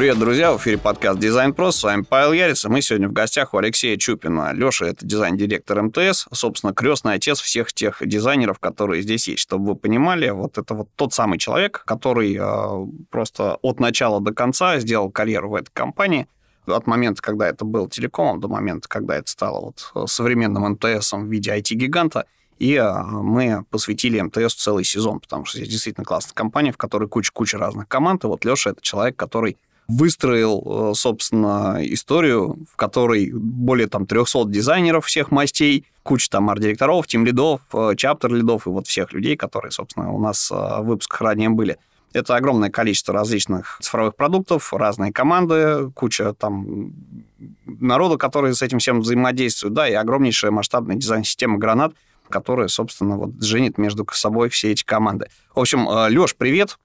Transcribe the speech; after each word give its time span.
Привет, 0.00 0.18
друзья! 0.18 0.50
В 0.54 0.56
эфире 0.56 0.78
подкаст 0.78 1.20
«Дизайн 1.20 1.52
Про». 1.52 1.72
С 1.72 1.82
вами 1.82 2.06
Павел 2.08 2.32
Яриц. 2.32 2.64
Мы 2.64 2.80
сегодня 2.80 3.06
в 3.06 3.12
гостях 3.12 3.52
у 3.52 3.58
Алексея 3.58 3.98
Чупина. 3.98 4.50
Леша– 4.54 4.86
это 4.88 5.04
дизайн-директор 5.04 5.82
МТС, 5.82 6.26
собственно, 6.32 6.72
крестный 6.72 7.12
отец 7.12 7.38
всех 7.38 7.70
тех 7.74 7.98
дизайнеров, 8.00 8.58
которые 8.60 9.02
здесь 9.02 9.28
есть. 9.28 9.40
Чтобы 9.40 9.66
вы 9.66 9.76
понимали, 9.76 10.30
вот 10.30 10.56
это 10.56 10.72
вот 10.72 10.88
тот 10.96 11.12
самый 11.12 11.36
человек, 11.36 11.82
который 11.84 12.34
э, 12.34 12.86
просто 13.10 13.58
от 13.60 13.78
начала 13.78 14.22
до 14.22 14.32
конца 14.32 14.78
сделал 14.78 15.10
карьеру 15.10 15.50
в 15.50 15.54
этой 15.54 15.70
компании. 15.70 16.26
От 16.64 16.86
момента, 16.86 17.20
когда 17.20 17.46
это 17.46 17.66
был 17.66 17.86
телекомом, 17.86 18.40
до 18.40 18.48
момента, 18.48 18.88
когда 18.88 19.16
это 19.18 19.30
стало 19.30 19.60
вот 19.60 20.08
современным 20.10 20.62
МТСом 20.62 21.26
в 21.26 21.30
виде 21.30 21.50
IT-гиганта– 21.50 22.24
и 22.60 22.76
а, 22.76 23.02
мы 23.04 23.64
посвятили 23.70 24.20
МТС 24.20 24.54
целый 24.54 24.84
сезон, 24.84 25.18
потому 25.20 25.46
что 25.46 25.56
здесь 25.56 25.70
действительно 25.70 26.04
классная 26.04 26.34
компания, 26.34 26.72
в 26.72 26.76
которой 26.76 27.08
куча-куча 27.08 27.56
разных 27.56 27.88
команд. 27.88 28.24
И 28.24 28.26
вот 28.26 28.44
Леша— 28.44 28.70
это 28.72 28.82
человек, 28.82 29.16
который 29.16 29.56
выстроил, 29.90 30.90
э, 30.92 30.94
собственно, 30.94 31.78
историю, 31.80 32.64
в 32.70 32.76
которой 32.76 33.30
более 33.32 33.88
там 33.88 34.06
300 34.06 34.44
дизайнеров 34.46 35.06
всех 35.06 35.30
мастей, 35.30 35.86
куча 36.02 36.30
там 36.30 36.48
арт-директоров, 36.50 37.06
тим-лидов, 37.06 37.60
э, 37.72 37.94
чаптер-лидов 37.96 38.66
и 38.66 38.70
вот 38.70 38.86
всех 38.86 39.12
людей, 39.12 39.36
которые, 39.36 39.72
собственно, 39.72 40.12
у 40.12 40.20
нас 40.20 40.50
э, 40.50 40.54
в 40.54 40.84
выпусках 40.84 41.20
ранее 41.20 41.50
были. 41.50 41.78
Это 42.12 42.34
огромное 42.34 42.70
количество 42.70 43.14
различных 43.14 43.78
цифровых 43.80 44.16
продуктов, 44.16 44.72
разные 44.72 45.12
команды, 45.12 45.90
куча 45.94 46.34
там 46.34 46.92
народу, 47.66 48.18
который 48.18 48.52
с 48.52 48.62
этим 48.62 48.78
всем 48.78 49.00
взаимодействует, 49.00 49.74
да, 49.74 49.88
и 49.88 49.92
огромнейшая 49.92 50.50
масштабная 50.50 50.96
дизайн-система 50.96 51.58
«Гранат», 51.58 51.94
которая, 52.28 52.68
собственно, 52.68 53.16
вот 53.16 53.40
женит 53.42 53.78
между 53.78 54.06
собой 54.12 54.48
все 54.48 54.72
эти 54.72 54.84
команды. 54.84 55.28
В 55.54 55.60
общем, 55.60 55.86
Леш, 55.86 56.34
привет. 56.34 56.78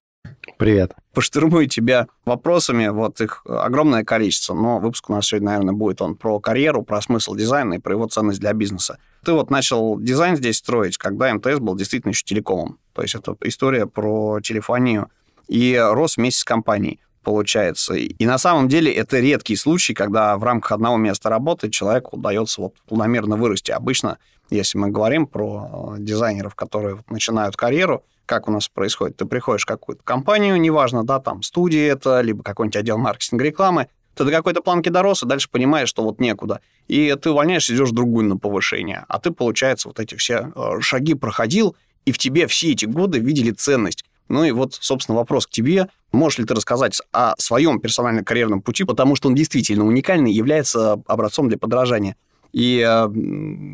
Привет. 0.58 0.94
Поштурмую 1.14 1.68
тебя 1.68 2.08
вопросами, 2.24 2.88
вот 2.88 3.20
их 3.20 3.42
огромное 3.46 4.06
количество, 4.06 4.54
но 4.54 4.80
выпуск 4.80 5.10
у 5.10 5.14
нас 5.14 5.28
сегодня, 5.28 5.50
наверное, 5.50 5.74
будет 5.74 6.02
он 6.02 6.16
про 6.16 6.40
карьеру, 6.40 6.82
про 6.82 7.02
смысл 7.02 7.36
дизайна 7.36 7.74
и 7.74 7.78
про 7.80 7.94
его 7.94 8.08
ценность 8.08 8.40
для 8.40 8.54
бизнеса. 8.54 8.98
Ты 9.26 9.34
вот 9.34 9.50
начал 9.50 10.00
дизайн 10.00 10.38
здесь 10.38 10.58
строить, 10.58 10.98
когда 10.98 11.34
МТС 11.34 11.60
был 11.60 11.76
действительно 11.76 12.12
еще 12.12 12.24
телекомом. 12.24 12.80
То 12.94 13.02
есть 13.02 13.16
это 13.16 13.36
история 13.42 13.86
про 13.86 14.40
телефонию 14.40 15.10
и 15.50 15.78
рос 15.78 16.16
вместе 16.16 16.40
с 16.40 16.44
компанией 16.46 17.02
получается. 17.22 17.96
И 17.96 18.26
на 18.26 18.38
самом 18.38 18.70
деле 18.70 18.94
это 18.94 19.20
редкий 19.20 19.58
случай, 19.58 19.94
когда 19.94 20.38
в 20.38 20.44
рамках 20.44 20.72
одного 20.72 20.96
места 20.96 21.30
работы 21.30 21.70
человеку 21.70 22.16
удается 22.16 22.62
вот 22.62 22.76
планомерно 22.88 23.36
вырасти. 23.36 23.72
Обычно, 23.72 24.20
если 24.50 24.78
мы 24.78 24.90
говорим 24.90 25.28
про 25.28 25.96
дизайнеров, 25.98 26.56
которые 26.56 27.04
начинают 27.10 27.58
карьеру, 27.58 28.04
как 28.26 28.48
у 28.48 28.52
нас 28.52 28.68
происходит? 28.68 29.18
Ты 29.18 29.26
приходишь 29.26 29.64
в 29.64 29.68
какую-то 29.68 30.04
компанию, 30.04 30.60
неважно, 30.60 31.04
да, 31.04 31.20
там 31.20 31.44
студия 31.44 31.92
это, 31.92 32.22
либо 32.22 32.44
какой-нибудь 32.44 32.78
отдел 32.78 32.98
маркетинга 32.98 33.44
рекламы, 33.44 33.88
ты 34.16 34.24
до 34.24 34.32
какой-то 34.32 34.62
планки 34.62 34.90
дорос, 34.90 35.24
и 35.24 35.26
дальше 35.26 35.50
понимаешь, 35.52 35.90
что 35.90 36.04
вот 36.04 36.20
некуда. 36.20 36.62
И 36.88 37.16
ты 37.22 37.32
увольняешься, 37.32 37.76
идешь 37.76 37.92
другую 37.92 38.26
на 38.28 38.38
повышение. 38.38 39.04
А 39.10 39.20
ты, 39.20 39.32
получается, 39.32 39.90
вот 39.90 40.00
эти 40.00 40.16
все 40.16 40.52
э, 40.56 40.80
шаги 40.80 41.14
проходил, 41.16 41.76
и 42.06 42.12
в 42.12 42.18
тебе 42.18 42.48
все 42.48 42.72
эти 42.72 42.86
годы 42.86 43.20
видели 43.20 43.52
ценность. 43.52 44.06
Ну 44.30 44.44
и 44.44 44.52
вот, 44.52 44.74
собственно, 44.74 45.18
вопрос 45.18 45.48
к 45.48 45.52
тебе. 45.52 45.90
Можешь 46.12 46.40
ли 46.40 46.46
ты 46.46 46.56
рассказать 46.56 47.00
о 47.12 47.36
своем 47.38 47.80
персональном 47.80 48.24
карьерном 48.24 48.62
пути, 48.62 48.86
потому 48.86 49.16
что 49.16 49.28
он 49.28 49.36
действительно 49.36 49.86
уникальный, 49.86 50.32
является 50.32 51.02
образцом 51.08 51.50
для 51.50 51.58
подражания. 51.58 52.16
И 52.56 52.80
э, 52.80 53.08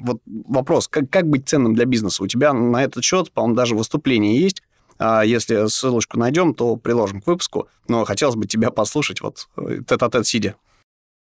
вот 0.04 0.24
вопрос, 0.26 0.88
как, 0.88 1.08
как 1.12 1.28
быть 1.28 1.48
ценным 1.48 1.76
для 1.76 1.86
бизнеса? 1.86 2.24
У 2.24 2.28
тебя 2.28 2.52
на 2.52 2.84
этот 2.84 3.04
счет, 3.04 3.32
по-моему, 3.32 3.56
даже 3.56 3.76
выступление 3.76 4.42
есть. 4.42 4.64
А 4.98 5.24
если 5.24 5.68
ссылочку 5.68 6.18
найдем, 6.18 6.56
то 6.56 6.78
приложим 6.78 7.22
к 7.22 7.28
выпуску. 7.28 7.68
Но 7.88 8.06
хотелось 8.06 8.36
бы 8.36 8.48
тебя 8.48 8.72
послушать 8.72 9.22
вот 9.22 9.48
э, 9.56 9.82
тет-а-тет 9.88 10.26
сидя. 10.26 10.56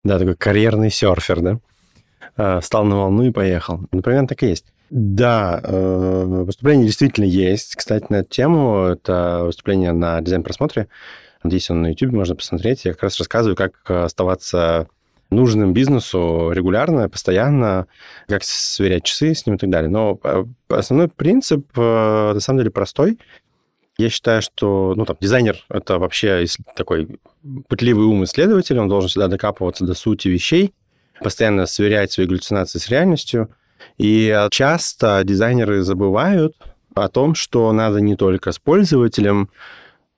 Да, 0.04 0.18
такой 0.18 0.36
карьерный 0.36 0.90
серфер, 0.90 1.42
да? 1.42 1.60
А, 2.34 2.60
встал 2.60 2.86
на 2.86 2.96
волну 2.96 3.24
и 3.24 3.30
поехал. 3.30 3.80
Например, 3.92 4.26
так 4.26 4.42
и 4.42 4.46
есть. 4.46 4.64
Да, 4.88 5.60
э, 5.62 6.24
выступление 6.46 6.86
действительно 6.86 7.26
есть. 7.26 7.76
Кстати, 7.76 8.06
на 8.08 8.16
эту 8.16 8.30
тему, 8.30 8.84
это 8.84 9.42
выступление 9.44 9.92
на 9.92 10.22
дизайн-просмотре. 10.22 10.88
Здесь 11.44 11.68
он 11.68 11.82
на 11.82 11.88
YouTube 11.88 12.12
можно 12.12 12.36
посмотреть. 12.36 12.86
Я 12.86 12.94
как 12.94 13.02
раз 13.02 13.18
рассказываю, 13.18 13.54
как 13.54 13.90
оставаться 13.90 14.88
нужным 15.30 15.72
бизнесу 15.72 16.50
регулярно, 16.52 17.08
постоянно, 17.08 17.86
как 18.28 18.42
сверять 18.44 19.04
часы 19.04 19.34
с 19.34 19.46
ним 19.46 19.56
и 19.56 19.58
так 19.58 19.70
далее. 19.70 19.88
Но 19.88 20.18
э, 20.22 20.44
основной 20.68 21.08
принцип, 21.08 21.66
э, 21.76 22.32
на 22.34 22.40
самом 22.40 22.58
деле, 22.58 22.70
простой. 22.70 23.18
Я 23.96 24.08
считаю, 24.10 24.42
что 24.42 24.94
ну, 24.96 25.04
там, 25.04 25.16
дизайнер— 25.20 25.58
это 25.68 25.98
вообще 25.98 26.46
такой 26.74 27.20
пытливый 27.68 28.06
ум 28.06 28.24
исследователь, 28.24 28.78
он 28.78 28.88
должен 28.88 29.08
всегда 29.08 29.28
докапываться 29.28 29.84
до 29.84 29.94
сути 29.94 30.28
вещей, 30.28 30.74
постоянно 31.22 31.66
сверять 31.66 32.10
свои 32.10 32.26
галлюцинации 32.26 32.78
с 32.78 32.88
реальностью, 32.88 33.50
и 33.98 34.46
часто 34.50 35.22
дизайнеры 35.24 35.82
забывают 35.82 36.56
о 36.94 37.08
том, 37.08 37.34
что 37.34 37.70
надо 37.72 38.00
не 38.00 38.16
только 38.16 38.52
с 38.52 38.58
пользователем 38.58 39.50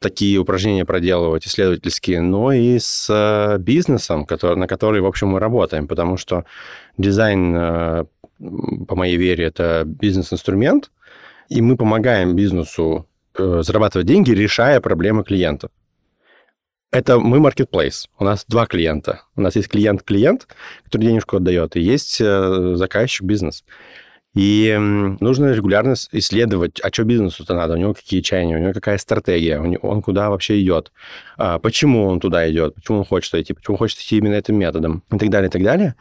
такие 0.02 0.38
упражнения 0.38 0.84
проделывать 0.84 1.46
исследовательские, 1.46 2.20
но 2.20 2.52
и 2.52 2.78
с 2.78 3.08
э, 3.08 3.58
бизнесом, 3.58 4.26
который, 4.26 4.56
на 4.56 4.66
который, 4.66 5.00
в 5.00 5.06
общем, 5.06 5.28
мы 5.28 5.40
работаем, 5.40 5.88
потому 5.88 6.18
что 6.18 6.44
дизайн, 6.98 7.56
э, 7.56 8.04
по 8.86 8.96
моей 8.96 9.16
вере, 9.16 9.44
это 9.44 9.84
бизнес-инструмент, 9.86 10.90
и 11.48 11.62
мы 11.62 11.76
помогаем 11.76 12.36
бизнесу 12.36 13.06
э, 13.38 13.62
зарабатывать 13.62 14.06
деньги, 14.06 14.32
решая 14.32 14.80
проблемы 14.80 15.24
клиентов. 15.24 15.70
Это 16.90 17.18
мы 17.18 17.38
marketplace. 17.38 18.08
У 18.18 18.24
нас 18.24 18.44
два 18.46 18.66
клиента. 18.66 19.22
У 19.34 19.40
нас 19.40 19.56
есть 19.56 19.68
клиент-клиент, 19.68 20.46
который 20.84 21.06
денежку 21.06 21.36
отдает, 21.36 21.74
и 21.76 21.80
есть 21.80 22.20
э, 22.20 22.74
заказчик 22.76 23.22
бизнес. 23.22 23.64
И 24.34 24.74
нужно 25.20 25.52
регулярно 25.52 25.94
исследовать, 26.12 26.80
а 26.82 26.88
что 26.90 27.04
бизнесу-то 27.04 27.54
надо, 27.54 27.74
у 27.74 27.76
него 27.76 27.92
какие 27.92 28.22
чаяния, 28.22 28.56
у 28.56 28.60
него 28.60 28.72
какая 28.72 28.96
стратегия, 28.96 29.60
он 29.60 30.00
куда 30.00 30.30
вообще 30.30 30.62
идет, 30.62 30.90
а 31.36 31.58
почему 31.58 32.06
он 32.06 32.18
туда 32.18 32.50
идет, 32.50 32.74
почему 32.74 32.98
он 32.98 33.04
хочет 33.04 33.34
идти, 33.34 33.52
почему 33.52 33.76
хочет 33.76 33.98
идти 33.98 34.16
именно 34.16 34.34
этим 34.34 34.58
методом 34.58 35.02
и 35.12 35.18
так 35.18 35.28
далее, 35.28 35.48
и 35.48 35.52
так 35.52 35.62
далее. 35.62 35.96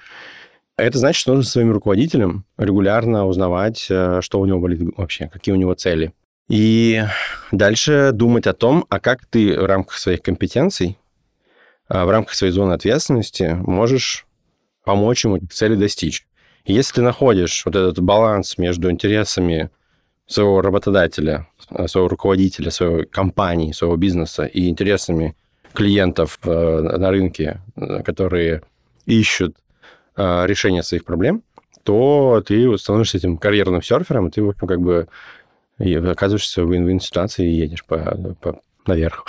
Это 0.77 0.97
значит, 0.97 1.19
что 1.19 1.33
нужно 1.33 1.49
своим 1.49 1.71
руководителям 1.71 2.45
регулярно 2.57 3.27
узнавать, 3.27 3.87
э, 3.89 4.21
что 4.21 4.39
у 4.39 4.45
него 4.45 4.59
болит 4.59 4.81
вообще, 4.95 5.27
какие 5.27 5.53
у 5.53 5.57
него 5.57 5.73
цели. 5.73 6.13
И 6.47 7.03
дальше 7.51 8.11
думать 8.13 8.47
о 8.47 8.53
том, 8.53 8.85
а 8.89 8.99
как 8.99 9.25
ты 9.25 9.59
в 9.59 9.65
рамках 9.65 9.97
своих 9.97 10.21
компетенций, 10.21 10.97
а, 11.87 12.05
в 12.05 12.09
рамках 12.09 12.33
своей 12.33 12.53
зоны 12.53 12.73
ответственности 12.73 13.57
можешь 13.61 14.25
помочь 14.83 15.23
ему 15.25 15.39
цели 15.51 15.75
достичь. 15.75 16.25
И 16.65 16.73
если 16.73 16.95
ты 16.95 17.01
находишь 17.01 17.63
вот 17.65 17.75
этот 17.75 17.99
баланс 17.99 18.57
между 18.57 18.89
интересами 18.91 19.69
своего 20.27 20.61
работодателя, 20.61 21.47
а, 21.69 21.87
своего 21.87 22.07
руководителя, 22.07 22.71
своей 22.71 23.05
компании, 23.05 23.71
своего 23.71 23.97
бизнеса 23.97 24.45
и 24.45 24.69
интересами 24.69 25.35
клиентов 25.73 26.39
э, 26.43 26.79
на 26.97 27.11
рынке, 27.11 27.61
э, 27.75 28.03
которые 28.03 28.61
ищут 29.05 29.55
э, 30.15 30.45
решение 30.45 30.83
своих 30.83 31.05
проблем, 31.05 31.43
то 31.83 32.43
ты 32.45 32.77
становишься 32.77 33.17
этим 33.17 33.37
карьерным 33.37 33.81
серфером, 33.81 34.27
и 34.27 34.31
ты, 34.31 34.43
в 34.43 34.49
общем, 34.49 34.67
как 34.67 34.81
бы 34.81 35.07
и 35.79 35.95
оказываешься 35.95 36.63
в 36.63 36.71
вин-вин 36.71 36.99
ситуации 36.99 37.49
и 37.49 37.55
едешь 37.55 37.83
по, 37.85 37.97
по 38.39 38.61
наверх. 38.85 39.25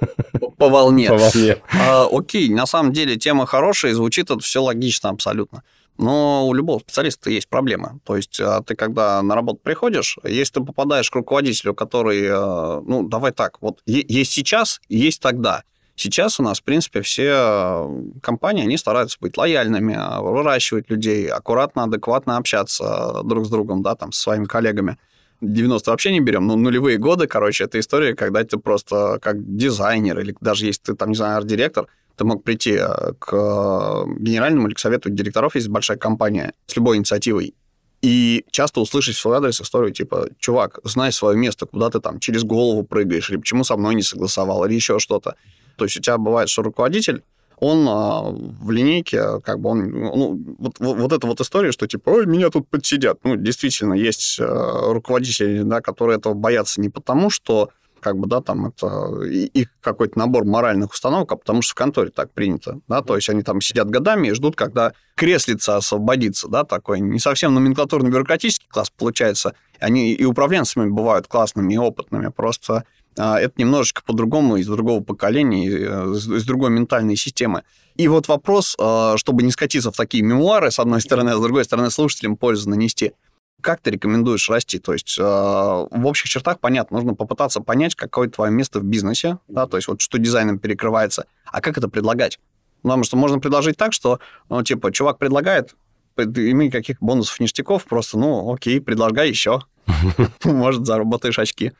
По 0.56 0.68
волне. 0.68 1.08
По 1.08 1.16
волне. 1.16 1.56
А, 1.72 2.06
окей, 2.10 2.50
на 2.50 2.66
самом 2.66 2.92
деле 2.92 3.16
тема 3.16 3.46
хорошая, 3.46 3.94
звучит 3.94 4.30
это 4.30 4.40
все 4.40 4.62
логично 4.62 5.08
абсолютно. 5.08 5.62
Но 6.00 6.48
у 6.48 6.54
любого 6.54 6.78
специалиста 6.78 7.28
есть 7.28 7.46
проблемы. 7.46 8.00
То 8.04 8.16
есть 8.16 8.40
а, 8.40 8.62
ты, 8.62 8.74
когда 8.74 9.20
на 9.20 9.34
работу 9.34 9.60
приходишь, 9.62 10.18
если 10.24 10.54
ты 10.54 10.60
попадаешь 10.62 11.10
к 11.10 11.14
руководителю, 11.14 11.74
который, 11.74 12.26
а, 12.26 12.80
ну, 12.80 13.06
давай 13.06 13.32
так, 13.32 13.58
вот 13.60 13.80
есть 13.84 14.32
сейчас, 14.32 14.80
есть 14.88 15.20
тогда. 15.20 15.62
Сейчас 15.96 16.40
у 16.40 16.42
нас, 16.42 16.60
в 16.60 16.62
принципе, 16.64 17.02
все 17.02 17.32
а, 17.34 18.02
компании, 18.22 18.64
они 18.64 18.78
стараются 18.78 19.18
быть 19.20 19.36
лояльными, 19.36 19.98
выращивать 20.22 20.88
людей, 20.88 21.28
аккуратно, 21.28 21.84
адекватно 21.84 22.38
общаться 22.38 23.20
друг 23.24 23.44
с 23.44 23.50
другом, 23.50 23.82
да, 23.82 23.94
там, 23.94 24.10
со 24.12 24.22
своими 24.22 24.46
коллегами. 24.46 24.96
90 25.42 25.90
вообще 25.90 26.12
не 26.12 26.20
берем, 26.20 26.46
но 26.46 26.56
нулевые 26.56 26.96
годы, 26.96 27.26
короче, 27.26 27.64
это 27.64 27.78
история, 27.78 28.14
когда 28.14 28.42
ты 28.42 28.56
просто 28.56 29.18
как 29.20 29.36
дизайнер 29.56 30.18
или 30.18 30.34
даже 30.40 30.64
если 30.64 30.82
ты 30.82 30.94
там, 30.94 31.10
не 31.10 31.14
знаю, 31.14 31.36
арт-директор, 31.36 31.88
ты 32.20 32.24
мог 32.26 32.44
прийти 32.44 32.72
э, 32.72 33.12
к 33.18 33.32
э, 33.32 34.04
генеральному 34.18 34.66
или 34.66 34.74
к 34.74 34.78
совету 34.78 35.08
директоров, 35.08 35.54
есть 35.54 35.68
большая 35.68 35.96
компания, 35.96 36.52
с 36.66 36.76
любой 36.76 36.98
инициативой, 36.98 37.54
и 38.02 38.44
часто 38.50 38.80
услышать 38.80 39.16
в 39.16 39.20
свой 39.20 39.38
адрес 39.38 39.58
историю 39.62 39.90
типа, 39.94 40.28
чувак, 40.38 40.80
знай 40.84 41.12
свое 41.12 41.38
место, 41.38 41.64
куда 41.64 41.88
ты 41.88 41.98
там 41.98 42.20
через 42.20 42.44
голову 42.44 42.82
прыгаешь, 42.82 43.30
или 43.30 43.38
почему 43.38 43.64
со 43.64 43.76
мной 43.78 43.94
не 43.94 44.02
согласовал, 44.02 44.66
или 44.66 44.74
еще 44.74 44.98
что-то. 44.98 45.36
То 45.76 45.86
есть 45.86 45.96
у 45.96 46.02
тебя 46.02 46.18
бывает, 46.18 46.50
что 46.50 46.62
руководитель 46.62 47.22
он 47.58 47.86
а, 47.88 48.22
в 48.22 48.70
линейке, 48.70 49.40
как 49.40 49.60
бы 49.60 49.70
он, 49.70 49.90
ну, 49.90 50.56
вот, 50.58 50.74
вот, 50.78 50.96
вот 50.98 51.12
эта 51.12 51.26
вот 51.26 51.40
история, 51.40 51.72
что 51.72 51.86
типа, 51.86 52.10
ой, 52.10 52.26
меня 52.26 52.50
тут 52.50 52.68
подсидят. 52.68 53.18
Ну, 53.24 53.36
действительно, 53.36 53.94
есть 53.94 54.38
а, 54.40 54.92
руководители, 54.92 55.62
да, 55.62 55.80
которые 55.80 56.18
этого 56.18 56.34
боятся 56.34 56.82
не 56.82 56.90
потому, 56.90 57.30
что 57.30 57.70
как 58.00 58.16
бы, 58.16 58.26
да, 58.26 58.40
там 58.40 58.66
это 58.66 59.22
их 59.22 59.68
какой-то 59.80 60.18
набор 60.18 60.44
моральных 60.44 60.92
установок, 60.92 61.32
а 61.32 61.36
потому 61.36 61.62
что 61.62 61.72
в 61.72 61.74
конторе 61.74 62.10
так 62.10 62.32
принято, 62.32 62.80
да, 62.88 63.02
то 63.02 63.16
есть 63.16 63.28
они 63.28 63.42
там 63.42 63.60
сидят 63.60 63.88
годами 63.88 64.28
и 64.28 64.32
ждут, 64.32 64.56
когда 64.56 64.92
креслица 65.14 65.76
освободится, 65.76 66.48
да, 66.48 66.64
такой 66.64 67.00
не 67.00 67.18
совсем 67.18 67.54
номенклатурно-бюрократический 67.54 68.68
класс 68.68 68.90
получается, 68.90 69.54
они 69.78 70.12
и 70.12 70.24
управленцами 70.24 70.88
бывают 70.88 71.26
классными 71.26 71.74
и 71.74 71.78
опытными, 71.78 72.28
просто 72.28 72.84
а, 73.18 73.40
это 73.40 73.54
немножечко 73.56 74.02
по-другому, 74.04 74.56
из 74.56 74.66
другого 74.66 75.02
поколения, 75.02 75.68
э, 75.68 76.12
из 76.14 76.44
другой 76.44 76.70
ментальной 76.70 77.16
системы. 77.16 77.64
И 77.96 78.08
вот 78.08 78.28
вопрос, 78.28 78.76
а, 78.78 79.16
чтобы 79.16 79.42
не 79.42 79.50
скатиться 79.50 79.90
в 79.90 79.96
такие 79.96 80.22
мемуары, 80.22 80.70
с 80.70 80.78
одной 80.78 81.00
стороны, 81.00 81.30
а 81.30 81.36
с 81.36 81.40
другой 81.40 81.64
стороны, 81.64 81.90
слушателям 81.90 82.36
пользу 82.36 82.70
нанести. 82.70 83.12
Как 83.60 83.80
ты 83.80 83.90
рекомендуешь 83.90 84.48
расти? 84.48 84.78
То 84.78 84.92
есть 84.92 85.16
в 85.18 86.06
общих 86.06 86.28
чертах, 86.28 86.60
понятно, 86.60 86.96
нужно 86.96 87.14
попытаться 87.14 87.60
понять, 87.60 87.94
какое 87.94 88.28
твое 88.28 88.50
место 88.50 88.80
в 88.80 88.84
бизнесе, 88.84 89.38
да, 89.48 89.66
то 89.66 89.76
есть 89.76 89.88
вот 89.88 90.00
что 90.00 90.18
дизайном 90.18 90.58
перекрывается, 90.58 91.26
а 91.46 91.60
как 91.60 91.78
это 91.78 91.88
предлагать? 91.88 92.38
Потому 92.82 93.04
что 93.04 93.16
можно 93.16 93.38
предложить 93.38 93.76
так, 93.76 93.92
что, 93.92 94.20
ну, 94.48 94.62
типа, 94.62 94.92
чувак 94.92 95.18
предлагает, 95.18 95.74
и 96.16 96.52
никаких 96.52 96.98
бонусов, 97.00 97.40
ништяков, 97.40 97.84
просто, 97.84 98.18
ну, 98.18 98.52
окей, 98.52 98.80
предлагай 98.80 99.28
еще. 99.28 99.60
Может, 100.44 100.86
заработаешь 100.86 101.38
очки. 101.38 101.72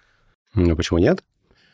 Ну, 0.54 0.76
почему 0.76 0.98
нет? 0.98 1.22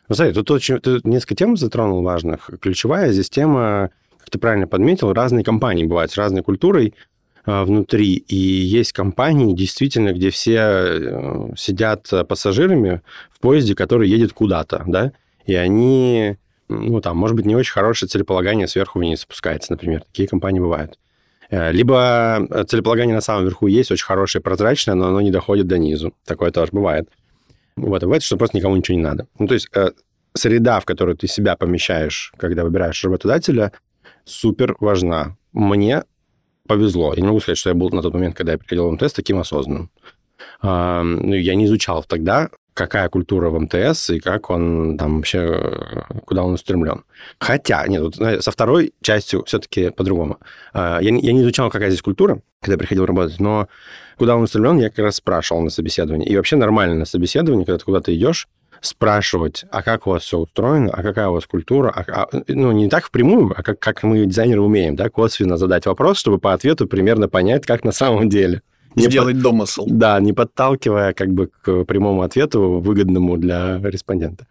Ну, 0.08 0.14
смотри, 0.14 0.34
тут, 0.34 0.50
очень, 0.50 0.78
тут 0.78 1.04
несколько 1.04 1.34
тем 1.34 1.56
затронул 1.56 2.02
важных. 2.02 2.50
Ключевая 2.60 3.12
здесь 3.12 3.30
тема, 3.30 3.90
как 4.18 4.30
ты 4.30 4.38
правильно 4.38 4.66
подметил, 4.66 5.12
разные 5.12 5.44
компании 5.44 5.84
бывают 5.84 6.12
с 6.12 6.16
разной 6.16 6.42
культурой 6.42 6.94
внутри. 7.46 8.14
И 8.14 8.36
есть 8.36 8.92
компании, 8.92 9.54
действительно, 9.54 10.12
где 10.12 10.30
все 10.30 10.58
э, 10.58 11.48
сидят 11.56 12.08
пассажирами 12.28 13.02
в 13.30 13.40
поезде, 13.40 13.74
который 13.74 14.08
едет 14.08 14.32
куда-то, 14.32 14.82
да, 14.86 15.12
и 15.46 15.54
они, 15.54 16.36
ну, 16.68 17.00
там, 17.00 17.16
может 17.16 17.36
быть, 17.36 17.46
не 17.46 17.54
очень 17.54 17.72
хорошее 17.72 18.08
целеполагание 18.08 18.66
сверху 18.66 18.98
вниз 18.98 19.20
спускается, 19.20 19.72
например. 19.72 20.02
Такие 20.02 20.28
компании 20.28 20.60
бывают. 20.60 20.98
Э, 21.48 21.70
либо 21.72 22.46
целеполагание 22.68 23.14
на 23.14 23.20
самом 23.20 23.44
верху 23.44 23.68
есть, 23.68 23.90
очень 23.90 24.04
хорошее, 24.04 24.42
прозрачное, 24.42 24.94
но 24.94 25.08
оно 25.08 25.20
не 25.20 25.30
доходит 25.30 25.66
до 25.66 25.78
низу. 25.78 26.12
Такое 26.24 26.50
тоже 26.50 26.70
бывает. 26.72 27.08
Вот, 27.76 28.02
бывает, 28.02 28.22
что 28.22 28.36
просто 28.36 28.56
никому 28.56 28.76
ничего 28.76 28.96
не 28.96 29.04
надо. 29.04 29.26
Ну, 29.38 29.46
то 29.46 29.54
есть 29.54 29.68
э, 29.74 29.90
среда, 30.34 30.80
в 30.80 30.84
которую 30.84 31.16
ты 31.16 31.28
себя 31.28 31.56
помещаешь, 31.56 32.32
когда 32.36 32.64
выбираешь 32.64 33.02
работодателя, 33.04 33.72
супер 34.24 34.76
важна. 34.80 35.36
Мне 35.52 36.04
повезло. 36.66 37.14
Я 37.14 37.22
не 37.22 37.28
могу 37.28 37.40
сказать, 37.40 37.58
что 37.58 37.70
я 37.70 37.74
был 37.74 37.90
на 37.90 38.02
тот 38.02 38.14
момент, 38.14 38.36
когда 38.36 38.52
я 38.52 38.58
приходил 38.58 38.88
в 38.88 38.92
МТС, 38.92 39.12
таким 39.12 39.38
осознанным. 39.38 39.90
Ну, 40.62 41.34
я 41.34 41.54
не 41.54 41.66
изучал 41.66 42.04
тогда, 42.04 42.50
какая 42.76 43.08
культура 43.08 43.48
в 43.48 43.58
МТС 43.58 44.10
и 44.10 44.20
как 44.20 44.50
он 44.50 44.98
там 44.98 45.16
вообще, 45.16 45.38
э, 45.38 46.02
куда 46.26 46.44
он 46.44 46.52
устремлен. 46.52 47.04
Хотя, 47.40 47.86
нет, 47.86 48.02
вот, 48.02 48.16
со 48.16 48.50
второй 48.50 48.92
частью 49.00 49.44
все-таки 49.44 49.90
по-другому. 49.90 50.38
А, 50.74 50.98
я, 51.00 51.08
я 51.08 51.32
не 51.32 51.40
изучал, 51.40 51.70
какая 51.70 51.88
здесь 51.88 52.02
культура, 52.02 52.42
когда 52.60 52.76
приходил 52.76 53.06
работать, 53.06 53.40
но 53.40 53.68
куда 54.18 54.36
он 54.36 54.42
устремлен, 54.42 54.78
я 54.78 54.90
как 54.90 54.98
раз 54.98 55.16
спрашивал 55.16 55.62
на 55.62 55.70
собеседовании. 55.70 56.28
И 56.28 56.36
вообще 56.36 56.56
нормально 56.56 56.94
на 56.94 57.06
собеседовании, 57.06 57.64
когда 57.64 57.78
ты 57.78 57.84
куда-то 57.86 58.14
идешь, 58.14 58.46
спрашивать, 58.80 59.64
а 59.70 59.82
как 59.82 60.06
у 60.06 60.10
вас 60.10 60.22
все 60.22 60.38
устроено, 60.38 60.90
а 60.92 61.02
какая 61.02 61.28
у 61.28 61.32
вас 61.32 61.46
культура, 61.46 61.90
а, 61.90 62.22
а, 62.22 62.28
ну, 62.48 62.72
не 62.72 62.88
так 62.88 63.06
впрямую, 63.06 63.54
а 63.56 63.62
как, 63.62 63.78
как 63.78 64.02
мы, 64.02 64.26
дизайнеры, 64.26 64.60
умеем, 64.60 64.96
да, 64.96 65.08
косвенно 65.10 65.56
задать 65.56 65.86
вопрос, 65.86 66.18
чтобы 66.18 66.38
по 66.38 66.52
ответу 66.52 66.86
примерно 66.86 67.28
понять, 67.28 67.66
как 67.66 67.84
на 67.84 67.92
самом 67.92 68.28
деле. 68.28 68.62
Не 68.94 69.04
Сделать 69.04 69.34
под... 69.34 69.42
домысл. 69.42 69.86
Да, 69.86 70.18
не 70.20 70.32
подталкивая 70.32 71.12
как 71.12 71.32
бы 71.32 71.48
к 71.48 71.84
прямому 71.84 72.22
ответу, 72.22 72.80
выгодному 72.80 73.36
для 73.36 73.78
респондента. 73.82 74.46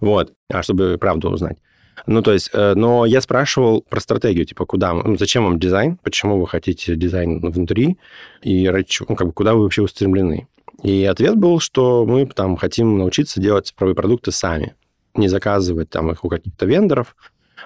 Вот, 0.00 0.32
а 0.50 0.62
чтобы 0.62 0.98
правду 0.98 1.30
узнать. 1.30 1.58
Ну, 2.06 2.22
то 2.22 2.32
есть, 2.32 2.50
э, 2.52 2.74
но 2.74 3.06
я 3.06 3.20
спрашивал 3.20 3.82
про 3.82 4.00
стратегию, 4.00 4.44
типа, 4.44 4.66
куда, 4.66 4.92
ну, 4.94 5.16
зачем 5.16 5.44
вам 5.44 5.58
дизайн, 5.58 5.96
почему 6.02 6.40
вы 6.40 6.46
хотите 6.46 6.96
дизайн 6.96 7.40
внутри, 7.40 7.98
и 8.42 8.68
ну, 9.08 9.16
как 9.16 9.28
бы, 9.28 9.32
куда 9.32 9.54
вы 9.54 9.62
вообще 9.62 9.82
устремлены. 9.82 10.48
И 10.82 11.04
ответ 11.04 11.36
был, 11.36 11.60
что 11.60 12.04
мы 12.04 12.26
там 12.26 12.56
хотим 12.56 12.98
научиться 12.98 13.40
делать 13.40 13.68
цифровые 13.68 13.94
продукты 13.94 14.32
сами, 14.32 14.74
не 15.14 15.28
заказывать 15.28 15.90
там 15.90 16.10
их 16.10 16.24
у 16.24 16.28
каких-то 16.28 16.66
вендоров, 16.66 17.16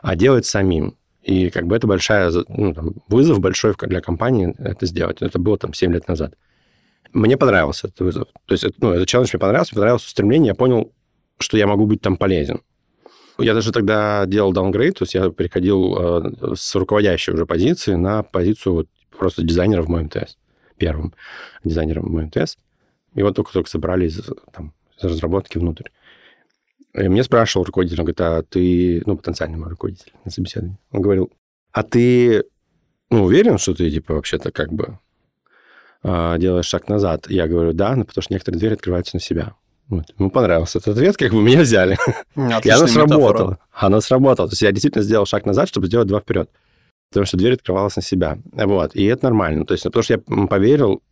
а 0.02 0.14
делать 0.14 0.46
самим. 0.46 0.96
И 1.22 1.50
как 1.50 1.66
бы 1.66 1.76
это 1.76 1.86
большая, 1.86 2.32
ну, 2.48 2.74
там, 2.74 2.94
вызов 3.08 3.40
большой 3.40 3.74
для 3.80 4.00
компании 4.00 4.54
это 4.58 4.86
сделать. 4.86 5.20
Это 5.20 5.38
было 5.38 5.58
там 5.58 5.74
7 5.74 5.92
лет 5.92 6.08
назад. 6.08 6.34
Мне 7.12 7.36
понравился 7.36 7.88
этот 7.88 8.00
вызов. 8.00 8.28
То 8.46 8.52
есть, 8.52 8.64
ну, 8.80 8.92
этот 8.92 9.08
челлендж 9.08 9.30
мне 9.32 9.40
понравился, 9.40 9.74
мне 9.74 9.80
понравилось 9.80 10.06
устремление, 10.06 10.48
я 10.48 10.54
понял, 10.54 10.92
что 11.38 11.56
я 11.56 11.66
могу 11.66 11.86
быть 11.86 12.00
там 12.00 12.16
полезен. 12.16 12.60
Я 13.38 13.54
даже 13.54 13.72
тогда 13.72 14.26
делал 14.26 14.52
downgrade, 14.52 14.92
то 14.92 15.02
есть 15.04 15.14
я 15.14 15.30
переходил 15.30 15.96
э, 15.96 16.54
с 16.56 16.74
руководящей 16.74 17.32
уже 17.32 17.46
позиции 17.46 17.94
на 17.94 18.22
позицию 18.22 18.74
вот, 18.74 18.88
просто 19.16 19.42
дизайнера 19.42 19.82
в 19.82 19.88
мой 19.88 20.04
МТС, 20.04 20.36
первым 20.76 21.14
дизайнером 21.62 22.06
в 22.06 22.10
мой 22.10 22.30
Вот 23.14 23.34
только-только 23.34 23.68
собрали 23.68 24.06
из, 24.06 24.20
там, 24.52 24.74
из 24.98 25.04
разработки 25.04 25.58
внутрь. 25.58 25.88
И 26.94 27.08
мне 27.08 27.22
спрашивал 27.22 27.64
руководитель, 27.64 28.00
он 28.00 28.06
говорит, 28.06 28.20
а 28.20 28.42
ты, 28.42 29.02
ну, 29.06 29.16
потенциальный 29.16 29.58
мой 29.58 29.70
руководитель 29.70 30.12
на 30.24 30.30
собеседовании, 30.30 30.78
он 30.90 31.02
говорил, 31.02 31.32
а 31.72 31.82
ты, 31.82 32.44
ну, 33.10 33.24
уверен, 33.24 33.58
что 33.58 33.74
ты, 33.74 33.90
типа, 33.90 34.14
вообще-то 34.14 34.50
как 34.50 34.72
бы 34.72 34.98
э, 36.02 36.36
делаешь 36.38 36.66
шаг 36.66 36.88
назад? 36.88 37.28
Я 37.28 37.46
говорю, 37.46 37.72
да, 37.72 37.94
но 37.94 38.04
потому 38.04 38.22
что 38.22 38.32
некоторые 38.32 38.58
двери 38.58 38.74
открываются 38.74 39.16
на 39.16 39.20
себя. 39.20 39.54
Вот. 39.88 40.04
Ему 40.18 40.30
понравился 40.30 40.78
этот 40.78 40.96
ответ, 40.96 41.16
как 41.16 41.32
бы 41.32 41.42
меня 41.42 41.62
взяли. 41.62 41.96
И 42.36 42.68
оно 42.68 42.86
сработало. 42.86 43.58
Оно 43.72 44.00
сработало. 44.00 44.48
То 44.48 44.52
есть 44.52 44.62
я 44.62 44.70
действительно 44.70 45.02
сделал 45.02 45.24
шаг 45.24 45.46
назад, 45.46 45.68
чтобы 45.68 45.86
сделать 45.86 46.08
два 46.08 46.20
вперед. 46.20 46.50
Потому 47.10 47.24
что 47.24 47.38
дверь 47.38 47.54
открывалась 47.54 47.96
на 47.96 48.02
себя. 48.02 48.38
Вот. 48.52 48.94
И 48.94 49.04
это 49.04 49.24
нормально. 49.24 49.64
То 49.64 49.72
есть 49.72 49.84
потому 49.84 50.02
что 50.02 50.14
я 50.14 50.46
поверил 50.46 51.02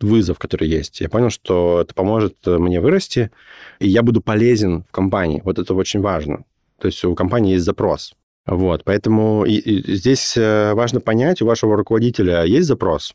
вызов, 0.00 0.38
который 0.38 0.68
есть. 0.68 1.00
Я 1.00 1.08
понял, 1.08 1.30
что 1.30 1.80
это 1.80 1.94
поможет 1.94 2.36
мне 2.46 2.80
вырасти, 2.80 3.30
и 3.78 3.88
я 3.88 4.02
буду 4.02 4.20
полезен 4.20 4.84
в 4.84 4.92
компании. 4.92 5.40
Вот 5.44 5.58
это 5.58 5.74
очень 5.74 6.00
важно. 6.00 6.44
То 6.78 6.86
есть 6.86 7.04
у 7.04 7.14
компании 7.14 7.52
есть 7.52 7.64
запрос. 7.64 8.14
Вот, 8.46 8.84
поэтому 8.84 9.44
и, 9.46 9.54
и 9.54 9.94
здесь 9.96 10.36
э, 10.36 10.74
важно 10.74 11.00
понять, 11.00 11.40
у 11.40 11.46
вашего 11.46 11.76
руководителя 11.76 12.44
есть 12.44 12.66
запрос 12.66 13.14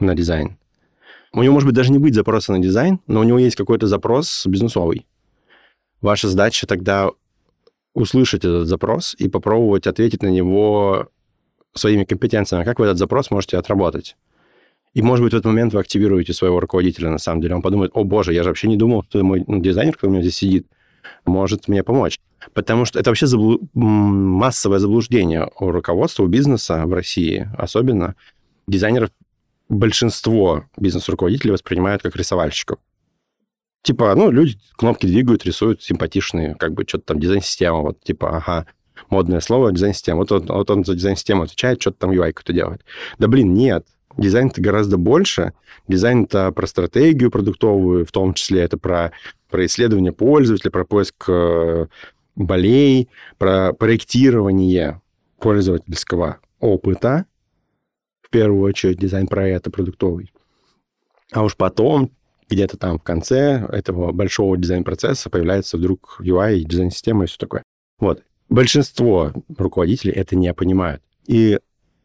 на 0.00 0.16
дизайн? 0.16 0.58
У 1.32 1.42
него, 1.42 1.54
может 1.54 1.68
быть, 1.68 1.76
даже 1.76 1.92
не 1.92 1.98
быть 1.98 2.14
запроса 2.14 2.52
на 2.52 2.58
дизайн, 2.58 2.98
но 3.06 3.20
у 3.20 3.22
него 3.22 3.38
есть 3.38 3.54
какой-то 3.54 3.86
запрос 3.86 4.44
бизнесовый. 4.46 5.06
Ваша 6.00 6.28
задача 6.28 6.66
тогда 6.66 7.10
услышать 7.94 8.44
этот 8.44 8.66
запрос 8.66 9.14
и 9.18 9.28
попробовать 9.28 9.86
ответить 9.86 10.22
на 10.22 10.28
него 10.28 11.08
своими 11.74 12.02
компетенциями. 12.02 12.64
Как 12.64 12.80
вы 12.80 12.86
этот 12.86 12.98
запрос 12.98 13.30
можете 13.30 13.56
отработать? 13.56 14.16
И, 14.94 15.02
может 15.02 15.24
быть, 15.24 15.32
в 15.32 15.36
этот 15.36 15.46
момент 15.46 15.72
вы 15.72 15.80
активируете 15.80 16.32
своего 16.32 16.58
руководителя, 16.58 17.10
на 17.10 17.18
самом 17.18 17.40
деле. 17.40 17.54
Он 17.54 17.62
подумает, 17.62 17.92
о, 17.94 18.04
боже, 18.04 18.34
я 18.34 18.42
же 18.42 18.48
вообще 18.48 18.68
не 18.68 18.76
думал, 18.76 19.04
что 19.04 19.22
мой 19.22 19.44
ну, 19.46 19.60
дизайнер, 19.60 19.94
который 19.94 20.10
у 20.10 20.12
меня 20.14 20.22
здесь 20.22 20.36
сидит, 20.36 20.66
может 21.24 21.68
мне 21.68 21.84
помочь. 21.84 22.18
Потому 22.54 22.84
что 22.84 22.98
это 22.98 23.10
вообще 23.10 23.26
заблу... 23.26 23.60
массовое 23.74 24.78
заблуждение 24.78 25.50
у 25.58 25.70
руководства, 25.70 26.24
у 26.24 26.26
бизнеса 26.26 26.86
в 26.86 26.92
России 26.92 27.48
особенно. 27.56 28.16
Дизайнеров 28.66 29.10
большинство 29.68 30.64
бизнес-руководителей 30.76 31.52
воспринимают 31.52 32.02
как 32.02 32.16
рисовальщиков. 32.16 32.78
Типа, 33.82 34.14
ну, 34.14 34.30
люди 34.30 34.58
кнопки 34.76 35.06
двигают, 35.06 35.44
рисуют 35.44 35.82
симпатичные, 35.82 36.54
как 36.56 36.74
бы 36.74 36.84
что-то 36.86 37.04
там 37.06 37.20
дизайн-система, 37.20 37.78
вот 37.80 38.02
типа, 38.02 38.36
ага, 38.36 38.66
модное 39.08 39.40
слово 39.40 39.72
дизайн-система. 39.72 40.18
Вот 40.18 40.32
он, 40.32 40.46
вот 40.46 40.70
он 40.70 40.84
за 40.84 40.94
дизайн-систему 40.94 41.44
отвечает, 41.44 41.80
что-то 41.80 42.00
там 42.00 42.10
UI-ку-то 42.10 42.52
делает. 42.52 42.84
Да 43.18 43.28
блин, 43.28 43.54
нет. 43.54 43.86
Дизайн 44.16 44.48
это 44.48 44.60
гораздо 44.60 44.96
больше. 44.96 45.52
Дизайн 45.88 46.24
это 46.24 46.50
про 46.52 46.66
стратегию 46.66 47.30
продуктовую, 47.30 48.04
в 48.04 48.12
том 48.12 48.34
числе 48.34 48.62
это 48.62 48.76
про, 48.76 49.12
про 49.48 49.66
исследование 49.66 50.12
пользователя, 50.12 50.70
про 50.70 50.84
поиск 50.84 51.24
э, 51.28 51.86
болей, 52.36 53.08
про 53.38 53.72
проектирование 53.72 55.00
пользовательского 55.38 56.38
опыта 56.58 57.26
в 58.22 58.30
первую 58.30 58.62
очередь 58.62 58.98
дизайн 58.98 59.26
проекта 59.26 59.70
продуктовый. 59.70 60.32
А 61.32 61.42
уж 61.42 61.56
потом, 61.56 62.12
где-то 62.48 62.76
там 62.76 62.98
в 62.98 63.02
конце 63.02 63.66
этого 63.70 64.12
большого 64.12 64.56
дизайн-процесса 64.56 65.30
появляется 65.30 65.76
вдруг 65.76 66.20
UI, 66.20 66.60
дизайн-система 66.60 67.24
и 67.24 67.26
все 67.26 67.38
такое. 67.38 67.62
Вот. 67.98 68.22
Большинство 68.48 69.32
руководителей 69.56 70.12
это 70.12 70.36
не 70.36 70.52
понимают. 70.54 71.02
И 71.26 71.58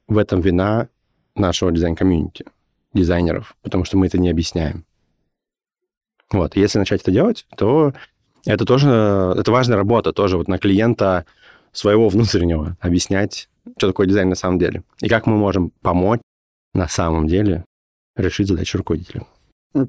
в 0.08 0.18
этом 0.18 0.42
вина 0.42 0.90
нашего 1.36 1.72
дизайн-комьюнити, 1.72 2.46
дизайнеров, 2.94 3.56
потому 3.62 3.86
что 3.86 3.98
мы 3.98 4.08
это 4.08 4.18
не 4.18 4.30
объясняем. 4.30 4.86
Вот. 6.32 6.56
Если 6.56 6.80
начать 6.80 7.02
это 7.02 7.12
делать, 7.12 7.46
то 7.56 7.94
это 8.46 8.66
тоже, 8.66 8.90
это 9.38 9.52
важная 9.52 9.78
работа 9.78 10.14
тоже 10.14 10.38
вот 10.38 10.48
на 10.48 10.58
клиента 10.58 11.26
своего 11.72 12.10
внутреннего 12.10 12.78
объяснять, 12.80 13.50
что 13.78 13.88
такое 13.88 14.08
дизайн 14.08 14.30
на 14.30 14.36
самом 14.36 14.60
деле, 14.60 14.84
и 15.02 15.10
как 15.10 15.26
мы 15.26 15.36
можем 15.36 15.72
помочь 15.82 16.22
на 16.74 16.88
самом 16.88 17.28
деле 17.28 17.66
решить 18.16 18.48
задачу 18.48 18.78
руководителя. 18.78 19.26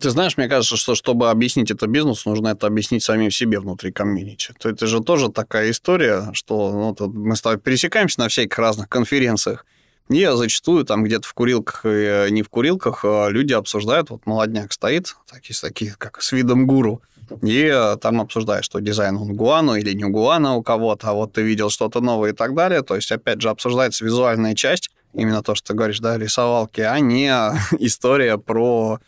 Ты 0.01 0.11
знаешь, 0.11 0.37
мне 0.37 0.49
кажется, 0.49 0.77
что 0.77 0.97
чтобы 0.97 1.31
объяснить 1.31 1.71
это 1.71 1.87
бизнесу, 1.87 2.29
нужно 2.29 2.49
это 2.49 2.67
объяснить 2.67 3.05
самим 3.05 3.31
себе 3.31 3.61
внутри 3.61 3.93
комьюнити. 3.93 4.53
То 4.59 4.69
это 4.69 4.89
же 4.89 5.01
тоже 5.01 5.31
такая 5.31 5.71
история, 5.71 6.31
что 6.33 6.95
ну, 6.99 7.13
мы 7.13 7.37
с 7.37 7.41
тобой 7.41 7.59
пересекаемся 7.61 8.19
на 8.19 8.29
всяких 8.29 8.59
разных 8.59 8.89
конференциях, 8.89 9.65
и 10.09 10.27
зачастую 10.33 10.85
там 10.85 11.05
где-то 11.05 11.27
в 11.27 11.35
курилках 11.35 11.85
и 11.85 12.29
не 12.31 12.43
в 12.43 12.49
курилках 12.49 13.05
а 13.05 13.29
люди 13.29 13.53
обсуждают, 13.53 14.11
вот 14.11 14.27
молодняк 14.27 14.73
стоит, 14.73 15.17
такие, 15.31 15.57
такие 15.61 15.95
как 15.99 16.23
с 16.23 16.33
видом 16.33 16.67
гуру, 16.67 17.03
и 17.43 17.71
э, 17.73 17.97
там 18.01 18.21
обсуждаешь, 18.21 18.65
что 18.65 18.81
дизайн 18.81 19.17
он 19.17 19.35
гуану 19.35 19.75
или 19.75 19.93
не 19.93 20.05
гуана 20.05 20.55
у 20.55 20.63
кого-то, 20.63 21.11
а 21.11 21.13
вот 21.13 21.33
ты 21.33 21.43
видел 21.43 21.71
что-то 21.71 22.01
новое 22.01 22.31
и 22.31 22.35
так 22.35 22.55
далее. 22.55 22.83
То 22.83 22.95
есть, 22.95 23.11
опять 23.11 23.41
же, 23.41 23.49
обсуждается 23.49 24.05
визуальная 24.05 24.55
часть, 24.55 24.91
именно 25.13 25.43
то, 25.43 25.55
что 25.55 25.69
ты 25.69 25.75
говоришь, 25.75 26.01
да, 26.01 26.19
рисовалки, 26.19 26.81
а 26.81 26.99
не 27.01 27.29
история 27.79 28.39
про 28.39 29.01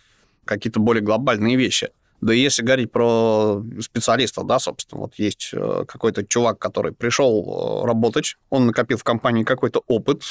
какие-то 0.44 0.80
более 0.80 1.02
глобальные 1.02 1.56
вещи. 1.56 1.90
Да 2.20 2.34
и 2.34 2.38
если 2.38 2.62
говорить 2.62 2.90
про 2.90 3.62
специалистов, 3.80 4.46
да, 4.46 4.58
собственно, 4.58 5.02
вот 5.02 5.14
есть 5.18 5.50
э, 5.52 5.84
какой-то 5.86 6.26
чувак, 6.26 6.58
который 6.58 6.92
пришел 6.92 7.82
э, 7.84 7.86
работать, 7.86 8.36
он 8.50 8.66
накопил 8.66 8.98
в 8.98 9.04
компании 9.04 9.44
какой-то 9.44 9.82
опыт, 9.86 10.22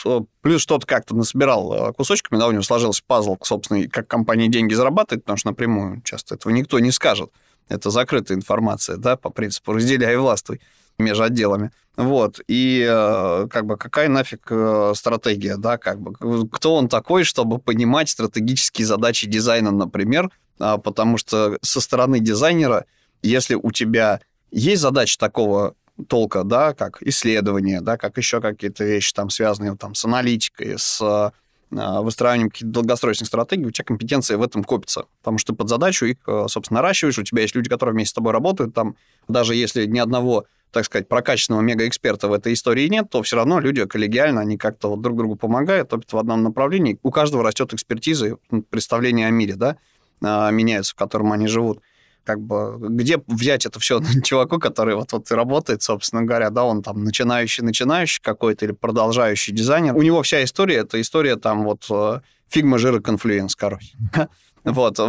плюс 0.42 0.62
что-то 0.62 0.86
как-то 0.86 1.16
насобирал 1.16 1.94
кусочками, 1.94 2.40
да, 2.40 2.48
у 2.48 2.52
него 2.52 2.64
сложился 2.64 3.02
пазл, 3.06 3.38
собственно, 3.42 3.88
как 3.88 4.08
компания 4.08 4.50
деньги 4.50 4.74
зарабатывает, 4.74 5.24
потому 5.24 5.38
что 5.38 5.50
напрямую 5.50 6.02
часто 6.04 6.36
этого 6.36 6.52
никто 6.52 6.80
не 6.80 6.92
скажет. 6.92 7.32
Это 7.70 7.90
закрытая 7.90 8.38
информация, 8.38 8.98
да, 8.98 9.16
по 9.16 9.30
принципу 9.30 9.74
разделяй 9.74 10.14
и 10.14 10.18
властвуй 10.18 10.62
между 10.98 11.24
отделами. 11.24 11.72
Вот. 11.96 12.40
И 12.48 12.86
э, 12.88 13.48
как 13.50 13.66
бы 13.66 13.78
какая 13.78 14.08
нафиг 14.08 14.48
э, 14.50 14.94
стратегия, 14.96 15.58
да, 15.58 15.78
как 15.78 16.00
бы 16.00 16.48
кто 16.50 16.76
он 16.76 16.90
такой, 16.90 17.24
чтобы 17.24 17.60
понимать 17.60 18.10
стратегические 18.10 18.86
задачи 18.86 19.28
дизайна, 19.28 19.72
например, 19.72 20.30
потому 20.58 21.18
что 21.18 21.58
со 21.62 21.82
стороны 21.82 22.20
дизайнера, 22.20 22.86
если 23.22 23.56
у 23.56 23.72
тебя 23.72 24.22
есть 24.52 24.82
задача 24.82 25.18
такого 25.18 25.76
толка, 26.08 26.44
да, 26.44 26.74
как 26.74 27.02
исследование, 27.02 27.82
да, 27.82 27.98
как 27.98 28.18
еще 28.18 28.40
какие-то 28.42 28.84
вещи 28.84 29.14
там 29.14 29.30
связанные 29.30 29.76
там 29.76 29.96
с 29.96 30.06
аналитикой, 30.06 30.76
с 30.78 31.02
а, 31.02 32.02
выстраиванием 32.02 32.50
каких-то 32.50 32.72
долгосрочных 32.72 33.28
стратегий, 33.28 33.66
у 33.66 33.72
тебя 33.72 33.86
компетенция 33.86 34.38
в 34.38 34.44
этом 34.44 34.64
копится. 34.64 35.06
Потому 35.20 35.38
что 35.38 35.54
ты 35.54 35.58
под 35.58 35.70
задачу 35.70 36.06
их, 36.06 36.18
собственно, 36.48 36.82
наращиваешь, 36.82 37.18
у 37.18 37.24
тебя 37.24 37.42
есть 37.42 37.56
люди, 37.56 37.70
которые 37.70 37.94
вместе 37.94 38.12
с 38.12 38.14
тобой 38.14 38.32
работают, 38.32 38.74
там, 38.74 38.96
даже 39.28 39.56
если 39.56 39.86
ни 39.86 40.00
одного 40.00 40.46
так 40.72 40.86
сказать, 40.86 41.08
прокачанного 41.08 41.62
мегаэксперта 41.62 42.28
в 42.28 42.34
этой 42.34 42.54
истории 42.54 42.88
нет, 42.88 43.10
то 43.10 43.24
все 43.24 43.38
равно 43.38 43.60
люди 43.60 43.86
коллегиально, 43.86 44.42
они 44.42 44.58
как-то 44.58 44.90
вот 44.90 45.02
друг 45.02 45.18
другу 45.18 45.36
помогают, 45.36 45.90
топят 45.90 46.12
в 46.12 46.18
одном 46.18 46.44
направлении. 46.44 47.00
У 47.04 47.12
каждого 47.12 47.44
растет 47.44 47.74
экспертиза, 47.74 48.38
представление 48.70 49.28
о 49.28 49.32
мире, 49.32 49.56
да, 49.56 49.78
а, 50.22 50.50
меняется, 50.52 50.94
в 50.94 50.96
котором 50.96 51.32
они 51.32 51.48
живут 51.48 51.82
как 52.28 52.42
бы 52.42 52.76
где 52.90 53.22
взять 53.28 53.66
это 53.66 53.80
все 53.80 54.02
чуваку, 54.24 54.60
который 54.60 54.96
вот, 54.96 55.14
вот 55.14 55.32
работает, 55.32 55.82
собственно 55.82 56.24
говоря, 56.24 56.50
да, 56.50 56.66
он 56.66 56.84
там 56.84 57.04
начинающий-начинающий 57.06 58.22
какой-то 58.22 58.66
или 58.66 58.74
продолжающий 58.74 59.54
дизайнер. 59.54 59.96
У 59.96 60.02
него 60.02 60.22
вся 60.22 60.44
история, 60.44 60.80
это 60.80 61.00
история 61.00 61.38
там 61.38 61.64
вот 61.64 61.86
э, 61.90 62.20
Figma, 62.50 62.78
Jira, 62.78 63.00
Confluence, 63.00 63.56
короче. 63.56 63.98
Вот. 64.64 65.00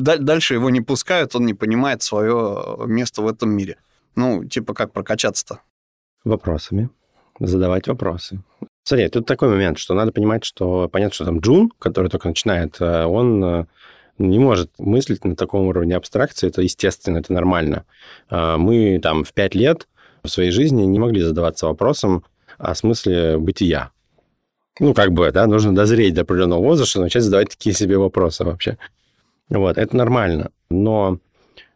Дальше 0.00 0.54
его 0.54 0.70
не 0.70 0.80
пускают, 0.80 1.36
он 1.36 1.44
не 1.44 1.52
понимает 1.52 2.00
свое 2.00 2.78
место 2.86 3.20
в 3.20 3.28
этом 3.28 3.50
мире. 3.50 3.76
Ну, 4.16 4.46
типа, 4.46 4.72
как 4.72 4.92
прокачаться-то? 4.94 5.60
Вопросами. 6.24 6.88
Задавать 7.38 7.88
вопросы. 7.88 8.42
Смотри, 8.84 9.08
тут 9.08 9.26
такой 9.26 9.50
момент, 9.50 9.76
что 9.76 9.92
надо 9.92 10.12
понимать, 10.12 10.44
что 10.44 10.88
понятно, 10.88 11.14
что 11.14 11.24
там 11.26 11.40
Джун, 11.40 11.70
который 11.78 12.08
только 12.08 12.28
начинает, 12.28 12.80
э, 12.80 13.04
он 13.04 13.44
э, 13.44 13.66
не 14.18 14.38
может 14.38 14.70
мыслить 14.78 15.24
на 15.24 15.36
таком 15.36 15.66
уровне 15.66 15.96
абстракции, 15.96 16.48
это 16.48 16.62
естественно, 16.62 17.18
это 17.18 17.32
нормально. 17.32 17.84
А, 18.28 18.56
мы 18.56 19.00
там 19.02 19.24
в 19.24 19.32
пять 19.32 19.54
лет 19.54 19.88
в 20.22 20.28
своей 20.28 20.50
жизни 20.50 20.82
не 20.84 20.98
могли 20.98 21.20
задаваться 21.20 21.66
вопросом 21.66 22.24
о 22.58 22.74
смысле 22.74 23.38
бытия. 23.38 23.90
Ну, 24.80 24.94
как 24.94 25.12
бы, 25.12 25.30
да, 25.32 25.46
нужно 25.46 25.74
дозреть 25.74 26.14
до 26.14 26.22
определенного 26.22 26.62
возраста, 26.62 27.00
начать 27.00 27.22
задавать 27.22 27.50
такие 27.50 27.74
себе 27.74 27.98
вопросы 27.98 28.44
вообще. 28.44 28.78
Вот, 29.48 29.76
это 29.76 29.96
нормально. 29.96 30.50
Но 30.70 31.18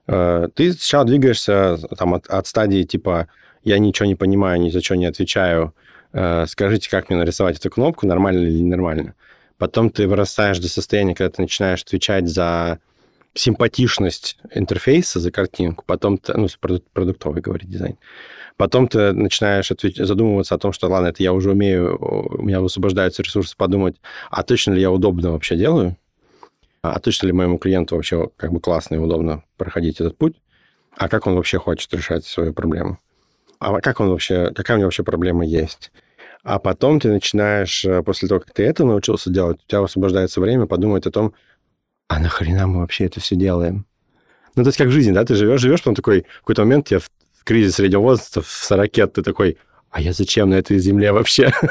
э, 0.06 0.48
ты 0.54 0.72
сначала 0.72 1.04
двигаешься 1.04 1.78
там 1.98 2.14
от, 2.14 2.26
от 2.26 2.46
стадии 2.46 2.84
типа 2.84 3.28
«я 3.64 3.78
ничего 3.78 4.06
не 4.06 4.14
понимаю, 4.14 4.60
ни 4.60 4.70
за 4.70 4.80
что 4.80 4.96
не 4.96 5.04
отвечаю», 5.04 5.74
э, 6.12 6.46
скажите, 6.48 6.88
как 6.88 7.10
мне 7.10 7.18
нарисовать 7.18 7.58
эту 7.58 7.68
кнопку, 7.68 8.06
нормально 8.06 8.38
или 8.38 8.60
ненормально. 8.60 9.14
Потом 9.58 9.90
ты 9.90 10.06
вырастаешь 10.06 10.58
до 10.58 10.68
состояния, 10.68 11.14
когда 11.14 11.30
ты 11.30 11.42
начинаешь 11.42 11.82
отвечать 11.82 12.28
за 12.28 12.78
симпатичность 13.34 14.38
интерфейса, 14.54 15.20
за 15.20 15.30
картинку, 15.30 15.84
потом 15.86 16.18
ты, 16.18 16.34
ну, 16.36 16.48
продуктовый, 16.92 17.42
говорит 17.42 17.68
дизайн. 17.68 17.98
Потом 18.56 18.88
ты 18.88 19.12
начинаешь 19.12 19.70
отвеч... 19.70 19.96
задумываться 19.96 20.54
о 20.54 20.58
том, 20.58 20.72
что, 20.72 20.88
ладно, 20.88 21.08
это 21.08 21.22
я 21.22 21.32
уже 21.32 21.50
умею, 21.50 21.98
у 22.00 22.42
меня 22.42 22.60
высвобождаются 22.60 23.22
ресурсы 23.22 23.54
подумать, 23.56 23.96
а 24.30 24.42
точно 24.42 24.72
ли 24.72 24.80
я 24.80 24.90
удобно 24.90 25.32
вообще 25.32 25.56
делаю? 25.56 25.96
А 26.82 26.98
точно 26.98 27.26
ли 27.26 27.32
моему 27.32 27.58
клиенту 27.58 27.96
вообще 27.96 28.30
как 28.36 28.52
бы 28.52 28.60
классно 28.60 28.94
и 28.94 28.98
удобно 28.98 29.42
проходить 29.56 30.00
этот 30.00 30.16
путь? 30.16 30.40
А 30.96 31.08
как 31.08 31.26
он 31.26 31.34
вообще 31.34 31.58
хочет 31.58 31.92
решать 31.92 32.24
свою 32.24 32.54
проблему? 32.54 32.98
А 33.58 33.80
как 33.80 34.00
он 34.00 34.08
вообще, 34.08 34.50
какая 34.54 34.76
у 34.76 34.78
него 34.78 34.86
вообще 34.86 35.02
проблема 35.02 35.44
есть? 35.44 35.90
А 36.46 36.60
потом 36.60 37.00
ты 37.00 37.10
начинаешь, 37.10 37.84
э, 37.84 38.04
после 38.04 38.28
того, 38.28 38.40
как 38.40 38.52
ты 38.52 38.62
это 38.62 38.84
научился 38.84 39.30
делать, 39.30 39.58
у 39.58 39.68
тебя 39.68 39.82
освобождается 39.82 40.40
время 40.40 40.66
подумать 40.66 41.04
о 41.04 41.10
том, 41.10 41.34
а 42.06 42.20
нахрена 42.20 42.68
мы 42.68 42.78
вообще 42.82 43.06
это 43.06 43.18
все 43.18 43.34
делаем? 43.34 43.84
Ну, 44.54 44.62
то 44.62 44.68
есть 44.68 44.78
как 44.78 44.86
в 44.86 44.92
жизни, 44.92 45.10
да, 45.10 45.24
ты 45.24 45.34
живешь, 45.34 45.60
живешь, 45.60 45.80
потом 45.80 45.96
такой, 45.96 46.22
в 46.22 46.40
какой-то 46.42 46.62
момент 46.62 46.86
тебе 46.86 47.00
в 47.00 47.10
кризис 47.42 47.74
среднего 47.74 48.02
возраста, 48.02 48.42
в 48.42 48.48
40 48.48 49.12
ты 49.12 49.22
такой, 49.22 49.58
а 49.90 50.00
я 50.00 50.12
зачем 50.12 50.50
на 50.50 50.54
этой 50.54 50.78
земле 50.78 51.10
вообще? 51.10 51.52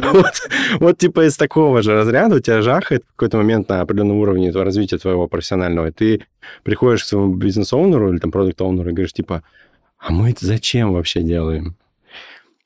Вот, 0.00 0.48
вот 0.78 0.98
типа 0.98 1.26
из 1.26 1.36
такого 1.36 1.82
же 1.82 1.92
разряда 1.92 2.36
у 2.36 2.38
тебя 2.38 2.62
жахает 2.62 3.02
в 3.02 3.16
какой-то 3.16 3.38
момент 3.38 3.68
на 3.68 3.80
определенном 3.80 4.18
уровне 4.18 4.48
этого 4.48 4.64
развития 4.64 4.96
твоего 4.96 5.26
профессионального, 5.26 5.88
и 5.88 5.90
ты 5.90 6.26
приходишь 6.62 7.02
к 7.02 7.06
своему 7.08 7.34
бизнес-оунеру 7.34 8.12
или 8.12 8.20
там 8.20 8.30
продукт-оунеру 8.30 8.90
и 8.90 8.92
говоришь, 8.92 9.12
типа, 9.12 9.42
а 9.98 10.12
мы 10.12 10.30
это 10.30 10.46
зачем 10.46 10.92
вообще 10.92 11.22
делаем? 11.22 11.76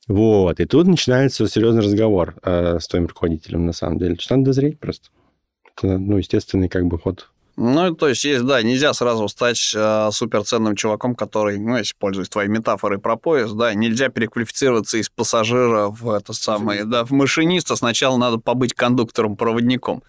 Вот, 0.07 0.61
и 0.61 0.65
тут 0.67 0.87
начинается 0.87 1.49
серьезный 1.49 1.83
разговор 1.83 2.37
э, 2.43 2.79
с 2.79 2.87
твоим 2.87 3.07
руководителем, 3.07 3.67
на 3.67 3.73
самом 3.73 3.99
деле. 3.99 4.15
То 4.15 4.21
есть 4.21 4.31
надо 4.31 4.45
дозреть 4.45 4.79
просто. 4.79 5.09
Это, 5.77 5.99
ну, 5.99 6.19
естественный 6.19 6.69
как 6.69 6.87
бы 6.87 6.99
ход. 6.99 7.29
Ну, 7.57 7.95
то 7.95 8.09
есть, 8.09 8.23
есть, 8.25 8.45
да, 8.45 8.63
нельзя 8.63 8.93
сразу 8.93 9.29
стать 9.29 9.73
э, 9.75 10.11
суперценным 10.13 10.77
чуваком, 10.77 11.15
который, 11.15 11.59
ну, 11.59 11.79
если 11.79 11.95
пользуюсь 11.99 12.29
твоей 12.29 12.51
метафорой 12.51 12.99
про 12.99 13.17
поезд, 13.17 13.57
да, 13.57 13.73
нельзя 13.73 14.11
переквалифицироваться 14.11 14.99
из 14.99 15.09
пассажира 15.09 15.89
в 15.89 16.11
это 16.11 16.35
самое, 16.35 16.85
да, 16.85 17.05
в 17.05 17.13
машиниста. 17.13 17.75
Сначала 17.75 18.19
надо 18.19 18.37
побыть 18.39 18.75
кондуктором-проводником. 18.75 20.03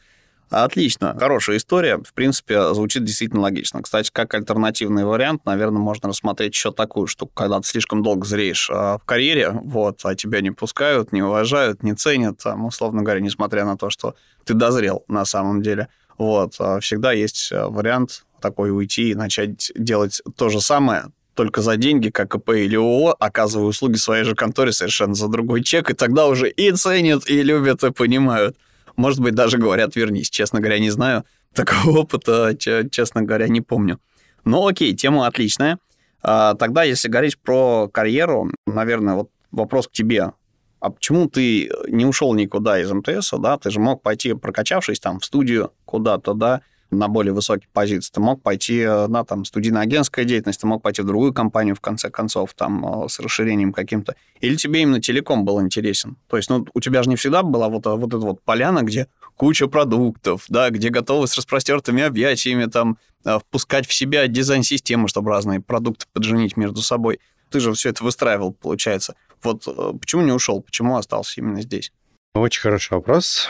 Отлично, 0.50 1.16
хорошая 1.20 1.58
история. 1.58 1.98
В 1.98 2.13
принципе, 2.13 2.74
звучит 2.74 3.04
действительно 3.04 3.42
логично. 3.42 3.82
Кстати, 3.82 4.10
как 4.13 4.34
альтернативный 4.34 5.04
вариант, 5.04 5.46
наверное, 5.46 5.82
можно 5.82 6.08
рассмотреть 6.08 6.54
еще 6.54 6.72
такую 6.72 7.08
штуку, 7.08 7.34
когда 7.36 7.60
ты 7.60 7.68
слишком 7.68 8.01
долго 8.01 8.25
зреешь 8.25 8.70
а, 8.72 8.98
в 8.98 9.04
карьере, 9.04 9.51
вот, 9.51 10.00
а 10.04 10.16
тебя 10.16 10.39
не 10.39 10.51
пускают, 10.51 11.12
не 11.12 11.22
уважают, 11.22 11.84
не 11.84 11.94
ценят, 11.94 12.38
там, 12.42 12.66
условно 12.66 13.01
говоря, 13.01 13.20
несмотря 13.20 13.66
на 13.66 13.77
то, 13.77 13.89
что 13.89 14.16
ты 14.46 14.54
дозрел 14.54 15.04
на 15.10 15.25
самом 15.25 15.62
деле. 15.62 15.89
Вот, 16.18 16.56
а 16.60 16.80
всегда 16.80 17.12
есть 17.12 17.51
а, 17.51 17.68
вариант 17.68 18.24
такой 18.42 18.72
уйти 18.72 19.10
и 19.10 19.16
начать 19.16 19.72
делать 19.75 20.22
то 20.38 20.48
же 20.48 20.62
самое, 20.62 21.08
только 21.34 21.62
за 21.62 21.77
деньги, 21.77 22.10
как 22.10 22.34
ИП 22.36 22.50
или 22.51 22.75
ООО, 22.75 23.16
оказывая 23.20 23.68
услуги 23.68 23.98
своей 23.98 24.24
же 24.24 24.34
конторе 24.34 24.72
совершенно 24.72 25.13
за 25.13 25.27
другой 25.27 25.62
чек, 25.63 25.89
и 25.92 25.94
тогда 25.94 26.27
уже 26.27 26.50
и 26.50 26.72
ценят, 26.72 27.30
и 27.30 27.44
любят, 27.44 27.84
и 27.84 27.92
понимают. 27.92 28.58
Может 28.98 29.20
быть, 29.22 29.36
даже 29.36 29.58
говорят, 29.58 29.96
вернись. 29.96 30.30
Честно 30.30 30.60
говоря, 30.60 30.80
не 30.80 30.89
знаю. 30.89 31.24
Такого 31.54 32.00
опыта, 32.00 32.56
честно 32.58 33.22
говоря, 33.22 33.48
не 33.48 33.62
помню. 33.62 34.00
Но 34.44 34.62
ну, 34.62 34.68
окей, 34.68 34.94
тема 34.94 35.27
отличная. 35.27 35.80
А, 36.22 36.56
тогда, 36.56 36.84
если 36.84 37.08
говорить 37.08 37.39
про 37.39 37.88
карьеру, 37.88 38.51
наверное, 38.66 39.16
вот 39.16 39.30
вопрос 39.51 39.88
к 39.88 39.92
тебе. 39.92 40.34
А 40.80 40.89
почему 40.89 41.30
ты 41.30 41.72
не 41.88 42.06
ушел 42.06 42.34
никуда 42.34 42.80
из 42.80 42.92
МТС, 42.92 43.34
да? 43.39 43.58
Ты 43.58 43.72
же 43.72 43.80
мог 43.80 44.01
пойти, 44.01 44.34
прокачавшись 44.34 45.00
там 45.00 45.20
в 45.20 45.25
студию 45.25 45.74
куда-то, 45.86 46.34
да, 46.34 46.62
на 46.91 47.08
более 47.08 47.34
высокие 47.34 47.70
позиции. 47.74 48.12
Ты 48.13 48.20
мог 48.20 48.41
пойти 48.41 48.86
на 48.86 49.24
там 49.24 49.46
студийно-агентская 49.46 50.25
деятельность, 50.25 50.62
ты 50.62 50.67
мог 50.67 50.82
пойти 50.82 51.01
в 51.01 51.06
другую 51.06 51.34
компанию, 51.34 51.75
в 51.75 51.82
конце 51.82 52.10
концов, 52.10 52.53
там, 52.53 53.03
э, 53.06 53.10
с 53.10 53.20
расширением 53.20 53.74
каким-то. 53.74 54.15
Или 54.39 54.56
тебе 54.56 54.82
именно 54.82 55.01
телеком 55.01 55.46
был 55.46 55.62
интересен? 55.62 56.17
То 56.27 56.38
есть, 56.38 56.50
ну, 56.50 56.65
у 56.74 56.79
тебя 56.79 57.03
же 57.03 57.10
не 57.10 57.15
всегда 57.15 57.44
была 57.44 57.70
вот, 57.70 57.86
вот 57.86 58.08
эта 58.08 58.17
вот 58.17 58.41
поляна, 58.41 58.84
где 58.84 59.08
куча 59.36 59.67
продуктов, 59.67 60.46
да, 60.50 60.70
где 60.70 60.89
готовы 60.89 61.27
с 61.27 61.36
распростертыми 61.38 62.03
объятиями 62.03 62.65
там 62.65 62.98
э, 63.25 63.39
впускать 63.39 63.88
в 63.88 63.94
себя 63.94 64.27
дизайн-системы, 64.27 65.08
чтобы 65.08 65.32
разные 65.32 65.62
продукты 65.62 66.06
подженить 66.13 66.58
между 66.58 66.82
собой. 66.82 67.20
Ты 67.50 67.60
же 67.60 67.74
все 67.74 67.89
это 67.89 68.03
выстраивал, 68.03 68.53
получается. 68.53 69.15
Вот 69.44 69.67
э, 69.67 69.94
почему 70.00 70.24
не 70.24 70.32
ушел, 70.32 70.62
почему 70.62 70.98
остался 70.98 71.39
именно 71.39 71.62
здесь? 71.62 71.91
Очень 72.34 72.62
хороший 72.62 72.94
вопрос, 72.94 73.48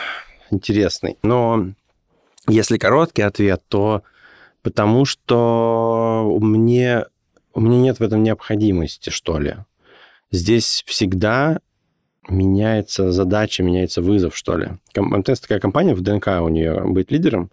интересный. 0.52 1.18
Но 1.24 1.74
Если 2.48 2.78
короткий 2.78 3.24
ответ, 3.24 3.62
то 3.68 4.04
потому 4.62 5.06
что 5.06 6.38
мне, 6.42 7.06
у 7.54 7.62
меня 7.62 7.78
нет 7.80 8.00
в 8.00 8.04
этом 8.04 8.24
необходимости, 8.24 9.10
что 9.10 9.40
ли. 9.40 9.56
Здесь 10.32 10.84
всегда 10.86 11.60
меняется 12.30 13.12
задача, 13.12 13.64
меняется 13.64 14.02
вызов, 14.02 14.36
что 14.36 14.58
ли. 14.58 14.70
МТС 14.96 15.40
такая 15.40 15.60
компания, 15.60 15.94
в 15.94 16.02
ДНК 16.02 16.28
у 16.42 16.50
нее 16.50 16.84
быть 16.86 17.12
лидером, 17.12 17.50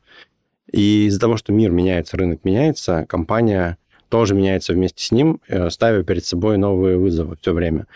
и 0.71 1.07
из-за 1.07 1.21
того, 1.21 1.37
что 1.37 1.53
мир 1.53 1.71
меняется, 1.71 2.17
рынок 2.17 2.41
меняется, 2.45 3.07
компания 3.09 3.79
тоже 4.09 4.35
меняется 4.35 4.73
вместе 4.73 5.05
с 5.05 5.13
ним, 5.13 5.41
э, 5.49 5.71
ставя 5.71 6.03
перед 6.03 6.25
собой 6.25 6.57
новые 6.57 6.97
вызовы 6.97 7.37
все 7.41 7.53
время. 7.53 7.87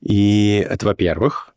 И 0.00 0.64
это, 0.68 0.86
во-первых. 0.86 1.54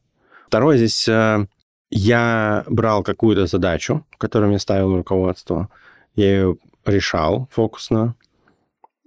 Второе, 0.47 0.77
здесь 0.77 1.07
э, 1.07 1.45
я 1.91 2.63
брал 2.67 3.03
какую-то 3.03 3.45
задачу, 3.45 4.05
которую 4.17 4.49
мне 4.49 4.59
ставило 4.59 4.97
руководство, 4.97 5.69
я 6.15 6.25
ее 6.25 6.57
решал 6.85 7.47
фокусно, 7.51 8.15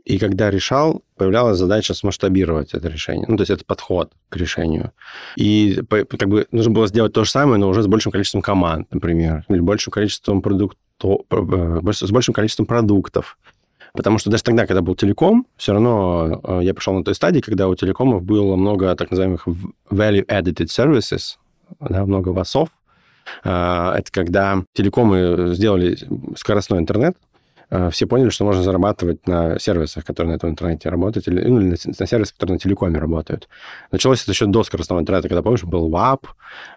и 0.04 0.18
когда 0.18 0.50
решал, 0.50 1.02
появлялась 1.16 1.58
задача 1.58 1.94
смасштабировать 1.94 2.74
это 2.74 2.88
решение. 2.88 3.24
Ну, 3.26 3.36
то 3.38 3.40
есть 3.40 3.50
это 3.50 3.64
подход 3.64 4.12
к 4.28 4.36
решению. 4.36 4.92
И 5.36 5.82
как 5.88 6.28
бы 6.28 6.46
нужно 6.50 6.72
было 6.72 6.86
сделать 6.86 7.14
то 7.14 7.24
же 7.24 7.30
самое, 7.30 7.58
но 7.58 7.68
уже 7.70 7.82
с 7.82 7.86
большим 7.86 8.12
количеством 8.12 8.42
команд, 8.42 8.92
например, 8.92 9.46
или 9.48 9.60
большим 9.60 9.92
количеством 9.92 10.42
продуктов, 10.42 11.20
э, 11.30 11.92
с 11.92 12.10
большим 12.10 12.34
количеством 12.34 12.66
продуктов. 12.66 13.38
Потому 13.94 14.18
что 14.18 14.28
даже 14.28 14.42
тогда, 14.42 14.66
когда 14.66 14.82
был 14.82 14.94
телеком, 14.94 15.46
все 15.56 15.72
равно 15.72 16.40
э, 16.42 16.60
я 16.64 16.74
пришел 16.74 16.92
на 16.92 17.04
той 17.04 17.14
стадии, 17.14 17.40
когда 17.40 17.68
у 17.68 17.74
телекомов 17.74 18.22
было 18.22 18.56
много 18.56 18.94
так 18.96 19.10
называемых 19.10 19.48
value-added 19.90 20.66
services, 20.66 21.36
да, 21.80 22.04
много 22.04 22.30
ВАСов. 22.30 22.68
Э, 23.44 23.94
это 23.97 24.11
когда 24.11 24.62
телекомы 24.73 25.54
сделали 25.54 25.99
скоростной 26.37 26.78
интернет, 26.78 27.16
Э, 27.71 27.90
все 27.90 28.06
поняли, 28.06 28.30
что 28.30 28.44
можно 28.44 28.62
зарабатывать 28.62 29.26
на 29.26 29.59
сервисах, 29.59 30.04
которые 30.04 30.33
на 30.33 30.37
этом 30.37 30.50
интернете 30.50 30.88
работают, 30.88 31.28
или, 31.28 31.42
ну, 31.42 31.61
на, 31.61 31.76
на 31.99 32.06
сервисах, 32.06 32.35
которые 32.35 32.54
на 32.54 32.61
телекоме 32.61 32.99
работают. 32.99 33.49
Началось 33.90 34.23
это 34.23 34.33
еще 34.33 34.47
до 34.47 34.62
скоростного 34.64 35.00
интернета, 35.00 35.28
когда, 35.28 35.42
помнишь, 35.42 35.64
был 35.64 35.90
WAP, 35.90 36.26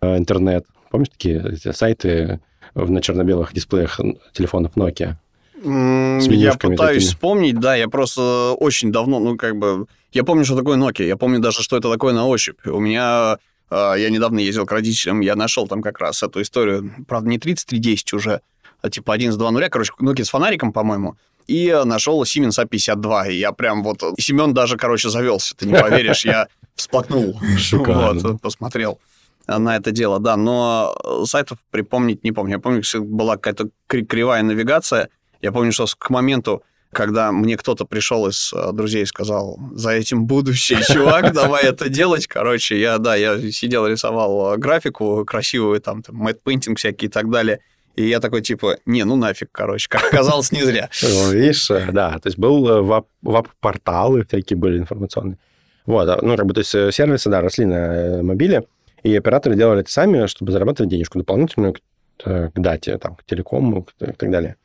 э, 0.01 0.17
интернет. 0.17 0.65
Помнишь 0.89 1.09
такие 1.09 1.43
эти 1.53 1.71
сайты 1.71 2.39
на 2.73 3.01
черно-белых 3.01 3.53
дисплеях 3.53 3.99
телефонов 4.33 4.75
Nokia? 4.75 5.15
Я 5.63 6.53
пытаюсь 6.53 6.77
такими. 6.77 6.99
вспомнить, 6.99 7.59
да, 7.59 7.75
я 7.75 7.87
просто 7.89 8.55
очень 8.57 8.91
давно, 8.91 9.19
ну, 9.19 9.37
как 9.37 9.57
бы... 9.57 9.87
Я 10.13 10.23
помню, 10.23 10.45
что 10.45 10.55
такое 10.55 10.77
Nokia, 10.77 11.05
я 11.05 11.17
помню 11.17 11.39
даже, 11.39 11.61
что 11.61 11.77
это 11.77 11.91
такое 11.91 12.13
на 12.13 12.27
ощупь. 12.27 12.65
У 12.65 12.79
меня... 12.79 13.37
Э, 13.69 13.95
я 13.97 14.09
недавно 14.09 14.39
ездил 14.39 14.65
к 14.65 14.71
родителям, 14.71 15.21
я 15.21 15.35
нашел 15.35 15.67
там 15.67 15.81
как 15.81 15.99
раз 15.99 16.23
эту 16.23 16.41
историю, 16.41 16.93
правда, 17.07 17.29
не 17.29 17.37
3310 17.37 18.13
уже, 18.13 18.41
а, 18.81 18.89
типа 18.89 19.17
11.2.0, 19.17 19.69
короче, 19.69 19.93
Nokia 19.99 20.23
с 20.23 20.29
фонариком, 20.29 20.71
по-моему, 20.71 21.17
и 21.47 21.81
нашел 21.85 22.21
Siemens 22.23 22.63
A52. 22.63 23.31
И 23.31 23.39
я 23.39 23.51
прям 23.53 23.83
вот... 23.83 24.03
И 24.17 24.21
Семен 24.21 24.53
даже, 24.53 24.77
короче, 24.77 25.09
завелся, 25.09 25.55
ты 25.55 25.65
не 25.65 25.73
поверишь, 25.73 26.25
я 26.25 26.47
всплакнул. 26.75 27.39
Шикарно. 27.57 28.19
Вот, 28.19 28.41
посмотрел 28.41 28.99
на 29.47 29.77
это 29.77 29.91
дело, 29.91 30.19
да. 30.19 30.35
Но 30.35 31.23
сайтов 31.25 31.59
припомнить 31.71 32.23
не 32.23 32.31
помню. 32.31 32.53
Я 32.53 32.59
помню, 32.59 32.83
что 32.83 33.01
была 33.01 33.37
какая-то 33.37 33.69
кривая 33.87 34.43
навигация. 34.43 35.09
Я 35.41 35.51
помню, 35.51 35.71
что 35.71 35.85
к 35.97 36.09
моменту, 36.09 36.63
когда 36.93 37.31
мне 37.31 37.57
кто-то 37.57 37.85
пришел 37.85 38.27
из 38.27 38.51
э, 38.53 38.71
друзей 38.71 39.03
и 39.03 39.05
сказал, 39.05 39.59
за 39.73 39.91
этим 39.91 40.25
будущее, 40.25 40.79
чувак, 40.87 41.33
давай 41.33 41.65
это 41.65 41.89
делать. 41.89 42.27
Короче, 42.27 42.79
я, 42.79 42.97
да, 42.97 43.15
я 43.15 43.39
сидел, 43.51 43.87
рисовал 43.87 44.53
э, 44.53 44.57
графику 44.57 45.25
красивую, 45.25 45.81
там, 45.81 46.01
там, 46.01 46.15
мэтт 46.15 46.41
пейнтинг 46.41 46.77
всякие 46.77 47.09
и 47.09 47.11
так 47.11 47.29
далее. 47.29 47.59
И 47.95 48.07
я 48.07 48.19
такой, 48.19 48.41
типа, 48.41 48.77
не, 48.85 49.03
ну 49.03 49.15
нафиг, 49.15 49.49
короче, 49.51 49.87
как 49.89 50.05
оказалось, 50.05 50.51
не 50.51 50.63
зря. 50.63 50.89
Видишь, 51.31 51.69
э, 51.71 51.91
да, 51.91 52.19
то 52.19 52.27
есть 52.27 52.37
был 52.37 52.67
э, 52.67 53.01
веб-порталы 53.21 54.25
всякие 54.25 54.57
были 54.57 54.77
информационные. 54.77 55.37
Вот, 55.85 56.07
а, 56.07 56.19
ну, 56.21 56.35
как 56.35 56.45
бы, 56.45 56.53
то 56.53 56.59
есть 56.59 56.71
сервисы, 56.95 57.29
да, 57.29 57.41
росли 57.41 57.65
на 57.65 58.21
мобиле, 58.21 58.65
и 59.03 59.15
операторы 59.15 59.55
делали 59.55 59.81
это 59.81 59.91
сами, 59.91 60.27
чтобы 60.27 60.51
зарабатывать 60.51 60.91
денежку 60.91 61.17
дополнительную 61.17 61.73
к, 61.73 61.79
к 62.23 62.51
дате, 62.55 62.97
там, 62.97 63.15
к 63.15 63.23
телекому 63.23 63.87
и 63.99 64.11
так 64.11 64.31
далее. 64.31 64.57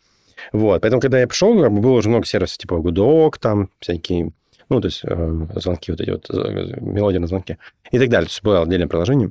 Вот, 0.53 0.81
поэтому, 0.81 1.01
когда 1.01 1.21
я 1.21 1.27
пришел, 1.27 1.55
было 1.71 1.93
уже 1.93 2.09
много 2.09 2.27
сервисов, 2.27 2.59
типа 2.59 2.79
Гудок, 2.79 3.39
там, 3.39 3.71
всякие, 3.81 4.33
ну, 4.69 4.81
то 4.81 4.87
есть 4.87 5.03
э, 5.05 5.47
звонки 5.57 5.93
вот 5.93 6.01
эти 6.01 6.11
вот, 6.11 6.29
мелодии 6.81 7.19
на 7.19 7.27
звонке 7.27 7.59
и 7.91 7.99
так 7.99 8.09
далее. 8.09 8.27
То 8.27 8.33
есть 8.33 8.43
было 8.43 8.63
отдельное 8.63 8.89
приложение. 8.89 9.31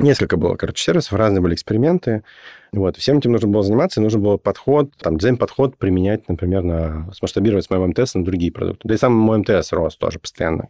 Несколько 0.00 0.36
было, 0.36 0.56
короче, 0.56 0.82
сервисов, 0.82 1.12
разные 1.12 1.40
были 1.40 1.54
эксперименты. 1.54 2.24
Вот. 2.72 2.96
Всем 2.96 3.18
этим 3.18 3.30
нужно 3.30 3.46
было 3.46 3.62
заниматься, 3.62 4.00
и 4.00 4.02
нужно 4.02 4.18
было 4.18 4.36
подход, 4.36 4.90
там, 4.98 5.18
дизайн-подход 5.18 5.76
применять, 5.76 6.28
например, 6.28 6.64
на 6.64 7.12
смасштабировать 7.14 7.64
с 7.64 7.70
моим 7.70 7.90
МТС 7.90 8.14
на 8.14 8.24
другие 8.24 8.50
продукты. 8.50 8.88
Да 8.88 8.94
и 8.94 8.98
сам 8.98 9.14
мой 9.14 9.38
МТС 9.38 9.72
рос 9.72 9.96
тоже 9.96 10.18
постоянно 10.18 10.68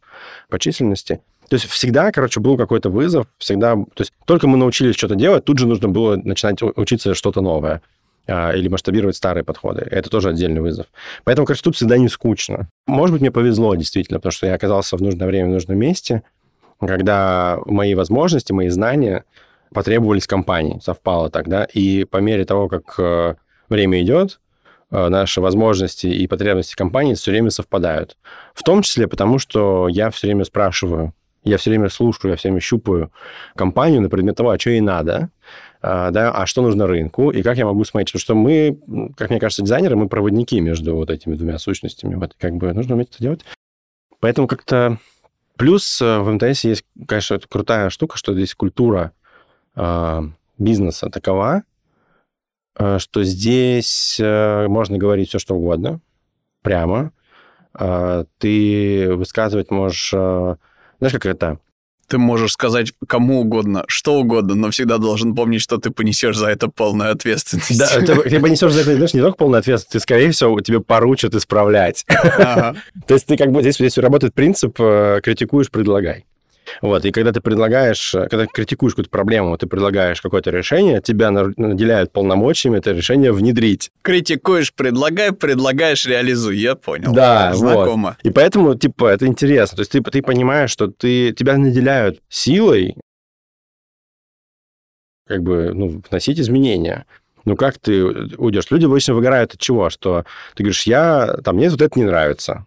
по 0.50 0.58
численности. 0.58 1.20
То 1.48 1.56
есть 1.56 1.66
всегда, 1.66 2.12
короче, 2.12 2.40
был 2.40 2.58
какой-то 2.58 2.90
вызов, 2.90 3.26
всегда... 3.38 3.74
То 3.74 4.00
есть 4.00 4.12
только 4.26 4.46
мы 4.46 4.58
научились 4.58 4.94
что-то 4.94 5.14
делать, 5.14 5.44
тут 5.44 5.58
же 5.58 5.66
нужно 5.66 5.88
было 5.88 6.16
начинать 6.16 6.62
учиться 6.62 7.14
что-то 7.14 7.40
новое 7.40 7.80
или 8.26 8.68
масштабировать 8.68 9.16
старые 9.16 9.44
подходы. 9.44 9.86
Это 9.90 10.08
тоже 10.08 10.30
отдельный 10.30 10.60
вызов. 10.60 10.86
Поэтому, 11.24 11.46
короче, 11.46 11.62
тут 11.62 11.76
всегда 11.76 11.98
не 11.98 12.08
скучно. 12.08 12.68
Может 12.86 13.12
быть, 13.12 13.20
мне 13.20 13.30
повезло 13.30 13.74
действительно, 13.74 14.18
потому 14.18 14.32
что 14.32 14.46
я 14.46 14.54
оказался 14.54 14.96
в 14.96 15.02
нужное 15.02 15.26
время 15.26 15.48
в 15.48 15.52
нужном 15.52 15.78
месте, 15.78 16.22
когда 16.80 17.58
мои 17.66 17.94
возможности, 17.94 18.52
мои 18.52 18.68
знания 18.68 19.24
потребовались 19.72 20.26
компании, 20.26 20.80
совпало 20.82 21.30
тогда. 21.30 21.64
И 21.64 22.04
по 22.04 22.18
мере 22.18 22.44
того, 22.44 22.68
как 22.68 22.94
э, 22.98 23.34
время 23.68 24.02
идет, 24.02 24.40
э, 24.90 25.08
наши 25.08 25.40
возможности 25.40 26.06
и 26.06 26.26
потребности 26.26 26.74
компании 26.74 27.14
все 27.14 27.30
время 27.30 27.50
совпадают. 27.50 28.16
В 28.54 28.62
том 28.62 28.82
числе 28.82 29.08
потому, 29.08 29.38
что 29.38 29.88
я 29.88 30.10
все 30.10 30.28
время 30.28 30.44
спрашиваю, 30.44 31.12
я 31.42 31.58
все 31.58 31.70
время 31.70 31.90
слушаю, 31.90 32.30
я 32.30 32.36
все 32.36 32.48
время 32.48 32.60
щупаю 32.60 33.12
компанию 33.54 34.00
на 34.00 34.08
предмет 34.08 34.36
того, 34.36 34.50
а 34.50 34.58
что 34.58 34.70
ей 34.70 34.80
надо, 34.80 35.28
а, 35.73 35.73
да, 36.10 36.30
а 36.32 36.46
что 36.46 36.62
нужно 36.62 36.86
рынку, 36.86 37.30
и 37.30 37.42
как 37.42 37.58
я 37.58 37.66
могу 37.66 37.84
смотреть. 37.84 38.08
Потому 38.12 38.20
что 38.20 38.34
мы, 38.34 39.12
как 39.16 39.30
мне 39.30 39.38
кажется, 39.38 39.62
дизайнеры, 39.62 39.96
мы 39.96 40.08
проводники 40.08 40.60
между 40.60 40.94
вот 40.94 41.10
этими 41.10 41.34
двумя 41.34 41.58
сущностями. 41.58 42.14
Вот, 42.14 42.34
как 42.38 42.54
бы 42.54 42.72
нужно 42.72 42.94
уметь 42.94 43.10
это 43.10 43.18
делать. 43.22 43.44
Поэтому 44.20 44.48
как-то 44.48 44.98
Плюс 45.56 46.00
э, 46.02 46.18
в 46.18 46.30
МТС 46.32 46.64
есть, 46.64 46.84
конечно, 47.06 47.38
крутая 47.38 47.90
штука, 47.90 48.18
что 48.18 48.34
здесь 48.34 48.54
культура 48.54 49.12
э, 49.76 50.22
бизнеса 50.58 51.10
такова, 51.10 51.62
э, 52.76 52.98
что 52.98 53.22
здесь 53.22 54.18
э, 54.20 54.66
можно 54.66 54.98
говорить 54.98 55.28
все, 55.28 55.38
что 55.38 55.54
угодно, 55.54 56.00
прямо. 56.62 57.12
Э, 57.78 58.24
ты 58.38 59.14
высказывать 59.14 59.70
можешь... 59.70 60.10
Знаешь, 60.10 61.12
как 61.12 61.26
это? 61.26 61.58
Ты 62.06 62.18
можешь 62.18 62.52
сказать 62.52 62.92
кому 63.06 63.40
угодно, 63.40 63.84
что 63.88 64.14
угодно, 64.14 64.54
но 64.54 64.70
всегда 64.70 64.98
должен 64.98 65.34
помнить, 65.34 65.60
что 65.60 65.78
ты 65.78 65.90
понесешь 65.90 66.36
за 66.36 66.48
это 66.48 66.68
полную 66.68 67.10
ответственность. 67.12 67.78
Да, 67.78 67.88
ты, 67.88 68.30
ты 68.30 68.40
понесешь 68.40 68.72
за 68.72 68.80
это, 68.80 68.94
знаешь, 68.94 69.14
не 69.14 69.20
только 69.20 69.36
полную 69.36 69.60
ответственность, 69.60 69.92
ты, 69.92 70.00
скорее 70.00 70.30
всего, 70.30 70.60
тебе 70.60 70.80
поручат 70.80 71.34
исправлять. 71.34 72.04
Ага. 72.08 72.76
То 73.06 73.14
есть 73.14 73.26
ты 73.26 73.36
как 73.36 73.52
бы 73.52 73.60
здесь, 73.62 73.76
здесь 73.76 73.98
работает 73.98 74.34
принцип 74.34 74.76
э, 74.80 75.20
критикуешь, 75.22 75.70
предлагай. 75.70 76.24
Вот, 76.82 77.04
и 77.04 77.10
когда 77.10 77.32
ты 77.32 77.40
предлагаешь, 77.40 78.14
э, 78.14 78.28
когда 78.28 78.46
критикуешь 78.46 78.92
какую-то 78.92 79.10
проблему, 79.10 79.56
ты 79.58 79.66
предлагаешь 79.66 80.20
какое-то 80.20 80.50
решение, 80.50 81.00
тебя 81.00 81.30
наделяют 81.30 82.12
полномочиями 82.12 82.78
это 82.78 82.92
решение 82.92 83.32
внедрить. 83.32 83.90
Критикуешь, 84.02 84.72
предлагай, 84.72 85.32
предлагаешь, 85.32 86.06
реализуй. 86.06 86.56
Я 86.56 86.74
понял. 86.74 87.12
Да, 87.12 87.54
знакомо. 87.54 88.16
Вот. 88.22 88.30
И 88.30 88.30
поэтому, 88.30 88.74
типа, 88.74 89.06
это 89.06 89.26
интересно. 89.26 89.76
То 89.76 89.80
есть 89.82 89.92
ты, 89.92 90.02
ты 90.02 90.22
понимаешь, 90.22 90.70
что 90.70 90.88
ты, 90.88 91.32
тебя 91.32 91.56
наделяют 91.56 92.20
силой 92.28 92.96
как 95.26 95.42
бы, 95.42 95.72
ну, 95.74 96.02
вносить 96.10 96.38
изменения. 96.38 97.06
Ну, 97.44 97.56
как 97.56 97.78
ты 97.78 98.04
уйдешь? 98.04 98.70
Люди 98.70 98.86
обычно 98.86 99.14
выгорают 99.14 99.54
от 99.54 99.60
чего? 99.60 99.90
Что 99.90 100.24
ты 100.54 100.62
говоришь, 100.62 100.86
я, 100.86 101.36
там, 101.44 101.56
мне 101.56 101.68
вот 101.68 101.80
это 101.80 101.98
не 101.98 102.06
нравится. 102.06 102.66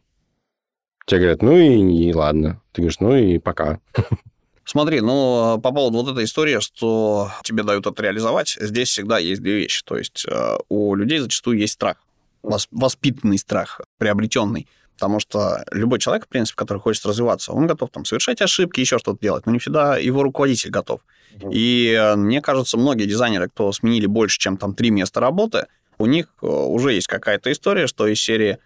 Тебе 1.07 1.19
говорят, 1.21 1.41
ну 1.41 1.57
и, 1.57 2.09
и 2.09 2.13
ладно. 2.13 2.61
Ты 2.73 2.81
говоришь, 2.81 2.99
ну 2.99 3.15
и 3.15 3.39
пока. 3.39 3.79
Смотри, 4.65 4.99
ну, 4.99 5.57
по 5.63 5.71
поводу 5.71 5.99
вот 5.99 6.11
этой 6.11 6.25
истории, 6.25 6.59
что 6.59 7.31
тебе 7.43 7.63
дают 7.63 7.87
это 7.87 8.03
реализовать, 8.03 8.57
здесь 8.59 8.89
всегда 8.89 9.17
есть 9.17 9.41
две 9.41 9.55
вещи. 9.55 9.83
То 9.85 9.97
есть 9.97 10.25
э, 10.29 10.57
у 10.67 10.93
людей 10.95 11.19
зачастую 11.19 11.59
есть 11.59 11.73
страх, 11.73 11.95
воспитанный 12.43 13.37
страх, 13.37 13.79
приобретенный. 13.97 14.67
Потому 14.95 15.21
что 15.21 15.63
любой 15.71 15.99
человек, 15.99 16.25
в 16.25 16.27
принципе, 16.27 16.57
который 16.57 16.79
хочет 16.79 17.05
развиваться, 17.05 17.53
он 17.53 17.67
готов 17.67 17.89
там 17.89 18.03
совершать 18.03 18.41
ошибки, 18.41 18.81
еще 18.81 18.99
что-то 18.99 19.19
делать, 19.21 19.45
но 19.45 19.53
не 19.53 19.59
всегда 19.59 19.95
его 19.95 20.23
руководитель 20.23 20.71
готов. 20.71 20.99
И 21.49 21.95
э, 21.97 22.17
мне 22.17 22.41
кажется, 22.41 22.77
многие 22.77 23.05
дизайнеры, 23.05 23.47
кто 23.47 23.71
сменили 23.71 24.07
больше, 24.07 24.39
чем 24.39 24.57
там 24.57 24.75
три 24.75 24.89
места 24.89 25.21
работы, 25.21 25.67
у 25.99 26.05
них 26.05 26.27
уже 26.41 26.91
есть 26.91 27.07
какая-то 27.07 27.49
история, 27.51 27.87
что 27.87 28.05
из 28.07 28.19
серии 28.19 28.59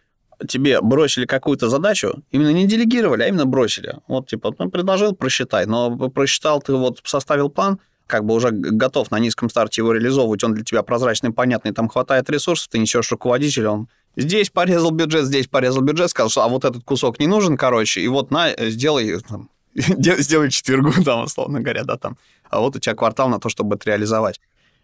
тебе 0.47 0.81
бросили 0.81 1.25
какую-то 1.25 1.69
задачу, 1.69 2.23
именно 2.31 2.51
не 2.51 2.67
делегировали, 2.67 3.23
а 3.23 3.27
именно 3.27 3.45
бросили. 3.45 3.95
Вот, 4.07 4.27
типа, 4.27 4.53
ну, 4.57 4.69
предложил, 4.69 5.15
просчитай. 5.15 5.65
Но 5.65 5.97
просчитал 6.09 6.61
ты, 6.61 6.73
вот, 6.73 6.99
составил 7.03 7.49
план, 7.49 7.79
как 8.07 8.25
бы 8.25 8.33
уже 8.33 8.51
готов 8.51 9.09
на 9.09 9.19
низком 9.19 9.49
старте 9.49 9.81
его 9.81 9.93
реализовывать, 9.93 10.43
он 10.43 10.53
для 10.53 10.63
тебя 10.63 10.83
прозрачный, 10.83 11.31
понятный, 11.31 11.71
там 11.71 11.87
хватает 11.87 12.29
ресурсов, 12.29 12.67
ты 12.67 12.77
несешь 12.77 13.09
руководителя, 13.11 13.69
он 13.69 13.87
здесь 14.17 14.49
порезал 14.49 14.91
бюджет, 14.91 15.25
здесь 15.25 15.47
порезал 15.47 15.81
бюджет, 15.81 16.09
сказал, 16.09 16.29
что 16.29 16.43
а 16.43 16.49
вот 16.49 16.65
этот 16.65 16.83
кусок 16.83 17.19
не 17.19 17.27
нужен, 17.27 17.55
короче, 17.55 18.01
и 18.01 18.07
вот 18.09 18.29
на, 18.29 18.49
сделай, 18.69 19.19
там, 19.21 19.49
сделай 19.73 20.51
четвергу, 20.51 20.91
там, 21.03 21.23
условно 21.23 21.61
говоря, 21.61 21.85
да, 21.85 21.95
там, 21.95 22.17
а 22.49 22.59
вот 22.59 22.75
у 22.75 22.79
тебя 22.79 22.95
квартал 22.95 23.29
на 23.29 23.39
то, 23.39 23.47
чтобы 23.47 23.77
это 23.77 23.89
реализовать. 23.89 24.41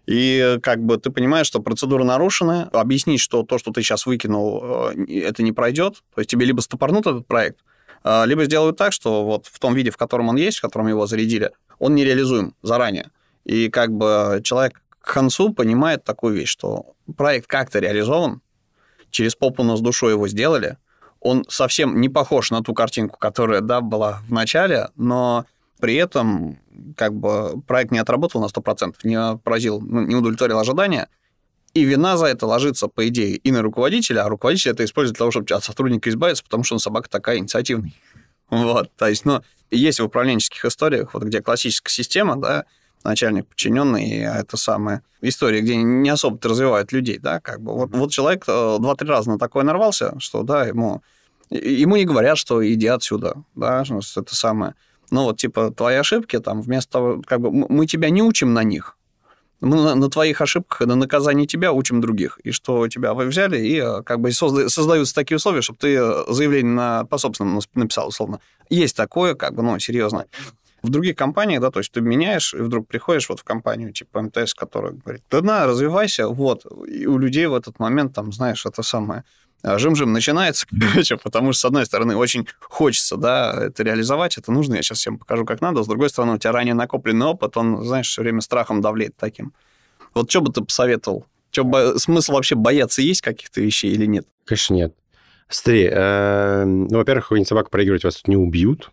И 0.07 0.57
как 0.63 0.81
бы 0.83 0.97
ты 0.97 1.09
понимаешь, 1.11 1.47
что 1.47 1.61
процедура 1.61 2.05
нарушена, 2.05 2.69
объяснить, 2.71 3.19
что 3.19 3.43
то, 3.43 3.57
что 3.57 3.71
ты 3.71 3.81
сейчас 3.81 4.05
выкинул, 4.05 4.93
э, 4.95 5.05
это 5.19 5.43
не 5.43 5.51
пройдет, 5.51 6.01
то 6.15 6.21
есть 6.21 6.29
тебе 6.29 6.45
либо 6.45 6.61
стопорнут 6.61 7.05
этот 7.05 7.27
проект, 7.27 7.59
а, 8.03 8.23
либо 8.23 8.45
сделают 8.45 8.77
так, 8.77 8.93
что 8.93 9.25
вот 9.25 9.47
в 9.47 9.59
том 9.59 9.75
виде, 9.75 9.91
в 9.91 9.97
котором 9.97 10.29
он 10.29 10.37
есть, 10.37 10.59
в 10.59 10.61
котором 10.61 10.87
его 10.87 11.05
зарядили, 11.07 11.51
он 11.77 11.93
нереализуем 11.93 12.55
заранее. 12.61 13.11
И 13.43 13.69
как 13.69 13.91
бы 13.91 14.39
человек 14.45 14.81
к 15.01 15.13
концу 15.13 15.53
понимает 15.53 16.05
такую 16.05 16.35
вещь, 16.35 16.49
что 16.49 16.93
проект 17.17 17.47
как-то 17.47 17.79
реализован, 17.79 18.41
через 19.11 19.35
попу 19.35 19.63
с 19.75 19.81
душой 19.81 20.13
его 20.13 20.27
сделали, 20.29 20.77
он 21.19 21.43
совсем 21.49 21.99
не 21.99 22.07
похож 22.07 22.51
на 22.51 22.63
ту 22.63 22.73
картинку, 22.73 23.17
которая, 23.19 23.59
да, 23.59 23.81
была 23.81 24.21
в 24.27 24.31
начале, 24.31 24.89
но 24.95 25.45
при 25.79 25.95
этом 25.95 26.59
как 26.95 27.13
бы 27.13 27.61
проект 27.61 27.91
не 27.91 27.99
отработал 27.99 28.41
на 28.41 28.45
100%, 28.45 28.95
не 29.03 29.37
поразил, 29.37 29.81
ну, 29.81 30.01
не 30.01 30.15
удовлетворил 30.15 30.59
ожидания, 30.59 31.09
и 31.73 31.83
вина 31.83 32.17
за 32.17 32.27
это 32.27 32.47
ложится, 32.47 32.87
по 32.87 33.07
идее, 33.07 33.35
и 33.35 33.51
на 33.51 33.61
руководителя, 33.61 34.25
а 34.25 34.29
руководитель 34.29 34.71
это 34.71 34.83
использует 34.83 35.15
для 35.15 35.19
того, 35.19 35.31
чтобы 35.31 35.47
от 35.53 35.63
сотрудника 35.63 36.09
избавиться, 36.09 36.43
потому 36.43 36.63
что 36.63 36.75
он 36.75 36.79
собака 36.79 37.09
такая 37.09 37.37
инициативный. 37.37 37.95
Вот, 38.49 38.91
то 38.95 39.07
есть, 39.07 39.25
ну, 39.25 39.41
есть 39.71 39.99
в 39.99 40.05
управленческих 40.05 40.63
историях, 40.65 41.13
вот 41.13 41.23
где 41.23 41.41
классическая 41.41 41.91
система, 41.91 42.37
да, 42.37 42.65
начальник 43.03 43.47
подчиненный, 43.47 44.21
это 44.21 44.57
самая 44.57 45.03
история, 45.21 45.61
где 45.61 45.75
не 45.75 46.09
особо 46.09 46.39
развивают 46.41 46.91
людей, 46.91 47.19
да, 47.19 47.39
как 47.39 47.61
бы. 47.61 47.73
Вот, 47.73 47.91
вот 47.91 48.11
человек 48.11 48.45
э, 48.47 48.77
два-три 48.79 49.07
раза 49.07 49.29
на 49.29 49.37
такое 49.37 49.63
нарвался, 49.63 50.19
что, 50.19 50.43
да, 50.43 50.65
ему, 50.65 51.01
ему 51.49 51.95
не 51.95 52.05
говорят, 52.05 52.37
что 52.37 52.65
иди 52.67 52.87
отсюда, 52.87 53.43
да, 53.55 53.83
это 53.83 54.35
самое. 54.35 54.75
Ну, 55.09 55.23
вот, 55.23 55.37
типа, 55.37 55.71
твои 55.71 55.95
ошибки, 55.95 56.39
там, 56.39 56.61
вместо 56.61 56.91
того, 56.91 57.21
как 57.25 57.39
бы, 57.39 57.51
мы 57.51 57.85
тебя 57.85 58.09
не 58.09 58.21
учим 58.21 58.53
на 58.53 58.63
них, 58.63 58.97
мы 59.59 59.75
на, 59.75 59.95
на 59.95 60.09
твоих 60.09 60.41
ошибках, 60.41 60.87
на 60.87 60.95
наказании 60.95 61.45
тебя 61.45 61.71
учим 61.71 62.01
других. 62.01 62.39
И 62.43 62.51
что 62.51 62.87
тебя 62.87 63.13
вы 63.13 63.25
взяли, 63.25 63.57
и 63.57 63.77
э, 63.77 64.03
как 64.03 64.19
бы 64.19 64.31
созда, 64.31 64.69
создаются 64.69 65.15
такие 65.15 65.37
условия, 65.37 65.61
чтобы 65.61 65.79
ты 65.79 65.95
э, 65.95 66.23
заявление 66.27 66.73
на, 66.73 67.05
по 67.05 67.17
собственному 67.17 67.61
написал, 67.73 68.09
условно. 68.09 68.39
Есть 68.69 68.95
такое, 68.95 69.33
как 69.33 69.55
бы, 69.55 69.63
ну, 69.63 69.79
серьезно. 69.79 70.25
В 70.83 70.89
других 70.89 71.15
компаниях, 71.15 71.61
да, 71.61 71.71
то 71.71 71.79
есть 71.79 71.91
ты 71.91 72.01
меняешь, 72.01 72.53
и 72.53 72.57
вдруг 72.57 72.87
приходишь 72.87 73.29
вот 73.29 73.39
в 73.39 73.43
компанию 73.43 73.91
типа 73.91 74.21
МТС, 74.21 74.53
которая 74.53 74.93
говорит, 74.93 75.23
да 75.31 75.41
на, 75.41 75.65
развивайся, 75.65 76.27
вот. 76.27 76.65
И 76.87 77.07
у 77.07 77.17
людей 77.17 77.47
в 77.47 77.55
этот 77.55 77.79
момент, 77.79 78.13
там, 78.13 78.31
знаешь, 78.31 78.63
это 78.65 78.83
самое 78.83 79.23
жим-жим 79.63 80.13
начинается, 80.13 80.67
короче, 80.93 81.17
потому 81.17 81.53
что, 81.53 81.61
с 81.61 81.65
одной 81.65 81.85
стороны, 81.85 82.15
очень 82.15 82.47
хочется, 82.61 83.17
да, 83.17 83.53
это 83.67 83.83
реализовать, 83.83 84.37
это 84.37 84.51
нужно, 84.51 84.75
я 84.75 84.81
сейчас 84.81 84.99
всем 84.99 85.17
покажу, 85.17 85.45
как 85.45 85.61
надо, 85.61 85.83
с 85.83 85.87
другой 85.87 86.09
стороны, 86.09 86.33
у 86.33 86.37
тебя 86.37 86.51
ранее 86.51 86.73
накопленный 86.73 87.25
опыт, 87.25 87.57
он, 87.57 87.83
знаешь, 87.83 88.07
все 88.07 88.21
время 88.21 88.41
страхом 88.41 88.81
давлеет 88.81 89.15
таким. 89.17 89.53
Вот 90.13 90.29
что 90.29 90.41
бы 90.41 90.51
ты 90.51 90.61
посоветовал? 90.61 91.25
Что, 91.51 91.63
бо... 91.63 91.97
смысл 91.97 92.33
вообще 92.33 92.55
бояться 92.55 93.01
есть 93.01 93.21
каких-то 93.21 93.61
вещей 93.61 93.91
или 93.91 94.05
нет? 94.05 94.27
Конечно, 94.45 94.73
нет. 94.73 94.95
Смотри, 95.49 95.89
э, 95.91 96.65
ну, 96.65 96.97
во-первых, 96.97 97.25
какой-нибудь 97.25 97.47
собака 97.47 97.69
проигрывать 97.69 98.03
вас 98.03 98.27
не 98.27 98.35
убьют, 98.35 98.91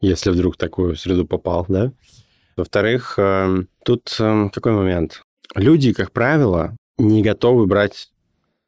если 0.00 0.30
вдруг 0.30 0.56
такую 0.56 0.96
среду 0.96 1.26
попал, 1.26 1.64
да? 1.68 1.92
Во-вторых, 2.56 3.14
э, 3.18 3.64
тут 3.84 4.14
э, 4.18 4.48
какой 4.52 4.72
момент? 4.72 5.22
Люди, 5.54 5.92
как 5.92 6.12
правило, 6.12 6.76
не 6.98 7.22
готовы 7.22 7.66
брать 7.66 8.10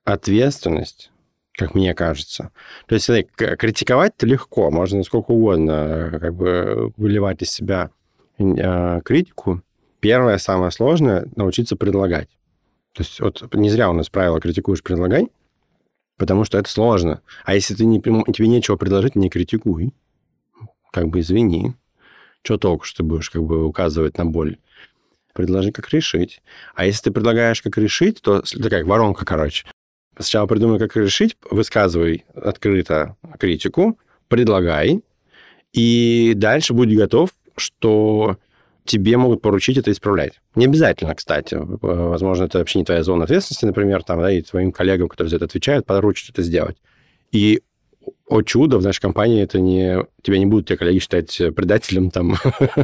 ответственность 0.05 1.12
как 1.55 1.75
мне 1.75 1.95
кажется. 1.95 2.51
То 2.87 2.95
есть, 2.95 3.09
критиковать-то 3.37 4.27
легко, 4.27 4.71
можно 4.71 5.03
сколько 5.03 5.33
угодно 5.33 6.19
как 6.21 6.35
бы 6.35 6.93
выливать 6.97 7.43
из 7.43 7.51
себя 7.51 7.91
э, 8.39 9.01
критику. 9.05 9.63
Первое, 10.01 10.39
самое 10.39 10.71
сложное– 10.73 11.29
научиться 11.37 11.77
предлагать. 11.77 12.29
То 12.93 13.03
есть 13.03 13.21
вот 13.21 13.55
не 13.55 13.71
зря 13.71 13.89
у 13.91 13.93
нас 13.95 14.09
правило 14.09 14.41
«критикуешь, 14.41 14.83
предлагай», 14.83 15.29
потому 16.19 16.45
что 16.45 16.59
это 16.59 16.69
сложно. 16.69 17.23
А 17.45 17.55
если 17.55 17.75
ты 17.75 17.85
не, 17.85 18.01
тебе 18.01 18.49
нечего 18.49 18.77
предложить, 18.77 19.17
не 19.17 19.31
критикуй. 19.31 19.95
Как 20.91 21.09
бы 21.09 21.21
извини. 21.21 21.75
Что 22.43 22.59
толку, 22.59 22.85
что 22.85 22.99
ты 22.99 23.03
будешь 23.05 23.31
как 23.31 23.43
бы 23.43 23.65
указывать 23.65 24.19
на 24.19 24.27
боль? 24.27 24.59
Предложи, 25.33 25.73
как 25.73 25.89
решить. 25.91 26.43
А 26.75 26.85
если 26.85 27.05
ты 27.05 27.11
предлагаешь, 27.13 27.63
как 27.63 27.79
решить, 27.79 28.21
то 28.21 28.43
такая 28.43 28.85
воронка, 28.85 29.25
короче. 29.25 29.67
Сначала 30.17 30.47
придумай, 30.47 30.79
как 30.79 30.97
решить, 30.97 31.37
высказывай 31.51 32.25
открыто 32.35 33.17
критику, 33.39 33.99
предлагай, 34.29 35.03
и 35.73 36.35
дальше 36.37 36.75
будь 36.75 36.95
готов, 36.95 37.31
что 37.57 38.39
тебе 38.85 39.17
могут 39.17 39.43
поручить 39.43 39.79
это 39.79 39.91
исправлять. 39.91 40.41
Не 40.55 40.67
обязательно, 40.67 41.15
кстати. 41.15 41.57
Возможно, 41.61 42.45
это 42.45 42.59
вообще 42.59 42.81
не 42.81 42.85
твоя 42.85 43.03
зона 43.03 43.25
ответственности, 43.25 43.65
например, 43.65 44.03
там, 44.03 44.21
да, 44.21 44.31
и 44.31 44.43
твоим 44.43 44.73
коллегам, 44.73 45.09
которые 45.09 45.31
за 45.31 45.37
это 45.37 45.47
отвечают, 45.47 45.87
поручат 45.87 46.31
это 46.31 46.43
сделать. 46.43 46.77
И 47.31 47.63
о 48.29 48.43
чудо, 48.43 48.79
в 48.79 48.83
нашей 48.83 49.01
компании 49.01 49.43
это 49.43 49.61
не... 49.61 49.99
Тебя 50.23 50.39
не 50.39 50.47
будут 50.47 50.69
те 50.69 50.77
коллеги 50.77 50.99
считать 50.99 51.37
предателем, 51.55 52.11
там, 52.11 52.37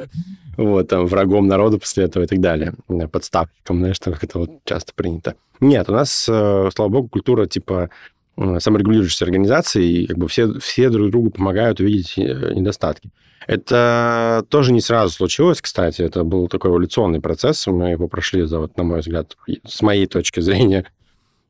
вот, 0.57 0.89
там, 0.89 1.07
врагом 1.07 1.47
народа 1.47 1.79
после 1.79 2.05
этого 2.05 2.25
и 2.25 2.27
так 2.27 2.41
далее. 2.41 2.75
Подставщиком, 3.11 3.79
знаешь, 3.79 3.99
как 4.01 4.23
это 4.23 4.39
вот 4.39 4.51
часто 4.65 4.93
принято. 4.95 5.35
Нет, 5.61 5.89
у 5.89 5.93
нас, 5.93 6.29
э, 6.29 6.71
слава 6.75 6.89
богу, 6.89 7.09
культура 7.09 7.47
типа 7.47 7.91
саморегулирующейся 8.37 9.25
организации, 9.25 9.85
и 9.85 10.07
как 10.07 10.19
бы 10.19 10.29
все, 10.29 10.59
все 10.61 10.91
друг 10.91 11.11
другу 11.11 11.31
помогают 11.31 11.81
увидеть 11.81 12.15
э, 12.17 12.53
недостатки. 12.55 13.11
Это 13.47 14.45
тоже 14.51 14.73
не 14.73 14.81
сразу 14.81 15.13
случилось, 15.15 15.63
кстати. 15.63 16.03
Это 16.03 16.23
был 16.23 16.49
такой 16.49 16.71
эволюционный 16.71 17.21
процесс. 17.21 17.67
Мы 17.67 17.91
его 17.91 18.07
прошли, 18.07 18.45
за, 18.45 18.61
вот, 18.61 18.77
на 18.77 18.85
мой 18.85 19.01
взгляд, 19.01 19.37
с 19.67 19.81
моей 19.81 20.07
точки 20.07 20.41
зрения, 20.41 20.85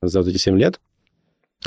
за 0.00 0.20
вот 0.20 0.28
эти 0.28 0.37
7 0.37 0.57
лет. 0.57 0.81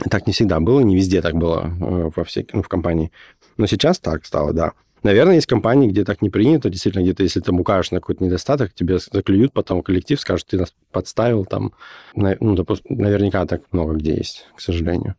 Так 0.09 0.25
не 0.25 0.33
всегда 0.33 0.59
было, 0.59 0.79
не 0.79 0.95
везде 0.95 1.21
так 1.21 1.35
было 1.35 1.73
э, 1.79 2.09
во 2.15 2.23
всех, 2.23 2.45
ну, 2.53 2.63
в 2.63 2.67
компании. 2.69 3.11
Но 3.57 3.67
сейчас 3.67 3.99
так 3.99 4.25
стало, 4.25 4.53
да. 4.53 4.71
Наверное, 5.03 5.35
есть 5.35 5.47
компании, 5.47 5.89
где 5.89 6.05
так 6.05 6.21
не 6.21 6.29
принято. 6.29 6.69
Действительно, 6.69 7.01
где-то, 7.01 7.23
если 7.23 7.39
ты 7.39 7.51
укажешь 7.51 7.91
на 7.91 7.99
какой-то 7.99 8.23
недостаток, 8.23 8.73
тебе 8.73 8.99
заклюют, 8.99 9.51
потом 9.51 9.81
коллектив 9.81 10.19
скажет, 10.19 10.47
ты 10.47 10.57
нас 10.57 10.73
подставил 10.91 11.45
там. 11.45 11.73
Ну, 12.15 12.55
допустим, 12.55 12.97
наверняка 12.97 13.45
так 13.45 13.63
много 13.71 13.95
где 13.95 14.15
есть, 14.15 14.47
к 14.55 14.61
сожалению. 14.61 15.15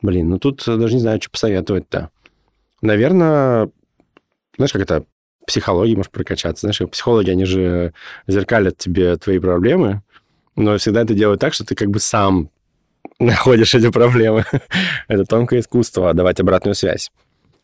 Блин, 0.00 0.30
ну 0.30 0.38
тут 0.38 0.62
даже 0.66 0.94
не 0.94 1.00
знаю, 1.00 1.20
что 1.20 1.30
посоветовать-то. 1.30 2.10
Наверное, 2.80 3.70
знаешь, 4.56 4.72
как 4.72 4.82
это 4.82 5.04
психологии 5.46 5.94
может 5.94 6.12
прокачаться. 6.12 6.66
Знаешь, 6.66 6.90
психологи, 6.90 7.30
они 7.30 7.44
же 7.44 7.92
зеркалят 8.26 8.78
тебе 8.78 9.16
твои 9.16 9.38
проблемы, 9.38 10.02
но 10.56 10.78
всегда 10.78 11.02
это 11.02 11.14
делают 11.14 11.40
так, 11.40 11.52
что 11.52 11.64
ты 11.64 11.74
как 11.74 11.90
бы 11.90 12.00
сам 12.00 12.50
находишь 13.18 13.74
эти 13.74 13.90
проблемы. 13.90 14.44
это 15.08 15.24
тонкое 15.24 15.60
искусство, 15.60 16.14
давать 16.14 16.40
обратную 16.40 16.74
связь. 16.74 17.10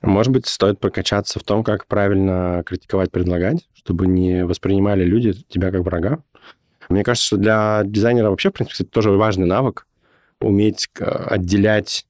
Может 0.02 0.33
быть, 0.33 0.46
стоит 0.46 0.81
прокачаться 0.81 1.38
в 1.38 1.44
том, 1.44 1.62
как 1.62 1.87
правильно 1.87 2.62
критиковать, 2.66 3.12
предлагать, 3.12 3.68
чтобы 3.74 4.07
не 4.07 4.44
воспринимали 4.44 5.05
люди 5.05 5.33
тебя 5.48 5.70
как 5.70 5.83
врага. 5.83 6.18
Мне 6.88 7.05
кажется, 7.05 7.26
что 7.26 7.37
для 7.37 7.83
дизайнера 7.85 8.31
вообще, 8.31 8.50
в 8.50 8.55
принципе, 8.55 8.85
это 8.85 8.92
тоже 8.92 9.11
важный 9.12 9.46
навык 9.46 9.87
уметь 10.40 10.88
э, 10.98 11.05
отделять, 11.05 12.05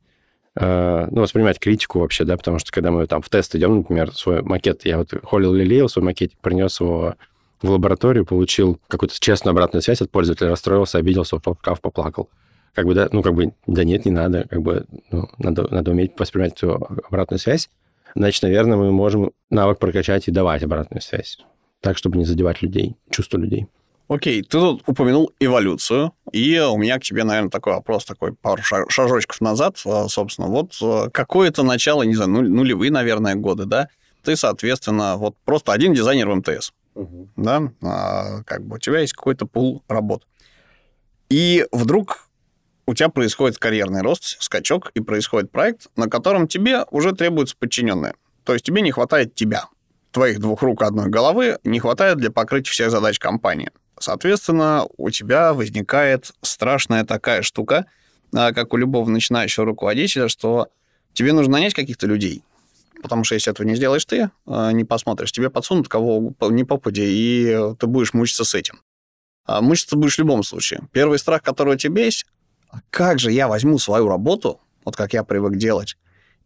э, 0.58 1.08
ну, 1.10 1.20
воспринимать 1.20 1.58
критику 1.58 2.00
вообще, 2.00 2.24
да, 2.24 2.38
потому 2.38 2.58
что 2.58 2.72
когда 2.72 2.90
мы 2.90 3.06
там 3.06 3.20
в 3.20 3.28
тест 3.28 3.54
идем, 3.54 3.78
например, 3.78 4.12
свой 4.14 4.42
макет, 4.42 4.86
я 4.86 4.96
вот 4.96 5.12
холил 5.22 5.52
лелеял 5.52 5.90
свой 5.90 6.04
макетик, 6.04 6.38
принес 6.40 6.80
его 6.80 7.16
в 7.60 7.70
лабораторию, 7.70 8.24
получил 8.24 8.80
какую-то 8.88 9.14
честную 9.20 9.52
обратную 9.52 9.82
связь 9.82 10.00
от 10.00 10.10
пользователя, 10.10 10.48
расстроился, 10.48 10.98
обиделся, 10.98 11.36
ушел 11.36 11.56
в 11.62 11.80
поплакал. 11.80 12.28
Как 12.74 12.86
бы, 12.86 12.94
да, 12.94 13.08
ну, 13.12 13.22
как 13.22 13.34
бы, 13.34 13.52
да 13.66 13.84
нет, 13.84 14.04
не 14.04 14.12
надо, 14.12 14.46
как 14.48 14.62
бы, 14.62 14.86
ну, 15.10 15.28
надо, 15.38 15.68
надо 15.72 15.90
уметь 15.90 16.12
воспринимать 16.18 16.54
эту 16.54 16.74
обратную 16.74 17.38
связь 17.38 17.68
значит, 18.14 18.42
наверное, 18.42 18.76
мы 18.76 18.92
можем 18.92 19.32
навык 19.50 19.78
прокачать 19.78 20.28
и 20.28 20.30
давать 20.30 20.62
обратную 20.62 21.02
связь. 21.02 21.38
Так, 21.80 21.98
чтобы 21.98 22.18
не 22.18 22.24
задевать 22.24 22.62
людей, 22.62 22.96
чувства 23.10 23.38
людей. 23.38 23.66
Окей, 24.08 24.42
ты 24.42 24.50
тут 24.50 24.82
упомянул 24.86 25.32
эволюцию, 25.40 26.12
и 26.32 26.58
у 26.58 26.76
меня 26.76 26.98
к 26.98 27.02
тебе, 27.02 27.24
наверное, 27.24 27.50
такой 27.50 27.72
вопрос, 27.72 28.04
такой 28.04 28.34
пару 28.34 28.62
шажочков 28.62 29.40
назад, 29.40 29.80
а, 29.86 30.08
собственно, 30.08 30.48
вот 30.48 30.76
а, 30.82 31.08
какое-то 31.08 31.62
начало, 31.62 32.02
не 32.02 32.14
знаю, 32.14 32.30
нулевые, 32.30 32.90
наверное, 32.90 33.36
годы, 33.36 33.64
да, 33.64 33.88
ты, 34.22 34.36
соответственно, 34.36 35.16
вот 35.16 35.36
просто 35.44 35.72
один 35.72 35.94
дизайнер 35.94 36.28
в 36.28 36.34
МТС, 36.34 36.72
угу. 36.94 37.28
да, 37.36 37.72
а, 37.82 38.42
как 38.42 38.66
бы 38.66 38.76
у 38.76 38.78
тебя 38.78 39.00
есть 39.00 39.14
какой-то 39.14 39.46
пул 39.46 39.82
работ. 39.88 40.26
И 41.30 41.66
вдруг 41.72 42.28
у 42.86 42.94
тебя 42.94 43.08
происходит 43.08 43.58
карьерный 43.58 44.02
рост, 44.02 44.36
скачок, 44.40 44.90
и 44.94 45.00
происходит 45.00 45.50
проект, 45.50 45.86
на 45.96 46.08
котором 46.08 46.48
тебе 46.48 46.84
уже 46.90 47.12
требуются 47.12 47.56
подчиненные. 47.56 48.14
То 48.44 48.52
есть 48.52 48.64
тебе 48.64 48.82
не 48.82 48.90
хватает 48.90 49.34
тебя. 49.34 49.66
твоих 50.10 50.40
двух 50.40 50.62
рук 50.62 50.82
одной 50.82 51.08
головы 51.08 51.58
не 51.64 51.78
хватает 51.78 52.18
для 52.18 52.30
покрытия 52.30 52.70
всех 52.70 52.90
задач 52.90 53.18
компании. 53.18 53.70
Соответственно, 53.98 54.86
у 54.98 55.08
тебя 55.10 55.54
возникает 55.54 56.32
страшная 56.42 57.04
такая 57.04 57.40
штука, 57.40 57.86
а, 58.34 58.52
как 58.52 58.74
у 58.74 58.76
любого 58.76 59.08
начинающего 59.08 59.64
руководителя, 59.64 60.28
что 60.28 60.68
тебе 61.14 61.32
нужно 61.32 61.52
нанять 61.52 61.72
каких-то 61.72 62.06
людей, 62.06 62.42
потому 63.02 63.24
что 63.24 63.36
если 63.36 63.52
этого 63.52 63.66
не 63.66 63.74
сделаешь 63.74 64.04
ты, 64.04 64.30
а, 64.46 64.72
не 64.72 64.84
посмотришь, 64.84 65.32
тебе 65.32 65.48
подсунут 65.48 65.88
кого 65.88 66.34
не 66.50 66.64
попади, 66.64 67.04
и 67.06 67.74
ты 67.78 67.86
будешь 67.86 68.12
мучиться 68.12 68.44
с 68.44 68.54
этим. 68.54 68.80
А 69.46 69.60
мучиться 69.60 69.96
будешь 69.96 70.16
в 70.16 70.18
любом 70.18 70.42
случае. 70.42 70.88
Первый 70.92 71.18
страх, 71.18 71.42
который 71.42 71.74
у 71.74 71.78
тебя 71.78 72.04
есть, 72.04 72.26
а 72.72 72.78
как 72.90 73.20
же 73.20 73.30
я 73.30 73.46
возьму 73.46 73.78
свою 73.78 74.08
работу, 74.08 74.60
вот 74.84 74.96
как 74.96 75.12
я 75.12 75.22
привык 75.22 75.56
делать, 75.56 75.96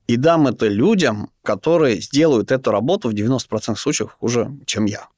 и 0.07 0.17
дам 0.17 0.47
это 0.47 0.69
людям, 0.69 1.31
которые 1.43 2.01
сделают 2.01 2.53
эту 2.53 2.71
работу 2.71 3.09
в 3.09 3.15
90% 3.15 3.77
случаев 3.77 4.17
хуже, 4.21 4.51
чем 4.67 4.85
я. 4.85 5.09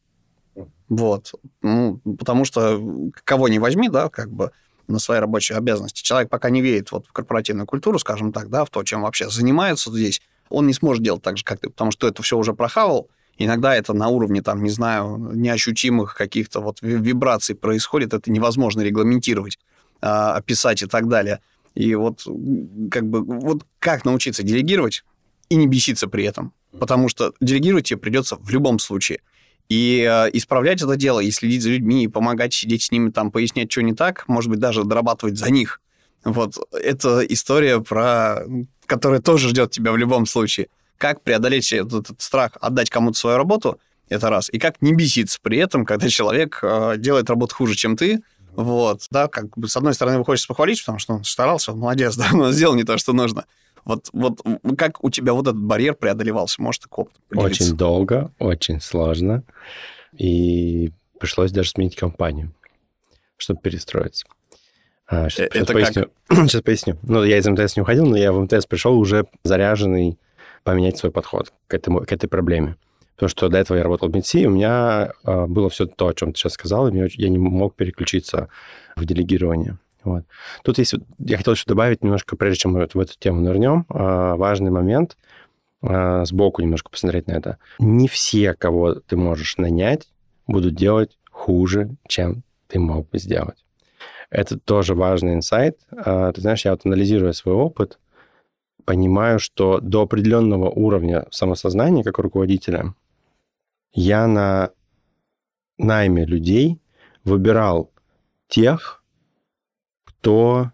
Вот. 0.88 1.32
Ну, 1.62 2.00
потому 2.18 2.44
что 2.44 2.80
кого 3.24 3.48
не 3.48 3.58
возьми, 3.58 3.88
да, 3.88 4.08
как 4.08 4.30
бы 4.30 4.52
на 4.86 4.98
свои 4.98 5.18
рабочие 5.18 5.58
обязанности. 5.58 6.02
Человек 6.02 6.30
пока 6.30 6.48
не 6.48 6.62
верит 6.62 6.92
вот 6.92 7.06
в 7.06 7.12
корпоративную 7.12 7.66
культуру, 7.66 7.98
скажем 7.98 8.32
так, 8.32 8.48
да, 8.48 8.64
в 8.64 8.70
то, 8.70 8.82
чем 8.84 9.02
вообще 9.02 9.28
занимается 9.28 9.90
здесь, 9.90 10.22
он 10.48 10.66
не 10.66 10.72
сможет 10.72 11.02
делать 11.02 11.22
так 11.22 11.36
же, 11.36 11.44
как 11.44 11.60
ты, 11.60 11.68
потому 11.68 11.90
что 11.90 12.08
это 12.08 12.22
все 12.22 12.38
уже 12.38 12.54
прохавал. 12.54 13.08
Иногда 13.36 13.76
это 13.76 13.92
на 13.92 14.08
уровне, 14.08 14.42
там, 14.42 14.62
не 14.62 14.70
знаю, 14.70 15.30
неощутимых 15.34 16.16
каких-то 16.16 16.60
вот 16.60 16.78
вибраций 16.80 17.54
происходит, 17.54 18.14
это 18.14 18.32
невозможно 18.32 18.80
регламентировать, 18.80 19.58
а, 20.00 20.34
описать 20.34 20.82
и 20.82 20.86
так 20.86 21.08
далее. 21.08 21.40
И 21.74 21.94
вот 21.94 22.26
как 22.90 23.08
бы 23.08 23.22
вот 23.22 23.64
как 23.78 24.04
научиться 24.04 24.42
делегировать 24.42 25.04
и 25.48 25.56
не 25.56 25.66
беситься 25.66 26.08
при 26.08 26.24
этом, 26.24 26.52
потому 26.78 27.08
что 27.08 27.32
делегировать 27.40 27.86
тебе 27.86 27.98
придется 27.98 28.36
в 28.36 28.50
любом 28.50 28.78
случае. 28.78 29.20
И 29.68 30.00
э, 30.08 30.30
исправлять 30.32 30.82
это 30.82 30.96
дело, 30.96 31.20
и 31.20 31.30
следить 31.30 31.62
за 31.62 31.70
людьми, 31.70 32.04
и 32.04 32.08
помогать 32.08 32.54
сидеть 32.54 32.82
с 32.82 32.90
ними, 32.90 33.10
там, 33.10 33.30
пояснять, 33.30 33.70
что 33.70 33.82
не 33.82 33.94
так, 33.94 34.26
может 34.26 34.50
быть, 34.50 34.60
даже 34.60 34.84
дорабатывать 34.84 35.36
за 35.36 35.50
них. 35.50 35.80
Вот 36.24 36.56
это 36.72 37.20
история 37.20 37.80
про... 37.80 38.44
которая 38.86 39.20
тоже 39.20 39.50
ждет 39.50 39.70
тебя 39.70 39.92
в 39.92 39.96
любом 39.98 40.26
случае. 40.26 40.68
Как 40.96 41.22
преодолеть 41.22 41.72
этот, 41.72 42.04
этот 42.10 42.22
страх, 42.22 42.52
отдать 42.60 42.90
кому-то 42.90 43.18
свою 43.18 43.36
работу, 43.36 43.78
это 44.08 44.30
раз. 44.30 44.48
И 44.50 44.58
как 44.58 44.80
не 44.80 44.94
беситься 44.94 45.38
при 45.40 45.58
этом, 45.58 45.84
когда 45.84 46.08
человек 46.08 46.60
э, 46.62 46.94
делает 46.96 47.28
работу 47.28 47.54
хуже, 47.54 47.74
чем 47.74 47.96
ты, 47.96 48.20
вот, 48.58 49.06
да, 49.12 49.28
как 49.28 49.56
бы, 49.56 49.68
с 49.68 49.76
одной 49.76 49.94
стороны, 49.94 50.16
его 50.16 50.24
хочется 50.24 50.48
похвалить, 50.48 50.80
потому 50.80 50.98
что 50.98 51.14
он 51.14 51.22
старался, 51.22 51.70
он 51.72 51.78
молодец, 51.78 52.16
да, 52.18 52.30
но 52.32 52.50
сделал 52.50 52.74
не 52.74 52.82
то, 52.82 52.98
что 52.98 53.12
нужно. 53.12 53.44
Вот, 53.84 54.08
вот 54.12 54.40
как 54.76 55.02
у 55.04 55.10
тебя 55.10 55.32
вот 55.32 55.46
этот 55.46 55.56
барьер 55.56 55.94
преодолевался? 55.94 56.60
Может, 56.60 56.82
так 56.82 56.98
опыт 56.98 57.14
поделиться? 57.28 57.62
Очень 57.62 57.76
долго, 57.76 58.32
очень 58.40 58.80
сложно. 58.80 59.44
И 60.12 60.90
пришлось 61.20 61.52
даже 61.52 61.70
сменить 61.70 61.94
компанию, 61.94 62.52
чтобы 63.36 63.60
перестроиться. 63.60 64.26
А, 65.06 65.30
сейчас, 65.30 65.46
Это 65.46 65.58
сейчас 65.58 65.72
поясню. 65.72 66.10
Как? 66.26 66.50
Сейчас 66.50 66.62
поясню. 66.62 66.98
Ну, 67.02 67.22
я 67.22 67.38
из 67.38 67.46
МТС 67.46 67.76
не 67.76 67.82
уходил, 67.82 68.06
но 68.06 68.16
я 68.16 68.32
в 68.32 68.40
МТС 68.40 68.66
пришел 68.66 68.98
уже 68.98 69.26
заряженный 69.44 70.18
поменять 70.64 70.98
свой 70.98 71.12
подход 71.12 71.52
к, 71.68 71.74
этому, 71.74 72.00
к 72.00 72.12
этой 72.12 72.26
проблеме. 72.26 72.76
Потому 73.18 73.30
что 73.30 73.48
до 73.48 73.58
этого 73.58 73.76
я 73.76 73.82
работал 73.82 74.08
в 74.08 74.14
МИДСИ, 74.14 74.46
у 74.46 74.50
меня 74.50 75.10
э, 75.24 75.46
было 75.46 75.68
все 75.68 75.86
то, 75.86 76.06
о 76.06 76.14
чем 76.14 76.32
ты 76.32 76.38
сейчас 76.38 76.52
сказал, 76.52 76.86
и 76.86 77.08
я 77.16 77.28
не 77.28 77.38
мог 77.38 77.74
переключиться 77.74 78.48
в 78.94 79.04
делегирование. 79.04 79.76
Вот. 80.04 80.22
Тут 80.62 80.78
есть, 80.78 80.94
я 81.18 81.36
хотел 81.36 81.54
еще 81.54 81.64
добавить 81.66 82.04
немножко, 82.04 82.36
прежде 82.36 82.60
чем 82.60 82.74
мы 82.74 82.86
в 82.86 83.00
эту 83.00 83.18
тему 83.18 83.40
нырнем, 83.40 83.86
а, 83.88 84.36
важный 84.36 84.70
момент, 84.70 85.16
а, 85.82 86.24
сбоку 86.26 86.62
немножко 86.62 86.90
посмотреть 86.90 87.26
на 87.26 87.32
это. 87.32 87.58
Не 87.80 88.06
все, 88.06 88.54
кого 88.54 88.94
ты 88.94 89.16
можешь 89.16 89.56
нанять, 89.56 90.08
будут 90.46 90.76
делать 90.76 91.18
хуже, 91.28 91.90
чем 92.06 92.44
ты 92.68 92.78
мог 92.78 93.10
бы 93.10 93.18
сделать. 93.18 93.64
Это 94.30 94.60
тоже 94.60 94.94
важный 94.94 95.34
инсайт. 95.34 95.76
А, 95.90 96.30
ты 96.30 96.40
знаешь, 96.40 96.64
я 96.64 96.70
вот 96.70 96.86
анализируя 96.86 97.32
свой 97.32 97.56
опыт, 97.56 97.98
понимаю, 98.84 99.40
что 99.40 99.80
до 99.80 100.02
определенного 100.02 100.70
уровня 100.70 101.26
самосознания 101.32 102.04
как 102.04 102.18
руководителя 102.18 102.94
я 103.92 104.26
на 104.26 104.70
найме 105.78 106.24
людей 106.24 106.80
выбирал 107.24 107.92
тех, 108.48 109.02
кто 110.04 110.72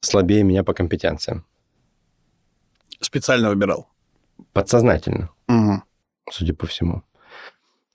слабее 0.00 0.42
меня 0.42 0.64
по 0.64 0.74
компетенциям. 0.74 1.44
Специально 3.00 3.48
выбирал? 3.48 3.88
Подсознательно, 4.52 5.30
угу. 5.48 5.82
судя 6.30 6.54
по 6.54 6.66
всему. 6.66 7.02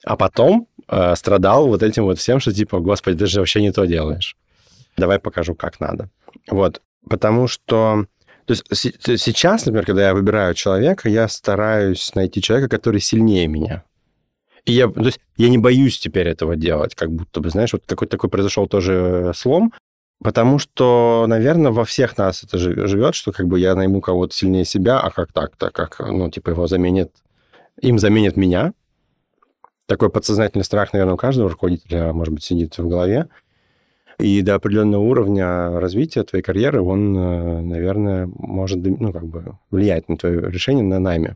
А 0.03 0.15
потом 0.15 0.67
э, 0.87 1.15
страдал 1.15 1.67
вот 1.67 1.83
этим 1.83 2.03
вот 2.03 2.19
всем, 2.19 2.39
что 2.39 2.53
типа, 2.53 2.79
господи, 2.79 3.17
ты 3.17 3.25
же 3.25 3.39
вообще 3.39 3.61
не 3.61 3.71
то 3.71 3.85
делаешь. 3.85 4.37
Давай 4.97 5.19
покажу, 5.19 5.55
как 5.55 5.79
надо. 5.79 6.09
Вот, 6.49 6.81
потому 7.09 7.47
что... 7.47 8.05
То 8.45 8.53
есть 8.53 8.63
сейчас, 8.69 9.65
например, 9.65 9.85
когда 9.87 10.07
я 10.07 10.13
выбираю 10.13 10.53
человека, 10.53 11.09
я 11.09 11.27
стараюсь 11.27 12.13
найти 12.13 12.41
человека, 12.41 12.69
который 12.69 13.01
сильнее 13.01 13.47
меня. 13.47 13.83
И 14.65 14.73
я, 14.73 14.87
то 14.87 15.01
есть 15.01 15.19
я 15.37 15.49
не 15.49 15.57
боюсь 15.57 15.99
теперь 15.99 16.27
этого 16.27 16.55
делать, 16.55 16.95
как 16.95 17.11
будто 17.11 17.39
бы, 17.39 17.49
знаешь, 17.49 17.73
вот 17.73 17.83
какой-то 17.85 18.11
такой 18.11 18.29
произошел 18.29 18.67
тоже 18.67 19.31
слом, 19.35 19.71
Потому 20.23 20.59
что, 20.59 21.25
наверное, 21.27 21.71
во 21.71 21.83
всех 21.83 22.17
нас 22.17 22.43
это 22.43 22.57
живет, 22.57 23.15
что 23.15 23.31
как 23.31 23.47
бы 23.47 23.59
я 23.59 23.75
найму 23.75 24.01
кого-то 24.01 24.33
сильнее 24.33 24.65
себя, 24.65 24.99
а 24.99 25.11
как 25.11 25.31
так-то, 25.31 25.69
как, 25.71 25.99
ну, 25.99 26.29
типа 26.31 26.51
его 26.51 26.67
заменит, 26.67 27.11
им 27.81 27.99
заменит 27.99 28.37
меня. 28.37 28.73
Такой 29.87 30.09
подсознательный 30.09 30.63
страх, 30.63 30.93
наверное, 30.93 31.15
у 31.15 31.17
каждого 31.17 31.49
руководителя, 31.49 32.13
может 32.13 32.33
быть, 32.33 32.43
сидит 32.43 32.77
в 32.77 32.87
голове. 32.87 33.27
И 34.17 34.41
до 34.41 34.55
определенного 34.55 35.01
уровня 35.01 35.79
развития 35.79 36.23
твоей 36.23 36.41
карьеры 36.41 36.81
он, 36.81 37.15
э, 37.17 37.61
наверное, 37.61 38.29
может, 38.33 38.79
ну, 38.79 39.11
как 39.11 39.25
бы 39.25 39.57
влиять 39.69 40.07
на 40.07 40.15
твое 40.15 40.49
решение 40.49 40.83
на 40.83 40.99
найме. 40.99 41.35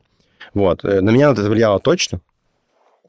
Вот. 0.53 0.85
Э, 0.85 1.01
на 1.01 1.09
меня 1.09 1.31
это 1.31 1.43
влияло 1.49 1.79
точно 1.79 2.17
э, 2.17 2.21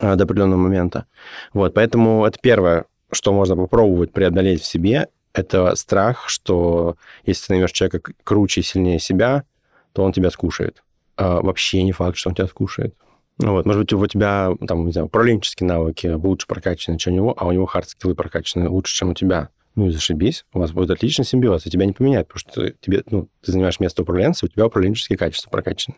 до 0.00 0.24
определенного 0.24 0.58
момента. 0.58 1.06
Вот. 1.52 1.74
Поэтому 1.74 2.24
это 2.24 2.38
первое, 2.40 2.86
что 3.12 3.32
можно 3.32 3.56
попробовать 3.56 4.12
преодолеть 4.12 4.62
в 4.62 4.66
себе, 4.66 5.08
это 5.32 5.74
страх, 5.76 6.28
что 6.28 6.96
если 7.24 7.46
ты 7.46 7.52
наймешь 7.54 7.72
человека 7.72 8.12
круче 8.24 8.62
и 8.62 8.64
сильнее 8.64 8.98
себя, 8.98 9.44
то 9.92 10.02
он 10.02 10.12
тебя 10.12 10.30
скушает. 10.30 10.82
А 11.16 11.40
вообще 11.40 11.82
не 11.82 11.92
факт, 11.92 12.16
что 12.16 12.30
он 12.30 12.34
тебя 12.34 12.48
скушает. 12.48 12.94
Ну 13.38 13.52
вот, 13.52 13.64
может 13.64 13.82
быть, 13.82 13.92
у 13.92 14.06
тебя, 14.06 14.52
там, 14.66 14.86
не 14.86 14.92
знаю, 14.92 15.06
управленческие 15.06 15.66
навыки 15.66 16.08
лучше 16.08 16.46
прокачаны, 16.46 16.98
чем 16.98 17.14
у 17.14 17.16
него, 17.16 17.34
а 17.36 17.46
у 17.46 17.52
него 17.52 17.64
хард-скиллы 17.64 18.14
прокачаны 18.14 18.68
лучше, 18.68 18.94
чем 18.94 19.10
у 19.10 19.14
тебя. 19.14 19.48
Ну 19.76 19.86
и 19.86 19.90
зашибись, 19.90 20.44
у 20.52 20.58
вас 20.58 20.72
будет 20.72 20.90
отличный 20.90 21.24
симбиоз, 21.24 21.64
и 21.64 21.70
тебя 21.70 21.86
не 21.86 21.92
поменяет, 21.92 22.26
потому 22.28 22.40
что 22.40 22.70
тебе, 22.80 23.02
ну, 23.08 23.28
ты 23.42 23.52
занимаешь 23.52 23.80
место 23.80 24.02
управленца, 24.02 24.44
у 24.44 24.48
тебя 24.48 24.66
управленческие 24.66 25.16
качества 25.16 25.48
прокачаны. 25.48 25.96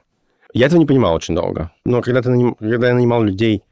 Я 0.53 0.67
этого 0.67 0.79
не 0.79 0.87
понимал 0.87 1.15
очень 1.15 1.35
долго. 1.35 1.73
Но 1.85 2.03
когда, 2.03 2.21
ты 2.21 2.31
когда 2.61 2.89
я 2.89 2.95
нанимал 2.95 3.23
людей, 3.23 3.63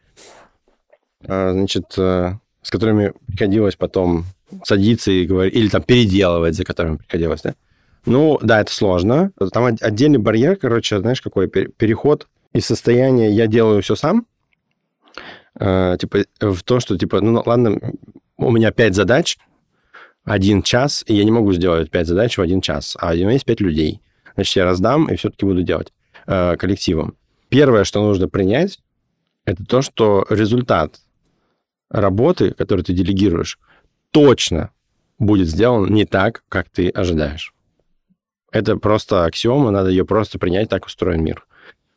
значит, 1.23 1.95
э, 1.99 2.35
с 2.63 2.71
которыми 2.71 3.13
приходилось 3.27 3.77
потом 3.77 4.25
садиться 4.65 5.11
и 5.11 5.27
говорить, 5.27 5.55
или 5.55 5.69
там 5.69 5.83
переделывать, 5.83 6.55
за 6.55 6.65
которыми 6.65 6.97
приходилось, 6.97 7.43
да? 7.43 7.55
Ну, 8.07 8.39
да, 8.43 8.61
это 8.61 8.73
сложно. 8.73 9.33
Там 9.53 9.77
отдельный 9.81 10.19
барьер, 10.19 10.57
короче, 10.57 11.01
знаешь, 11.01 11.21
какой 11.21 11.49
переход 11.49 12.29
из 12.53 12.67
состояния 12.67 13.31
«я 13.31 13.47
делаю 13.47 13.83
все 13.83 13.95
сам», 13.95 14.27
э, 15.59 15.97
типа, 16.01 16.25
в 16.41 16.63
то, 16.63 16.81
что, 16.81 16.97
типа, 16.97 17.21
ну, 17.21 17.43
ладно, 17.45 17.79
у 18.39 18.51
меня 18.51 18.73
пять 18.73 18.95
задач, 18.95 19.37
один 20.25 20.63
час, 20.63 21.05
и 21.07 21.15
я 21.15 21.25
не 21.25 21.31
могу 21.31 21.53
сделать 21.53 21.91
пять 21.91 22.07
задач 22.07 22.39
в 22.39 22.41
один 22.41 22.61
час, 22.61 22.97
а 22.99 23.13
у 23.13 23.17
меня 23.17 23.33
есть 23.33 23.45
пять 23.45 23.61
людей. 23.61 24.01
Значит, 24.35 24.57
я 24.57 24.65
раздам 24.65 25.07
и 25.07 25.17
все-таки 25.17 25.45
буду 25.45 25.63
делать 25.63 25.93
э, 26.27 26.57
коллективом. 26.57 27.17
Первое, 27.49 27.85
что 27.85 28.03
нужно 28.03 28.29
принять, 28.29 28.81
это 29.45 29.65
то, 29.65 29.83
что 29.83 30.27
результат 30.31 31.01
работы, 31.91 32.53
которую 32.53 32.85
ты 32.85 32.93
делегируешь, 32.93 33.59
точно 34.11 34.71
будет 35.19 35.49
сделан 35.49 35.93
не 35.93 36.07
так, 36.07 36.43
как 36.49 36.69
ты 36.69 36.89
ожидаешь. 36.89 37.53
Это 38.53 38.77
просто 38.77 39.25
аксиома, 39.25 39.71
надо 39.71 39.91
ее 39.91 40.05
просто 40.05 40.39
принять, 40.39 40.69
так 40.69 40.87
устроен 40.87 41.23
мир. 41.23 41.47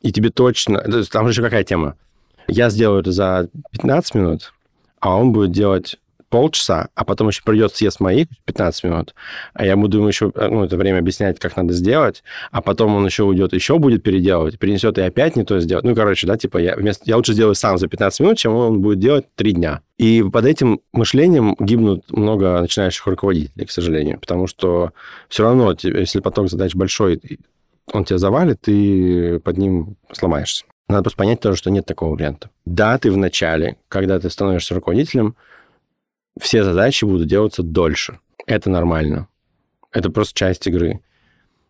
И 0.01 0.11
тебе 0.11 0.29
точно... 0.29 0.81
Там 1.11 1.25
же 1.25 1.31
еще 1.31 1.41
какая 1.41 1.63
тема? 1.63 1.97
Я 2.47 2.69
сделаю 2.69 3.01
это 3.01 3.11
за 3.11 3.49
15 3.71 4.15
минут, 4.15 4.53
а 4.99 5.15
он 5.15 5.31
будет 5.31 5.51
делать 5.51 5.97
полчаса, 6.33 6.89
а 6.95 7.05
потом 7.05 7.27
еще 7.27 7.43
придет 7.43 7.75
съест 7.75 7.99
моих 7.99 8.25
15 8.45 8.85
минут, 8.85 9.13
а 9.53 9.67
я 9.67 9.77
буду 9.77 9.99
ему 9.99 10.07
еще 10.07 10.31
ну, 10.33 10.63
это 10.63 10.77
время 10.77 10.97
объяснять, 10.97 11.37
как 11.37 11.55
надо 11.55 11.73
сделать, 11.73 12.23
а 12.49 12.59
потом 12.63 12.95
он 12.95 13.05
еще 13.05 13.21
уйдет, 13.21 13.53
еще 13.53 13.77
будет 13.77 14.01
переделывать, 14.01 14.57
принесет 14.57 14.97
и 14.97 15.01
опять 15.01 15.35
не 15.35 15.43
то 15.43 15.59
сделать. 15.59 15.85
Ну, 15.85 15.93
короче, 15.93 16.25
да, 16.25 16.35
типа 16.35 16.57
я, 16.57 16.75
вместо, 16.75 17.03
я 17.05 17.17
лучше 17.17 17.33
сделаю 17.33 17.53
сам 17.53 17.77
за 17.77 17.87
15 17.87 18.19
минут, 18.21 18.39
чем 18.39 18.55
он 18.55 18.81
будет 18.81 18.97
делать 18.97 19.25
3 19.35 19.51
дня. 19.51 19.81
И 19.99 20.23
под 20.23 20.45
этим 20.45 20.81
мышлением 20.91 21.55
гибнут 21.59 22.11
много 22.11 22.59
начинающих 22.61 23.05
руководителей, 23.05 23.67
к 23.67 23.71
сожалению, 23.71 24.19
потому 24.19 24.47
что 24.47 24.91
все 25.29 25.43
равно, 25.43 25.75
если 25.83 26.19
поток 26.19 26.49
задач 26.49 26.73
большой, 26.73 27.21
он 27.91 28.05
тебя 28.05 28.17
завалит, 28.17 28.59
ты 28.61 29.39
под 29.39 29.57
ним 29.59 29.97
сломаешься. 30.11 30.65
Надо 30.87 31.03
просто 31.03 31.17
понять 31.17 31.41
тоже, 31.41 31.57
что 31.57 31.69
нет 31.69 31.85
такого 31.85 32.15
варианта. 32.15 32.49
Да, 32.65 32.97
ты 32.97 33.11
в 33.11 33.17
начале, 33.17 33.77
когда 33.87 34.19
ты 34.19 34.31
становишься 34.31 34.73
руководителем, 34.73 35.35
все 36.39 36.63
задачи 36.63 37.05
будут 37.05 37.27
делаться 37.27 37.63
дольше. 37.63 38.19
Это 38.45 38.69
нормально. 38.69 39.27
Это 39.91 40.09
просто 40.09 40.37
часть 40.37 40.67
игры. 40.67 41.01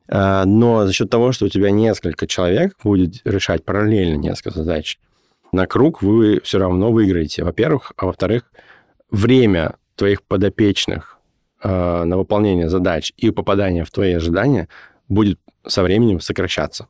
А, 0.08 0.46
но 0.46 0.86
за 0.86 0.94
счет 0.94 1.10
того, 1.10 1.32
что 1.32 1.46
у 1.46 1.50
тебя 1.50 1.72
несколько 1.72 2.28
человек 2.28 2.76
будет 2.84 3.22
решать 3.26 3.64
параллельно 3.64 4.16
несколько 4.16 4.52
задач, 4.52 5.00
на 5.52 5.68
круг 5.68 6.02
вы 6.02 6.42
все 6.44 6.58
равно 6.58 6.92
выиграете, 6.92 7.44
во-первых. 7.44 7.94
А 7.96 8.06
во-вторых, 8.06 8.52
время 9.12 9.76
твоих 9.96 10.24
подопечных 10.24 11.20
э, 11.62 12.04
на 12.04 12.18
выполнение 12.18 12.70
задач 12.70 13.14
и 13.18 13.30
попадание 13.30 13.86
в 13.86 13.92
твои 13.92 14.14
ожидания 14.14 14.68
будет 15.08 15.40
со 15.66 15.84
временем 15.84 16.20
сокращаться. 16.20 16.88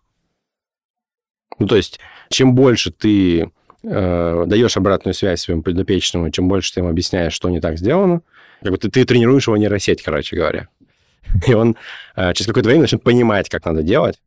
Ну, 1.60 1.68
то 1.68 1.76
есть, 1.76 2.00
чем 2.30 2.56
больше 2.56 2.92
ты 2.92 3.52
э, 3.84 4.44
даешь 4.48 4.78
обратную 4.78 5.14
связь 5.14 5.42
своему 5.42 5.64
подопечному, 5.64 6.30
чем 6.32 6.48
больше 6.48 6.74
ты 6.74 6.80
ему 6.80 6.90
объясняешь, 6.90 7.34
что 7.34 7.50
не 7.50 7.60
так 7.60 7.78
сделано, 7.78 8.22
как 8.62 8.72
бы 8.72 8.78
ты, 8.78 8.90
ты 8.90 9.06
тренируешь 9.06 9.48
его 9.48 9.58
нейросеть, 9.58 10.02
короче 10.02 10.36
говоря. 10.36 10.70
И 11.48 11.54
он 11.54 11.76
э, 12.16 12.34
через 12.34 12.48
какое-то 12.48 12.70
время 12.70 12.82
начнет 12.82 13.04
понимать, 13.04 13.50
как 13.50 13.66
надо 13.66 13.84
делать, 13.84 14.22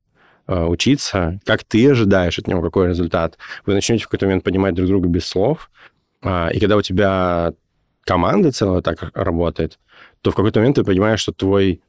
э, 0.47 0.65
учиться, 0.65 1.41
как 1.45 1.65
ты 1.65 1.91
ожидаешь 1.91 2.39
от 2.39 2.47
него 2.47 2.63
какой 2.63 2.89
результат. 2.89 3.39
Вы 3.65 3.75
начнете 3.75 4.05
в 4.05 4.07
какой-то 4.07 4.27
момент 4.27 4.45
понимать 4.45 4.75
друг 4.75 4.89
друга 4.89 5.09
без 5.09 5.27
слов. 5.27 5.71
Э, 6.23 6.49
и 6.53 6.61
когда 6.61 6.77
у 6.77 6.83
тебя 6.83 7.53
команда 8.03 8.53
целая 8.53 8.83
так 8.83 9.11
работает, 9.15 9.79
то 10.23 10.31
в 10.31 10.35
какой-то 10.35 10.61
момент 10.61 10.77
ты 10.77 10.85
понимаешь, 10.85 11.21
что 11.21 11.33
твой 11.33 11.81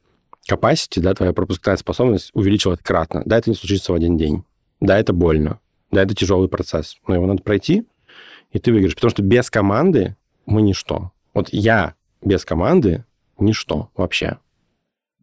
capacity, 0.50 1.02
да, 1.02 1.14
твоя 1.14 1.34
пропускная 1.34 1.78
способность 1.78 2.32
увеличилась 2.34 2.80
кратно. 2.82 3.22
Да, 3.26 3.38
это 3.38 3.50
не 3.50 3.56
случится 3.56 3.92
в 3.92 3.96
один 3.96 4.18
день. 4.18 4.44
Да, 4.80 4.98
это 4.98 5.14
больно. 5.14 5.60
Да, 5.92 6.04
это 6.04 6.16
тяжелый 6.16 6.50
процесс. 6.50 6.98
Но 7.08 7.16
его 7.16 7.26
надо 7.26 7.44
пройти, 7.44 7.86
и 8.52 8.60
ты 8.60 8.72
выиграешь. 8.72 8.96
Потому 8.96 9.12
что 9.12 9.24
без 9.24 9.50
команды 9.50 10.16
мы 10.46 10.62
ничто. 10.62 11.12
Вот 11.34 11.50
я 11.52 11.96
без 12.22 12.46
команды 12.46 13.06
ничто 13.40 13.90
вообще. 13.96 14.38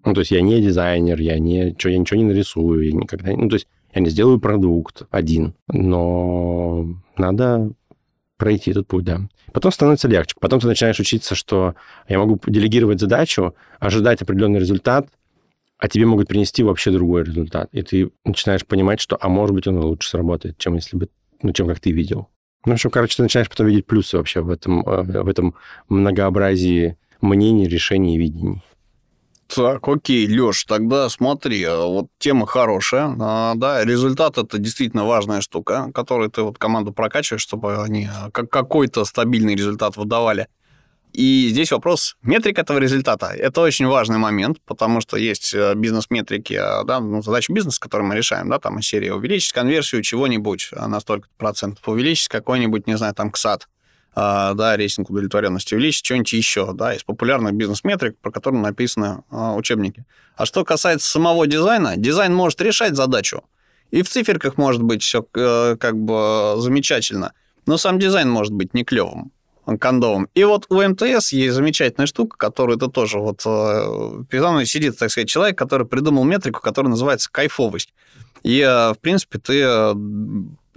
Ну, 0.05 0.13
то 0.13 0.21
есть 0.21 0.31
я 0.31 0.43
не 0.43 0.61
дизайнер, 0.61 1.19
я, 1.21 1.39
не, 1.39 1.75
я 1.79 1.99
ничего 1.99 2.19
не 2.19 2.25
нарисую, 2.25 2.87
я 2.87 2.93
никогда... 2.93 3.33
Ну, 3.33 3.49
то 3.49 3.55
есть 3.55 3.67
я 3.95 4.01
не 4.01 4.11
сделаю 4.11 4.39
продукт 4.39 5.03
один, 5.11 5.55
но 5.69 6.87
надо 7.17 7.73
пройти 8.37 8.73
этот 8.73 8.87
путь, 8.87 9.05
да. 9.05 9.21
Потом 9.53 9.73
становится 9.73 10.09
легче. 10.09 10.35
Потом 10.41 10.61
ты 10.61 10.67
начинаешь 10.67 11.01
учиться, 11.01 11.35
что 11.35 11.75
я 12.09 12.19
могу 12.19 12.39
делегировать 12.47 13.01
задачу, 13.01 13.55
ожидать 13.79 14.21
определенный 14.21 14.61
результат, 14.61 15.09
а 15.79 15.89
тебе 15.89 16.07
могут 16.07 16.29
принести 16.29 16.63
вообще 16.63 16.91
другой 16.91 17.25
результат. 17.25 17.69
И 17.73 17.83
ты 17.83 18.11
начинаешь 18.25 18.65
понимать, 18.65 19.01
что, 19.01 19.19
а 19.21 19.29
может 19.29 19.55
быть, 19.55 19.67
он 19.67 19.79
лучше 19.79 20.09
сработает, 20.09 20.59
чем 20.59 20.75
если 20.75 20.97
бы, 20.97 21.09
ну, 21.43 21.53
чем 21.53 21.67
как 21.67 21.81
ты 21.81 21.91
видел. 21.91 22.29
Ну, 22.65 22.73
в 22.73 22.75
общем, 22.75 22.91
короче, 22.91 23.17
ты 23.17 23.23
начинаешь 23.23 23.51
потом 23.51 23.67
видеть 23.67 23.87
плюсы 23.87 24.17
вообще 24.17 24.41
в 24.41 24.51
этом, 24.51 24.81
э, 24.81 25.23
в 25.23 25.29
этом 25.29 25.55
многообразии 25.89 26.97
мнений, 27.21 27.69
решений 27.69 28.17
и 28.17 28.19
видений. 28.19 28.63
Так, 29.47 29.87
окей, 29.87 30.27
Леш, 30.27 30.65
тогда 30.65 31.09
смотри, 31.09 31.63
э, 31.63 31.77
вот 31.77 32.07
тема 32.19 32.47
хорошая, 32.47 33.15
а, 33.21 33.55
да, 33.57 33.85
результат 33.85 34.39
это 34.39 34.59
действительно 34.59 35.05
важная 35.05 35.43
штука, 35.43 35.91
которой 35.95 36.31
ты 36.31 36.43
вот 36.43 36.59
команду 36.59 36.93
прокачиваешь, 36.93 37.43
чтобы 37.43 37.83
они 37.83 38.07
э, 38.07 38.31
как 38.33 38.49
какой-то 38.51 39.05
стабильный 39.05 39.55
результат 39.55 39.97
выдавали. 39.97 40.49
И 41.15 41.49
здесь 41.51 41.71
вопрос 41.71 42.17
метрик 42.23 42.59
этого 42.59 42.79
результата. 42.79 43.27
Это 43.27 43.61
очень 43.61 43.87
важный 43.87 44.19
момент, 44.19 44.59
потому 44.67 45.01
что 45.01 45.17
есть 45.17 45.55
э, 45.55 45.75
бизнес-метрики, 45.77 46.61
да, 46.85 46.99
ну, 46.99 47.23
задачи 47.23 47.53
бизнеса, 47.53 47.79
которые 47.79 48.09
мы 48.09 48.17
решаем, 48.17 48.49
да, 48.49 48.59
там 48.59 48.81
из 48.81 48.89
серии 48.89 49.11
увеличить 49.11 49.53
конверсию 49.53 50.03
чего-нибудь 50.03 50.71
на 50.73 50.99
столько 50.99 51.29
процентов, 51.39 51.87
увеличить 51.89 52.27
какой-нибудь, 52.27 52.89
не 52.89 52.99
знаю, 52.99 53.15
там, 53.15 53.31
КСАТ, 53.31 53.69
а, 54.17 54.55
да, 54.55 54.77
рейтинг 54.77 55.09
удовлетворенности 55.09 55.75
увеличить, 55.75 56.05
что-нибудь 56.05 56.33
еще, 56.33 56.73
да, 56.73 56.93
из 56.93 57.05
популярных 57.05 57.55
бизнес-метрик, 57.55 58.19
про 58.19 58.33
которые 58.33 58.61
написаны 58.61 59.23
а, 59.31 59.55
учебники. 59.55 60.05
А 60.37 60.47
что 60.47 60.65
касается 60.65 61.09
самого 61.09 61.47
дизайна, 61.47 61.97
дизайн 61.97 62.35
может 62.35 62.61
решать 62.61 62.97
задачу. 62.97 63.45
И 63.93 64.03
в 64.03 64.09
циферках 64.09 64.57
может 64.57 64.83
быть 64.83 65.05
все 65.05 65.25
э, 65.35 65.77
как 65.79 65.97
бы 65.97 66.55
замечательно, 66.59 67.35
но 67.67 67.79
сам 67.79 68.01
дизайн 68.01 68.29
может 68.29 68.53
быть 68.53 68.75
не 68.75 68.83
клевым 68.83 69.31
кондовым. 69.79 70.29
И 70.35 70.45
вот 70.45 70.67
у 70.69 70.83
МТС 70.83 71.33
есть 71.33 71.55
замечательная 71.55 72.07
штука, 72.07 72.37
которую 72.37 72.79
ты 72.79 72.89
тоже 72.89 73.19
вот... 73.19 73.43
Э, 73.47 74.23
передо 74.29 74.51
мной 74.51 74.67
сидит, 74.67 74.99
так 74.99 75.11
сказать, 75.11 75.29
человек, 75.29 75.59
который 75.59 75.87
придумал 75.87 76.25
метрику, 76.25 76.61
которая 76.61 76.91
называется 76.91 77.31
кайфовость. 77.31 77.95
И, 78.43 78.61
э, 78.61 78.93
в 78.93 78.99
принципе, 79.01 79.39
ты 79.39 79.65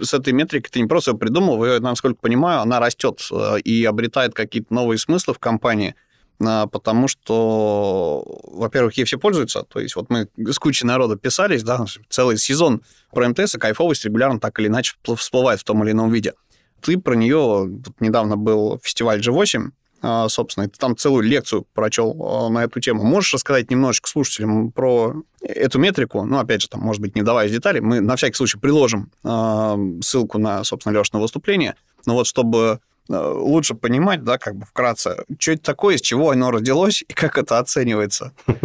с 0.00 0.14
этой 0.14 0.32
метрикой 0.32 0.70
ты 0.70 0.80
не 0.80 0.86
просто 0.86 1.12
ее 1.12 1.18
придумал, 1.18 1.64
ее, 1.64 1.80
насколько 1.80 2.20
понимаю, 2.20 2.60
она 2.60 2.80
растет 2.80 3.20
э, 3.30 3.60
и 3.60 3.84
обретает 3.84 4.34
какие-то 4.34 4.72
новые 4.72 4.98
смыслы 4.98 5.34
в 5.34 5.38
компании, 5.38 5.94
э, 6.40 6.66
потому 6.70 7.08
что, 7.08 8.24
во-первых, 8.44 8.96
ей 8.96 9.04
все 9.04 9.18
пользуются. 9.18 9.62
То 9.62 9.80
есть 9.80 9.96
вот 9.96 10.08
мы 10.10 10.28
с 10.36 10.58
кучей 10.58 10.86
народа 10.86 11.16
писались, 11.16 11.62
да, 11.62 11.84
целый 12.08 12.38
сезон 12.38 12.82
про 13.12 13.28
МТС, 13.28 13.56
и 13.56 13.58
кайфовость 13.58 14.04
регулярно 14.04 14.40
так 14.40 14.58
или 14.60 14.68
иначе 14.68 14.94
всплывает 15.16 15.60
в 15.60 15.64
том 15.64 15.82
или 15.84 15.92
ином 15.92 16.12
виде. 16.12 16.34
Ты 16.80 16.98
про 16.98 17.14
нее, 17.14 17.80
недавно 18.00 18.36
был 18.36 18.80
фестиваль 18.82 19.20
G8, 19.20 19.70
а, 20.00 20.28
собственно, 20.28 20.64
и 20.64 20.68
ты 20.68 20.78
там 20.78 20.96
целую 20.96 21.24
лекцию 21.24 21.66
прочел 21.74 22.16
а, 22.20 22.48
на 22.48 22.64
эту 22.64 22.80
тему. 22.80 23.02
Можешь 23.02 23.34
рассказать 23.34 23.70
немножечко 23.70 24.08
слушателям 24.08 24.70
про 24.70 25.14
эту 25.42 25.78
метрику? 25.78 26.24
Ну, 26.24 26.38
опять 26.38 26.62
же, 26.62 26.68
там, 26.68 26.80
может 26.80 27.02
быть, 27.02 27.16
не 27.16 27.22
давая 27.22 27.48
деталей, 27.48 27.80
мы 27.80 28.00
на 28.00 28.16
всякий 28.16 28.36
случай 28.36 28.58
приложим 28.58 29.10
а, 29.24 29.76
ссылку 30.00 30.38
на, 30.38 30.62
собственно, 30.62 30.92
Лешное 30.92 31.20
выступление, 31.20 31.74
но 32.06 32.14
вот 32.14 32.26
чтобы 32.26 32.80
лучше 33.10 33.74
понимать, 33.74 34.22
да, 34.22 34.36
как 34.36 34.54
бы 34.54 34.66
вкратце, 34.66 35.24
что 35.38 35.52
это 35.52 35.62
такое, 35.62 35.94
из 35.94 36.02
чего 36.02 36.30
оно 36.30 36.50
родилось 36.50 37.02
и 37.08 37.14
как 37.14 37.38
это 37.38 37.58
оценивается. 37.58 38.32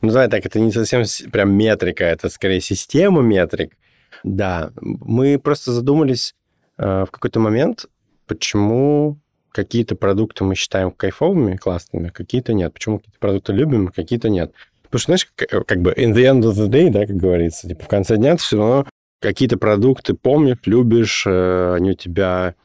Ну, 0.00 0.10
давай 0.10 0.28
так, 0.28 0.44
это 0.44 0.60
не 0.60 0.70
совсем 0.70 1.02
прям 1.32 1.54
метрика, 1.54 2.04
это 2.04 2.28
скорее 2.28 2.60
система 2.60 3.22
метрик. 3.22 3.74
Да, 4.22 4.70
мы 4.82 5.38
просто 5.38 5.72
задумались 5.72 6.34
в 6.76 7.08
какой-то 7.10 7.40
момент, 7.40 7.86
почему 8.26 9.18
какие-то 9.54 9.94
продукты 9.94 10.42
мы 10.42 10.56
считаем 10.56 10.90
кайфовыми, 10.90 11.56
классными, 11.56 12.08
какие-то 12.08 12.52
нет. 12.52 12.72
Почему 12.72 12.98
какие-то 12.98 13.18
продукты 13.20 13.52
любим, 13.52 13.88
какие-то 13.88 14.28
нет. 14.28 14.52
Потому 14.82 14.98
что, 14.98 15.06
знаешь, 15.06 15.28
как, 15.36 15.66
как 15.66 15.80
бы 15.80 15.92
in 15.92 16.12
the 16.12 16.24
end 16.24 16.42
of 16.42 16.52
the 16.52 16.68
day, 16.68 16.90
да, 16.90 17.06
как 17.06 17.16
говорится, 17.16 17.68
типа 17.68 17.84
в 17.84 17.88
конце 17.88 18.16
дня 18.16 18.36
все 18.36 18.58
равно 18.58 18.86
какие-то 19.20 19.56
продукты 19.56 20.14
помнишь, 20.14 20.58
любишь, 20.66 21.24
э, 21.26 21.74
они 21.74 21.92
у 21.92 21.94
тебя 21.94 22.56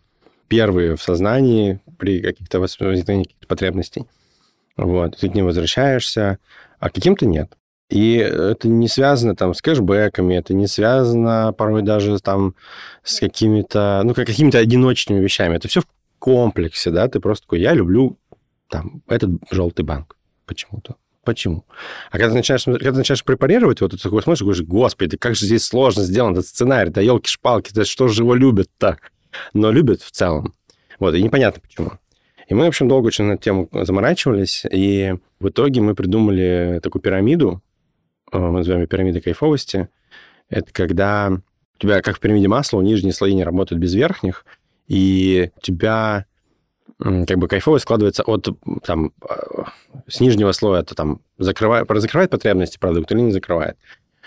первые 0.48 0.96
в 0.96 1.02
сознании 1.02 1.80
при 1.98 2.22
каких-то 2.22 2.60
возникновении 2.60 3.26
каких-то 3.26 3.48
потребностей. 3.48 4.06
Вот, 4.76 5.18
ты 5.18 5.30
к 5.30 5.36
ним 5.36 5.46
возвращаешься, 5.46 6.40
а 6.80 6.90
каким-то 6.90 7.26
нет. 7.26 7.56
И 7.90 8.16
это 8.18 8.68
не 8.68 8.88
связано 8.88 9.36
там 9.36 9.54
с 9.54 9.62
кэшбэками, 9.62 10.36
это 10.36 10.54
не 10.54 10.68
связано 10.68 11.54
порой 11.58 11.82
даже 11.82 12.20
там 12.20 12.56
с 13.04 13.20
какими-то, 13.20 14.02
ну, 14.04 14.14
какими-то 14.14 14.60
одиночными 14.60 15.20
вещами. 15.20 15.56
Это 15.56 15.68
все 15.68 15.82
в 15.82 15.86
комплексе, 16.20 16.92
да, 16.92 17.08
ты 17.08 17.20
просто 17.20 17.46
такой, 17.46 17.62
я 17.62 17.74
люблю 17.74 18.20
там 18.70 19.02
этот 19.08 19.32
желтый 19.50 19.84
банк 19.84 20.16
почему-то. 20.46 20.96
Почему? 21.24 21.66
А 22.12 22.18
когда 22.18 22.30
ты 22.30 22.36
начинаешь, 22.36 22.64
когда 22.64 22.92
ты 22.92 22.98
начинаешь 22.98 23.24
препарировать, 23.24 23.82
вот 23.82 23.92
ты 23.92 23.98
такой 23.98 24.22
смотришь, 24.22 24.42
говоришь, 24.42 24.64
господи, 24.64 25.18
как 25.18 25.36
же 25.36 25.46
здесь 25.46 25.66
сложно 25.66 26.04
сделан 26.04 26.34
этот 26.34 26.48
сценарий, 26.48 26.92
да 26.92 27.02
елки-шпалки, 27.02 27.72
да 27.74 27.86
что 27.86 28.08
же 28.08 28.22
его 28.24 28.36
любят 28.36 28.70
так? 28.78 29.12
Но 29.54 29.72
любят 29.72 30.02
в 30.02 30.12
целом. 30.12 30.54
Вот, 31.00 31.16
и 31.16 31.22
непонятно 31.22 31.62
почему. 31.62 31.92
И 32.48 32.54
мы, 32.54 32.66
в 32.66 32.68
общем, 32.70 32.88
долго 32.88 33.08
очень 33.08 33.26
на 33.26 33.34
эту 33.34 33.44
тему 33.44 33.70
заморачивались, 33.72 34.66
и 34.72 35.16
в 35.40 35.50
итоге 35.50 35.82
мы 35.82 35.94
придумали 35.94 36.80
такую 36.82 37.02
пирамиду, 37.02 37.62
мы 38.32 38.60
называем 38.60 38.82
ее 38.82 38.88
пирамидой 38.88 39.22
кайфовости. 39.22 39.90
Это 40.50 40.72
когда 40.72 41.32
у 41.32 41.80
тебя, 41.80 42.02
как 42.02 42.18
в 42.18 42.20
пирамиде 42.20 42.48
масла, 42.48 42.82
нижние 42.82 43.14
слои 43.14 43.34
не 43.34 43.44
работают 43.44 43.82
без 43.82 43.94
верхних, 43.94 44.46
и 44.88 45.52
у 45.56 45.62
тебя 45.62 46.26
как 47.00 47.38
бы 47.38 47.48
кайфово 47.48 47.78
складывается 47.78 48.24
от 48.24 48.50
там 48.84 49.14
а, 49.22 49.70
с 50.08 50.20
нижнего 50.20 50.52
слоя, 50.52 50.82
это 50.82 50.96
там 50.96 51.22
закрывает, 51.38 51.88
закрывает 51.90 52.30
потребности 52.30 52.78
продукт 52.78 53.12
или 53.12 53.22
не 53.22 53.32
закрывает. 53.32 53.78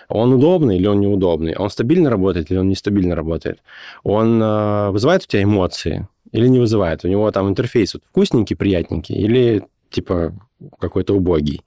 Он 0.08 0.32
удобный 0.32 0.76
или 0.76 0.86
он 0.86 1.00
неудобный? 1.00 1.54
Он 1.56 1.70
стабильно 1.70 2.10
работает 2.10 2.50
или 2.50 2.58
он 2.58 2.68
нестабильно 2.68 3.14
работает? 3.14 3.62
Он 4.02 4.42
э, 4.42 4.90
вызывает 4.90 5.22
у 5.22 5.26
тебя 5.26 5.42
эмоции 5.42 6.08
или 6.32 6.48
не 6.48 6.58
вызывает? 6.58 7.04
У 7.04 7.08
него 7.08 7.30
там 7.30 7.48
интерфейс 7.48 7.94
вот, 7.94 8.02
вкусненький, 8.08 8.56
приятненький 8.56 9.16
или 9.16 9.64
типа 9.90 10.34
какой-то 10.78 11.14
убогий? 11.14 11.62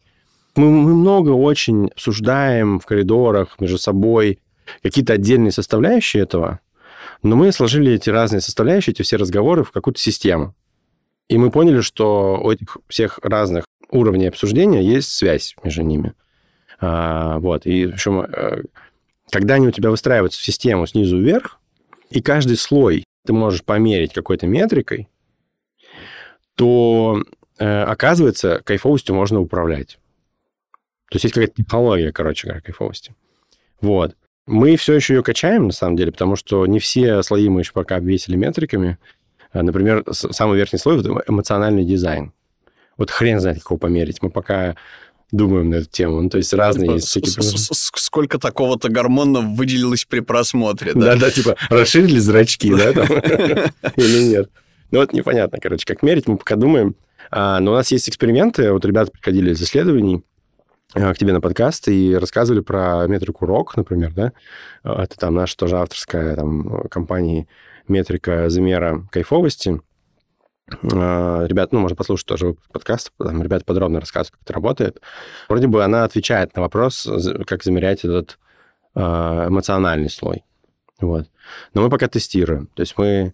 Мы, 0.55 0.69
мы 0.69 0.93
много 0.93 1.31
очень 1.31 1.87
обсуждаем 1.87 2.79
в 2.79 2.85
коридорах 2.85 3.59
между 3.59 3.77
собой 3.77 4.39
какие-то 4.81 5.13
отдельные 5.13 5.51
составляющие 5.51 6.23
этого, 6.23 6.59
но 7.23 7.35
мы 7.35 7.51
сложили 7.51 7.93
эти 7.93 8.09
разные 8.09 8.41
составляющие, 8.41 8.93
эти 8.93 9.01
все 9.01 9.17
разговоры 9.17 9.63
в 9.63 9.71
какую-то 9.71 9.99
систему. 9.99 10.55
И 11.27 11.37
мы 11.37 11.51
поняли, 11.51 11.81
что 11.81 12.39
у 12.41 12.51
этих 12.51 12.77
всех 12.87 13.19
разных 13.23 13.65
уровней 13.89 14.27
обсуждения 14.27 14.83
есть 14.83 15.09
связь 15.11 15.55
между 15.63 15.81
ними. 15.81 16.13
А, 16.79 17.39
вот. 17.39 17.65
И 17.65 17.87
в 17.87 17.93
общем, 17.93 18.21
э, 18.21 18.63
когда 19.31 19.55
они 19.55 19.67
у 19.67 19.71
тебя 19.71 19.89
выстраиваются 19.89 20.39
в 20.39 20.43
систему 20.43 20.85
снизу 20.85 21.17
вверх, 21.17 21.59
и 22.09 22.21
каждый 22.21 22.57
слой 22.57 23.03
ты 23.25 23.33
можешь 23.33 23.63
померить 23.63 24.13
какой-то 24.13 24.45
метрикой, 24.45 25.09
то, 26.55 27.23
э, 27.57 27.83
оказывается, 27.83 28.61
кайфовостью 28.63 29.15
можно 29.15 29.39
управлять. 29.39 29.97
То 31.09 31.15
есть 31.15 31.25
есть 31.25 31.35
какая-то 31.35 31.55
технология, 31.55 32.11
короче 32.11 32.61
кайфовости. 32.63 33.13
Вот. 33.81 34.15
Мы 34.47 34.75
все 34.75 34.93
еще 34.93 35.15
ее 35.15 35.23
качаем, 35.23 35.67
на 35.67 35.71
самом 35.71 35.95
деле, 35.95 36.11
потому 36.11 36.35
что 36.35 36.65
не 36.65 36.79
все 36.79 37.23
слои 37.23 37.49
мы 37.49 37.61
еще 37.61 37.73
пока 37.73 37.97
обвесили 37.97 38.35
метриками. 38.35 38.97
А, 39.51 39.63
например, 39.63 40.03
самый 40.11 40.57
верхний 40.57 40.79
слой– 40.79 40.99
это 41.01 41.23
эмоциональный 41.27 41.85
дизайн. 41.85 42.33
Вот 42.97 43.09
хрен 43.09 43.39
знает, 43.39 43.57
как 43.57 43.71
его 43.71 43.77
померить. 43.77 44.21
Мы 44.21 44.29
пока 44.29 44.75
думаем 45.31 45.69
на 45.69 45.75
эту 45.75 45.89
тему. 45.89 46.21
Ну, 46.21 46.29
то 46.29 46.37
есть 46.37 46.53
разные 46.53 46.93
есть 46.93 47.07
всякие... 47.07 47.31
Сколько 47.31 48.37
такого-то 48.37 48.89
гормона 48.89 49.41
выделилось 49.41 50.05
при 50.05 50.19
просмотре, 50.19 50.93
да? 50.93 51.13
Да-да, 51.13 51.31
типа 51.31 51.55
расширили 51.69 52.19
зрачки, 52.19 52.73
да? 52.73 52.89
Или 53.95 54.23
нет? 54.23 54.49
Ну, 54.91 54.99
вот 54.99 55.13
непонятно, 55.13 55.57
короче, 55.61 55.85
как 55.85 56.03
мерить, 56.03 56.27
мы 56.27 56.37
пока 56.37 56.55
думаем. 56.55 56.95
А, 57.31 57.59
но 57.59 57.71
у 57.71 57.75
нас 57.75 57.91
есть 57.91 58.07
эксперименты, 58.07 58.71
вот 58.71 58.85
ребята 58.85 59.11
приходили 59.11 59.51
из 59.51 59.61
исследований, 59.61 60.23
к 60.93 61.15
тебе 61.15 61.33
на 61.33 61.41
подкаст 61.41 61.88
и 61.88 62.15
рассказывали 62.15 62.61
про 62.61 63.05
метрику 63.07 63.45
ROC, 63.45 63.67
например, 63.75 64.13
да? 64.13 64.31
Это 64.83 65.17
там 65.17 65.36
наша 65.36 65.57
тоже 65.57 65.77
авторская 65.77 66.36
там, 66.36 66.83
компания 66.89 67.47
метрика 67.88 68.49
замера 68.49 69.05
кайфовости. 69.11 69.81
Ребят, 70.81 71.71
ну, 71.73 71.79
можно 71.79 71.95
послушать 71.95 72.25
тоже 72.25 72.55
подкаст, 72.71 73.11
там 73.19 73.43
ребята 73.43 73.65
подробно 73.65 73.99
рассказывают, 73.99 74.31
как 74.31 74.41
это 74.43 74.53
работает. 74.53 75.01
Вроде 75.47 75.67
бы 75.67 75.83
она 75.83 76.05
отвечает 76.05 76.55
на 76.55 76.61
вопрос, 76.61 77.07
как 77.45 77.63
замерять 77.63 78.03
этот 78.05 78.39
эмоциональный 78.95 80.09
слой. 80.09 80.43
Вот. 80.99 81.27
Но 81.73 81.81
мы 81.81 81.89
пока 81.89 82.07
тестируем. 82.07 82.67
То 82.73 82.81
есть 82.81 82.97
мы, 82.97 83.33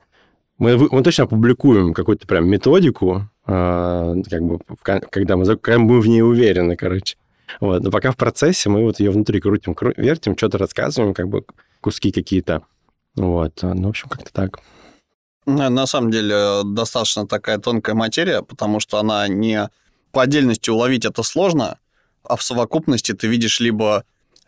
мы, 0.58 0.76
мы 0.78 1.04
точно 1.04 1.26
опубликуем 1.26 1.93
какую-то 1.93 2.26
прям 2.28 2.49
методику, 2.49 3.30
как 3.45 4.41
бы, 4.41 4.60
когда 4.84 5.38
мы, 5.38 5.58
когда 5.58 5.80
мы 5.80 6.02
в 6.02 6.08
ней 6.08 6.24
уверены, 6.24 6.76
короче. 6.76 7.18
Вот. 7.60 7.84
Но 7.84 7.91
пока 7.91 8.12
в 8.12 8.18
процессе 8.18 8.70
мы 8.70 8.84
вот 8.84 8.99
ее 8.99 9.12
внутри 9.12 9.39
крутим, 9.39 9.74
кру- 9.74 9.93
вертим, 9.97 10.38
что-то 10.38 10.58
рассказываем, 10.58 11.14
как 11.14 11.28
бы 11.28 11.45
куски 11.82 12.12
какие-то. 12.12 12.64
Вот. 13.16 13.60
Ну, 13.62 13.88
в 13.88 13.89
общем, 13.89 14.10
как-то 14.10 14.32
так. 14.32 14.60
На 15.45 15.88
самом 15.88 16.12
деле 16.12 16.62
достаточно 16.64 17.28
такая 17.28 17.58
тонкая 17.58 17.95
материя, 17.95 18.43
потому 18.43 18.80
что 18.80 18.99
она 18.99 19.28
не 19.28 19.70
по 20.12 20.22
отдельности 20.22 20.70
уловить 20.70 21.06
это 21.06 21.24
сложно, 21.24 21.78
а 22.24 22.36
в 22.36 22.43
совокупности 22.43 23.14
ты 23.14 23.28
видишь 23.28 23.60
либо 23.60 24.04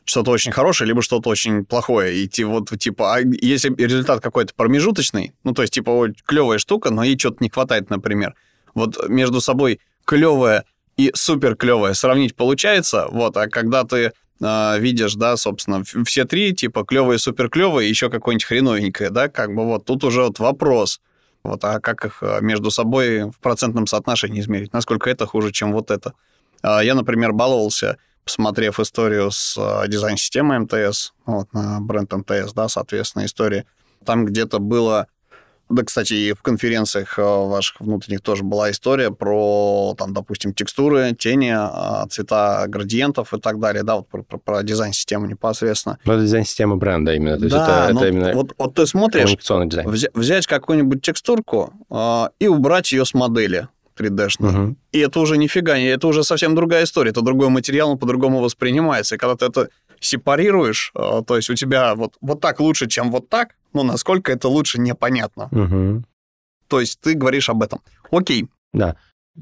что-то 0.06 0.32
очень 0.32 0.52
хорошее, 0.52 0.90
либо 0.90 1.02
что-то 1.02 1.30
очень 1.30 1.66
плохое. 1.66 2.16
И 2.16 2.28
ты 2.28 2.46
вот, 2.46 2.70
типа, 2.78 3.16
а 3.16 3.20
если 3.20 3.74
результат 3.76 4.22
какой-то 4.22 4.54
промежуточный, 4.54 5.34
ну, 5.44 5.54
то 5.54 5.62
есть, 5.62 5.74
типа, 5.74 6.10
клевая 6.26 6.60
штука, 6.60 6.92
но 6.92 7.04
ей 7.04 7.18
что-то 7.18 7.38
не 7.40 7.50
хватает, 7.50 7.90
например. 7.90 8.36
Вот 8.76 9.08
между 9.08 9.40
собой 9.40 9.80
клевое 10.06 10.64
и 10.98 11.12
супер 11.16 11.56
клевое 11.56 11.94
сравнить 11.94 12.36
получается, 12.36 13.08
вот, 13.10 13.36
а 13.38 13.48
когда 13.48 13.84
ты 13.84 14.14
э, 14.42 14.80
видишь, 14.80 15.16
да, 15.16 15.38
собственно, 15.38 15.84
все 16.06 16.26
три, 16.26 16.54
типа, 16.54 16.84
клевые, 16.84 17.20
супер 17.20 17.50
клевые, 17.50 17.90
еще 17.90 18.10
какое-нибудь 18.10 18.46
хреновенькое, 18.46 19.10
да, 19.10 19.28
как 19.28 19.56
бы 19.56 19.66
вот 19.66 19.86
тут 19.86 20.04
уже 20.04 20.24
вот 20.24 20.40
вопрос, 20.40 21.02
вот, 21.44 21.64
а 21.64 21.80
как 21.80 22.06
их 22.06 22.22
а, 22.22 22.40
между 22.40 22.72
собой 22.72 23.30
в 23.32 23.40
процентном 23.40 23.86
соотношении 23.88 24.40
измерить, 24.40 24.72
насколько 24.72 25.10
это 25.10 25.26
хуже, 25.26 25.52
чем 25.52 25.74
вот 25.74 25.92
это. 25.92 26.14
Э, 26.62 26.80
я, 26.84 26.96
например, 26.96 27.34
баловался, 27.34 27.98
посмотрев 28.24 28.80
историю 28.80 29.32
с 29.32 29.58
дизайн-системой 29.88 30.60
МТС, 30.60 31.14
вот, 31.26 31.52
на 31.54 31.82
бренд 31.82 32.14
МТС, 32.14 32.54
да, 32.54 32.70
соответственно, 32.70 33.26
история, 33.26 33.66
там 34.06 34.26
где-то 34.26 34.60
было 34.60 35.08
да, 35.74 35.84
кстати, 35.84 36.14
и 36.14 36.34
в 36.34 36.42
конференциях 36.42 37.18
э, 37.18 37.22
ваших 37.22 37.80
внутренних 37.80 38.22
тоже 38.22 38.44
была 38.44 38.72
история 38.72 39.12
про, 39.12 39.96
там, 39.98 40.14
допустим, 40.14 40.54
текстуры, 40.54 41.16
тени, 41.18 41.54
а, 41.56 42.06
цвета 42.10 42.66
градиентов 42.68 43.34
и 43.34 43.40
так 43.40 43.60
далее, 43.60 43.84
да, 43.84 43.98
вот 43.98 44.08
про, 44.08 44.24
про, 44.24 44.38
про 44.38 44.64
дизайн-систему 44.64 45.26
непосредственно. 45.26 46.00
Ну, 46.06 46.14
это 46.14 46.24
дизайн-система 46.24 46.76
бренда 46.76 47.14
именно, 47.14 47.38
то 47.38 47.44
есть 47.44 47.56
да, 47.56 47.86
это, 47.86 47.94
ну, 47.94 48.00
это 48.00 48.10
именно 48.10 48.34
вот, 48.34 48.54
вот 48.58 48.76
ты 48.76 48.86
смотришь, 48.86 49.36
взять, 49.86 50.14
взять 50.14 50.48
какую-нибудь 50.48 51.02
текстурку 51.02 51.74
э, 51.90 52.26
и 52.40 52.48
убрать 52.48 52.92
ее 52.92 53.06
с 53.06 53.14
модели 53.14 53.68
3D-шной. 53.98 54.50
Угу. 54.50 54.76
И 54.92 55.00
это 55.00 55.20
уже 55.20 55.38
нифига, 55.38 55.78
это 55.78 56.08
уже 56.08 56.24
совсем 56.24 56.56
другая 56.56 56.84
история, 56.84 57.12
это 57.12 57.22
другой 57.22 57.50
материал, 57.50 57.92
он 57.92 57.98
по-другому 57.98 58.40
воспринимается. 58.40 59.16
И 59.16 59.18
когда 59.18 59.36
ты 59.36 59.46
это 59.46 59.70
сепарируешь, 60.00 60.92
э, 60.96 61.22
то 61.26 61.36
есть 61.36 61.50
у 61.50 61.56
тебя 61.56 61.96
вот, 61.96 62.14
вот 62.22 62.42
так 62.42 62.60
лучше, 62.60 62.88
чем 62.88 63.12
вот 63.12 63.30
так, 63.30 63.56
ну, 63.74 63.84
насколько 63.84 64.32
это 64.32 64.48
лучше, 64.48 64.80
непонятно. 64.80 65.50
Угу. 65.52 66.04
То 66.68 66.80
есть 66.80 67.00
ты 67.00 67.14
говоришь 67.14 67.50
об 67.50 67.64
этом. 67.64 67.82
Окей. 68.12 68.48
Да. 68.74 68.96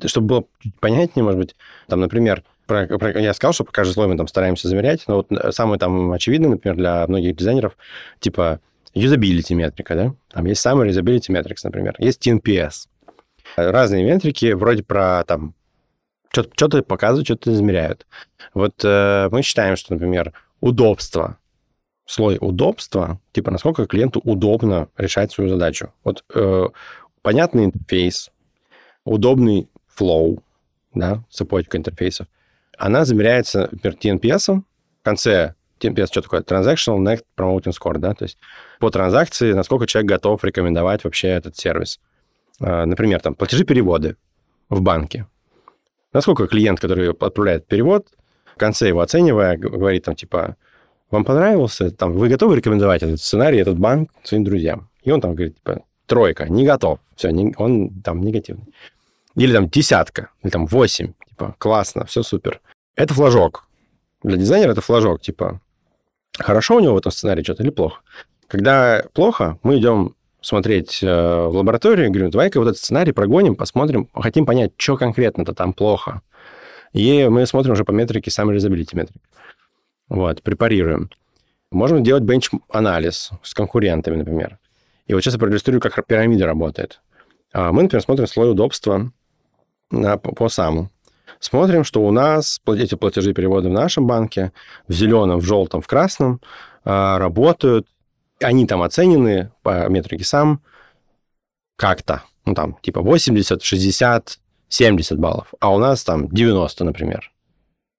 Чтобы 0.05 0.27
было 0.27 0.45
понятнее, 0.79 1.23
может 1.23 1.39
быть, 1.39 1.55
там, 1.87 1.99
например, 1.99 2.43
про, 2.65 2.85
про, 2.87 3.19
я 3.19 3.33
сказал, 3.33 3.53
что 3.53 3.65
по 3.65 3.71
каждой 3.71 3.93
слой 3.93 4.07
мы 4.07 4.17
там 4.17 4.27
стараемся 4.27 4.67
замерять, 4.67 5.03
но 5.07 5.17
вот 5.17 5.31
э, 5.31 5.51
самое 5.51 5.79
там 5.79 6.11
очевидное, 6.11 6.51
например, 6.51 6.77
для 6.77 7.05
многих 7.07 7.35
дизайнеров, 7.35 7.77
типа 8.19 8.61
юзабилити 8.93 9.53
метрика, 9.53 9.95
да? 9.95 10.13
Там 10.29 10.45
есть 10.45 10.61
самый 10.61 10.87
юзабилити 10.87 11.31
метрикс, 11.31 11.63
например. 11.63 11.95
Есть 11.99 12.25
TNPS. 12.25 12.87
Разные 13.57 14.03
метрики, 14.03 14.53
вроде 14.53 14.83
про 14.83 15.23
там 15.25 15.53
что-то 16.31 16.81
показывают, 16.81 17.27
что-то 17.27 17.53
измеряют. 17.53 18.07
Вот 18.53 18.75
э, 18.83 19.27
мы 19.31 19.41
считаем, 19.41 19.75
что, 19.75 19.93
например, 19.93 20.33
удобство 20.61 21.37
слой 22.11 22.37
удобства, 22.41 23.19
типа 23.31 23.51
насколько 23.51 23.85
клиенту 23.85 24.19
удобно 24.23 24.89
решать 24.97 25.31
свою 25.31 25.49
задачу. 25.49 25.93
Вот 26.03 26.25
э, 26.33 26.65
понятный 27.21 27.65
интерфейс, 27.65 28.31
удобный 29.05 29.69
флоу, 29.87 30.43
да, 30.93 31.23
цепочка 31.29 31.77
интерфейсов, 31.77 32.27
она 32.77 33.05
замеряется, 33.05 33.69
например, 33.71 33.97
TNPS. 33.97 34.61
В 34.61 35.03
конце 35.03 35.55
TNPS 35.79 36.07
что 36.07 36.21
такое? 36.21 36.41
Transactional 36.41 36.99
Next 36.99 37.23
Promoting 37.37 37.71
Score, 37.71 37.97
да, 37.97 38.13
то 38.13 38.25
есть 38.25 38.37
по 38.79 38.89
транзакции, 38.89 39.53
насколько 39.53 39.87
человек 39.87 40.09
готов 40.09 40.43
рекомендовать 40.43 41.05
вообще 41.05 41.29
этот 41.29 41.55
сервис. 41.55 42.01
Э, 42.59 42.83
например, 42.83 43.21
там, 43.21 43.35
платежи-переводы 43.35 44.17
в 44.69 44.81
банке. 44.81 45.27
Насколько 46.11 46.47
клиент, 46.47 46.81
который 46.81 47.09
отправляет 47.09 47.67
перевод, 47.67 48.07
в 48.53 48.57
конце 48.57 48.89
его 48.89 48.99
оценивая, 48.99 49.55
говорит 49.55 50.03
там, 50.03 50.15
типа, 50.15 50.57
вам 51.11 51.25
понравился, 51.25 51.91
там, 51.91 52.13
вы 52.13 52.29
готовы 52.29 52.55
рекомендовать 52.55 53.03
этот 53.03 53.19
сценарий, 53.19 53.59
этот 53.59 53.77
банк 53.77 54.11
своим 54.23 54.43
друзьям? 54.43 54.89
И 55.03 55.11
он 55.11 55.21
там 55.21 55.35
говорит, 55.35 55.55
типа, 55.55 55.83
тройка, 56.05 56.47
не 56.49 56.65
готов. 56.65 56.99
Все, 57.15 57.29
не, 57.29 57.53
он 57.57 58.01
там 58.01 58.21
негативный. 58.21 58.73
Или 59.35 59.53
там 59.53 59.69
десятка, 59.69 60.29
или 60.43 60.51
там 60.51 60.65
восемь, 60.65 61.13
типа, 61.29 61.55
классно, 61.57 62.05
все 62.05 62.23
супер. 62.23 62.61
Это 62.95 63.13
флажок. 63.13 63.67
Для 64.23 64.37
дизайнера 64.37 64.71
это 64.71 64.81
флажок, 64.81 65.21
типа, 65.21 65.61
хорошо 66.37 66.75
у 66.75 66.79
него 66.79 66.95
в 66.95 66.97
этом 66.97 67.11
сценарии 67.11 67.43
что-то 67.43 67.63
или 67.63 67.69
плохо. 67.69 68.01
Когда 68.47 69.03
плохо, 69.13 69.57
мы 69.63 69.77
идем 69.77 70.15
смотреть 70.41 71.01
э, 71.01 71.07
в 71.07 71.55
лабораторию, 71.55 72.09
говорим, 72.09 72.31
давай-ка 72.31 72.59
вот 72.59 72.67
этот 72.67 72.77
сценарий 72.77 73.11
прогоним, 73.11 73.55
посмотрим, 73.55 74.09
хотим 74.13 74.45
понять, 74.45 74.73
что 74.77 74.97
конкретно-то 74.97 75.53
там 75.53 75.73
плохо. 75.73 76.21
И 76.93 77.27
мы 77.29 77.45
смотрим 77.45 77.73
уже 77.73 77.85
по 77.85 77.91
метрике 77.91 78.31
самой 78.31 78.55
резабилити 78.55 78.95
метрик. 78.95 79.21
Вот, 80.11 80.43
препарируем. 80.43 81.09
Можем 81.71 82.03
делать 82.03 82.23
бенч-анализ 82.23 83.29
с 83.43 83.53
конкурентами, 83.53 84.17
например. 84.17 84.59
И 85.07 85.13
вот 85.13 85.21
сейчас 85.21 85.35
я 85.35 85.39
проиллюстрирую, 85.39 85.79
как 85.79 86.05
пирамида 86.05 86.45
работает. 86.45 87.01
А 87.53 87.71
мы, 87.71 87.83
например, 87.83 88.03
смотрим 88.03 88.27
слой 88.27 88.51
удобства 88.51 89.09
на, 89.89 90.17
по, 90.17 90.35
по 90.35 90.49
саму. 90.49 90.89
Смотрим, 91.39 91.85
что 91.85 92.01
у 92.01 92.11
нас 92.11 92.59
эти 92.67 92.95
платежи 92.95 93.33
переводы 93.33 93.69
в 93.69 93.71
нашем 93.71 94.05
банке 94.05 94.51
в 94.89 94.91
зеленом, 94.91 95.39
в 95.39 95.45
желтом, 95.45 95.81
в 95.81 95.87
красном 95.87 96.41
а, 96.83 97.17
работают. 97.17 97.87
Они 98.41 98.67
там 98.67 98.81
оценены 98.81 99.53
по 99.63 99.87
метрике 99.87 100.25
сам 100.25 100.61
как-то. 101.77 102.23
Ну, 102.43 102.53
там, 102.53 102.77
типа 102.81 103.01
80, 103.01 103.63
60, 103.63 104.39
70 104.67 105.17
баллов. 105.17 105.53
А 105.61 105.73
у 105.73 105.77
нас 105.77 106.03
там 106.03 106.27
90, 106.27 106.83
например. 106.83 107.31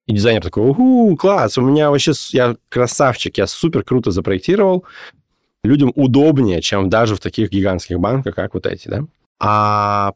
И 0.06 0.14
дизайнер 0.14 0.42
такой, 0.42 0.68
уху, 0.68 1.16
класс, 1.16 1.58
у 1.58 1.62
меня 1.62 1.90
вообще, 1.90 2.12
я 2.30 2.56
красавчик, 2.68 3.38
я 3.38 3.46
супер 3.46 3.84
круто 3.84 4.10
запроектировал. 4.10 4.84
Людям 5.62 5.92
удобнее, 5.94 6.60
чем 6.60 6.90
даже 6.90 7.14
в 7.14 7.20
таких 7.20 7.50
гигантских 7.50 8.00
банках, 8.00 8.34
как 8.34 8.54
вот 8.54 8.66
эти, 8.66 8.88
да? 8.88 9.04
А 9.38 10.14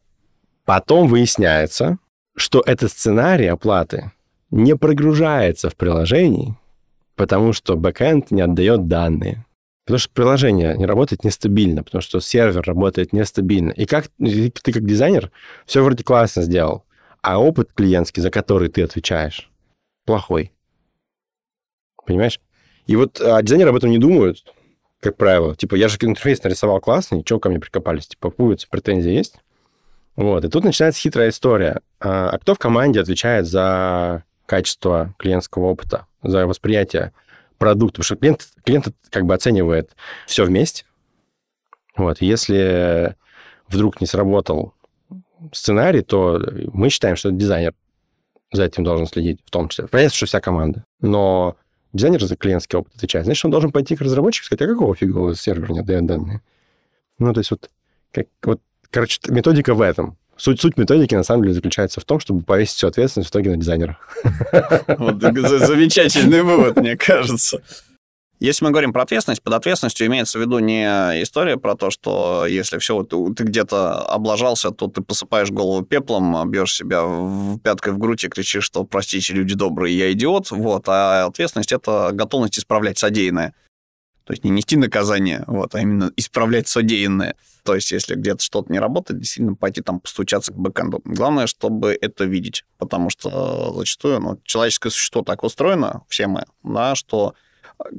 потом 0.65 1.09
выясняется, 1.09 1.99
что 2.37 2.63
этот 2.67 2.91
сценарий 2.91 3.47
оплаты 3.47 4.11
не 4.51 4.77
прогружается 4.77 5.71
в 5.71 5.77
приложении, 5.77 6.57
потому 7.15 7.53
что 7.53 7.77
бэкэнд 7.77 8.31
не 8.31 8.43
отдает 8.43 8.89
данные. 8.89 9.45
Потому 9.85 10.01
что 10.01 10.13
приложение 10.13 10.77
не 10.77 10.85
работает 10.85 11.23
нестабильно, 11.23 11.85
потому 11.85 12.03
что 12.03 12.19
сервер 12.19 12.63
работает 12.63 13.13
нестабильно. 13.13 13.71
И 13.71 13.87
как 13.87 14.09
ты, 14.19 14.73
как 14.73 14.85
дизайнер 14.85 15.31
все 15.65 15.83
вроде 15.83 16.03
классно 16.03 16.43
сделал, 16.43 16.85
а 17.23 17.41
опыт 17.41 17.71
клиентский, 17.73 18.21
за 18.21 18.31
который 18.31 18.69
ты 18.69 18.83
отвечаешь, 18.83 19.49
плохой. 20.07 20.53
Понимаешь? 22.07 22.41
И 22.87 22.97
вот 22.97 23.21
а, 23.21 23.43
дизайнеры 23.43 23.71
об 23.71 23.77
этом 23.77 23.91
не 23.91 23.99
думают. 23.99 24.45
как 25.01 25.17
правило. 25.17 25.55
Типа, 25.55 25.75
я 25.75 25.89
же 25.89 25.99
интерфейс 26.01 26.43
нарисовал 26.43 26.81
классный, 26.81 27.23
чего 27.23 27.39
ко 27.39 27.51
мне 27.51 27.61
прикопались? 27.61 28.07
Типа, 28.07 28.31
пуговицы, 28.31 28.69
претензии 28.71 29.11
есть? 29.11 29.37
Вот, 30.15 30.45
и 30.45 30.49
тут 30.49 30.65
начинается 30.65 31.01
хитрая 31.01 31.29
история. 31.29 31.81
А, 32.01 32.31
а 32.31 32.39
кто 32.39 32.55
в 32.55 32.59
команде 32.59 33.01
отвечает 33.01 33.47
за 33.47 34.25
качество 34.47 35.15
клиентского 35.19 35.67
опыта, 35.67 36.07
за 36.23 36.47
восприятие 36.47 37.13
продукта? 37.59 38.01
Потому 38.01 38.05
что 38.05 38.17
клиент, 38.17 38.49
клиент 38.65 38.89
как 39.11 39.27
бы 39.27 39.35
оценивает 39.35 39.95
все 40.27 40.45
вместе. 40.45 40.85
Вот, 41.97 42.21
если 42.21 43.17
вдруг 43.69 44.01
не 44.01 44.07
сработал 44.07 44.75
сценарий, 45.53 46.03
то 46.03 46.41
мы 46.73 46.89
считаем, 46.89 47.17
что 47.17 47.31
дизайнер 47.31 47.75
за 48.53 48.65
этим 48.65 48.85
должен 48.85 49.07
следить, 49.07 49.41
в 49.45 49.51
том 49.51 49.69
числе. 49.69 49.87
Понятно, 49.87 50.15
что 50.15 50.27
вся 50.27 50.41
команда. 50.41 50.85
Но 51.01 51.57
дизайнер 51.93 52.23
за 52.25 52.37
клиентский 52.37 52.79
опыт 52.79 52.95
отвечает. 52.97 53.27
Значит, 53.27 53.45
он 53.45 53.51
должен 53.51 53.73
пойти 53.73 53.97
к 53.97 54.01
разработчику 54.01 54.45
и 54.45 54.47
сказать, 54.47 54.63
а 54.63 54.73
какого 54.73 54.95
фига 54.95 55.19
у 55.19 55.25
вас 55.25 55.41
сервер 55.41 55.71
не 55.71 55.83
дает 55.83 56.07
данные? 56.07 56.43
Ну, 57.19 57.33
то 57.33 57.41
есть 57.41 57.51
вот, 57.51 57.71
как, 58.13 58.27
вот, 58.43 58.61
короче, 58.91 59.21
методика 59.29 59.75
в 59.75 59.81
этом. 59.81 60.17
Суть, 60.37 60.61
суть 60.61 60.77
методики, 60.77 61.15
на 61.15 61.23
самом 61.23 61.43
деле, 61.43 61.55
заключается 61.55 62.01
в 62.01 62.05
том, 62.05 62.21
чтобы 62.21 62.43
повесить 62.43 62.77
всю 62.77 62.89
ответственность 62.89 63.31
в 63.31 63.33
итоге 63.33 63.51
на 63.51 63.57
дизайнера. 63.57 63.99
Вот 64.99 65.23
замечательный 65.23 66.43
вывод, 66.43 66.77
мне 66.77 66.97
кажется. 66.97 67.63
Если 68.39 68.65
мы 68.65 68.71
говорим 68.71 68.93
про 68.93 69.03
ответственность, 69.03 69.43
под 69.43 69.55
ответственностью 69.55 70.07
имеется 70.09 70.39
в 70.39 70.43
виду 70.43 70.59
не 70.59 70.85
история 71.23 71.57
про 71.57 71.75
то, 71.75 71.91
что 71.91 72.45
если 72.47 72.79
все, 72.79 73.03
ты, 73.03 73.17
ты 73.35 73.45
где-то 73.45 74.03
облажался, 74.03 74.73
то 74.73 74.89
ты 74.89 75.01
посыпаешь 75.01 75.51
голову 75.51 75.85
пеплом, 75.85 76.51
бьешь 76.51 76.75
себя 76.75 77.03
в 77.05 77.59
пяткой 77.61 77.95
в 77.95 77.99
грудь 77.99 78.25
и 78.25 78.29
кричишь, 78.29 78.65
что 78.65 78.85
простите, 78.85 79.33
люди 79.33 79.55
добрые, 79.55 79.97
я 79.97 80.13
идиот. 80.13 80.51
Вот. 80.51 80.85
А 80.89 81.25
ответственность— 81.25 81.73
это 81.73 82.11
готовность 82.13 82.59
исправлять 82.59 82.99
содеянное. 82.99 83.55
То 84.25 84.33
есть 84.33 84.45
не 84.45 84.51
нести 84.51 84.77
наказание, 84.77 85.45
вот, 85.47 85.75
а 85.75 85.81
именно 85.81 86.11
исправлять 86.17 86.69
содеянное. 86.69 87.37
То 87.63 87.75
есть 87.75 87.91
если 87.91 88.17
где-то 88.17 88.43
что-то 88.43 88.71
не 88.73 88.81
работает, 88.81 89.21
действительно 89.21 89.55
пойти 89.55 89.81
там 89.81 90.01
постучаться 90.01 90.53
к 90.53 90.57
бэкэнду. 90.57 91.01
Главное, 91.05 91.47
чтобы 91.47 91.97
это 91.99 92.25
видеть, 92.25 92.65
потому 92.77 93.09
что 93.09 93.73
зачастую 93.77 94.21
ну, 94.21 94.41
человеческое 94.45 94.91
существо 94.91 95.23
так 95.23 95.43
устроено, 95.43 96.03
все 96.09 96.27
мы, 96.27 96.45
да, 96.65 96.97
что 96.97 97.35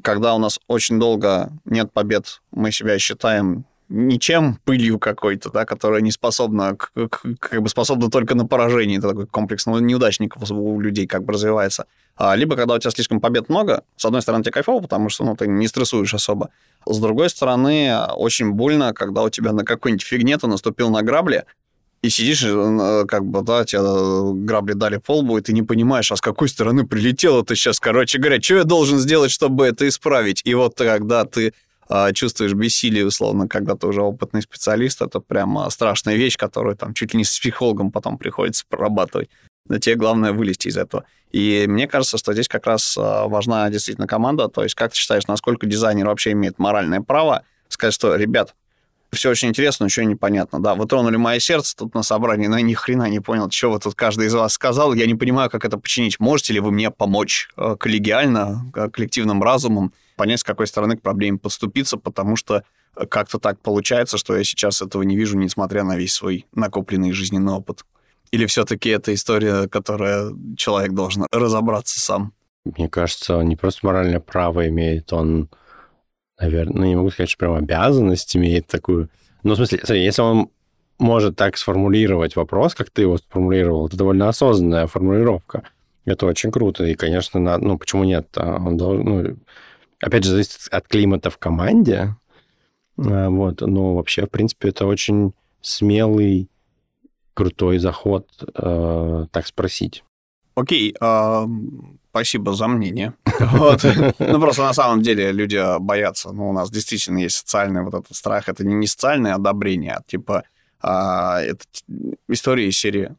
когда 0.04 0.36
у 0.36 0.40
нас 0.40 0.60
очень 0.68 1.00
долго 1.00 1.52
нет 1.66 1.92
побед, 1.92 2.42
мы 2.52 2.72
себя 2.72 2.98
считаем 3.00 3.66
ничем, 3.90 4.60
пылью 4.66 5.00
какой-то, 5.00 5.50
да, 5.50 5.66
которая 5.66 6.02
не 6.02 6.12
способна, 6.12 6.76
как 6.76 7.62
бы 7.62 7.70
способна 7.70 8.10
только 8.10 8.36
на 8.36 8.46
поражение. 8.46 9.00
Это 9.00 9.10
такой 9.10 9.28
комплекс 9.28 9.66
неудачников 9.66 10.50
у 10.52 10.80
людей 10.80 11.08
как 11.08 11.24
бы 11.24 11.34
развивается. 11.34 11.86
А, 12.16 12.36
либо 12.36 12.56
когда 12.56 12.76
у 12.76 12.80
тебя 12.80 12.92
слишком 12.92 13.22
побед 13.22 13.48
много, 13.48 13.84
с 13.96 14.06
одной 14.06 14.22
стороны, 14.22 14.44
тебе 14.44 14.52
кайфово, 14.52 14.82
потому 14.82 15.10
что 15.10 15.24
ну, 15.24 15.36
ты 15.36 15.48
не 15.48 15.68
стрессуешь 15.68 16.14
особо. 16.14 16.50
С 16.86 17.00
другой 17.00 17.30
стороны, 17.30 17.96
очень 18.16 18.52
больно, 18.52 18.94
когда 18.94 19.24
у 19.24 19.30
тебя 19.30 19.54
на 19.54 19.64
какой-нибудь 19.64 20.04
фигне 20.04 20.38
ты 20.38 20.48
наступил 20.48 20.90
на 20.90 21.02
грабли, 21.04 21.46
и 22.08 22.10
сидишь, 22.10 22.43
э, 22.43 23.05
как 23.08 23.26
бы, 23.26 23.41
да, 23.41 23.66
тебе 23.66 23.82
грабли 24.45 24.74
дали 24.74 24.97
полбу, 24.97 25.38
и 25.38 25.41
ты 25.41 25.53
не 25.53 25.64
понимаешь, 25.64 26.12
а 26.12 26.16
с 26.16 26.22
какой 26.22 26.49
стороны 26.49 26.86
прилетело 26.86 27.43
ты 27.43 27.55
сейчас, 27.55 27.80
короче 27.80 28.18
говоря, 28.18 28.41
что 28.41 28.55
я 28.55 28.64
должен 28.64 28.97
сделать, 28.97 29.32
чтобы 29.32 29.66
это 29.66 29.88
исправить? 29.88 30.41
И 30.45 30.53
вот 30.53 30.78
когда 30.78 31.26
ты 31.26 31.53
а, 31.89 32.12
чувствуешь 32.14 32.53
бессилие, 32.53 33.05
условно, 33.05 33.47
когда 33.47 33.76
ты 33.76 33.88
уже 33.88 34.01
опытный 34.01 34.41
специалист, 34.41 35.01
это 35.01 35.20
прямо 35.20 35.70
страшная 35.70 36.16
вещь, 36.16 36.38
которую 36.38 36.76
там 36.76 36.93
чуть 36.93 37.14
ли 37.14 37.20
не 37.20 37.24
с 37.24 37.39
психологом 37.39 37.91
потом 37.91 38.18
приходится 38.18 38.66
прорабатывать. 38.68 39.30
Но 39.70 39.78
тебе 39.80 39.95
главное 39.95 40.32
вылезти 40.32 40.70
из 40.70 40.78
этого. 40.78 41.03
И 41.32 41.66
мне 41.68 41.88
кажется, 41.88 42.18
что 42.18 42.32
здесь 42.32 42.47
как 42.47 42.66
раз 42.68 42.95
важна 42.95 43.70
действительно 43.70 44.08
команда. 44.08 44.47
То 44.47 44.64
есть 44.64 44.76
как 44.76 44.93
ты 44.93 44.97
считаешь, 44.97 45.28
насколько 45.28 45.66
дизайнер 45.66 46.08
вообще 46.08 46.32
имеет 46.32 46.58
моральное 46.58 47.01
право 47.01 47.43
сказать, 47.68 47.93
что, 47.93 48.16
ребят, 48.16 48.55
все 49.18 49.30
очень 49.30 49.49
интересно, 49.49 49.84
но 49.84 49.88
ничего 49.88 50.05
непонятно. 50.05 50.61
Да, 50.61 50.76
вы 50.76 50.86
тронули 50.86 51.18
мое 51.18 51.39
сердце 51.39 51.76
тут 51.76 51.93
на 51.93 52.03
собрании, 52.03 52.47
но 52.47 52.57
я 52.57 52.63
ни 52.63 52.74
хрена 52.74 53.09
не 53.09 53.20
понял, 53.20 53.49
что 53.51 53.72
вы 53.72 53.80
тут 53.80 53.95
каждый 53.95 54.28
из 54.28 54.34
вас 54.34 54.53
сказал. 54.53 54.93
Я 54.93 55.05
не 55.05 55.15
понимаю, 55.15 55.49
как 55.49 55.65
это 55.65 55.78
починить. 55.78 56.20
Можете 56.20 56.53
ли 56.53 56.59
вы 56.59 56.72
мне 56.72 56.91
помочь 56.91 57.49
э, 57.57 57.76
коллегиально, 57.80 58.72
э, 58.76 58.89
коллективным 58.89 59.43
разумом, 59.43 59.93
понять, 60.15 60.39
с 60.39 60.43
какой 60.43 60.68
стороны 60.68 60.97
к 60.97 61.01
проблеме 61.01 61.38
подступиться, 61.38 61.97
потому 61.97 62.36
что 62.36 62.63
э, 62.95 63.05
как-то 63.05 63.39
так 63.39 63.59
получается, 63.59 64.18
что 64.18 64.38
я 64.38 64.43
сейчас 64.43 64.82
этого 64.82 65.03
не 65.03 65.18
вижу, 65.18 65.38
несмотря 65.38 65.84
на 65.84 65.97
весь 65.97 66.13
свой 66.13 66.45
накопленный 66.53 67.11
жизненный 67.11 67.53
опыт. 67.53 67.84
Или 68.32 68.45
все-таки 68.45 68.89
это 68.89 69.13
история, 69.13 69.68
которая 69.68 70.32
человек 70.57 70.93
должен 70.93 71.26
разобраться 71.32 71.99
сам? 71.99 72.34
Мне 72.65 72.89
кажется, 72.89 73.38
он 73.38 73.47
не 73.47 73.55
просто 73.55 73.86
моральное 73.86 74.20
право 74.20 74.68
имеет, 74.68 75.13
он 75.13 75.49
наверное, 76.40 76.76
ну, 76.76 76.86
не 76.86 76.96
могу 76.96 77.10
сказать, 77.10 77.30
что 77.30 77.40
прям 77.40 77.54
обязанность 77.54 78.36
имеет 78.36 78.68
такую. 78.68 79.10
Ну, 79.44 79.54
в 79.54 79.56
смысле, 79.58 79.80
смотри, 79.80 80.04
если 80.04 80.22
он 80.22 80.50
может 81.00 81.36
так 81.36 81.58
сформулировать 81.58 82.36
вопрос, 82.36 82.76
как 82.76 82.90
ты 82.90 83.04
его 83.04 83.18
сформулировал, 83.18 83.88
это 83.88 83.98
довольно 83.98 84.30
осознанная 84.30 84.88
формулировка. 84.88 85.64
Это 86.06 86.26
очень 86.26 86.52
круто. 86.52 86.86
И, 86.86 86.96
конечно, 86.96 87.40
надо, 87.40 87.66
ну, 87.66 87.78
почему 87.78 88.04
нет? 88.04 88.28
А 88.36 88.58
он 88.58 88.78
должен, 88.78 89.06
ну, 89.06 89.38
опять 90.00 90.24
же, 90.24 90.32
зависит 90.32 90.68
от 90.72 90.88
климата 90.88 91.30
в 91.30 91.38
команде. 91.38 92.16
А, 92.98 93.30
вот, 93.30 93.62
но 93.62 93.96
вообще, 93.96 94.26
в 94.26 94.30
принципе, 94.30 94.70
это 94.70 94.86
очень 94.86 95.34
смелый, 95.62 96.50
крутой 97.34 97.78
заход, 97.78 98.28
э, 98.56 99.26
так 99.32 99.46
спросить. 99.46 100.04
Окей, 100.56 100.96
э, 101.00 101.48
спасибо 102.18 102.53
за 102.53 102.68
мнение. 102.68 103.13
Вот. 103.39 103.86
Ну, 104.20 104.39
просто 104.39 104.63
на 104.63 104.74
самом 104.74 105.01
деле 105.03 105.32
люди 105.32 105.61
боятся. 105.80 106.32
Ну, 106.32 106.49
у 106.49 106.53
нас 106.53 106.72
действительно 106.72 107.20
есть 107.20 107.38
социальный 107.38 107.84
вот 107.84 107.93
этот 107.93 108.15
страх. 108.15 108.49
Это 108.49 108.65
не 108.65 108.88
социальное 108.88 109.36
одобрение, 109.36 109.93
а 109.93 110.01
типа 110.07 110.43
а, 110.82 111.39
это 111.41 111.63
история 112.28 112.68
из 112.68 112.80
серии 112.80 113.15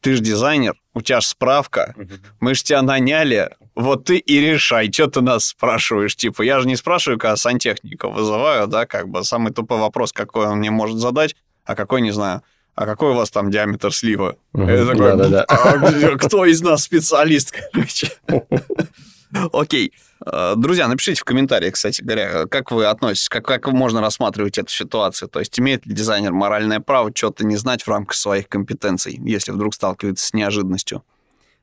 ты 0.00 0.16
же 0.16 0.22
дизайнер, 0.22 0.74
у 0.94 1.00
тебя 1.00 1.20
же 1.20 1.26
справка, 1.28 1.94
мы 2.40 2.54
же 2.54 2.62
тебя 2.62 2.82
наняли, 2.82 3.50
вот 3.74 4.04
ты 4.04 4.18
и 4.18 4.40
решай, 4.40 4.92
что 4.92 5.06
ты 5.06 5.20
нас 5.22 5.46
спрашиваешь. 5.46 6.14
Типа, 6.14 6.42
я 6.42 6.60
же 6.60 6.68
не 6.68 6.76
спрашиваю, 6.76 7.18
когда 7.18 7.36
сантехника 7.36 8.08
вызываю, 8.08 8.66
да, 8.66 8.86
как 8.86 9.08
бы 9.08 9.24
самый 9.24 9.52
тупой 9.52 9.78
вопрос, 9.78 10.12
какой 10.12 10.46
он 10.46 10.58
мне 10.58 10.70
может 10.70 10.98
задать, 10.98 11.36
а 11.64 11.74
какой, 11.74 12.02
не 12.02 12.10
знаю, 12.10 12.42
а 12.74 12.86
какой 12.86 13.10
у 13.10 13.14
вас 13.14 13.30
там 13.30 13.50
диаметр 13.50 13.92
слива? 13.92 14.36
Угу, 14.54 14.62
Я 14.62 14.86
такой, 14.86 14.98
да, 14.98 15.16
да, 15.16 15.28
да. 15.28 15.44
А, 15.44 16.16
кто 16.16 16.46
из 16.46 16.62
нас 16.62 16.82
специалист, 16.84 17.54
короче? 17.72 18.12
Окей. 19.52 19.92
А, 20.24 20.54
друзья, 20.56 20.88
напишите 20.88 21.20
в 21.20 21.24
комментариях, 21.24 21.74
кстати 21.74 22.00
говоря, 22.02 22.46
как 22.46 22.70
вы 22.70 22.86
относитесь, 22.86 23.28
как, 23.28 23.44
как 23.44 23.66
можно 23.68 24.00
рассматривать 24.00 24.56
эту 24.56 24.70
ситуацию. 24.70 25.28
То 25.28 25.40
есть 25.40 25.58
имеет 25.58 25.84
ли 25.84 25.94
дизайнер 25.94 26.32
моральное 26.32 26.80
право 26.80 27.10
что-то 27.14 27.44
не 27.44 27.56
знать 27.56 27.82
в 27.82 27.88
рамках 27.88 28.16
своих 28.16 28.48
компетенций, 28.48 29.20
если 29.22 29.52
вдруг 29.52 29.74
сталкивается 29.74 30.26
с 30.26 30.32
неожиданностью, 30.32 31.04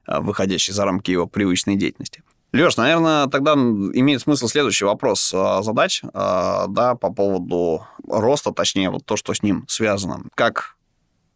а, 0.05 0.21
выходящей 0.21 0.73
за 0.73 0.85
рамки 0.85 1.09
его 1.09 1.25
привычной 1.25 1.75
деятельности. 1.75 2.23
Леш, 2.51 2.77
наверное, 2.77 3.27
тогда 3.27 3.53
имеет 3.53 4.21
смысл 4.21 4.47
следующий 4.47 4.85
вопрос 4.85 5.29
задать, 5.29 6.01
да, 6.11 6.97
по 6.99 7.13
поводу 7.13 7.85
роста, 8.07 8.51
точнее, 8.51 8.89
вот 8.89 9.05
то, 9.05 9.17
что 9.17 9.35
с 9.35 9.43
ним 9.43 9.65
связано. 9.67 10.23
Как 10.33 10.75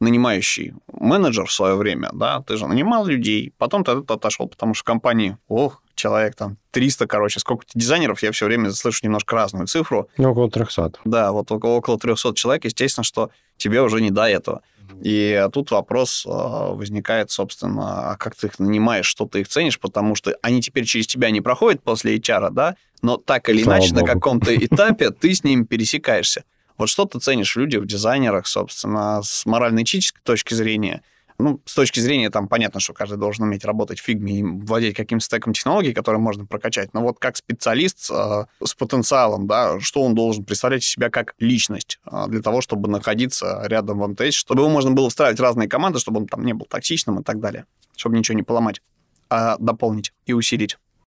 нанимающий 0.04 0.74
менеджер 0.92 1.46
в 1.46 1.52
свое 1.52 1.76
время, 1.76 2.10
да, 2.14 2.42
ты 2.42 2.58
же 2.58 2.68
нанимал 2.68 3.06
людей, 3.06 3.54
потом 3.58 3.84
ты 3.84 3.92
отошел, 3.92 4.48
потому 4.48 4.74
что 4.74 4.82
в 4.82 4.86
компании, 4.86 5.38
ох, 5.48 5.82
человек 5.96 6.36
там 6.36 6.58
300, 6.72 7.08
короче, 7.08 7.40
сколько 7.40 7.66
дизайнеров, 7.74 8.22
я 8.24 8.32
все 8.32 8.46
время 8.46 8.72
слышу 8.72 9.00
немножко 9.04 9.36
разную 9.36 9.68
цифру. 9.68 10.10
Ну, 10.18 10.32
около 10.32 10.50
300. 10.50 10.94
Да, 11.06 11.32
вот 11.32 11.52
около, 11.52 11.76
около 11.78 11.98
300 11.98 12.34
человек, 12.36 12.66
естественно, 12.66 13.04
что 13.04 13.30
тебе 13.58 13.82
уже 13.82 14.02
не 14.02 14.12
до 14.12 14.24
этого. 14.24 14.62
И 15.02 15.48
тут 15.52 15.72
вопрос 15.72 16.26
а, 16.28 16.74
возникает, 16.74 17.32
собственно, 17.32 18.12
а 18.12 18.18
как 18.18 18.36
ты 18.36 18.48
их 18.48 18.60
нанимаешь, 18.60 19.06
что 19.06 19.26
ты 19.26 19.42
их 19.42 19.48
ценишь, 19.48 19.80
потому 19.80 20.16
что 20.16 20.36
они 20.42 20.62
теперь 20.62 20.86
через 20.86 21.08
тебя 21.08 21.32
не 21.32 21.42
проходят 21.42 21.82
после 21.82 22.18
HR, 22.18 22.52
да, 22.52 22.76
но 23.02 23.18
так 23.18 23.50
или 23.50 23.64
Слава 23.64 23.80
иначе 23.80 23.94
Богу. 23.94 24.06
на 24.06 24.14
каком-то 24.14 24.56
этапе 24.56 25.10
ты 25.12 25.34
с 25.34 25.44
ними 25.44 25.64
пересекаешься. 25.64 26.44
Вот 26.78 26.90
что 26.90 27.06
ты 27.06 27.20
ценишь 27.20 27.56
в 27.56 27.60
людях, 27.60 27.84
в 27.84 27.88
дизайнерах, 27.88 28.48
собственно, 28.48 29.22
с 29.24 29.46
морально-этической 29.46 30.22
точки 30.24 30.54
зрения? 30.54 31.02
Ну, 31.40 31.60
с 31.66 31.74
точки 31.74 32.00
зрения, 32.00 32.30
там, 32.30 32.48
понятно, 32.48 32.80
что 32.80 32.94
каждый 32.94 33.18
должен 33.18 33.46
уметь 33.46 33.66
работать 33.66 34.00
в 34.00 34.04
фигме 34.04 34.40
и 34.40 34.44
владеть 34.44 34.96
каким-то 34.96 35.26
стеком 35.26 35.54
технологий, 35.54 35.94
которые 35.94 36.22
можно 36.22 36.46
прокачать. 36.46 36.94
Но 36.94 37.02
вот 37.02 37.18
как 37.20 37.36
специалист 37.38 38.10
э, 38.12 38.46
с 38.64 38.74
потенциалом, 38.76 39.48
да, 39.48 39.80
что 39.80 40.04
он 40.04 40.14
должен 40.16 40.46
представлять 40.46 40.84
из 40.84 40.90
себя 40.90 41.10
как 41.10 41.34
личность 41.40 42.00
э, 42.10 42.26
для 42.28 42.42
того, 42.42 42.62
чтобы 42.62 42.88
находиться 42.88 43.62
рядом 43.66 44.00
в 44.00 44.08
МТС, 44.08 44.36
чтобы 44.36 44.62
его 44.62 44.70
можно 44.70 44.92
было 44.92 45.10
встраивать 45.10 45.40
в 45.40 45.44
разные 45.44 45.68
команды, 45.68 46.00
чтобы 46.00 46.22
он 46.22 46.28
там 46.28 46.46
не 46.46 46.54
был 46.54 46.68
токсичным 46.68 47.20
и 47.20 47.24
так 47.24 47.40
далее, 47.40 47.66
чтобы 47.98 48.18
ничего 48.18 48.38
не 48.38 48.44
поломать, 48.44 48.82
а 49.30 49.58
дополнить 49.58 50.14
и 50.26 50.34
усилить. 50.34 50.78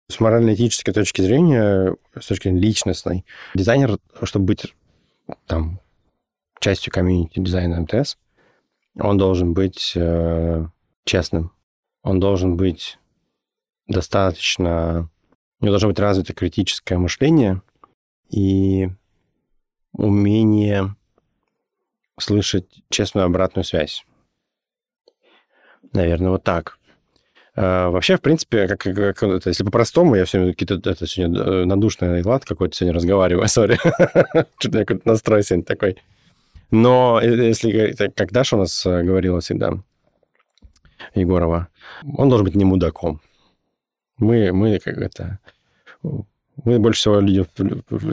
С 0.10 0.20
морально-этической 0.20 0.93
точки 0.93 1.22
зрения, 1.22 1.95
с 2.20 2.28
точки 2.28 2.43
зрения 2.43 2.62
личностной, 2.62 3.26
дизайнер, 3.53 3.97
чтобы 4.24 4.45
быть 4.45 4.74
там, 5.45 5.80
частью 6.59 6.91
комьюнити 6.93 7.39
дизайна 7.39 7.82
МТС, 7.82 8.17
он 8.99 9.17
должен 9.17 9.53
быть 9.53 9.93
э, 9.95 10.65
честным. 11.03 11.51
Он 12.03 12.19
должен 12.19 12.55
быть 12.57 12.97
достаточно... 13.88 15.09
У 15.59 15.65
него 15.65 15.73
должно 15.73 15.89
быть 15.89 15.99
развито 15.99 16.34
критическое 16.34 16.97
мышление, 16.97 17.61
и 18.30 18.89
умение 19.93 20.95
слышать 22.19 22.84
честную 22.89 23.26
обратную 23.26 23.63
связь. 23.63 24.05
Наверное, 25.93 26.32
вот 26.32 26.43
так. 26.43 26.80
А, 27.56 27.89
вообще, 27.89 28.18
в 28.18 28.22
принципе, 28.22 28.68
как, 28.68 28.80
как 28.80 29.24
это, 29.24 29.49
если 29.49 29.64
по-простому, 29.64 30.16
я 30.16 30.26
все 30.26 30.51
какие-то 30.51 30.89
это 30.89 31.08
сегодня 31.08 31.39
э, 31.39 31.66
надушный 31.66 32.22
лад 32.22 32.43
какой-то 32.43 32.76
сегодня 32.76 32.95
разговариваю, 32.95 33.47
сори. 33.47 33.78
Что-то 34.58 34.80
я 34.80 34.86
какой-то 34.86 35.08
настрой 35.08 35.43
сегодня 35.43 35.64
такой. 35.64 35.97
Но 36.70 37.20
э, 37.22 37.47
если 37.47 37.93
как 38.10 38.34
Даша 38.34 38.58
у 38.58 38.60
нас 38.60 38.86
э, 38.86 39.03
говорила 39.03 39.39
всегда, 39.39 39.74
Егорова, 41.14 41.70
он 42.18 42.28
должен 42.28 42.45
быть 42.45 42.56
не 42.56 42.66
мудаком. 42.66 43.22
Мы, 44.18 44.51
мы 44.51 44.80
как 44.80 44.97
это... 44.97 45.39
Мы 46.64 46.80
больше 46.80 47.01
всего 47.01 47.20
люди, 47.20 47.45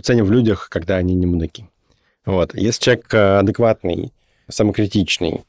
ценим 0.02 0.24
в 0.24 0.32
людях, 0.32 0.68
когда 0.68 0.96
они 0.96 1.14
не 1.14 1.26
мудаки. 1.26 1.66
Вот. 2.26 2.54
Если 2.54 2.82
человек 2.82 3.14
адекватный, 3.14 4.12
самокритичный, 4.48 5.44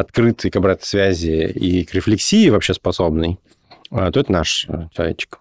открытый 0.00 0.50
к 0.50 0.56
обратной 0.56 0.86
связи 0.86 1.46
и 1.48 1.84
к 1.84 1.94
рефлексии 1.94 2.50
вообще 2.50 2.74
способный, 2.74 3.38
а, 3.90 4.10
то 4.10 4.20
это 4.20 4.30
наш 4.30 4.66
э, 4.68 4.88
человечек. 4.92 5.40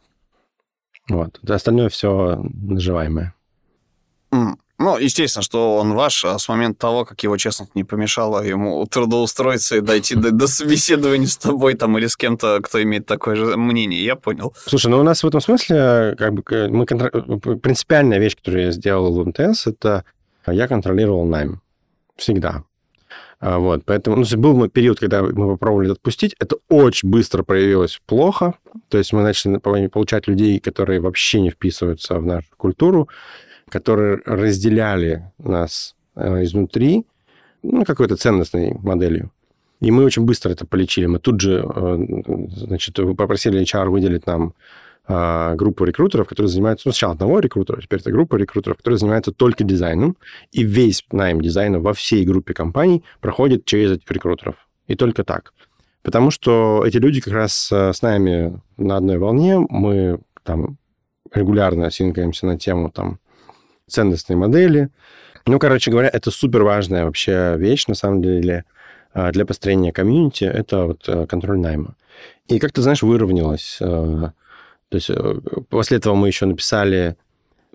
Вот. 1.10 1.40
Остальное 1.48 1.90
все 1.90 2.42
наживаемое. 2.54 3.34
Ну, 4.78 4.98
естественно, 4.98 5.42
что 5.42 5.78
он 5.78 5.94
ваш, 5.94 6.26
а 6.26 6.38
с 6.38 6.50
момента 6.50 6.80
того, 6.80 7.06
как 7.06 7.24
его 7.24 7.38
честность 7.38 7.76
не 7.76 7.86
помешала 7.86 8.44
ему 8.44 8.86
трудоустроиться 8.86 9.78
и 9.78 9.82
дойти 9.82 10.16
до, 10.16 10.32
до 10.32 10.48
собеседования 10.48 11.28
с 11.28 11.38
тобой 11.38 11.76
там 11.76 11.98
или 11.98 12.08
с 12.08 12.18
кем-то, 12.18 12.60
кто 12.62 12.84
имеет 12.84 13.06
такое 13.06 13.36
же 13.36 13.56
мнение, 13.56 14.04
я 14.04 14.18
понял. 14.18 14.54
Слушай, 14.66 14.88
ну 14.88 15.00
у 15.00 15.04
нас 15.04 15.24
в 15.24 15.28
этом 15.28 15.40
смысле 15.40 16.16
как 16.18 16.34
бы 16.34 16.44
мы 16.70 16.86
контр... 16.86 17.10
принципиальная 17.60 18.20
вещь, 18.20 18.36
которую 18.36 18.66
я 18.66 18.72
сделал 18.72 19.14
в 19.14 19.26
МТС, 19.26 19.68
это 19.68 20.04
я 20.46 20.68
контролировал 20.68 21.26
найм. 21.26 21.62
Всегда. 22.18 22.64
А, 23.46 23.60
вот, 23.60 23.86
поэтому 23.86 24.18
ну, 24.18 24.38
был 24.38 24.68
период, 24.70 25.00
когда 25.00 25.22
мы 25.22 25.52
попробовали 25.52 25.92
отпустить, 25.92 26.36
это 26.40 26.56
очень 26.68 27.10
быстро 27.10 27.44
проявилось 27.44 28.02
плохо, 28.08 28.56
то 28.90 28.98
есть 28.98 29.14
мы 29.14 29.22
начали 29.22 29.58
получать 29.88 30.28
людей, 30.28 30.60
которые 30.60 31.00
вообще 31.00 31.42
не 31.42 31.52
вписываются 31.52 32.16
в 32.16 32.26
нашу 32.26 32.48
культуру, 32.58 33.08
которые 33.70 34.20
разделяли 34.26 35.32
нас 35.38 35.96
э, 36.16 36.44
изнутри, 36.44 37.06
ну, 37.62 37.86
какой-то 37.86 38.16
ценностной 38.16 38.74
моделью. 38.82 39.30
И 39.80 39.92
мы 39.92 40.06
очень 40.06 40.24
быстро 40.24 40.50
это 40.50 40.66
полечили. 40.66 41.06
Мы 41.06 41.20
тут 41.20 41.40
же, 41.40 41.64
э, 41.64 41.98
значит, 42.56 42.96
попросили 43.16 43.62
HR 43.62 43.90
выделить 43.90 44.26
нам 44.26 44.56
группу 45.08 45.86
рекрутеров, 45.86 46.28
которые 46.28 46.50
занимаются, 46.50 46.88
ну, 46.88 46.92
сначала 46.92 47.14
одного 47.14 47.40
рекрутера, 47.40 47.80
теперь 47.82 48.00
это 48.00 48.12
группа 48.12 48.38
рекрутеров, 48.38 48.78
которые 48.78 48.98
занимаются 48.98 49.32
только 49.32 49.64
дизайном, 49.64 50.18
и 50.52 50.64
весь 50.64 51.06
найм 51.12 51.42
дизайна 51.42 51.80
во 51.80 51.94
всей 51.94 52.26
группе 52.26 52.54
компаний 52.54 53.04
проходит 53.22 53.66
через 53.66 53.92
этих 53.92 54.10
рекрутеров. 54.10 54.56
И 54.88 54.96
только 54.96 55.24
так. 55.24 55.54
Потому 56.02 56.30
что 56.30 56.84
эти 56.86 56.98
люди 56.98 57.20
как 57.20 57.34
раз 57.34 57.72
э, 57.72 57.92
с 57.92 58.02
нами 58.04 58.62
на 58.78 58.98
одной 58.98 59.18
волне, 59.18 59.58
мы 59.70 60.20
там 60.44 60.78
регулярно 61.34 61.90
синкаемся 61.90 62.46
на 62.46 62.58
тему 62.58 62.92
там 62.92 63.20
ценностной 63.88 64.36
модели. 64.36 64.90
Ну, 65.48 65.60
короче 65.60 65.92
говоря, 65.92 66.10
это 66.12 66.32
супер 66.32 66.64
важная 66.64 67.06
вообще 67.06 67.56
вещь, 67.58 67.88
на 67.88 67.96
самом 67.96 68.22
деле, 68.22 68.66
а, 69.14 69.32
для 69.32 69.46
построения 69.46 69.92
комьюнити, 69.92 70.44
это 70.44 70.86
вот 70.86 71.08
э, 71.08 71.26
контроль 71.28 71.60
найма. 71.60 71.96
И 72.48 72.60
как 72.60 72.72
ты 72.72 72.82
знаешь, 72.82 73.02
выровнялось 73.02 73.78
э, 73.80 74.30
то 74.90 74.96
есть 74.96 75.10
э, 75.10 75.36
после 75.70 75.98
этого 75.98 76.16
мы 76.16 76.28
еще 76.28 76.46
написали... 76.46 77.18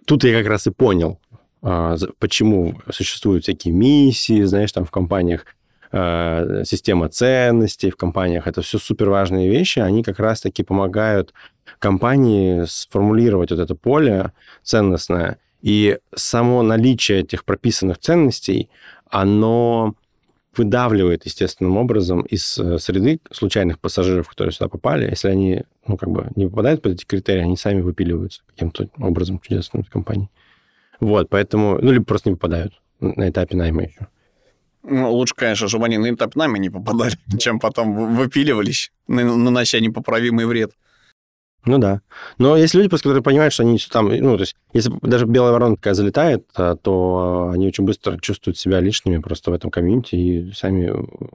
Тут 0.07 0.25
я 0.25 0.37
как 0.39 0.49
раз 0.49 0.67
и 0.67 0.71
понял, 0.71 1.21
а, 1.63 1.97
почему 2.19 2.81
существуют 2.91 3.45
всякие 3.45 3.75
миссии, 3.75 4.43
знаешь, 4.43 4.73
там 4.73 4.85
в 4.85 4.91
компаниях 4.91 5.45
а, 5.93 6.63
система 6.65 7.09
ценностей 7.09 7.91
в 7.91 7.97
компаниях. 7.97 8.47
Это 8.47 8.63
все 8.63 8.79
супер 8.79 9.11
важные 9.11 9.51
вещи. 9.51 9.81
Они 9.81 10.03
как 10.03 10.19
раз-таки 10.19 10.63
помогают 10.63 11.35
компании 11.79 12.65
сформулировать 12.67 13.51
вот 13.51 13.61
это 13.61 13.75
поле 13.75 14.33
ценностное. 14.63 15.39
И 15.63 15.99
само 16.15 16.63
наличие 16.63 17.21
этих 17.21 17.45
прописанных 17.45 17.99
ценностей, 17.99 18.71
оно 19.11 19.95
выдавливает 20.57 21.27
естественным 21.27 21.77
образом 21.77 22.23
из 22.23 22.59
э, 22.59 22.79
среды 22.79 23.21
случайных 23.31 23.79
пассажиров, 23.79 24.29
которые 24.29 24.53
сюда 24.53 24.69
попали. 24.69 25.09
Если 25.09 25.29
они, 25.29 25.63
ну, 25.87 25.97
как 25.97 26.11
бы 26.11 26.29
не 26.35 26.47
попадают 26.47 26.83
под 26.83 26.93
эти 26.93 27.05
критерии, 27.05 27.43
они 27.43 27.57
сами 27.57 27.81
выпиливаются 27.81 28.43
каким-то 28.47 28.89
образом 28.99 29.41
чудесным 29.41 29.83
из 29.83 29.89
компании. 29.89 30.29
Вот, 30.99 31.29
поэтому, 31.31 31.79
ну, 31.81 31.93
либо 31.93 32.05
просто 32.05 32.31
не 32.31 32.37
попадают 32.37 32.75
на 33.01 33.29
этапе 33.29 33.57
найма 33.57 33.85
еще. 33.85 34.09
Ну, 34.83 35.13
лучше, 35.13 35.35
конечно, 35.35 35.69
чтобы 35.69 35.87
они 35.87 35.99
на 35.99 36.11
этап 36.11 36.35
найма 36.37 36.59
не 36.59 36.71
попадали, 36.71 37.15
чем 37.39 37.61
потом 37.61 38.17
выпиливались, 38.17 38.93
нанося 39.07 39.79
непоправимый 39.79 40.47
вред. 40.47 40.73
Ну 41.65 41.79
да. 41.79 42.01
Но 42.39 42.57
есть 42.57 42.75
люди, 42.75 42.89
просто 42.89 43.05
которые 43.09 43.23
понимают, 43.23 43.53
что 43.53 43.65
они 43.65 43.79
там, 43.91 44.09
ну, 44.09 44.37
то 44.37 44.43
есть, 44.43 44.57
если 44.73 44.93
даже 45.03 45.27
белая 45.27 45.53
ворона 45.53 45.77
такая 45.77 45.95
залетает, 45.95 46.47
а, 46.55 46.75
то 46.77 47.51
они 47.53 47.67
очень 47.67 47.85
быстро 47.85 48.19
чувствуют 48.19 48.59
себя 48.59 48.81
лишними 48.81 49.19
просто 49.19 49.51
в 49.51 49.55
этом 49.55 49.71
комьюнити 49.71 50.15
и 50.15 50.53
сами 50.53 50.93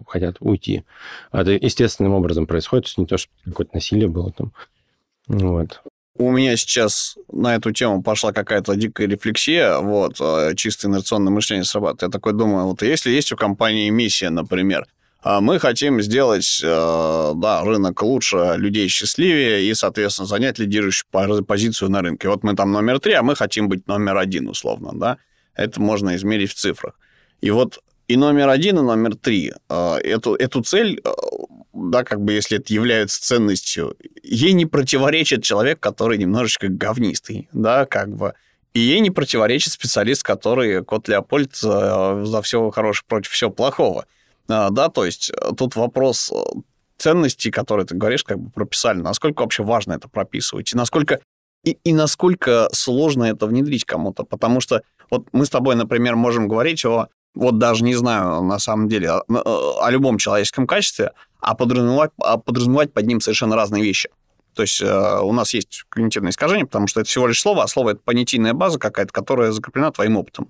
хотят 0.08 0.38
уйти. 0.40 0.84
Это 1.32 1.52
естественным 1.52 2.14
образом 2.14 2.48
происходит, 2.48 2.86
то 2.86 2.88
есть 2.88 2.98
не 2.98 3.06
то, 3.06 3.18
что 3.18 3.32
какое-то 3.46 3.76
насилие 3.76 4.08
было 4.08 4.32
там. 4.32 4.52
Вот. 5.28 5.82
У 6.18 6.32
меня 6.32 6.56
сейчас 6.56 7.18
на 7.32 7.56
эту 7.56 7.72
тему 7.74 8.02
пошла 8.02 8.32
какая-то 8.32 8.76
дикая 8.76 9.06
рефлексия, 9.08 9.78
вот, 9.78 10.16
а, 10.20 10.56
чисто 10.56 10.88
инерционное 10.88 11.32
мышление 11.32 11.66
срабатывает. 11.66 12.02
Я 12.02 12.10
такой 12.10 12.34
думаю, 12.34 12.66
вот 12.66 12.82
если 12.82 13.12
есть 13.12 13.32
у 13.32 13.36
компании 13.36 13.90
миссия, 13.90 14.32
например, 14.32 14.88
мы 15.26 15.60
хотим 15.60 16.02
сделать 16.02 16.62
э, 16.64 17.32
да, 17.36 17.64
рынок 17.64 18.02
лучше, 18.04 18.54
людей 18.58 18.88
счастливее 18.88 19.64
и, 19.64 19.74
соответственно, 19.74 20.28
занять 20.28 20.60
лидирующую 20.60 21.08
позицию 21.44 21.90
на 21.90 22.02
рынке. 22.02 22.30
Вот 22.30 22.44
мы 22.44 22.56
там 22.56 22.72
номер 22.72 23.00
три, 23.00 23.14
а 23.14 23.24
мы 23.24 23.36
хотим 23.36 23.68
быть 23.68 23.88
номер 23.88 24.18
один, 24.18 24.48
условно, 24.48 24.92
да. 24.94 25.18
Это 25.56 25.82
можно 25.82 26.16
измерить 26.16 26.52
в 26.52 26.56
цифрах. 26.56 26.94
И 27.42 27.50
вот 27.50 27.80
и 28.08 28.18
номер 28.18 28.50
один, 28.50 28.78
и 28.78 28.82
номер 28.82 29.16
три. 29.16 29.52
Э, 29.68 29.96
эту, 29.96 30.36
эту 30.36 30.62
цель, 30.62 31.02
э, 31.04 31.10
да, 31.74 32.04
как 32.04 32.22
бы 32.22 32.34
если 32.34 32.60
это 32.60 32.72
является 32.72 33.22
ценностью, 33.22 33.98
ей 34.22 34.54
не 34.54 34.68
противоречит 34.68 35.44
человек, 35.44 35.80
который 35.80 36.20
немножечко 36.20 36.68
говнистый, 36.68 37.50
да, 37.52 37.86
как 37.86 38.16
бы. 38.16 38.34
И 38.76 38.80
ей 38.80 39.00
не 39.00 39.10
противоречит 39.10 39.74
специалист, 39.74 40.22
который, 40.22 40.84
кот 40.84 41.08
Леопольд, 41.08 41.56
за, 41.56 42.26
за 42.26 42.42
все 42.42 42.70
хорошее 42.70 43.06
против 43.08 43.32
всего 43.32 43.50
плохого. 43.50 44.06
А, 44.48 44.70
да, 44.70 44.90
то 44.90 45.06
есть 45.06 45.32
э, 45.32 45.52
тут 45.58 45.76
вопрос 45.76 46.32
э, 46.32 46.36
ценностей, 46.98 47.52
которые 47.52 47.86
ты 47.86 47.96
говоришь, 47.96 48.24
как 48.24 48.40
бы 48.40 48.50
прописали, 48.52 49.00
насколько 49.00 49.42
вообще 49.42 49.64
важно 49.64 49.94
это 49.94 50.08
прописывать, 50.08 50.74
и 50.74 50.78
насколько 50.78 51.20
и, 51.64 51.78
и 51.84 51.94
насколько 51.94 52.70
сложно 52.72 53.24
это 53.24 53.48
внедрить 53.48 53.86
кому-то, 53.86 54.24
потому 54.24 54.62
что 54.62 54.84
вот 55.10 55.28
мы 55.32 55.46
с 55.46 55.50
тобой, 55.50 55.76
например, 55.76 56.16
можем 56.16 56.48
говорить 56.48 56.86
о, 56.86 57.08
вот 57.34 57.58
даже 57.58 57.84
не 57.84 57.96
знаю, 57.96 58.44
на 58.44 58.60
самом 58.60 58.88
деле, 58.88 59.10
о, 59.10 59.24
о 59.82 59.90
любом 59.90 60.20
человеческом 60.20 60.68
качестве, 60.68 61.12
а 61.40 61.56
подразумевать, 61.56 62.12
а 62.22 62.38
подразумевать 62.38 62.94
под 62.94 63.08
ним 63.08 63.20
совершенно 63.20 63.56
разные 63.56 63.84
вещи. 63.84 64.10
То 64.54 64.62
есть 64.62 64.82
э, 64.82 65.20
у 65.22 65.34
нас 65.34 65.54
есть 65.54 65.86
когнитивное 65.90 66.32
искажение, 66.32 66.66
потому 66.66 66.88
что 66.88 67.02
это 67.02 67.10
всего 67.10 67.28
лишь 67.28 67.42
слово, 67.42 67.64
а 67.64 67.68
слово— 67.68 67.90
это 67.92 68.02
понятийная 68.04 68.54
база 68.54 68.80
какая-то, 68.80 69.12
которая 69.12 69.52
закреплена 69.52 69.92
твоим 69.92 70.18
опытом. 70.18 70.50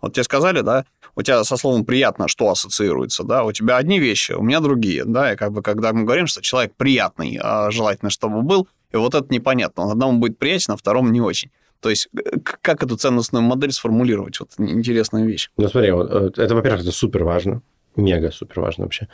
Вот 0.00 0.14
тебе 0.14 0.24
сказали, 0.24 0.60
да, 0.60 0.84
у 1.14 1.22
тебя 1.22 1.44
со 1.44 1.56
словом 1.56 1.84
«приятно» 1.84 2.28
что 2.28 2.50
ассоциируется, 2.50 3.24
да, 3.24 3.44
у 3.44 3.52
тебя 3.52 3.76
одни 3.76 3.98
вещи, 3.98 4.32
у 4.32 4.42
меня 4.42 4.60
другие, 4.60 5.04
да, 5.04 5.32
и 5.32 5.36
как 5.36 5.52
бы 5.52 5.62
когда 5.62 5.92
мы 5.92 6.04
говорим, 6.04 6.26
что 6.26 6.42
человек 6.42 6.74
приятный, 6.76 7.38
а 7.42 7.70
желательно, 7.70 8.10
чтобы 8.10 8.42
был, 8.42 8.68
и 8.92 8.96
вот 8.96 9.14
это 9.14 9.26
непонятно, 9.32 9.84
он 9.84 9.92
одному 9.92 10.18
будет 10.18 10.38
приятен, 10.38 10.74
а 10.74 10.76
второму 10.76 11.10
не 11.10 11.20
очень. 11.20 11.50
То 11.80 11.88
есть 11.88 12.08
как 12.42 12.82
эту 12.82 12.96
ценностную 12.96 13.42
модель 13.42 13.72
сформулировать? 13.72 14.38
Вот 14.40 14.50
интересная 14.58 15.24
вещь. 15.24 15.50
Ну, 15.56 15.68
смотри, 15.68 15.90
э, 15.90 16.30
это, 16.36 16.54
во-первых, 16.54 16.82
это 16.82 16.92
супер 16.92 17.24
важно, 17.24 17.62
мега 17.96 18.30
супер 18.30 18.60
важно 18.60 18.84
вообще. 18.84 19.08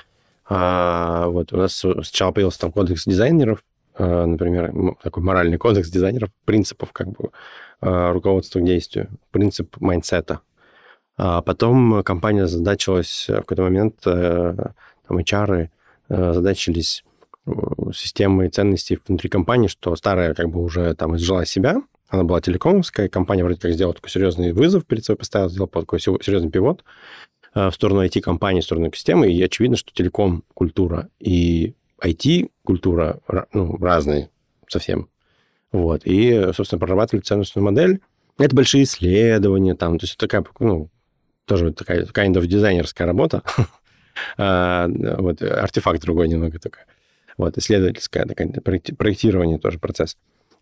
А, 0.48 1.28
вот 1.28 1.52
у 1.52 1.56
нас 1.56 1.76
сначала 1.76 2.32
появился 2.32 2.60
там 2.60 2.72
кодекс 2.72 3.04
дизайнеров, 3.04 3.62
э, 3.98 4.24
например, 4.24 4.72
такой 5.02 5.22
моральный 5.22 5.58
кодекс 5.58 5.90
дизайнеров, 5.90 6.30
принципов 6.44 6.92
как 6.92 7.08
бы 7.08 7.30
э, 7.80 8.12
руководства 8.12 8.60
к 8.60 8.64
действию, 8.64 9.08
принцип 9.30 9.76
mindset 9.80 10.27
а, 10.27 10.40
а 11.16 11.40
потом 11.40 12.02
компания 12.02 12.46
озадачилась 12.46 13.26
в 13.28 13.36
какой-то 13.36 13.62
момент, 13.62 13.96
э, 14.04 14.54
там 15.08 15.18
HR 15.18 15.68
э, 16.08 16.32
озадачились 16.34 17.04
э, 17.46 17.50
системой 17.94 18.50
ценностей 18.50 18.98
внутри 19.06 19.30
компании, 19.30 19.68
что 19.68 19.96
старая 19.96 20.34
как 20.34 20.50
бы 20.50 20.62
уже 20.62 20.94
там 20.94 21.16
изжила 21.16 21.46
себя, 21.46 21.82
она 22.08 22.24
была 22.24 22.40
телекомовская, 22.40 23.08
компания 23.08 23.44
вроде 23.44 23.60
как 23.60 23.72
сделала 23.72 23.94
такой 23.94 24.10
серьезный 24.10 24.52
вызов 24.52 24.84
перед 24.84 25.04
собой 25.04 25.18
поставила, 25.18 25.48
сделала 25.48 25.70
такой 25.70 26.00
серьезный 26.00 26.50
пивот 26.50 26.84
в 27.54 27.72
сторону 27.72 28.04
IT-компании, 28.04 28.60
в 28.60 28.64
сторону 28.64 28.92
системы, 28.92 29.32
и 29.32 29.42
очевидно, 29.42 29.78
что 29.78 29.90
телеком-культура 29.92 31.08
и 31.18 31.74
IT-культура 32.00 33.20
ну, 33.54 33.78
разные 33.78 34.28
совсем. 34.68 35.08
Вот. 35.72 36.02
И, 36.04 36.50
собственно, 36.54 36.78
прорабатывали 36.78 37.22
ценностную 37.22 37.64
модель, 37.64 38.00
Это 38.38 38.54
большие 38.54 38.84
исследования, 38.84 39.74
там, 39.74 39.98
то 39.98 40.04
есть 40.04 40.18
такая, 40.18 40.44
ну, 40.60 40.90
тоже 41.46 41.72
такая 41.72 42.04
kind 42.04 42.34
of 42.34 42.46
дизайнерская 42.46 43.06
работа. 43.06 43.42
А, 44.38 44.88
вот, 44.88 45.42
артефакт 45.42 46.00
другой 46.00 46.28
немного 46.28 46.58
такой. 46.58 46.84
Вот, 47.36 47.58
исследовательское 47.58 48.24
такое, 48.24 48.48
проектирование 48.96 49.58
тоже 49.58 49.78
процесс. 49.78 50.16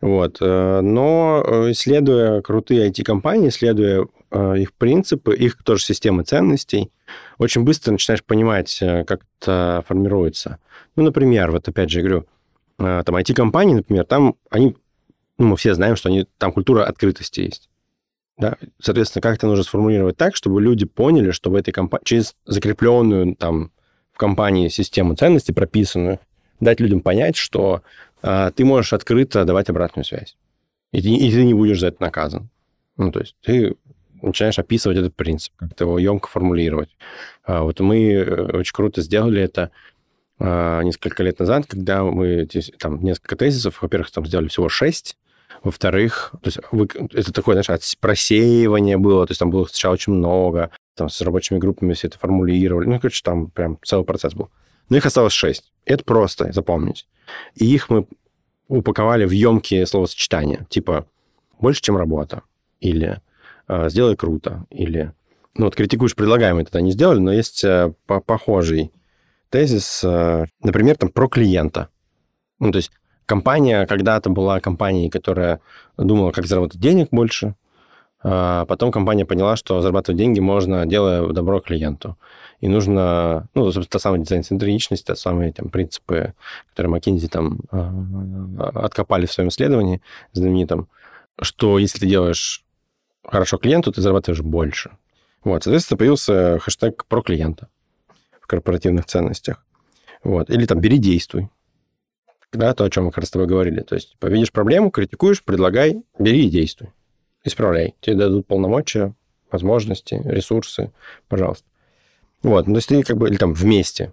Вот. 0.05 0.37
Э, 0.41 0.81
но 0.83 1.43
э, 1.47 1.71
исследуя 1.71 2.43
крутые 2.43 2.91
IT-компании, 2.91 3.49
исследуя 3.49 4.07
э, 4.31 4.59
их 4.59 4.75
принципы, 4.75 5.35
их 5.35 5.63
тоже 5.63 5.83
системы 5.85 6.25
ценностей, 6.25 6.91
очень 7.39 7.63
быстро 7.63 7.93
начинаешь 7.93 8.23
понимать, 8.23 8.79
как 8.81 9.21
это 9.41 9.83
формируется. 9.87 10.59
Ну, 10.97 11.05
например, 11.05 11.53
вот 11.53 11.69
опять 11.69 11.91
же 11.91 12.01
говорю, 12.01 12.27
там 12.77 13.17
IT-компании, 13.17 13.77
например, 13.77 14.05
там 14.05 14.37
они, 14.51 14.77
ну, 15.39 15.47
мы 15.47 15.57
все 15.57 15.75
знаем, 15.75 15.97
что 15.97 16.09
они, 16.09 16.27
там 16.39 16.53
культура 16.53 16.85
открытости 16.85 17.41
есть. 17.41 17.71
Да? 18.37 18.57
Соответственно, 18.81 19.23
как 19.23 19.37
это 19.37 19.47
нужно 19.47 19.65
сформулировать 19.65 20.17
так, 20.17 20.35
чтобы 20.35 20.61
люди 20.61 20.87
поняли, 20.87 21.31
что 21.31 21.51
в 21.51 21.55
этой 21.55 21.73
компании, 21.73 22.05
через 22.05 22.35
закрепленную 22.47 23.37
там 23.37 23.71
в 24.13 24.19
компании 24.19 24.69
систему 24.69 25.15
ценностей 25.15 25.53
прописанную, 25.53 26.21
дать 26.61 26.81
людям 26.81 27.01
понять, 27.01 27.37
что 27.37 27.83
э, 28.23 28.51
ты 28.55 28.65
можешь 28.65 28.93
открыто 28.93 29.45
давать 29.45 29.71
обратную 29.71 30.05
связь. 30.05 30.37
И 30.93 31.03
ты, 31.03 31.09
и 31.09 31.31
ты 31.31 31.45
не 31.45 31.55
будешь 31.55 31.81
за 31.81 31.89
это 31.89 32.03
наказан. 32.03 32.49
Ну, 32.97 33.11
то 33.11 33.21
есть 33.21 33.37
ты 33.43 33.77
начинаешь 34.23 34.59
описывать 34.59 34.99
этот 34.99 35.15
принцип, 35.15 35.53
как-то 35.57 35.85
его 35.85 35.99
емко 35.99 36.29
формулировать. 36.29 36.97
А, 37.45 37.63
вот 37.63 37.81
мы 37.81 38.13
э, 38.13 38.59
очень 38.59 38.73
круто 38.73 39.03
сделали 39.03 39.43
это 39.43 39.71
а, 40.39 40.81
несколько 40.83 41.23
лет 41.23 41.39
назад, 41.39 41.67
когда 41.67 42.05
мы 42.05 42.49
там 42.79 43.03
несколько 43.03 43.37
тезисов, 43.37 43.83
во-первых, 43.83 44.11
там 44.11 44.27
сделали 44.27 44.49
всего 44.49 44.69
шесть, 44.69 45.17
во-вторых, 45.63 46.35
то 46.43 46.49
есть 46.49 46.59
вы, 46.73 46.89
это 47.13 47.33
такое, 47.33 47.63
знаешь, 47.63 47.97
просеивание 47.99 48.97
было, 48.97 49.27
то 49.27 49.31
есть 49.31 49.39
там 49.39 49.51
было 49.51 49.65
сначала 49.67 49.95
очень 49.95 50.13
много, 50.13 50.71
там 50.95 51.09
с 51.09 51.21
рабочими 51.21 51.59
группами 51.59 51.93
все 51.95 52.09
это 52.09 52.19
формулировали. 52.19 52.87
Ну, 52.87 53.01
короче, 53.01 53.23
там 53.25 53.51
прям 53.51 53.79
целый 53.83 54.05
процесс 54.05 54.35
был. 54.35 54.51
Но 54.89 54.97
их 54.97 55.07
осталось 55.07 55.33
шесть. 55.33 55.73
Это 55.85 56.05
просто 56.05 56.53
запомнить. 56.53 57.07
И 57.55 57.67
их 57.67 57.89
мы 57.89 58.07
упаковали 58.69 59.25
в 59.25 59.31
емкие 59.31 59.87
словосочетания, 59.87 60.67
типа 60.71 61.07
«больше, 61.61 61.83
чем 61.83 61.97
работа», 61.97 62.43
или 62.81 63.21
э, 63.69 63.89
«сделай 63.89 64.17
круто», 64.17 64.67
или... 64.71 65.13
Ну, 65.57 65.67
вот 65.67 65.77
критикуешь 65.77 66.17
предлагаемый 66.17 66.65
тогда 66.65 66.81
не 66.81 66.91
сделали, 66.91 67.21
но 67.21 67.33
есть 67.33 67.63
э, 67.65 67.93
похожий 68.07 68.93
тезис, 69.51 70.03
э, 70.03 70.47
например, 70.63 70.97
там 70.97 71.11
про 71.11 71.29
клиента. 71.29 71.89
Ну, 72.59 72.73
то 72.73 72.79
есть 72.79 72.91
компания 73.27 73.87
когда-то 73.87 74.31
была 74.31 74.61
компанией, 74.61 75.11
которая 75.11 75.61
думала, 75.97 76.31
как 76.33 76.47
заработать 76.47 76.81
денег 76.81 77.09
больше, 77.11 77.55
а 78.23 78.65
потом 78.65 78.91
компания 78.91 79.27
поняла, 79.27 79.57
что 79.57 79.81
зарабатывать 79.83 80.19
деньги 80.19 80.41
можно, 80.41 80.87
делая 80.87 81.29
добро 81.29 81.61
клиенту. 81.61 82.17
И 82.61 82.69
нужно, 82.69 83.49
ну, 83.55 83.65
собственно, 83.65 83.87
та 83.87 83.99
самая 83.99 84.21
дизайн-центричность, 84.21 85.07
те 85.07 85.15
самые 85.15 85.53
там, 85.53 85.69
принципы, 85.69 86.33
которые 86.71 86.99
McKinsey 86.99 87.29
там 87.29 87.61
а, 87.71 88.85
откопали 88.85 89.27
в 89.27 89.33
своем 89.33 89.51
исследовании 89.51 90.01
знаменитом, 90.33 90.89
что 91.43 91.79
если 91.79 91.99
ты 91.99 92.07
делаешь 92.07 92.65
хорошо 93.27 93.59
клиенту, 93.59 93.93
ты 93.93 94.01
зарабатываешь 94.01 94.41
больше. 94.41 94.93
Вот, 95.43 95.65
соответственно, 95.65 95.99
появился 95.99 96.59
хэштег 96.59 97.05
про 97.05 97.21
клиента 97.21 97.69
в 98.41 98.47
корпоративных 98.47 99.05
ценностях. 99.05 99.63
Вот. 100.23 100.49
Или 100.49 100.65
там 100.65 100.81
«бери, 100.81 100.97
действуй». 100.97 101.51
Да, 102.55 102.73
то, 102.75 102.85
о 102.85 102.91
чем 102.91 103.05
мы 103.05 103.11
как 103.11 103.19
раз 103.19 103.29
с 103.29 103.33
тобой 103.33 103.47
говорили. 103.47 103.81
То 103.81 103.95
есть, 103.95 104.17
повидишь 104.19 104.53
проблему, 104.53 104.91
критикуешь, 104.91 105.43
предлагай, 105.43 106.03
бери 106.19 106.47
и 106.47 106.51
действуй 106.51 106.91
исправляй. 107.45 107.95
Тебе 108.01 108.17
дадут 108.17 108.47
полномочия, 108.47 109.15
возможности, 109.51 110.21
ресурсы, 110.25 110.93
пожалуйста. 111.29 111.67
Вот, 112.43 112.67
ну, 112.67 112.75
то 112.75 112.79
есть 112.79 112.89
ты 112.89 113.03
как 113.03 113.17
бы, 113.17 113.29
или 113.29 113.37
там 113.37 113.55
вместе. 113.55 114.13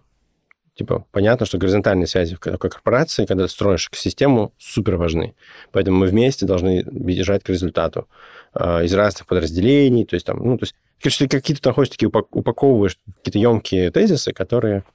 Типа, 0.76 1.06
понятно, 1.12 1.46
что 1.46 1.58
горизонтальные 1.58 2.08
связи 2.08 2.36
в 2.36 2.40
такой 2.40 2.70
корпорации, 2.70 3.26
когда 3.26 3.44
ты 3.44 3.50
строишь 3.50 3.90
систему, 3.94 4.54
супер 4.58 4.96
важны. 4.96 5.36
Поэтому 5.72 5.98
мы 5.98 6.08
вместе 6.08 6.46
должны 6.46 6.84
бежать 6.84 7.44
к 7.44 7.50
результату 7.50 8.08
э, 8.54 8.86
из 8.86 8.94
разных 8.94 9.28
подразделений. 9.28 10.06
То 10.06 10.16
есть 10.16 10.26
там, 10.26 10.40
ну, 10.40 10.58
то 10.58 10.64
есть, 10.64 10.76
конечно, 11.02 11.28
ты 11.28 11.38
какие-то 11.38 11.68
находишь 11.68 11.90
такие, 11.90 12.10
упаковываешь 12.10 12.98
какие-то 13.18 13.40
емкие 13.40 13.92
тезисы, 13.92 14.32
которые 14.32 14.86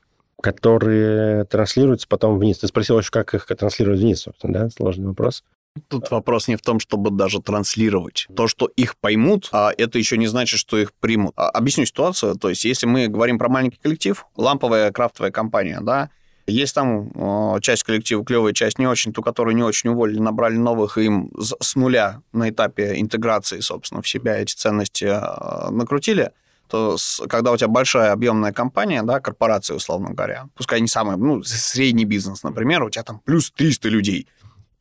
которые 0.47 1.45
транслируются 1.45 2.07
потом 2.07 2.39
вниз. 2.39 2.59
Ты 2.59 2.69
спросил 2.69 3.01
еще, 3.01 3.11
как 3.11 3.35
их 3.35 3.47
транслировать 3.47 3.99
вниз, 3.99 4.21
собственно, 4.21 4.53
да? 4.53 4.71
Сложный 4.71 5.09
вопрос. 5.09 5.43
Тут 5.89 6.13
вопрос 6.13 6.47
не 6.47 6.55
в 6.55 6.63
том, 6.63 6.79
чтобы 6.79 7.11
даже 7.11 7.43
транслировать. 7.43 8.29
То, 8.37 8.47
что 8.47 8.67
их 8.77 8.97
поймут, 8.97 9.49
а 9.51 9.73
это 9.77 9.99
еще 9.99 10.17
не 10.17 10.29
значит, 10.29 10.61
что 10.61 10.79
их 10.79 10.95
примут. 10.95 11.35
А, 11.37 11.51
объясню 11.51 11.85
ситуацию. 11.85 12.37
То 12.37 12.49
есть, 12.49 12.65
если 12.65 12.87
мы 12.87 13.09
говорим 13.09 13.41
про 13.41 13.49
маленький 13.49 13.79
коллектив, 13.83 14.25
ламповая 14.37 14.93
крафтовая 14.93 15.33
компания, 15.33 15.81
да, 15.83 16.11
есть 16.47 16.77
там 16.77 17.11
э, 17.11 17.61
часть 17.61 17.83
коллектива 17.83 18.25
клевая, 18.25 18.53
часть 18.53 18.79
не 18.79 18.87
очень, 18.87 19.13
ту, 19.13 19.23
которую 19.23 19.57
не 19.57 19.65
очень 19.65 19.91
уволили, 19.91 20.21
набрали 20.21 20.57
новых, 20.57 20.97
им 20.97 21.33
с 21.37 21.75
нуля 21.75 22.23
на 22.33 22.51
этапе 22.51 23.01
интеграции, 23.01 23.59
собственно, 23.59 24.01
в 24.01 24.09
себя 24.09 24.39
эти 24.39 24.55
ценности 24.55 25.07
э, 25.07 25.71
накрутили, 25.71 26.31
то 26.69 26.97
с, 26.97 27.23
когда 27.29 27.53
у 27.53 27.57
тебя 27.57 27.69
большая 27.69 28.13
объемная 28.13 28.53
компания, 28.53 29.03
да, 29.03 29.21
корпорация, 29.21 29.77
условно 29.77 30.11
говоря, 30.11 30.49
пускай 30.55 30.81
не 30.81 30.89
самая, 30.89 31.17
ну, 31.17 31.43
средний 31.43 32.05
бизнес, 32.05 32.43
например, 32.43 32.83
у 32.83 32.91
тебя 32.91 33.05
там 33.05 33.21
плюс 33.21 33.51
300 33.51 33.89
людей, 33.89 34.29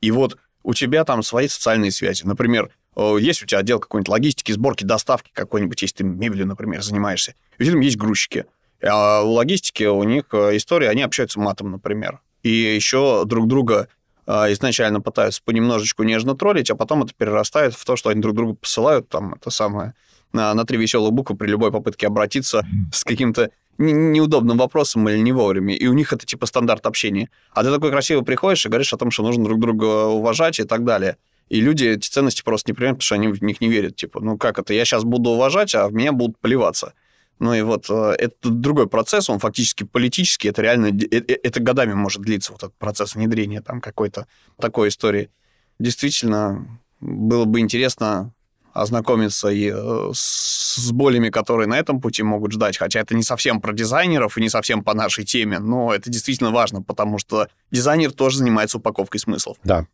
и 0.01 0.11
вот 0.11 0.38
у 0.65 0.73
тебя 0.73 1.05
там 1.05 1.23
свои 1.23 1.47
социальные 1.47 1.91
связи. 1.91 2.23
Например, 2.25 2.69
э, 2.95 3.17
есть 3.19 3.43
у 3.43 3.45
тебя 3.45 3.59
отдел 3.59 3.79
какой-нибудь 3.79 4.09
логистики, 4.09 4.51
сборки, 4.51 4.83
доставки 4.83 5.29
какой-нибудь, 5.31 5.81
если 5.81 5.97
ты 5.97 6.03
мебелью, 6.03 6.47
например, 6.47 6.81
занимаешься. 6.81 7.36
И 7.57 7.61
у 7.61 7.65
тебя 7.65 7.73
там 7.73 7.81
есть 7.81 7.97
грузчики. 7.97 8.45
А 8.83 9.21
у 9.21 9.31
логистики 9.31 9.83
у 9.83 10.03
них 10.03 10.25
э, 10.31 10.57
история, 10.57 10.89
они 10.89 11.03
общаются 11.03 11.39
матом, 11.39 11.71
например. 11.71 12.19
И 12.41 12.49
еще 12.49 13.23
друг 13.25 13.47
друга 13.47 13.88
э, 14.25 14.31
изначально 14.53 15.01
пытаются 15.01 15.41
понемножечку 15.43 16.03
нежно 16.03 16.36
троллить, 16.36 16.71
а 16.71 16.75
потом 16.75 17.03
это 17.03 17.13
перерастает 17.15 17.75
в 17.75 17.86
то, 17.86 17.95
что 17.95 18.09
они 18.09 18.21
друг 18.21 18.36
другу 18.36 18.55
посылают 18.55 19.07
там 19.07 19.36
это 19.36 19.51
самое 19.51 19.93
на, 20.36 20.53
на 20.53 20.65
три 20.65 20.77
веселых 20.77 21.11
буквы 21.11 21.36
при 21.36 21.47
любой 21.47 21.71
попытке 21.71 22.07
обратиться 22.07 22.65
с 22.93 23.03
каким-то 23.03 23.49
неудобным 23.77 24.57
вопросом 24.57 25.09
или 25.09 25.17
не 25.17 25.31
вовремя. 25.31 25.75
И 25.75 25.88
у 25.88 25.93
них 25.93 26.13
это 26.13 26.25
типа 26.25 26.45
стандарт 26.45 26.86
общения. 26.86 27.29
А 27.51 27.63
ты 27.63 27.71
такой 27.71 27.91
красиво 27.91 28.21
приходишь 28.21 28.65
и 28.65 28.69
говоришь 28.69 28.93
о 28.93 28.97
том, 28.97 29.11
что 29.11 29.23
нужно 29.23 29.43
друг 29.45 29.59
друга 29.59 30.05
уважать 30.05 30.59
и 30.59 30.63
так 30.63 30.83
далее. 30.83 31.17
И 31.49 31.61
люди 31.61 31.86
эти 31.86 32.09
ценности 32.09 32.41
просто 32.43 32.71
не 32.71 32.75
принимают, 32.75 32.99
потому 32.99 33.05
что 33.05 33.15
они 33.15 33.27
в 33.27 33.41
них 33.41 33.61
не 33.61 33.69
верят. 33.69 33.95
Типа, 33.95 34.19
ну 34.19 34.38
как 34.38 34.59
это? 34.59 34.73
Я 34.73 34.86
сейчас 34.86 35.03
буду 35.03 35.31
уважать, 35.31 35.75
а 35.75 35.88
в 35.88 35.93
меня 35.93 36.11
будут 36.11 36.38
плеваться. 36.39 36.93
Ну 37.39 37.53
и 37.53 37.61
вот 37.61 37.89
э, 37.89 38.15
это 38.17 38.49
другой 38.49 38.88
процесс, 38.88 39.29
он 39.29 39.39
фактически 39.39 39.83
политический, 39.83 40.47
это 40.47 40.61
реально, 40.61 40.86
это, 40.86 41.17
э, 41.17 41.38
это 41.43 41.59
годами 41.59 41.93
может 41.93 42.21
длиться, 42.21 42.53
вот 42.53 42.63
этот 42.63 42.75
процесс 42.77 43.13
внедрения 43.13 43.61
там 43.61 43.81
какой-то 43.81 44.25
такой 44.57 44.88
истории. 44.88 45.29
Действительно, 45.77 46.65
было 47.01 47.43
бы 47.43 47.59
интересно 47.59 48.33
ознакомиться 48.76 49.47
и 49.47 49.71
э, 49.73 50.11
с 50.13 50.91
болями, 50.91 51.30
которые 51.30 51.67
на 51.67 51.80
этом 51.80 52.01
пути 52.01 52.23
могут 52.23 52.51
ждать. 52.51 52.78
Хотя 52.78 52.99
это 52.99 53.15
не 53.15 53.23
совсем 53.23 53.61
про 53.61 53.73
дизайнеров 53.73 54.38
и 54.38 54.41
не 54.41 54.49
совсем 54.49 54.84
по 54.84 54.93
нашей 54.93 55.23
теме, 55.23 55.59
но 55.59 55.95
это 55.95 56.09
действительно 56.09 56.51
важно, 56.51 56.82
потому 56.82 57.17
что 57.17 57.47
дизайнер 57.71 58.11
тоже 58.11 58.39
занимается 58.39 58.78
упаковкой 58.78 59.21
смыслов. 59.21 59.57
Да. 59.63 59.88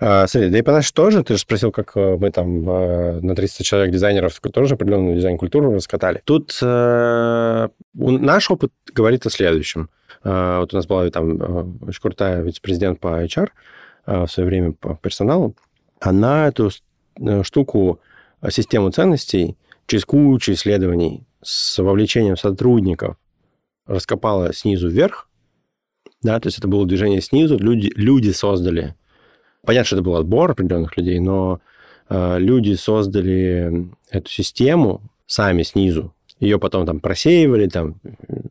А, 0.00 0.26
смотри, 0.26 0.48
да 0.48 0.58
и 0.58 0.62
по 0.62 0.80
тоже, 0.94 1.22
ты 1.22 1.34
же 1.34 1.40
спросил, 1.40 1.70
как 1.70 1.92
э, 1.96 2.16
мы 2.18 2.30
там 2.30 2.68
э, 2.68 3.20
на 3.20 3.34
300 3.36 3.62
человек 3.62 3.92
дизайнеров 3.92 4.40
тоже 4.40 4.74
определенную 4.74 5.16
дизайн-культуру 5.16 5.74
раскатали. 5.74 6.22
Тут 6.24 6.58
наш 6.62 8.50
опыт 8.50 8.72
говорит 8.94 9.26
о 9.26 9.30
следующем. 9.30 9.90
Вот 10.22 10.72
у 10.72 10.76
нас 10.76 10.86
была 10.86 11.10
там 11.10 11.78
очень 11.86 12.00
крутая 12.00 12.40
вице-президент 12.40 12.98
по 13.00 13.22
HR 13.22 13.48
в 14.06 14.26
свое 14.28 14.48
время 14.48 14.72
по 14.72 14.94
персоналу. 14.96 15.54
Она 16.00 16.48
эту 16.48 16.70
штуку 17.42 18.00
систему 18.50 18.90
ценностей 18.90 19.56
через 19.86 20.04
кучу 20.04 20.52
исследований 20.52 21.26
с 21.42 21.78
вовлечением 21.78 22.36
сотрудников 22.36 23.16
раскопала 23.86 24.52
снизу 24.54 24.88
вверх, 24.88 25.28
да, 26.22 26.40
то 26.40 26.48
есть 26.48 26.58
это 26.58 26.68
было 26.68 26.86
движение 26.86 27.20
снизу, 27.20 27.58
люди, 27.58 27.92
люди 27.96 28.30
создали, 28.30 28.94
понятно, 29.62 29.86
что 29.86 29.96
это 29.96 30.02
был 30.04 30.16
отбор 30.16 30.52
определенных 30.52 30.96
людей, 30.96 31.18
но 31.20 31.60
э, 32.08 32.38
люди 32.38 32.74
создали 32.74 33.90
эту 34.10 34.30
систему 34.30 35.02
сами 35.26 35.62
снизу, 35.62 36.14
ее 36.40 36.58
потом 36.58 36.86
там 36.86 37.00
просеивали, 37.00 37.68
там 37.68 38.00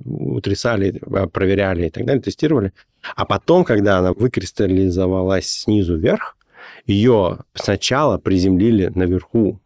утрясали, 0.05 0.99
проверяли 1.31 1.87
и 1.87 1.89
так 1.89 2.05
далее, 2.05 2.21
тестировали. 2.21 2.73
А 3.15 3.25
потом, 3.25 3.63
когда 3.63 3.99
она 3.99 4.13
выкристаллизовалась 4.13 5.47
снизу 5.47 5.97
вверх, 5.97 6.37
ее 6.85 7.39
сначала 7.53 8.17
приземлили 8.17 8.91
наверху, 8.95 9.59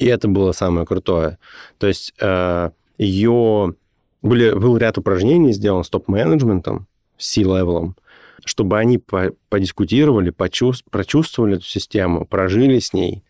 и 0.00 0.06
это 0.06 0.28
было 0.28 0.52
самое 0.52 0.86
крутое. 0.86 1.38
То 1.78 1.86
есть 1.86 2.14
э, 2.20 2.70
ее... 2.98 3.74
Были, 4.22 4.52
был 4.52 4.76
ряд 4.76 4.98
упражнений 4.98 5.52
сделан 5.52 5.82
с 5.82 5.88
топ-менеджментом, 5.88 6.86
с 7.16 7.26
C-level 7.30 7.76
ом, 7.76 7.96
чтобы 8.44 8.78
они 8.78 8.98
по 8.98 9.30
подискутировали, 9.48 10.28
почувств 10.28 10.84
прочувствовали 10.90 11.56
эту 11.56 11.64
систему, 11.64 12.26
прожили 12.26 12.80
с 12.80 12.92
ней, 12.92 13.24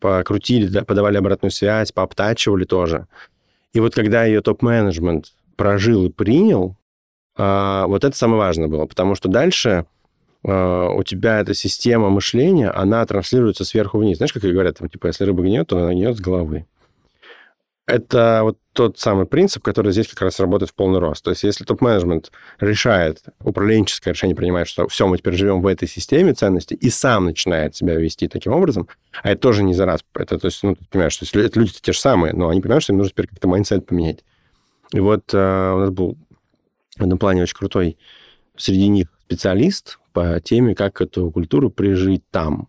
покрутили, 0.00 0.66
да, 0.66 0.84
подавали 0.84 1.16
обратную 1.16 1.50
связь, 1.50 1.92
пообтачивали 1.92 2.64
тоже. 2.64 3.06
И 3.72 3.80
вот 3.80 3.94
когда 3.94 4.24
ее 4.24 4.42
топ-менеджмент 4.42 5.32
прожил 5.56 6.04
и 6.04 6.10
принял, 6.10 6.76
а, 7.36 7.86
вот 7.86 8.04
это 8.04 8.14
самое 8.14 8.38
важное 8.38 8.68
было, 8.68 8.84
потому 8.84 9.14
что 9.14 9.28
дальше 9.30 9.86
у 10.44 11.02
тебя 11.04 11.40
эта 11.40 11.54
система 11.54 12.10
мышления, 12.10 12.68
она 12.68 13.04
транслируется 13.06 13.64
сверху 13.64 13.98
вниз. 13.98 14.18
Знаешь, 14.18 14.32
как 14.32 14.42
говорят, 14.42 14.78
там, 14.78 14.90
типа, 14.90 15.06
если 15.06 15.24
рыба 15.24 15.42
гниет, 15.42 15.68
то 15.68 15.78
она 15.78 15.92
гниет 15.92 16.18
с 16.18 16.20
головы. 16.20 16.66
Это 17.86 18.40
вот 18.42 18.58
тот 18.72 18.98
самый 18.98 19.26
принцип, 19.26 19.62
который 19.62 19.92
здесь 19.92 20.08
как 20.08 20.22
раз 20.22 20.40
работает 20.40 20.70
в 20.70 20.74
полный 20.74 20.98
рост. 20.98 21.22
То 21.22 21.30
есть 21.30 21.44
если 21.44 21.64
топ-менеджмент 21.64 22.32
решает, 22.58 23.22
управленческое 23.42 24.14
решение 24.14 24.34
принимает, 24.34 24.68
что 24.68 24.88
все, 24.88 25.06
мы 25.06 25.18
теперь 25.18 25.34
живем 25.34 25.60
в 25.60 25.66
этой 25.66 25.86
системе 25.86 26.32
ценностей, 26.32 26.74
и 26.74 26.88
сам 26.88 27.26
начинает 27.26 27.76
себя 27.76 27.94
вести 27.94 28.26
таким 28.26 28.52
образом, 28.52 28.88
а 29.22 29.30
это 29.30 29.40
тоже 29.42 29.62
не 29.62 29.74
за 29.74 29.84
раз. 29.84 30.00
Это, 30.14 30.38
то 30.38 30.46
есть, 30.46 30.62
ну, 30.62 30.76
ты 30.76 30.84
понимаешь, 30.90 31.12
что 31.12 31.40
это 31.40 31.60
люди 31.60 31.72
те 31.80 31.92
же 31.92 31.98
самые, 31.98 32.32
но 32.32 32.48
они 32.48 32.62
понимают, 32.62 32.84
что 32.84 32.94
им 32.94 32.98
нужно 32.98 33.10
теперь 33.10 33.28
как-то 33.28 33.48
mindset 33.48 33.86
поменять. 33.86 34.24
И 34.92 35.00
вот 35.00 35.32
э, 35.34 35.72
у 35.74 35.78
нас 35.78 35.90
был 35.90 36.16
в 36.96 37.04
этом 37.04 37.18
плане 37.18 37.42
очень 37.42 37.56
крутой 37.56 37.98
среди 38.56 38.88
них 38.88 39.08
специалист 39.26 39.98
по 40.14 40.40
теме, 40.40 40.74
как 40.74 41.02
эту 41.02 41.30
культуру 41.30 41.68
прижить 41.68 42.22
там. 42.30 42.68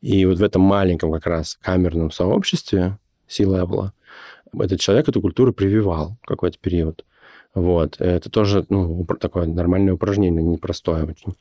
И 0.00 0.24
вот 0.24 0.38
в 0.38 0.42
этом 0.42 0.62
маленьком 0.62 1.12
как 1.12 1.26
раз 1.26 1.56
камерном 1.62 2.10
сообществе 2.10 2.98
C-level 3.28 3.92
этот 4.58 4.80
человек 4.80 5.08
эту 5.08 5.20
культуру 5.20 5.52
прививал 5.52 6.16
какой-то 6.26 6.58
период. 6.58 7.04
Вот. 7.54 8.00
Это 8.00 8.30
тоже 8.30 8.64
ну, 8.68 9.06
такое 9.20 9.46
нормальное 9.46 9.94
упражнение, 9.94 10.42
непростое 10.42 11.04
очень. 11.04 11.34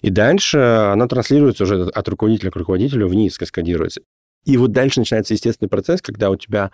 И 0.00 0.10
дальше 0.10 0.58
она 0.58 1.06
транслируется 1.08 1.64
уже 1.64 1.84
от 1.84 2.08
руководителя 2.08 2.50
к 2.50 2.56
руководителю 2.56 3.08
вниз, 3.08 3.36
каскадируется. 3.36 4.00
И 4.44 4.56
вот 4.56 4.72
дальше 4.72 5.00
начинается 5.00 5.34
естественный 5.34 5.68
процесс, 5.68 6.00
когда 6.00 6.30
у 6.30 6.36
тебя 6.36 6.70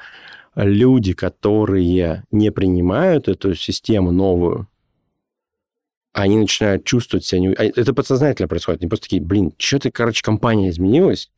люди, 0.55 1.12
которые 1.12 2.23
не 2.31 2.53
принимают 2.53 3.27
эту 3.29 3.55
систему 3.55 4.12
новую, 4.12 4.69
они 6.17 6.37
начинают 6.39 6.85
чувствовать 6.85 7.25
себя... 7.25 7.41
Не... 7.41 7.49
Это 7.53 7.95
подсознательно 7.95 8.49
происходит. 8.49 8.81
Они 8.83 8.89
просто 8.89 9.05
такие, 9.05 9.23
блин, 9.23 9.53
что-то, 9.59 9.91
короче, 9.91 10.23
компания 10.23 10.71
изменилась, 10.71 11.31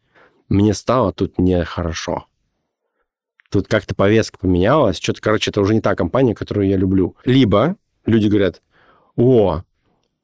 мне 0.48 0.72
стало 0.72 1.12
тут 1.12 1.38
нехорошо 1.38 2.26
тут 3.50 3.68
как-то 3.68 3.94
повестка 3.94 4.38
поменялась, 4.38 4.98
что-то, 4.98 5.20
короче, 5.20 5.50
это 5.50 5.60
уже 5.60 5.74
не 5.74 5.80
та 5.80 5.94
компания, 5.94 6.34
которую 6.34 6.68
я 6.68 6.76
люблю. 6.76 7.16
Либо 7.24 7.76
люди 8.06 8.28
говорят, 8.28 8.62
о, 9.16 9.62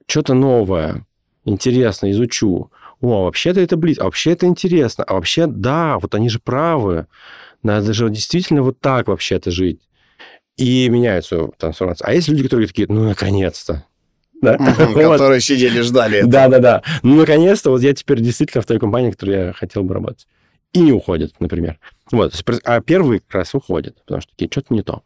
что-то 0.07 0.35
новое, 0.35 1.07
интересно, 1.45 2.11
изучу. 2.11 2.71
О, 3.01 3.25
вообще-то 3.25 3.61
это 3.61 3.77
близко, 3.77 4.03
а 4.03 4.07
вообще 4.07 4.33
это 4.33 4.47
интересно, 4.47 5.05
а 5.05 5.15
вообще, 5.15 5.47
да, 5.47 5.99
вот 5.99 6.15
они 6.15 6.29
же 6.29 6.39
правы, 6.39 7.07
надо 7.63 7.93
же 7.93 8.09
действительно 8.11 8.63
вот 8.63 8.81
так 8.81 9.09
вообще-то 9.09 9.51
жить. 9.51 9.81
И 10.57 10.89
меняются 10.89 11.49
трансформации. 11.59 12.05
А 12.07 12.13
есть 12.13 12.29
люди, 12.29 12.45
которые 12.45 12.69
такие, 12.69 12.87
ну, 12.89 13.03
наконец-то, 13.03 13.85
да? 14.45 14.57
Которые 14.95 15.41
сидели, 15.41 15.81
ждали 15.81 16.23
Да-да-да. 16.23 16.83
Ну, 17.03 17.17
наконец-то, 17.17 17.71
вот 17.71 17.83
я 17.83 17.95
теперь 17.95 18.21
действительно 18.21 18.63
в 18.63 18.67
той 18.67 18.79
компании, 18.79 19.11
в 19.11 19.15
которой 19.15 19.47
я 19.47 19.53
хотел 19.53 19.83
бы 19.83 19.95
работать 19.95 20.27
и 20.75 20.81
не 20.81 20.93
уходят, 20.93 21.33
например. 21.41 21.79
Вот. 22.11 22.35
А 22.65 22.81
первый 22.81 23.21
как 23.21 23.35
раз 23.35 23.55
уходит, 23.55 23.97
потому 24.03 24.21
что 24.21 24.31
такие, 24.33 24.51
что-то 24.51 24.75
не 24.75 24.83
то. 24.83 25.03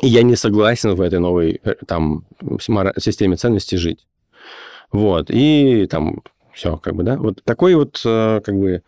И 0.00 0.08
я 0.08 0.22
не 0.22 0.36
согласен 0.36 0.94
в 0.94 1.00
этой 1.00 1.18
новой 1.18 1.60
э, 1.64 1.74
там 1.86 2.24
системе 2.98 3.36
ценностей 3.36 3.78
жить. 3.78 4.06
Вот. 4.92 5.30
И 5.30 5.86
там 5.90 6.22
все, 6.52 6.76
как 6.76 6.94
бы, 6.94 7.02
да. 7.02 7.16
Вот 7.16 7.42
такой 7.44 7.74
вот, 7.74 8.00
э, 8.04 8.40
как 8.44 8.54
бы, 8.56 8.82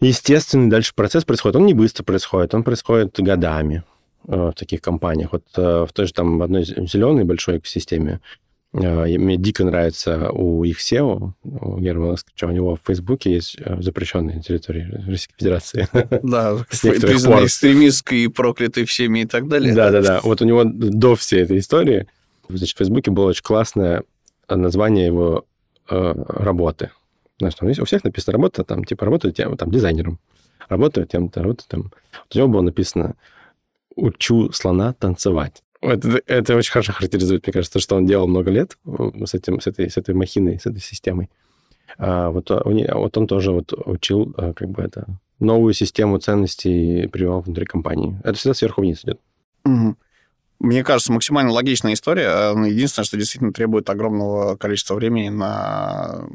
естественный 0.00 0.68
дальше 0.68 0.92
процесс 0.94 1.24
происходит. 1.24 1.56
Он 1.56 1.66
не 1.66 1.74
быстро 1.74 2.04
происходит, 2.04 2.54
он 2.54 2.62
происходит 2.62 3.18
годами 3.18 3.82
в 4.26 4.52
таких 4.52 4.80
компаниях. 4.80 5.32
Вот 5.32 5.44
в 5.54 5.88
той 5.92 6.06
же 6.06 6.12
там 6.12 6.42
одной 6.42 6.64
зеленой 6.64 7.24
большой 7.24 7.58
экосистеме 7.58 8.20
а, 8.74 9.06
мне 9.06 9.36
дико 9.36 9.64
нравится 9.64 10.30
у 10.30 10.64
их 10.64 10.80
SEO, 10.80 11.32
у 11.44 11.78
Германа 11.78 12.12
Ласкача, 12.12 12.46
у 12.46 12.50
него 12.50 12.76
в 12.76 12.80
Фейсбуке 12.86 13.32
есть 13.32 13.56
э, 13.58 13.80
запрещенные 13.80 14.42
территории 14.42 14.90
Российской 15.06 15.34
Федерации. 15.38 15.88
Да, 16.22 16.58
признанные 16.70 17.46
экстремистской 17.46 18.18
и 18.24 18.28
проклятые 18.28 18.84
всеми 18.84 19.20
и 19.20 19.26
так 19.26 19.48
далее. 19.48 19.74
Да-да-да. 19.74 20.20
Вот 20.22 20.42
у 20.42 20.44
него 20.44 20.64
до 20.64 21.16
всей 21.16 21.42
этой 21.42 21.58
истории 21.58 22.06
значит, 22.48 22.76
в 22.76 22.78
Фейсбуке 22.78 23.10
было 23.10 23.28
очень 23.28 23.42
классное 23.42 24.02
название 24.48 25.06
его 25.06 25.46
э, 25.88 26.14
работы. 26.28 26.90
Знаешь, 27.38 27.54
там 27.54 27.68
есть, 27.68 27.80
у 27.80 27.84
всех 27.84 28.04
написано 28.04 28.32
работа, 28.34 28.64
там, 28.64 28.84
типа, 28.84 29.04
работаю 29.04 29.32
тем, 29.32 29.56
там, 29.56 29.70
дизайнером. 29.70 30.18
Работаю 30.68 31.06
тем-то, 31.06 31.42
работаю 31.42 31.66
там. 31.68 31.82
Вот 31.82 32.34
у 32.34 32.38
него 32.38 32.48
было 32.48 32.62
написано 32.62 33.14
«Учу 33.96 34.52
слона 34.52 34.92
танцевать». 34.92 35.62
Это, 35.82 36.20
это 36.26 36.56
очень 36.56 36.72
хорошо 36.72 36.92
характеризует, 36.92 37.46
мне 37.46 37.52
кажется, 37.52 37.78
что 37.80 37.96
он 37.96 38.06
делал 38.06 38.26
много 38.26 38.50
лет 38.50 38.78
с, 39.24 39.34
этим, 39.34 39.60
с, 39.60 39.66
этой, 39.66 39.90
с 39.90 39.96
этой 39.96 40.14
махиной, 40.14 40.58
с 40.58 40.66
этой 40.66 40.80
системой. 40.80 41.30
А 41.98 42.30
вот, 42.30 42.50
а, 42.50 42.60
он, 42.64 42.84
вот 42.92 43.16
он 43.16 43.26
тоже 43.26 43.52
вот 43.52 43.72
учил 43.72 44.34
а, 44.36 44.52
как 44.52 44.68
бы 44.70 44.82
это 44.82 45.06
новую 45.38 45.74
систему 45.74 46.18
ценностей 46.18 47.08
привел 47.08 47.40
внутри 47.40 47.66
компании. 47.66 48.18
Это 48.24 48.34
всегда 48.34 48.54
сверху 48.54 48.80
вниз 48.80 49.04
идет. 49.04 49.20
Мне 50.58 50.82
кажется, 50.82 51.12
максимально 51.12 51.52
логичная 51.52 51.92
история. 51.92 52.52
Единственное, 52.66 53.04
что 53.04 53.18
действительно 53.18 53.52
требует 53.52 53.90
огромного 53.90 54.56
количества 54.56 54.94
времени 54.94 55.28
на 55.28 56.26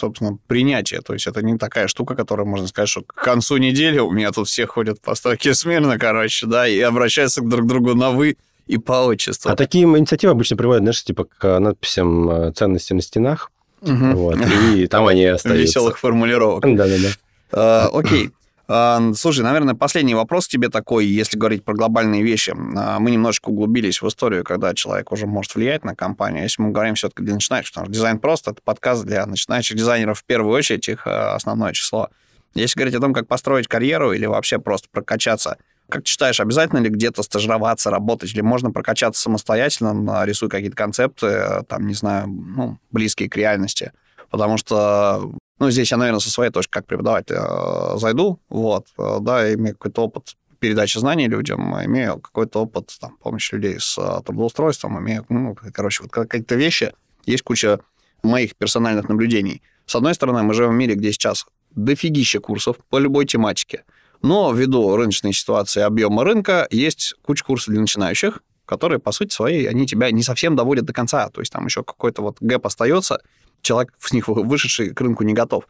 собственно, 0.00 0.38
принятие. 0.46 1.00
То 1.00 1.12
есть 1.12 1.26
это 1.26 1.42
не 1.42 1.56
такая 1.58 1.88
штука, 1.88 2.14
которая, 2.14 2.46
можно 2.46 2.66
сказать, 2.66 2.88
что 2.88 3.02
к 3.02 3.14
концу 3.14 3.58
недели 3.58 3.98
у 3.98 4.10
меня 4.10 4.32
тут 4.32 4.48
все 4.48 4.66
ходят 4.66 5.00
по 5.00 5.14
стойке 5.14 5.54
смирно, 5.54 5.98
короче, 5.98 6.46
да, 6.46 6.66
и 6.66 6.80
обращаются 6.80 7.42
друг 7.42 7.64
к 7.64 7.68
другу 7.68 7.94
на 7.94 8.10
«вы», 8.10 8.36
и 8.66 8.78
по 8.78 9.04
отчеству. 9.04 9.50
А 9.50 9.56
такие 9.56 9.84
инициативы 9.84 10.30
обычно 10.30 10.56
приводят, 10.56 10.82
знаешь, 10.82 11.02
типа 11.02 11.24
к 11.24 11.58
надписям 11.58 12.30
э, 12.30 12.52
ценности 12.52 12.92
на 12.92 13.02
стенах. 13.02 13.50
Угу. 13.82 13.92
Вот, 13.92 14.36
и 14.76 14.86
там 14.86 15.08
они 15.08 15.24
остаются. 15.26 15.62
Веселых 15.62 15.98
формулировок. 15.98 16.62
Да-да-да. 16.62 17.08
А, 17.52 17.88
окей. 17.92 18.30
А, 18.72 19.00
слушай, 19.14 19.40
наверное, 19.40 19.74
последний 19.74 20.14
вопрос 20.14 20.46
тебе 20.46 20.68
такой, 20.68 21.04
если 21.04 21.36
говорить 21.36 21.64
про 21.64 21.74
глобальные 21.74 22.22
вещи. 22.22 22.54
А, 22.76 23.00
мы 23.00 23.10
немножечко 23.10 23.48
углубились 23.48 24.00
в 24.00 24.06
историю, 24.06 24.44
когда 24.44 24.72
человек 24.74 25.10
уже 25.10 25.26
может 25.26 25.56
влиять 25.56 25.84
на 25.84 25.96
компанию. 25.96 26.44
Если 26.44 26.62
мы 26.62 26.70
говорим 26.70 26.94
все-таки 26.94 27.24
для 27.24 27.34
начинающих, 27.34 27.72
потому 27.72 27.86
что 27.86 27.94
дизайн 27.94 28.20
просто, 28.20 28.52
это 28.52 28.60
подкаст 28.62 29.04
для 29.04 29.26
начинающих 29.26 29.76
дизайнеров 29.76 30.20
в 30.20 30.24
первую 30.24 30.56
очередь, 30.56 30.88
их 30.88 31.06
основное 31.06 31.72
число. 31.72 32.10
Если 32.54 32.78
говорить 32.78 32.94
о 32.94 33.00
том, 33.00 33.12
как 33.12 33.26
построить 33.26 33.66
карьеру 33.66 34.12
или 34.12 34.26
вообще 34.26 34.58
просто 34.60 34.88
прокачаться– 34.92 35.58
как 35.90 36.04
ты 36.04 36.08
считаешь, 36.08 36.40
обязательно 36.40 36.78
ли 36.78 36.88
где-то 36.88 37.22
стажироваться, 37.22 37.90
работать, 37.90 38.32
или 38.32 38.40
можно 38.40 38.70
прокачаться 38.70 39.20
самостоятельно, 39.20 40.24
рисуя 40.24 40.48
какие-то 40.48 40.76
концепты, 40.76 41.64
там, 41.68 41.86
не 41.86 41.94
знаю, 41.94 42.28
ну, 42.28 42.78
близкие 42.90 43.28
к 43.28 43.36
реальности? 43.36 43.92
Потому 44.30 44.56
что, 44.56 45.32
ну, 45.60 45.70
здесь 45.70 45.90
я, 45.90 45.98
наверное, 45.98 46.20
со 46.20 46.30
своей 46.30 46.50
точки 46.50 46.70
как 46.70 46.86
преподаватель 46.86 47.36
э, 47.38 47.98
зайду, 47.98 48.40
вот, 48.48 48.86
э, 48.98 49.18
да, 49.20 49.52
имею 49.54 49.76
какой-то 49.76 50.04
опыт 50.04 50.36
передачи 50.58 50.98
знаний 50.98 51.28
людям, 51.28 51.74
имею 51.84 52.18
какой-то 52.18 52.62
опыт 52.62 52.96
там, 52.98 53.18
помощи 53.18 53.54
людей 53.54 53.78
с 53.78 53.98
э, 53.98 54.22
трудоустройством, 54.24 54.98
имею, 54.98 55.26
ну, 55.28 55.54
короче, 55.74 56.02
вот 56.02 56.12
какие-то 56.12 56.54
вещи, 56.54 56.94
есть 57.26 57.42
куча 57.42 57.80
моих 58.22 58.56
персональных 58.56 59.10
наблюдений. 59.10 59.62
С 59.84 59.94
одной 59.94 60.14
стороны, 60.14 60.42
мы 60.42 60.54
живем 60.54 60.70
в 60.70 60.76
мире, 60.76 60.94
где 60.94 61.12
сейчас 61.12 61.46
дофигища 61.72 62.40
курсов 62.40 62.76
по 62.88 62.98
любой 62.98 63.26
тематике. 63.26 63.84
Но 64.22 64.52
ввиду 64.52 64.96
рыночной 64.96 65.34
ситуации 65.34 65.82
объема 65.82 66.24
рынка 66.24 66.66
есть 66.70 67.14
куча 67.22 67.44
курсов 67.44 67.72
для 67.72 67.80
начинающих, 67.82 68.42
которые, 68.66 68.98
по 68.98 69.12
сути 69.12 69.34
своей, 69.34 69.68
они 69.68 69.86
тебя 69.86 70.10
не 70.10 70.22
совсем 70.22 70.56
доводят 70.56 70.84
до 70.84 70.92
конца. 70.92 71.28
То 71.30 71.40
есть 71.40 71.52
там 71.52 71.66
еще 71.66 71.82
какой-то 71.82 72.22
вот 72.22 72.36
гэп 72.40 72.66
остается, 72.66 73.20
человек 73.62 73.92
с 73.98 74.12
них 74.12 74.28
вышедший 74.28 74.94
к 74.94 75.00
рынку 75.00 75.24
не 75.24 75.32
готов. 75.32 75.64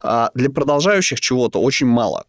А 0.00 0.30
для 0.34 0.50
продолжающих 0.50 1.20
чего-то 1.20 1.60
очень 1.60 1.86
мало, 1.86 2.26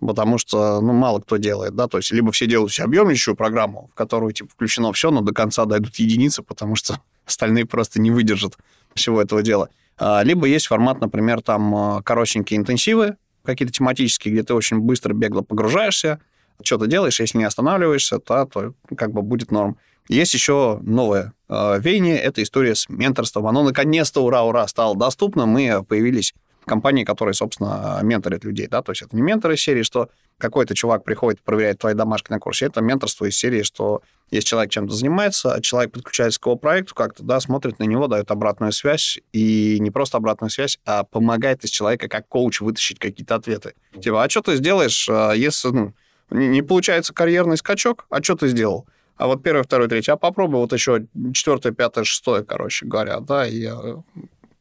потому 0.00 0.38
что, 0.38 0.80
ну, 0.80 0.92
мало 0.92 1.20
кто 1.20 1.36
делает, 1.36 1.74
да, 1.74 1.86
то 1.86 1.98
есть 1.98 2.10
либо 2.12 2.32
все 2.32 2.46
делают 2.46 2.72
все 2.72 2.84
объемнейшую 2.84 3.36
программу, 3.36 3.90
в 3.92 3.94
которую, 3.94 4.32
типа, 4.32 4.50
включено 4.50 4.92
все, 4.92 5.10
но 5.10 5.20
до 5.20 5.32
конца 5.32 5.66
дойдут 5.66 5.96
единицы, 5.96 6.42
потому 6.42 6.76
что 6.76 7.00
остальные 7.26 7.66
просто 7.66 8.00
не 8.00 8.10
выдержат 8.10 8.56
всего 8.94 9.20
этого 9.20 9.42
дела. 9.42 9.68
А, 9.98 10.22
либо 10.22 10.46
есть 10.46 10.66
формат, 10.66 11.00
например, 11.00 11.42
там 11.42 11.74
а, 11.74 12.02
коротенькие 12.02 12.58
интенсивы, 12.58 13.16
какие-то 13.44 13.72
тематические, 13.72 14.32
где 14.32 14.42
ты 14.42 14.54
очень 14.54 14.78
быстро, 14.78 15.12
бегло 15.12 15.42
погружаешься, 15.42 16.20
что-то 16.62 16.86
делаешь, 16.86 17.20
если 17.20 17.38
не 17.38 17.44
останавливаешься, 17.44 18.18
то, 18.18 18.44
то 18.46 18.74
как 18.96 19.12
бы 19.12 19.22
будет 19.22 19.50
норм. 19.50 19.78
Есть 20.10 20.34
еще 20.34 20.80
новое 20.82 21.34
э, 21.48 21.78
веяние, 21.78 22.18
это 22.18 22.42
история 22.42 22.74
с 22.74 22.88
менторством. 22.88 23.46
Оно 23.46 23.62
наконец-то, 23.62 24.24
ура-ура, 24.24 24.66
стало 24.66 24.96
доступным, 24.96 25.56
и 25.56 25.84
появились 25.84 26.34
компании, 26.64 27.04
которые, 27.04 27.34
собственно, 27.34 28.00
менторят 28.02 28.42
людей, 28.42 28.66
да, 28.66 28.82
то 28.82 28.90
есть 28.90 29.02
это 29.02 29.14
не 29.14 29.22
менторы 29.22 29.54
из 29.54 29.60
серии, 29.60 29.84
что 29.84 30.08
какой-то 30.38 30.74
чувак 30.74 31.04
приходит, 31.04 31.40
проверяет 31.42 31.78
твои 31.78 31.94
домашки 31.94 32.32
на 32.32 32.40
курсе, 32.40 32.66
это 32.66 32.80
менторство 32.80 33.26
из 33.26 33.38
серии, 33.38 33.62
что 33.62 34.02
Если 34.32 34.48
человек 34.48 34.72
чем-то 34.72 34.92
занимается, 34.92 35.54
а 35.54 35.60
человек 35.60 35.92
подключается 35.92 36.40
к 36.40 36.46
его 36.46 36.56
проекту 36.56 36.96
как-то, 36.96 37.22
да, 37.22 37.38
смотрит 37.38 37.78
на 37.78 37.84
него, 37.84 38.08
дает 38.08 38.32
обратную 38.32 38.72
связь, 38.72 39.20
и 39.32 39.78
не 39.78 39.92
просто 39.92 40.16
обратную 40.16 40.50
связь, 40.50 40.80
а 40.84 41.04
помогает 41.04 41.62
из 41.62 41.70
человека 41.70 42.08
как 42.08 42.26
коуч 42.26 42.60
вытащить 42.60 42.98
какие-то 42.98 43.36
ответы. 43.36 43.74
Типа, 44.02 44.24
а 44.24 44.28
что 44.28 44.42
ты 44.42 44.56
сделаешь, 44.56 45.08
а, 45.08 45.32
если 45.32 45.68
ну, 45.68 45.94
не 46.30 46.62
получается 46.62 47.14
карьерный 47.14 47.56
скачок, 47.56 48.06
а 48.10 48.20
что 48.20 48.34
ты 48.34 48.48
сделал? 48.48 48.86
А 49.20 49.26
вот 49.26 49.42
первое, 49.42 49.62
второе, 49.64 49.86
третье, 49.86 50.14
а 50.14 50.16
попробуй 50.16 50.60
вот 50.60 50.72
еще 50.72 51.06
четвертое, 51.34 51.72
пятое, 51.72 52.04
шестое, 52.04 52.42
короче 52.42 52.86
говоря, 52.86 53.20
да, 53.20 53.46
и 53.46 53.68
э, 53.70 53.96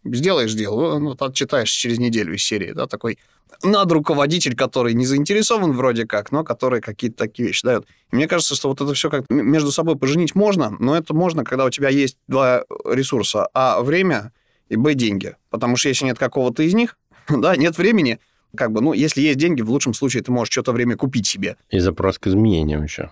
сделаешь 0.04 0.54
дело, 0.54 1.00
ну, 1.00 1.16
отчитаешь 1.18 1.70
через 1.70 1.98
неделю 1.98 2.36
из 2.36 2.44
серии, 2.44 2.74
да, 2.74 2.86
такой 2.86 3.20
над 3.64 3.90
руководитель, 3.90 4.58
который 4.58 4.94
не 4.96 5.06
заинтересован 5.06 5.72
вроде 5.72 6.06
как, 6.06 6.34
но 6.34 6.44
который 6.44 6.82
какие-то 6.82 7.20
такие 7.20 7.48
вещи 7.48 7.66
дает. 7.66 7.86
И 8.12 8.18
мне 8.18 8.28
кажется, 8.28 8.54
что 8.54 8.68
вот 8.68 8.82
это 8.82 8.94
все 8.94 9.10
как 9.10 9.30
между 9.30 9.72
собой 9.72 9.96
поженить 9.96 10.36
можно, 10.36 10.76
но 10.78 10.98
это 10.98 11.14
можно, 11.14 11.46
когда 11.46 11.64
у 11.64 11.70
тебя 11.70 11.88
есть 11.88 12.18
два 12.28 12.66
ресурса, 12.84 13.48
а 13.54 13.82
время 13.82 14.34
и 14.68 14.76
б 14.76 14.94
деньги. 14.94 15.38
Потому 15.52 15.78
что 15.78 15.88
если 15.88 16.04
нет 16.04 16.20
какого-то 16.20 16.64
из 16.64 16.74
них, 16.74 16.98
да, 17.30 17.56
нет 17.56 17.78
времени, 17.78 18.20
как 18.58 18.74
бы, 18.74 18.82
ну, 18.82 18.92
если 18.92 19.22
есть 19.22 19.40
деньги, 19.40 19.62
в 19.62 19.72
лучшем 19.72 19.94
случае 19.94 20.22
ты 20.22 20.34
можешь 20.34 20.52
что-то 20.52 20.74
время 20.74 20.98
купить 20.98 21.28
себе. 21.28 21.56
И 21.70 21.80
запрос 21.80 22.20
к 22.20 22.28
изменениям 22.28 22.84
еще. 22.84 23.12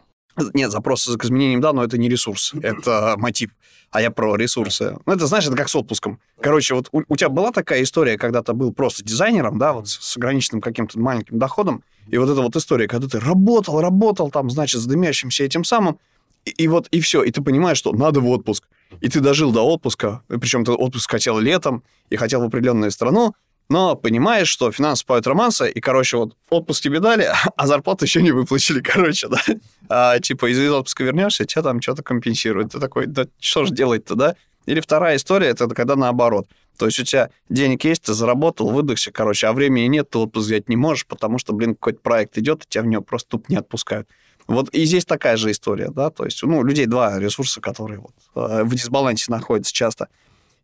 Нет, 0.54 0.72
запросы 0.72 1.18
к 1.18 1.26
изменениям, 1.26 1.62
да, 1.62 1.74
но 1.74 1.84
это 1.84 1.98
не 1.98 2.10
ресурс, 2.10 2.54
это 2.62 3.16
мотив. 3.18 3.52
А 3.90 4.02
я 4.02 4.12
про 4.12 4.36
ресурсы. 4.36 4.98
Ну, 5.06 5.14
это, 5.14 5.28
знаешь, 5.28 5.48
это 5.48 5.56
как 5.56 5.70
с 5.70 5.76
отпуском. 5.76 6.20
Короче, 6.42 6.74
вот 6.74 6.90
у, 6.92 7.04
у 7.08 7.16
тебя 7.16 7.30
была 7.30 7.52
такая 7.52 7.84
история, 7.84 8.18
когда 8.18 8.44
ты 8.44 8.54
был 8.54 8.74
просто 8.74 9.04
дизайнером, 9.04 9.58
да, 9.58 9.74
вот 9.74 9.88
с 9.88 10.18
ограниченным 10.18 10.62
каким-то 10.62 11.00
маленьким 11.00 11.40
доходом, 11.40 11.84
и 12.10 12.18
вот 12.18 12.30
эта 12.30 12.42
вот 12.42 12.56
история, 12.56 12.88
когда 12.88 13.08
ты 13.08 13.20
работал, 13.20 13.82
работал 13.82 14.30
там, 14.30 14.50
значит, 14.50 14.82
с 14.82 14.86
дымящимся 14.86 15.44
этим 15.44 15.64
самым, 15.64 16.00
и, 16.46 16.52
и 16.52 16.68
вот, 16.68 16.88
и 16.92 17.00
все, 17.00 17.24
и 17.24 17.32
ты 17.32 17.42
понимаешь, 17.42 17.78
что 17.78 17.92
надо 17.94 18.20
в 18.20 18.28
отпуск. 18.28 18.68
И 19.02 19.10
ты 19.10 19.20
дожил 19.20 19.52
до 19.52 19.64
отпуска, 19.64 20.22
причем 20.28 20.64
ты 20.64 20.72
отпуск 20.72 21.10
хотел 21.10 21.40
летом, 21.40 21.84
и 22.10 22.16
хотел 22.16 22.42
в 22.42 22.46
определенную 22.46 22.92
страну, 22.92 23.34
но 23.70 23.96
понимаешь, 23.96 24.48
что 24.48 24.72
финансы 24.72 25.06
поют 25.06 25.28
романсы, 25.28 25.70
и, 25.70 25.80
короче, 25.82 26.18
вот 26.18 26.36
отпуск 26.50 26.84
тебе 26.84 27.00
дали, 27.00 27.30
а 27.56 27.68
зарплату 27.68 28.06
еще 28.06 28.22
не 28.22 28.32
выплатили, 28.32 28.82
короче, 28.84 29.28
да. 29.28 29.42
А, 29.90 30.20
типа, 30.20 30.52
из 30.52 30.60
отпуска 30.72 31.04
вернешься, 31.04 31.46
тебя 31.46 31.64
там 31.64 31.82
что-то 31.82 32.04
компенсируют. 32.04 32.72
Ты 32.72 32.80
такой, 32.80 33.08
да 33.08 33.28
что 33.40 33.66
же 33.66 33.74
делать-то, 33.74 34.16
да? 34.16 34.36
Или 34.66 34.80
вторая 34.80 35.16
история, 35.16 35.48
это 35.48 35.68
когда 35.70 35.96
наоборот. 35.96 36.48
То 36.78 36.86
есть 36.86 37.00
у 37.00 37.04
тебя 37.04 37.32
денег 37.50 37.84
есть, 37.86 38.04
ты 38.04 38.14
заработал, 38.14 38.70
выдохся, 38.70 39.12
короче, 39.12 39.48
а 39.48 39.54
времени 39.54 39.88
нет, 39.88 40.10
ты 40.10 40.20
отпуск 40.20 40.46
взять 40.48 40.70
не 40.70 40.76
можешь, 40.76 41.08
потому 41.08 41.40
что, 41.40 41.54
блин, 41.54 41.74
какой-то 41.74 42.00
проект 42.02 42.38
идет, 42.38 42.64
и 42.64 42.68
тебя 42.70 42.84
в 42.84 42.88
него 42.88 43.02
просто 43.02 43.30
туп 43.30 43.50
не 43.50 43.56
отпускают. 43.56 44.08
Вот 44.46 44.70
и 44.70 44.86
здесь 44.86 45.06
такая 45.06 45.36
же 45.38 45.52
история, 45.52 45.90
да, 45.90 46.10
то 46.10 46.24
есть, 46.24 46.42
ну, 46.44 46.60
у 46.60 46.64
людей 46.64 46.86
два 46.86 47.20
ресурса, 47.20 47.60
которые 47.60 48.00
вот 48.00 48.14
э, 48.36 48.64
в 48.64 48.74
дисбалансе 48.74 49.32
находятся 49.32 49.74
часто. 49.74 50.08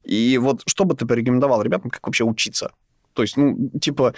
И 0.03 0.37
вот 0.37 0.61
что 0.67 0.85
бы 0.85 0.95
ты 0.95 1.05
порекомендовал 1.05 1.61
ребятам, 1.61 1.89
как 1.89 2.05
вообще 2.05 2.23
учиться? 2.23 2.71
То 3.13 3.21
есть, 3.21 3.37
ну, 3.37 3.71
типа, 3.79 4.13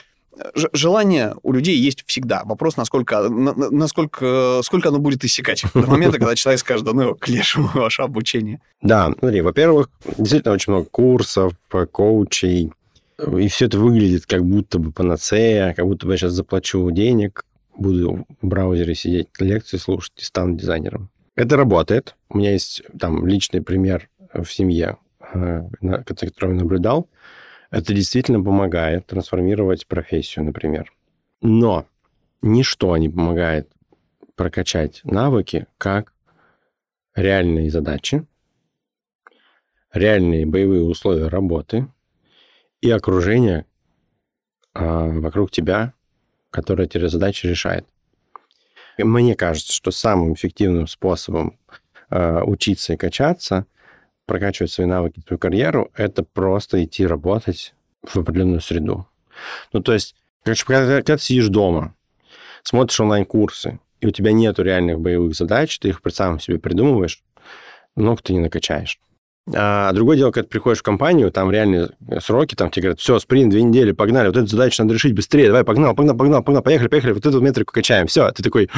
желание 0.74 1.36
у 1.44 1.54
людей 1.54 1.78
есть 1.78 2.04
всегда. 2.06 2.44
Вопрос, 2.46 2.78
насколько, 2.78 3.30
насколько 3.30 4.62
сколько 4.64 4.90
оно 4.90 5.00
будет 5.00 5.24
иссякать 5.24 5.64
до 5.74 5.88
момента, 5.88 6.18
когда 6.18 6.36
человек 6.36 6.60
скажет, 6.60 6.86
да 6.86 6.94
ну, 6.94 7.16
к 7.16 7.28
лешему 7.28 7.70
ваше 7.74 8.02
обучение. 8.02 8.62
Да, 8.82 9.14
смотри, 9.20 9.42
во-первых, 9.42 9.90
действительно 10.18 10.54
очень 10.54 10.74
много 10.74 10.88
курсов, 10.90 11.54
коучей, 11.92 12.72
и 13.18 13.48
все 13.48 13.66
это 13.66 13.80
выглядит 13.80 14.26
как 14.26 14.44
будто 14.44 14.78
бы 14.78 14.92
панацея, 14.92 15.74
как 15.74 15.86
будто 15.86 16.06
бы 16.06 16.14
я 16.14 16.18
сейчас 16.18 16.34
заплачу 16.34 16.90
денег, 16.92 17.46
буду 17.78 18.26
в 18.42 18.48
браузере 18.48 18.96
сидеть, 18.96 19.28
лекции 19.40 19.78
слушать 19.78 20.14
и 20.18 20.24
стану 20.24 20.56
дизайнером. 20.56 21.10
Это 21.36 21.58
работает. 21.58 22.16
У 22.30 22.38
меня 22.38 22.52
есть 22.52 22.84
там 22.98 23.26
личный 23.26 23.62
пример 23.62 24.10
в 24.34 24.46
семье, 24.46 24.98
э, 25.34 25.62
который 26.06 26.54
я 26.54 26.62
наблюдал. 26.62 27.08
Это 27.72 27.94
действительно 27.94 28.44
помогает 28.44 29.08
трансформировать 29.08 29.88
профессию, 29.88 30.46
например. 30.46 30.94
Но 31.42 31.86
ничто 32.42 32.96
не 32.98 33.10
помогает 33.10 33.70
прокачать 34.36 35.02
навыки, 35.04 35.68
как 35.78 36.14
реальные 37.16 37.72
задачи, 37.72 38.26
реальные 39.94 40.46
боевые 40.46 40.84
условия 40.84 41.28
работы 41.28 41.88
и 42.82 42.92
окружение 42.92 43.66
а, 44.74 45.08
вокруг 45.08 45.52
тебя, 45.52 45.94
которое 46.50 46.84
эти 46.84 47.06
задачи 47.08 47.48
решает. 47.48 47.88
И 48.98 49.04
мне 49.04 49.36
кажется, 49.36 49.74
что 49.74 49.92
самым 49.92 50.34
эффективным 50.34 50.88
способом 50.88 51.58
а, 52.10 52.44
учиться 52.44 52.94
и 52.94 52.98
качаться 52.98 53.66
прокачивать 54.26 54.72
свои 54.72 54.88
навыки, 54.88 55.22
свою 55.26 55.40
карьеру, 55.40 55.92
это 55.96 56.24
просто 56.24 56.84
идти 56.84 57.06
работать 57.06 57.74
в 58.04 58.18
определенную 58.18 58.62
среду. 58.62 59.08
Ну, 59.74 59.82
то 59.82 59.94
есть, 59.94 60.16
короче, 60.44 60.66
когда, 60.66 60.98
когда 60.98 61.18
ты 61.18 61.24
сидишь 61.24 61.48
дома, 61.48 61.96
смотришь 62.64 63.00
онлайн-курсы, 63.00 63.80
и 64.02 64.08
у 64.08 64.12
тебя 64.12 64.32
нету 64.32 64.64
реальных 64.64 65.00
боевых 65.00 65.36
задач, 65.36 65.78
ты 65.80 65.90
их 65.90 66.02
сам 66.10 66.40
себе 66.40 66.60
придумываешь, 66.60 67.24
много 67.96 68.22
ты 68.22 68.34
не 68.34 68.40
накачаешь. 68.40 69.00
А 69.54 69.92
другое 69.94 70.18
дело, 70.18 70.32
когда 70.32 70.46
ты 70.46 70.50
приходишь 70.50 70.80
в 70.80 70.84
компанию, 70.84 71.32
там 71.32 71.52
реальные 71.52 71.92
сроки, 72.20 72.56
там 72.56 72.72
тебе 72.72 72.84
говорят, 72.84 73.00
все, 73.00 73.20
спринт, 73.20 73.52
две 73.52 73.62
недели, 73.62 73.92
погнали, 73.92 74.28
вот 74.28 74.38
эту 74.38 74.48
задачу 74.48 74.82
надо 74.82 74.96
решить 74.96 75.14
быстрее, 75.14 75.48
давай, 75.48 75.64
погнал, 75.64 75.94
погнал, 75.94 76.18
погнал, 76.18 76.44
погнал, 76.44 76.64
поехали, 76.64 76.88
поехали, 76.88 77.12
вот 77.12 77.26
эту 77.26 77.42
метрику 77.42 77.72
качаем, 77.72 78.08
все, 78.08 78.32
ты 78.32 78.42
такой, 78.42 78.72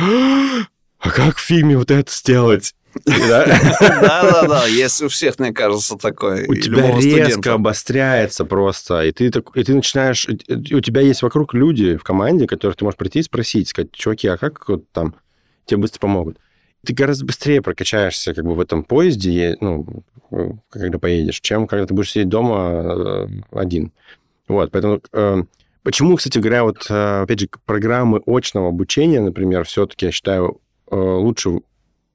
а 1.00 1.10
как 1.10 1.38
в 1.38 1.42
фильме 1.42 1.78
вот 1.78 1.90
это 1.90 2.12
сделать? 2.12 2.76
Да-да-да, 3.06 4.66
есть 4.66 5.02
у 5.02 5.08
всех, 5.08 5.40
мне 5.40 5.54
кажется, 5.54 5.98
такое. 5.98 6.46
У 6.48 6.56
тебя 6.56 6.98
резко 7.00 7.54
обостряется 7.54 8.46
просто, 8.46 9.04
и 9.04 9.12
ты, 9.12 9.26
и 9.28 9.64
ты 9.64 9.74
начинаешь... 9.74 10.28
У 10.28 10.80
тебя 10.80 11.02
есть 11.02 11.22
вокруг 11.22 11.54
люди 11.54 11.98
в 11.98 12.04
команде, 12.04 12.48
которых 12.48 12.78
ты 12.78 12.86
можешь 12.86 12.98
прийти 12.98 13.20
и 13.20 13.24
спросить, 13.24 13.70
сказать, 13.70 13.92
чуваки, 13.92 14.28
а 14.28 14.38
как 14.38 14.68
вот 14.70 14.90
там 14.92 15.16
тебе 15.66 15.82
быстро 15.82 16.00
помогут? 16.00 16.38
Ты 16.86 16.94
гораздо 16.94 17.26
быстрее 17.26 17.62
прокачаешься 17.62 18.34
как 18.34 18.46
бы 18.46 18.54
в 18.56 18.60
этом 18.60 18.84
поезде, 18.84 19.58
ну, 19.60 20.04
когда 20.70 21.00
поедешь, 21.00 21.40
чем 21.42 21.68
когда 21.68 21.86
ты 21.86 21.94
будешь 21.94 22.12
сидеть 22.12 22.30
дома 22.30 22.84
э, 22.84 23.28
один. 23.52 23.92
Вот, 24.48 24.72
поэтому... 24.72 25.02
Э, 25.12 25.44
почему, 25.84 26.16
кстати 26.16 26.38
говоря, 26.38 26.64
вот, 26.64 26.86
э, 26.90 27.22
опять 27.24 27.40
же, 27.40 27.50
программы 27.66 28.22
очного 28.26 28.70
обучения, 28.70 29.20
например, 29.20 29.66
все-таки, 29.66 30.06
я 30.06 30.12
считаю, 30.12 30.62
лучше 30.90 31.60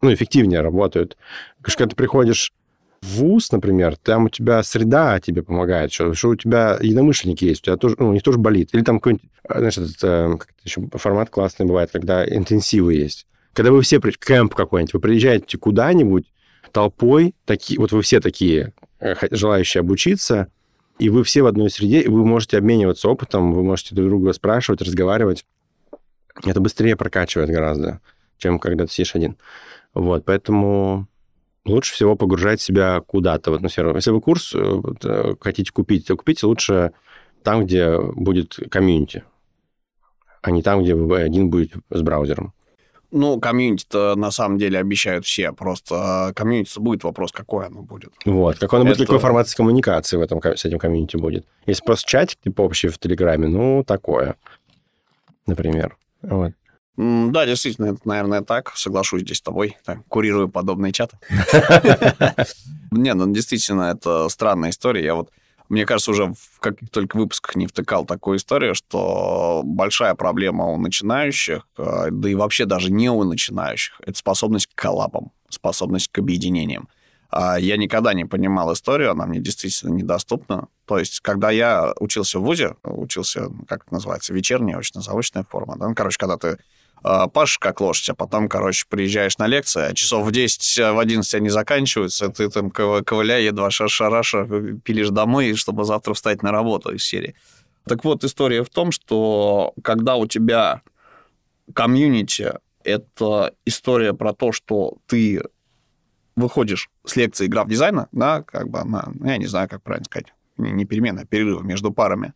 ну, 0.02 0.12
эффективнее 0.12 0.60
работают. 0.60 1.16
Потому 1.58 1.70
что 1.70 1.78
когда 1.78 1.90
ты 1.90 1.96
приходишь 1.96 2.52
в 3.02 3.16
ВУЗ, 3.16 3.52
например, 3.52 3.96
там 3.96 4.26
у 4.26 4.28
тебя 4.28 4.62
среда 4.62 5.18
тебе 5.20 5.42
помогает, 5.42 5.92
что, 5.92 6.14
что 6.14 6.30
у 6.30 6.36
тебя 6.36 6.78
единомышленники 6.80 7.44
есть, 7.44 7.62
у 7.62 7.64
тебя 7.64 7.76
тоже, 7.76 7.96
ну, 7.98 8.10
у 8.10 8.12
них 8.12 8.22
тоже 8.22 8.38
болит. 8.38 8.70
Или 8.72 8.82
там 8.82 9.00
какой-нибудь, 9.00 9.28
а, 9.48 9.58
знаешь, 9.58 9.78
этот, 9.78 9.96
э, 10.02 10.36
как 10.38 10.48
еще 10.62 10.82
формат 10.94 11.30
классный 11.30 11.66
бывает, 11.66 11.90
когда 11.92 12.24
интенсивы 12.24 12.94
есть. 12.94 13.26
Когда 13.54 13.72
вы 13.72 13.82
все, 13.82 14.00
кемп 14.00 14.54
какой-нибудь, 14.54 14.94
вы 14.94 15.00
приезжаете 15.00 15.58
куда-нибудь 15.58 16.32
толпой, 16.70 17.34
такие, 17.44 17.78
вот 17.78 17.92
вы 17.92 18.02
все 18.02 18.20
такие, 18.20 18.72
э, 19.00 19.14
желающие 19.32 19.80
обучиться, 19.80 20.48
и 20.98 21.08
вы 21.08 21.24
все 21.24 21.42
в 21.42 21.46
одной 21.46 21.70
среде, 21.70 22.00
и 22.00 22.08
вы 22.08 22.24
можете 22.24 22.56
обмениваться 22.56 23.08
опытом, 23.08 23.52
вы 23.52 23.64
можете 23.64 23.94
друг 23.94 24.08
друга 24.08 24.32
спрашивать, 24.32 24.82
разговаривать. 24.82 25.44
Это 26.44 26.60
быстрее 26.60 26.96
прокачивает 26.96 27.50
гораздо, 27.50 28.00
чем 28.38 28.58
когда 28.58 28.86
ты 28.86 28.92
сидишь 28.92 29.16
один. 29.16 29.36
Вот, 29.94 30.24
поэтому 30.24 31.06
лучше 31.64 31.94
всего 31.94 32.16
погружать 32.16 32.60
себя 32.60 33.00
куда-то 33.00 33.50
в 33.50 33.54
атмосферу. 33.54 33.94
Если 33.94 34.10
вы 34.10 34.20
курс 34.20 34.54
э, 34.54 34.80
э, 35.04 35.34
хотите 35.40 35.72
купить, 35.72 36.06
то 36.06 36.16
купите 36.16 36.46
лучше 36.46 36.92
там, 37.42 37.64
где 37.64 37.98
будет 37.98 38.58
комьюнити, 38.70 39.24
а 40.40 40.50
не 40.50 40.62
там, 40.62 40.82
где 40.82 40.94
вы 40.94 41.20
один 41.20 41.50
будете 41.50 41.80
с 41.90 42.02
браузером. 42.02 42.52
Ну, 43.14 43.38
комьюнити-то 43.38 44.14
на 44.16 44.30
самом 44.30 44.56
деле 44.56 44.78
обещают 44.78 45.26
все. 45.26 45.52
Просто 45.52 46.30
э, 46.30 46.34
комьюнити 46.34 46.78
будет 46.78 47.04
вопрос, 47.04 47.30
какое 47.30 47.66
оно 47.66 47.82
будет. 47.82 48.10
Вот. 48.24 48.58
Какой 48.58 48.80
оно 48.80 48.88
Это... 48.88 48.98
будет, 48.98 49.06
какой 49.06 49.20
формат 49.20 49.52
коммуникации 49.54 50.16
в 50.16 50.22
этом, 50.22 50.42
с 50.42 50.64
этим 50.64 50.78
комьюнити 50.78 51.18
будет. 51.18 51.46
Если 51.66 51.84
просто 51.84 52.08
чатик 52.08 52.40
типа 52.40 52.62
общий 52.62 52.88
в 52.88 52.98
Телеграме, 52.98 53.48
ну, 53.48 53.84
такое, 53.84 54.36
например. 55.46 55.98
Вот. 56.22 56.52
Да, 56.96 57.46
действительно, 57.46 57.86
это, 57.86 58.00
наверное, 58.04 58.42
так. 58.42 58.76
Соглашусь 58.76 59.22
здесь 59.22 59.38
с 59.38 59.42
тобой. 59.42 59.76
Так, 59.84 60.06
курирую 60.08 60.48
подобные 60.48 60.92
чаты. 60.92 61.18
Не, 62.90 63.14
ну, 63.14 63.32
действительно, 63.32 63.92
это 63.92 64.28
странная 64.28 64.70
история. 64.70 65.04
Я 65.04 65.14
вот, 65.14 65.30
мне 65.70 65.86
кажется, 65.86 66.10
уже 66.10 66.34
в 66.34 66.60
каких 66.60 66.90
только 66.90 67.16
выпусках 67.16 67.56
не 67.56 67.66
втыкал 67.66 68.04
такую 68.04 68.36
историю, 68.36 68.74
что 68.74 69.62
большая 69.64 70.14
проблема 70.14 70.66
у 70.66 70.76
начинающих, 70.76 71.66
э, 71.78 72.08
да 72.10 72.28
и 72.28 72.34
вообще 72.34 72.66
даже 72.66 72.92
не 72.92 73.10
у 73.10 73.24
начинающих, 73.24 73.98
это 74.04 74.18
способность 74.18 74.66
к 74.66 74.74
коллабам, 74.74 75.32
способность 75.48 76.08
к 76.08 76.18
объединениям. 76.18 76.88
А 77.30 77.58
я 77.58 77.78
никогда 77.78 78.12
не 78.12 78.26
понимал 78.26 78.74
историю, 78.74 79.10
она 79.12 79.24
мне 79.24 79.40
действительно 79.40 79.94
недоступна. 79.94 80.68
То 80.84 80.98
есть, 80.98 81.20
когда 81.20 81.50
я 81.50 81.94
учился 81.98 82.38
в 82.38 82.42
ВУЗе, 82.42 82.76
учился, 82.82 83.48
как 83.66 83.84
это 83.84 83.94
называется, 83.94 84.34
вечерняя 84.34 84.76
очно-заочная 84.76 85.46
форма, 85.48 85.76
да, 85.78 85.88
ну, 85.88 85.94
короче, 85.94 86.18
когда 86.18 86.36
ты 86.36 86.58
пашешь 87.02 87.58
как 87.58 87.80
лошадь, 87.80 88.10
а 88.10 88.14
потом, 88.14 88.48
короче, 88.48 88.86
приезжаешь 88.88 89.38
на 89.38 89.46
лекции, 89.46 89.82
а 89.82 89.94
часов 89.94 90.26
в 90.26 90.30
10, 90.30 90.78
в 90.94 90.98
11 90.98 91.34
они 91.34 91.48
заканчиваются, 91.48 92.28
ты 92.28 92.48
там 92.48 92.70
ковыляя, 92.70 93.40
едва 93.40 93.70
шараша, 93.70 94.44
пилишь 94.84 95.10
домой, 95.10 95.54
чтобы 95.54 95.84
завтра 95.84 96.14
встать 96.14 96.42
на 96.42 96.52
работу 96.52 96.94
из 96.94 97.04
серии. 97.04 97.34
Так 97.84 98.04
вот, 98.04 98.22
история 98.24 98.62
в 98.62 98.68
том, 98.68 98.92
что 98.92 99.74
когда 99.82 100.16
у 100.16 100.26
тебя 100.26 100.82
комьюнити— 101.74 102.52
это 102.84 103.54
история 103.64 104.12
про 104.12 104.32
то, 104.32 104.52
что 104.52 104.98
ты 105.06 105.42
выходишь 106.36 106.90
с 107.04 107.16
лекции 107.16 107.46
граф 107.46 107.68
дизайна, 107.68 108.08
да, 108.12 108.42
как 108.42 108.68
бы 108.68 108.78
она, 108.78 109.08
ну, 109.14 109.26
я 109.26 109.36
не 109.36 109.46
знаю, 109.46 109.68
как 109.68 109.82
правильно 109.82 110.04
сказать, 110.04 110.32
не 110.56 110.84
перемена, 110.84 111.22
а 111.22 111.26
перерыв 111.26 111.62
между 111.62 111.92
парами, 111.92 112.34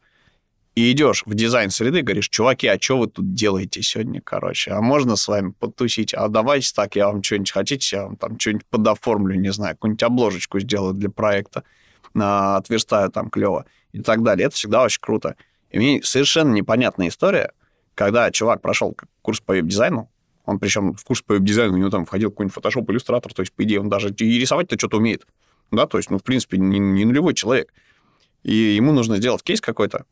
и 0.77 0.93
идешь 0.93 1.23
в 1.25 1.35
дизайн 1.35 1.71
среды, 1.71 2.03
говоришь, 2.03 2.29
чуваки, 2.29 2.67
а 2.67 2.79
что 2.79 2.99
вы 2.99 3.07
тут 3.07 3.33
делаете 3.33 3.81
сегодня, 3.81 4.21
короче? 4.21 4.73
А 4.73 4.83
можно 4.83 5.17
с 5.17 5.27
вами 5.27 5.55
потусить? 5.59 6.13
А 6.13 6.29
давайте 6.29 6.71
так, 6.75 6.97
я 6.97 7.09
вам 7.09 7.23
что-нибудь 7.23 7.51
хотите, 7.51 7.97
я 7.97 8.03
вам 8.05 8.17
там 8.17 8.39
что-нибудь 8.39 8.67
подоформлю, 8.67 9.41
не 9.41 9.51
знаю, 9.53 9.75
какую-нибудь 9.75 10.03
обложечку 10.03 10.61
сделаю 10.61 10.93
для 10.93 11.09
проекта, 11.09 11.65
а, 12.15 12.59
отверстаю 12.59 13.11
там 13.11 13.31
клево 13.31 13.65
и 13.93 14.03
так 14.03 14.23
далее. 14.23 14.47
Это 14.47 14.55
всегда 14.55 14.83
очень 14.83 15.01
круто. 15.01 15.37
И 15.71 15.79
мне 15.79 16.03
совершенно 16.03 16.53
непонятная 16.53 17.09
история, 17.09 17.53
когда 17.95 18.31
чувак 18.31 18.61
прошел 18.61 18.95
курс 19.23 19.41
по 19.41 19.55
веб-дизайну, 19.55 20.11
он 20.45 20.59
причем 20.59 20.93
в 20.93 21.03
курс 21.05 21.23
по 21.23 21.35
веб-дизайну, 21.35 21.73
у 21.73 21.79
него 21.79 21.89
там 21.89 22.05
входил 22.05 22.31
какой-нибудь 22.31 22.55
Photoshop, 22.55 22.85
иллюстратор, 22.93 23.33
то 23.33 23.41
есть, 23.41 23.55
по 23.55 23.65
идее, 23.65 23.81
он 23.81 23.89
даже 23.89 24.11
и 24.11 24.39
рисовать-то 24.39 24.79
что-то 24.79 24.99
умеет. 24.99 25.27
Да, 25.71 25.87
то 25.87 25.97
есть, 25.97 26.11
ну, 26.11 26.19
в 26.19 26.23
принципе, 26.23 26.59
не, 26.59 26.79
не 26.79 27.07
нулевой 27.07 27.33
человек. 27.33 27.73
И 28.43 28.55
ему 28.55 28.93
нужно 28.93 29.17
сделать 29.17 29.43
кейс 29.43 29.63
какой-то. 29.63 30.05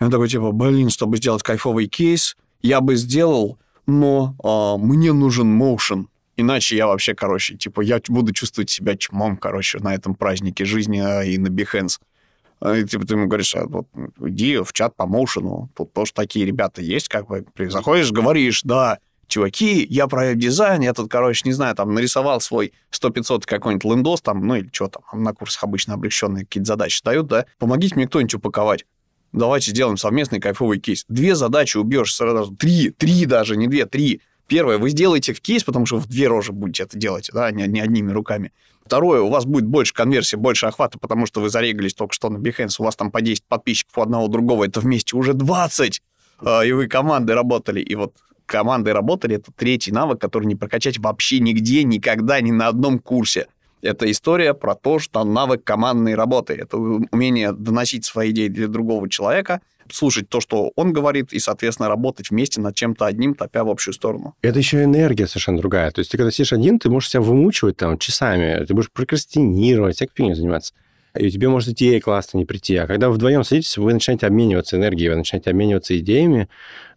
И 0.00 0.04
он 0.04 0.10
такой, 0.10 0.28
типа, 0.28 0.52
блин, 0.52 0.90
чтобы 0.90 1.18
сделать 1.18 1.42
кайфовый 1.42 1.86
кейс, 1.86 2.36
я 2.62 2.80
бы 2.80 2.96
сделал, 2.96 3.58
но 3.86 4.34
а, 4.42 4.76
мне 4.78 5.12
нужен 5.12 5.60
motion. 5.60 6.06
Иначе 6.36 6.76
я 6.76 6.86
вообще, 6.86 7.14
короче, 7.14 7.56
типа, 7.56 7.82
я 7.82 8.00
буду 8.08 8.32
чувствовать 8.32 8.70
себя 8.70 8.96
чмом, 8.96 9.36
короче, 9.36 9.78
на 9.78 9.94
этом 9.94 10.14
празднике 10.14 10.64
жизни 10.64 10.98
а, 10.98 11.22
и 11.22 11.36
на 11.36 11.48
Behance. 11.48 11.98
А, 12.60 12.76
и, 12.76 12.84
типа, 12.84 13.06
ты 13.06 13.14
ему 13.14 13.26
говоришь, 13.26 13.54
а, 13.54 13.66
вот, 13.66 13.88
иди 14.20 14.58
в 14.58 14.72
чат 14.72 14.96
по 14.96 15.06
моушену, 15.06 15.70
тут 15.76 15.92
тоже 15.92 16.12
такие 16.14 16.46
ребята 16.46 16.80
есть, 16.80 17.08
как 17.08 17.26
бы, 17.26 17.44
заходишь, 17.68 18.10
говоришь, 18.10 18.62
да, 18.62 18.98
чуваки, 19.26 19.86
я 19.88 20.06
про 20.06 20.34
дизайн, 20.34 20.80
я 20.80 20.94
тут, 20.94 21.10
короче, 21.10 21.42
не 21.44 21.52
знаю, 21.52 21.74
там, 21.74 21.94
нарисовал 21.94 22.40
свой 22.40 22.72
100-500 22.90 23.42
какой-нибудь 23.46 23.84
лендос, 23.84 24.22
там, 24.22 24.46
ну, 24.46 24.56
или 24.56 24.70
что 24.72 24.88
там, 24.88 25.22
на 25.22 25.34
курсах 25.34 25.64
обычно 25.64 25.94
облегченные 25.94 26.44
какие-то 26.44 26.68
задачи 26.68 27.02
дают, 27.04 27.26
да, 27.26 27.46
помогите 27.58 27.96
мне 27.96 28.06
кто-нибудь 28.06 28.34
упаковать. 28.34 28.84
Давайте 29.32 29.70
сделаем 29.70 29.96
совместный 29.96 30.40
кайфовый 30.40 30.80
кейс. 30.80 31.04
Две 31.08 31.34
задачи 31.34 31.76
убьешь 31.76 32.14
сразу, 32.14 32.54
три, 32.54 32.90
три 32.90 33.26
даже, 33.26 33.56
не 33.56 33.68
две, 33.68 33.86
три. 33.86 34.20
Первое, 34.48 34.78
вы 34.78 34.90
сделаете 34.90 35.32
в 35.32 35.40
кейс, 35.40 35.62
потому 35.62 35.86
что 35.86 35.98
в 35.98 36.08
две 36.08 36.26
рожи 36.26 36.52
будете 36.52 36.82
это 36.82 36.98
делать, 36.98 37.30
да, 37.32 37.50
не, 37.52 37.66
не 37.68 37.80
одними 37.80 38.10
руками. 38.10 38.52
Второе, 38.84 39.20
у 39.20 39.30
вас 39.30 39.44
будет 39.44 39.66
больше 39.66 39.94
конверсии, 39.94 40.34
больше 40.34 40.66
охвата, 40.66 40.98
потому 40.98 41.26
что 41.26 41.40
вы 41.40 41.48
зарегались 41.48 41.94
только 41.94 42.12
что 42.12 42.28
на 42.28 42.38
Behance, 42.38 42.76
у 42.80 42.82
вас 42.82 42.96
там 42.96 43.12
по 43.12 43.20
10 43.20 43.44
подписчиков 43.44 43.96
у 43.96 44.02
одного 44.02 44.26
другого, 44.26 44.64
это 44.64 44.80
вместе 44.80 45.16
уже 45.16 45.32
20, 45.32 46.02
а, 46.40 46.62
и 46.62 46.72
вы 46.72 46.88
командой 46.88 47.36
работали. 47.36 47.80
И 47.80 47.94
вот 47.94 48.16
командой 48.46 48.92
работали, 48.92 49.36
это 49.36 49.52
третий 49.52 49.92
навык, 49.92 50.20
который 50.20 50.46
не 50.46 50.56
прокачать 50.56 50.98
вообще 50.98 51.38
нигде, 51.38 51.84
никогда, 51.84 52.40
ни 52.40 52.50
на 52.50 52.66
одном 52.66 52.98
курсе. 52.98 53.46
Это 53.82 54.10
история 54.10 54.54
про 54.54 54.74
то, 54.74 54.98
что 54.98 55.24
навык 55.24 55.64
командной 55.64 56.14
работы. 56.14 56.54
Это 56.54 56.76
умение 56.76 57.52
доносить 57.52 58.04
свои 58.04 58.30
идеи 58.30 58.48
для 58.48 58.68
другого 58.68 59.08
человека, 59.08 59.60
слушать 59.90 60.28
то, 60.28 60.40
что 60.40 60.72
он 60.76 60.92
говорит, 60.92 61.32
и, 61.32 61.38
соответственно, 61.38 61.88
работать 61.88 62.30
вместе 62.30 62.60
над 62.60 62.74
чем-то 62.74 63.06
одним, 63.06 63.34
топя 63.34 63.64
в 63.64 63.68
общую 63.68 63.94
сторону. 63.94 64.34
Это 64.42 64.58
еще 64.58 64.84
энергия 64.84 65.26
совершенно 65.26 65.58
другая. 65.58 65.90
То 65.90 66.00
есть 66.00 66.10
ты 66.10 66.16
когда 66.16 66.30
сидишь 66.30 66.52
один, 66.52 66.78
ты 66.78 66.88
можешь 66.90 67.10
себя 67.10 67.22
вымучивать 67.22 67.76
там 67.76 67.98
часами, 67.98 68.64
ты 68.64 68.74
будешь 68.74 68.90
прокрастинировать, 68.90 69.96
всякой 69.96 70.12
фигней 70.14 70.34
заниматься 70.34 70.74
и 71.14 71.30
тебе 71.30 71.48
может 71.48 71.70
идея 71.70 72.00
классно 72.00 72.38
не 72.38 72.44
прийти. 72.44 72.76
А 72.76 72.86
когда 72.86 73.08
вы 73.08 73.14
вдвоем 73.14 73.44
садитесь, 73.44 73.76
вы 73.78 73.92
начинаете 73.92 74.26
обмениваться 74.26 74.76
энергией, 74.76 75.10
вы 75.10 75.16
начинаете 75.16 75.50
обмениваться 75.50 75.98
идеями, 75.98 76.48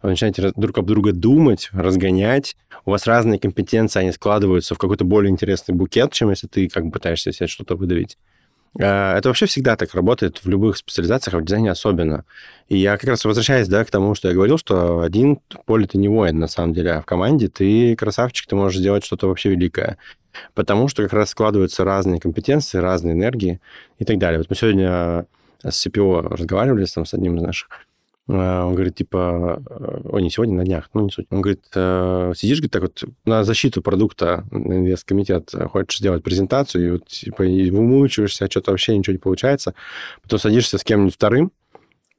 вы 0.02 0.10
начинаете 0.10 0.52
друг 0.56 0.78
об 0.78 0.86
друга 0.86 1.12
думать, 1.12 1.70
разгонять. 1.72 2.56
У 2.84 2.90
вас 2.90 3.06
разные 3.06 3.38
компетенции, 3.38 4.00
они 4.00 4.12
складываются 4.12 4.74
в 4.74 4.78
какой-то 4.78 5.04
более 5.04 5.30
интересный 5.30 5.74
букет, 5.74 6.12
чем 6.12 6.30
если 6.30 6.46
ты 6.46 6.68
как 6.68 6.86
бы 6.86 6.92
пытаешься 6.92 7.32
себе 7.32 7.46
что-то 7.46 7.76
выдавить. 7.76 8.16
А, 8.80 9.16
это 9.16 9.28
вообще 9.28 9.46
всегда 9.46 9.76
так 9.76 9.94
работает 9.94 10.38
в 10.44 10.48
любых 10.48 10.76
специализациях, 10.76 11.34
а 11.34 11.38
в 11.38 11.44
дизайне 11.44 11.70
особенно. 11.70 12.24
И 12.68 12.76
я 12.76 12.96
как 12.96 13.10
раз 13.10 13.24
возвращаюсь 13.24 13.68
да, 13.68 13.84
к 13.84 13.90
тому, 13.90 14.14
что 14.14 14.28
я 14.28 14.34
говорил, 14.34 14.58
что 14.58 15.00
один 15.00 15.38
поле 15.66 15.86
ты 15.86 15.98
не 15.98 16.08
воин, 16.08 16.38
на 16.38 16.48
самом 16.48 16.72
деле, 16.72 16.92
а 16.92 17.02
в 17.02 17.06
команде 17.06 17.48
ты 17.48 17.94
красавчик, 17.96 18.48
ты 18.48 18.56
можешь 18.56 18.78
сделать 18.78 19.04
что-то 19.04 19.28
вообще 19.28 19.50
великое. 19.50 19.98
Потому 20.54 20.88
что 20.88 21.02
как 21.02 21.12
раз 21.12 21.30
складываются 21.30 21.84
разные 21.84 22.20
компетенции, 22.20 22.78
разные 22.78 23.14
энергии 23.14 23.60
и 23.98 24.04
так 24.04 24.18
далее. 24.18 24.38
Вот 24.38 24.50
мы 24.50 24.56
сегодня 24.56 25.26
с 25.62 25.86
CPO 25.86 26.28
разговаривали 26.28 26.84
там, 26.86 27.06
с 27.06 27.14
одним 27.14 27.36
из 27.36 27.42
наших. 27.42 27.68
А, 28.26 28.66
он 28.66 28.74
говорит, 28.74 28.94
типа, 28.94 29.62
о, 30.04 30.18
не 30.18 30.30
сегодня, 30.30 30.54
на 30.56 30.64
днях, 30.64 30.88
ну, 30.94 31.02
не 31.02 31.10
суть. 31.10 31.26
Он 31.30 31.42
говорит, 31.42 31.64
«Э, 31.74 32.32
сидишь, 32.34 32.58
говорит, 32.58 32.72
так 32.72 32.82
вот, 32.82 33.04
на 33.24 33.44
защиту 33.44 33.82
продукта 33.82 34.46
на 34.50 34.78
инвесткомитет 34.78 35.50
хочешь 35.70 35.98
сделать 35.98 36.22
презентацию, 36.22 36.86
и 36.86 36.90
вот, 36.92 37.06
типа, 37.06 37.42
и 37.42 37.70
вымучиваешься, 37.70 38.50
что-то 38.50 38.70
вообще 38.70 38.96
ничего 38.96 39.12
не 39.12 39.18
получается. 39.18 39.74
Потом 40.22 40.38
садишься 40.38 40.78
с 40.78 40.84
кем-нибудь 40.84 41.14
вторым, 41.14 41.52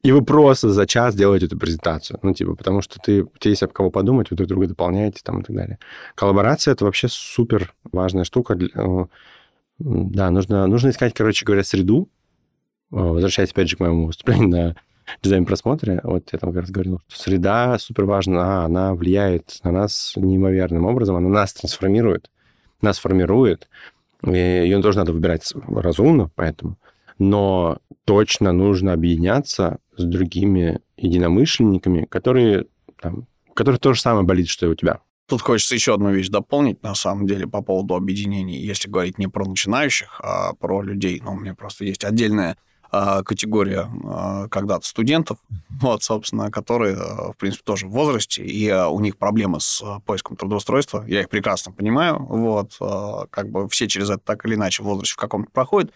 и 0.05 0.11
вы 0.11 0.23
просто 0.23 0.69
за 0.69 0.85
час 0.85 1.15
делаете 1.15 1.47
эту 1.47 1.57
презентацию. 1.57 2.19
Ну, 2.21 2.31
типа, 2.35 2.53
потому 2.53 2.83
что 2.83 2.99
ты, 2.99 3.23
у 3.23 3.37
тебя 3.39 3.49
есть 3.49 3.63
об 3.63 3.73
кого 3.73 3.89
подумать, 3.89 4.29
вы 4.29 4.37
друг 4.37 4.47
друга 4.47 4.67
дополняете 4.67 5.21
там 5.23 5.41
и 5.41 5.43
так 5.43 5.55
далее. 5.55 5.79
Коллаборация— 6.13 6.71
это 6.73 6.85
вообще 6.85 7.07
супер 7.09 7.73
важная 7.91 8.23
штука. 8.23 8.55
Э, 8.55 9.05
да, 9.79 10.29
нужно, 10.29 10.67
нужно 10.67 10.89
искать, 10.89 11.15
короче 11.15 11.43
говоря, 11.43 11.63
среду. 11.63 12.07
Э, 12.91 12.97
возвращаясь, 12.97 13.49
опять 13.49 13.67
же, 13.67 13.77
к 13.77 13.79
моему 13.79 14.05
выступлению 14.05 14.49
на 14.49 14.75
дизайн-просмотре, 15.23 16.01
вот 16.03 16.29
я 16.31 16.39
там 16.39 16.51
как 16.51 16.61
раз 16.61 16.71
говорил, 16.71 17.01
что 17.07 17.21
среда 17.21 17.77
супер 17.79 18.05
важна, 18.05 18.65
она 18.65 18.93
влияет 18.93 19.59
на 19.63 19.71
нас 19.71 20.13
неимоверным 20.15 20.85
образом, 20.85 21.15
она 21.15 21.29
нас 21.29 21.53
трансформирует, 21.53 22.29
нас 22.81 22.99
формирует, 22.99 23.69
и 24.23 24.29
ее 24.29 24.81
тоже 24.81 24.99
надо 24.99 25.13
выбирать 25.13 25.53
разумно, 25.67 26.29
поэтому 26.35 26.77
но 27.17 27.77
точно 28.05 28.51
нужно 28.51 28.93
объединяться 28.93 29.79
с 29.97 30.03
другими 30.03 30.81
единомышленниками, 30.97 32.05
которые, 32.05 32.65
там, 33.01 33.27
которые 33.53 33.79
то 33.79 33.93
же 33.93 34.01
самое 34.01 34.25
болит, 34.25 34.47
что 34.47 34.65
и 34.65 34.69
у 34.69 34.75
тебя. 34.75 34.99
Тут 35.27 35.41
хочется 35.41 35.73
еще 35.73 35.95
одну 35.95 36.11
вещь 36.11 36.29
дополнить, 36.29 36.83
на 36.83 36.93
самом 36.93 37.25
деле, 37.25 37.47
по 37.47 37.61
поводу 37.61 37.95
объединений. 37.95 38.59
Если 38.59 38.89
говорить 38.89 39.17
не 39.17 39.27
про 39.27 39.45
начинающих, 39.45 40.19
а 40.21 40.53
про 40.53 40.83
людей. 40.83 41.19
Ну, 41.23 41.31
у 41.31 41.39
меня 41.39 41.55
просто 41.55 41.83
есть 41.83 42.03
отдельная 42.03 42.51
а, 42.51 42.57
категория 42.91 43.87
а, 44.05 44.47
когда-то 44.47 44.85
студентов, 44.85 45.37
вот, 45.69 46.03
собственно, 46.03 46.51
которые, 46.51 46.95
а, 46.95 47.33
в 47.33 47.37
принципе, 47.37 47.63
тоже 47.63 47.87
в 47.87 47.91
возрасте, 47.91 48.43
и 48.43 48.71
у 48.71 48.99
них 48.99 49.17
проблемы 49.17 49.59
с 49.59 49.83
поиском 50.05 50.37
трудоустройства. 50.37 51.03
Я 51.07 51.21
их 51.21 51.29
прекрасно 51.29 51.71
понимаю. 51.71 52.17
Вот, 52.19 52.77
как 53.29 53.49
бы 53.49 53.67
все 53.69 53.87
через 53.87 54.09
это 54.09 54.19
так 54.19 54.45
или 54.45 54.55
иначе 54.55 54.83
в 54.83 54.85
возрасте 54.85 55.13
в 55.13 55.17
каком-то 55.17 55.51
проходят. 55.51 55.91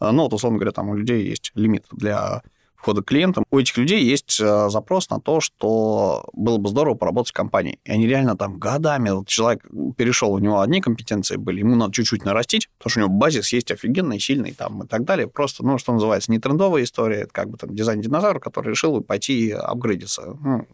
Ну, 0.00 0.22
вот, 0.22 0.32
условно 0.32 0.58
говоря, 0.58 0.72
там 0.72 0.88
у 0.88 0.94
людей 0.94 1.26
есть 1.26 1.52
лимит 1.54 1.84
для 1.92 2.42
входа 2.80 3.02
клиентам. 3.02 3.44
У 3.50 3.58
этих 3.58 3.76
людей 3.76 4.02
есть 4.02 4.40
а, 4.40 4.70
запрос 4.70 5.10
на 5.10 5.20
то, 5.20 5.40
что 5.40 6.24
было 6.32 6.56
бы 6.56 6.68
здорово 6.68 6.94
поработать 6.94 7.30
в 7.30 7.34
компании. 7.34 7.78
И 7.84 7.90
они 7.90 8.06
реально 8.06 8.36
там 8.36 8.58
годами, 8.58 9.10
вот 9.10 9.28
человек 9.28 9.66
перешел, 9.96 10.32
у 10.32 10.38
него 10.38 10.60
одни 10.60 10.80
компетенции 10.80 11.36
были, 11.36 11.60
ему 11.60 11.76
надо 11.76 11.92
чуть-чуть 11.92 12.24
нарастить, 12.24 12.68
потому 12.78 12.90
что 12.90 13.00
у 13.00 13.02
него 13.04 13.12
базис 13.12 13.52
есть 13.52 13.70
офигенный, 13.70 14.18
сильный 14.18 14.52
там 14.52 14.82
и 14.82 14.86
так 14.86 15.04
далее. 15.04 15.28
Просто, 15.28 15.64
ну, 15.64 15.78
что 15.78 15.92
называется, 15.92 16.30
не 16.32 16.38
трендовая 16.38 16.84
история, 16.84 17.22
это 17.22 17.32
как 17.32 17.50
бы 17.50 17.58
там 17.58 17.74
дизайн-динозавр, 17.74 18.40
который 18.40 18.70
решил 18.70 19.00
пойти 19.02 19.50
апгрейдиться. 19.50 20.36
Ну, 20.40 20.66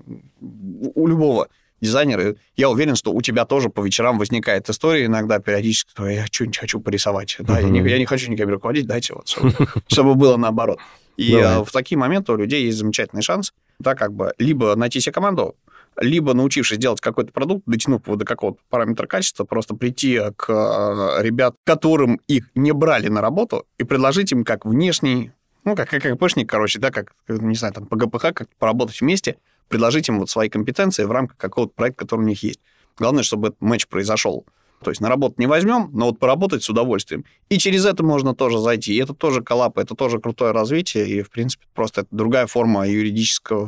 у 0.95 1.07
любого 1.07 1.49
дизайнеры. 1.81 2.37
Я 2.57 2.71
уверен, 2.71 2.97
что 2.97 3.13
у 3.13 3.21
тебя 3.21 3.45
тоже 3.45 3.69
по 3.69 3.83
вечерам 3.83 4.19
возникает 4.19 4.69
история 4.71 5.07
иногда 5.07 5.41
периодически, 5.41 5.91
что 5.91 6.09
я 6.09 6.27
что-нибудь 6.27 6.59
хочу 6.59 6.81
порисовать. 6.81 7.37
Да, 7.41 7.59
я, 7.59 7.69
не, 7.69 7.81
я 7.87 7.99
не 7.99 8.07
хочу 8.07 8.31
никем 8.31 8.49
руководить, 8.49 8.87
дайте 8.87 9.15
вот, 9.15 9.29
чтобы, 9.29 9.53
чтобы 9.89 10.15
было 10.15 10.37
наоборот. 10.37 10.79
И 11.17 11.33
Давай. 11.33 11.65
в 11.65 11.73
такие 11.73 11.99
моменты 11.99 12.33
у 12.33 12.37
людей 12.37 12.65
есть 12.65 12.79
замечательный 12.79 13.23
шанс, 13.23 13.53
да, 13.79 13.95
как 13.95 14.13
бы 14.13 14.35
либо 14.39 14.75
найти 14.77 15.01
себе 15.01 15.13
команду, 15.13 15.57
либо 15.99 16.35
научившись 16.35 16.79
делать 16.79 17.01
какой-то 17.01 17.33
продукт, 17.33 17.63
дотянув 17.67 18.07
его 18.07 18.17
до 18.17 18.25
какого-то 18.25 18.61
параметра 18.69 19.07
качества, 19.07 19.45
просто 19.45 19.75
прийти 19.75 20.21
к 20.37 20.51
э, 20.51 21.23
ребят, 21.23 21.57
которым 21.65 22.21
их 22.27 22.51
не 22.55 22.73
брали 22.73 23.09
на 23.09 23.21
работу, 23.21 23.67
и 23.79 23.85
предложить 23.85 24.33
им 24.33 24.45
как 24.45 24.67
внешний, 24.67 25.33
ну, 25.65 25.75
как, 25.75 25.89
как 25.89 26.03
КПшник, 26.03 26.49
короче, 26.49 26.79
да, 26.79 26.91
как, 26.91 27.13
не 27.29 27.55
знаю, 27.55 27.75
там, 27.75 27.87
по 27.87 27.97
ГПХ, 27.97 28.35
как 28.35 28.49
поработать 28.59 29.01
вместе, 29.01 29.37
предложить 29.69 30.09
им 30.09 30.19
вот 30.19 30.31
свои 30.31 30.49
компетенции 30.49 31.05
в 31.05 31.11
рамках 31.11 31.37
какого-то 31.39 31.73
проекта, 31.75 32.05
который 32.05 32.21
у 32.21 32.29
них 32.29 32.43
есть. 32.43 32.61
Главное, 32.99 33.23
чтобы 33.23 33.49
этот 33.49 33.61
матч 33.61 33.87
произошел. 33.89 34.47
То 34.83 34.91
есть 34.91 35.01
на 35.01 35.09
работу 35.09 35.35
не 35.39 35.47
возьмем, 35.47 35.91
но 35.93 36.07
вот 36.07 36.19
поработать 36.19 36.63
с 36.63 36.71
удовольствием. 36.71 37.25
И 37.49 37.59
через 37.59 37.87
это 37.87 38.05
можно 38.05 38.35
тоже 38.35 38.59
зайти. 38.59 38.95
И 38.95 38.99
это 38.99 39.15
тоже 39.15 39.43
коллап, 39.43 39.79
это 39.79 39.95
тоже 39.95 40.19
крутое 40.21 40.53
развитие. 40.53 41.09
И, 41.09 41.23
в 41.23 41.31
принципе, 41.31 41.65
просто 41.75 42.03
это 42.03 42.09
другая 42.11 42.47
форма 42.47 42.87
юридического 42.89 43.67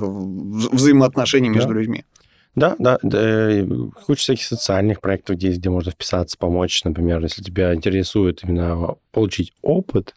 взаимоотношений 0.71 1.49
между 1.49 1.75
да. 1.75 1.81
людьми. 1.81 2.05
Да, 2.55 2.75
да, 2.79 2.99
да, 3.03 3.65
куча 4.07 4.21
всяких 4.21 4.45
социальных 4.45 5.01
проектов 5.01 5.41
есть, 5.41 5.59
где 5.59 5.71
можно 5.71 5.93
вписаться, 5.93 6.37
помочь, 6.37 6.83
например, 6.83 7.23
если 7.23 7.43
тебя 7.43 7.73
интересует 7.73 8.43
именно 8.43 8.97
получить 9.13 9.53
опыт, 9.63 10.15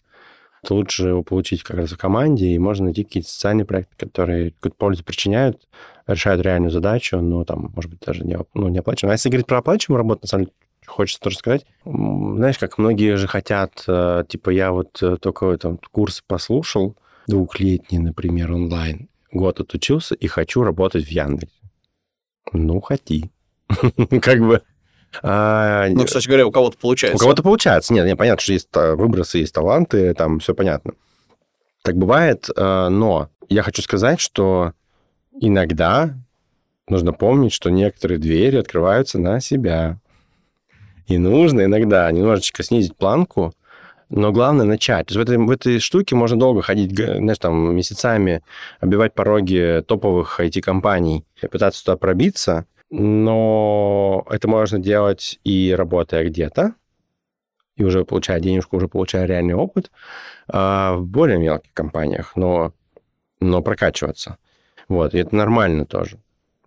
то 0.66 0.76
лучше 0.76 1.10
его 1.10 1.24
получить 1.24 1.64
как 1.64 1.78
раз 1.78 1.92
в 1.92 1.98
команде, 1.98 2.48
и 2.48 2.58
можно 2.58 2.86
найти 2.86 3.04
какие-то 3.04 3.30
социальные 3.30 3.66
проекты, 3.66 3.96
которые 3.98 4.52
какую-то 4.52 4.78
пользу 4.78 5.04
причиняют, 5.04 5.68
решают 6.08 6.42
реальную 6.42 6.72
задачу, 6.72 7.20
но 7.20 7.44
там, 7.46 7.72
может 7.76 7.92
быть, 7.92 8.00
даже 8.00 8.24
не, 8.24 8.38
ну, 8.54 8.68
не 8.70 8.80
оплачиваемую. 8.80 9.14
А 9.14 9.16
если 9.16 9.30
говорить 9.30 9.48
про 9.48 9.60
оплачиваемую 9.60 10.00
работу, 10.00 10.22
на 10.24 10.28
самом 10.28 10.46
деле, 10.46 10.56
хочется 10.86 11.22
тоже 11.22 11.38
сказать, 11.38 11.66
знаешь, 11.86 12.58
как 12.58 12.78
многие 12.78 13.16
же 13.16 13.28
хотят, 13.28 13.84
э, 13.88 14.24
типа, 14.28 14.50
я 14.50 14.72
вот 14.72 15.02
э, 15.02 15.18
только 15.20 15.58
там 15.58 15.80
курс 15.92 16.24
послушал, 16.26 16.96
двухлетний, 17.28 18.00
например, 18.00 18.52
онлайн, 18.52 19.10
год 19.32 19.60
отучился 19.60 20.16
и 20.16 20.28
хочу 20.28 20.64
работать 20.64 21.06
в 21.06 21.10
Яндексе. 21.10 21.56
Ну, 22.54 22.82
хоти. 22.82 23.32
Как 24.22 24.40
бы... 24.40 24.62
А, 25.24 25.88
ну, 25.90 26.06
кстати 26.06 26.28
говоря, 26.28 26.48
у 26.48 26.52
кого-то 26.52 26.78
получается. 26.78 27.18
У 27.18 27.20
кого-то 27.20 27.44
получается. 27.44 27.94
Нет, 27.94 28.18
понятно, 28.18 28.42
что 28.42 28.54
есть 28.54 28.70
а, 28.74 28.96
выбросы, 28.96 29.40
есть 29.40 29.54
таланты, 29.54 30.14
там 30.14 30.40
все 30.40 30.56
понятно. 30.56 30.94
Так 31.84 31.98
бывает, 31.98 32.48
но 32.56 33.30
я 33.50 33.64
хочу 33.64 33.82
сказать, 33.82 34.20
что 34.20 34.74
иногда 35.34 36.16
нужно 36.88 37.12
помнить, 37.12 37.54
что 37.54 37.70
некоторые 37.70 38.20
двери 38.20 38.58
открываются 38.58 39.18
на 39.18 39.40
себя. 39.40 40.00
И 41.12 41.18
нужно 41.18 41.66
иногда 41.66 42.10
немножечко 42.10 42.64
снизить 42.64 42.96
планку, 42.96 43.54
но 44.10 44.32
главное 44.32 44.66
начать. 44.66 45.08
То 45.08 45.14
есть 45.14 45.18
в 45.18 45.30
этой, 45.30 45.38
в 45.38 45.52
этой 45.52 45.80
штуке 45.80 46.16
можно 46.16 46.40
долго 46.40 46.62
ходить, 46.62 46.96
знаешь, 46.96 47.38
там, 47.38 47.76
месяцами, 47.76 48.44
обивать 48.80 49.14
пороги 49.14 49.84
топовых 49.86 50.40
IT-компаний, 50.40 51.26
пытаться 51.52 51.84
туда 51.84 51.98
пробиться, 51.98 52.66
но 52.90 54.26
это 54.30 54.48
можно 54.48 54.80
делать 54.80 55.38
и 55.44 55.76
работая 55.78 56.24
где-то, 56.24 56.76
и 57.76 57.84
уже 57.84 58.06
получая 58.06 58.40
денежку, 58.40 58.78
уже 58.78 58.88
получая 58.88 59.26
реальный 59.26 59.56
опыт, 59.56 59.92
а 60.48 60.96
в 60.96 61.06
более 61.06 61.40
мелких 61.40 61.74
компаниях, 61.74 62.38
но, 62.38 62.72
но 63.42 63.62
прокачиваться. 63.62 64.38
Вот, 64.88 65.14
и 65.14 65.18
это 65.18 65.36
нормально 65.36 65.86
тоже. 65.86 66.20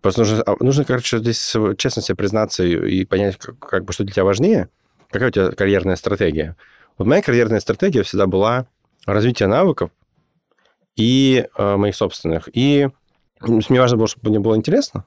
Просто 0.05 0.21
нужно, 0.21 0.43
а, 0.43 0.57
нужно 0.61 0.85
короче, 0.85 1.17
здесь 1.17 1.57
честно 1.79 2.03
себе 2.03 2.15
признаться 2.15 2.63
и, 2.63 3.07
понять, 3.07 3.39
как, 3.39 3.59
как 3.59 3.85
бы, 3.87 3.95
что 3.95 4.05
для 4.05 4.13
тебя 4.13 4.25
важнее, 4.25 4.69
какая 5.11 5.31
у 5.31 5.33
тебя 5.33 5.51
карьерная 5.53 5.97
стратегия. 5.97 6.57
Вот 6.99 7.07
моя 7.07 7.23
карьерная 7.23 7.59
стратегия 7.59 8.03
всегда 8.03 8.27
была 8.27 8.67
развитие 9.07 9.49
навыков 9.49 9.91
и 10.95 11.47
э, 11.57 11.77
моих 11.77 11.97
собственных. 11.97 12.51
И 12.53 12.91
мне 13.41 13.81
важно 13.81 13.97
было, 13.97 14.07
чтобы 14.07 14.29
мне 14.29 14.41
было 14.41 14.57
интересно, 14.57 15.07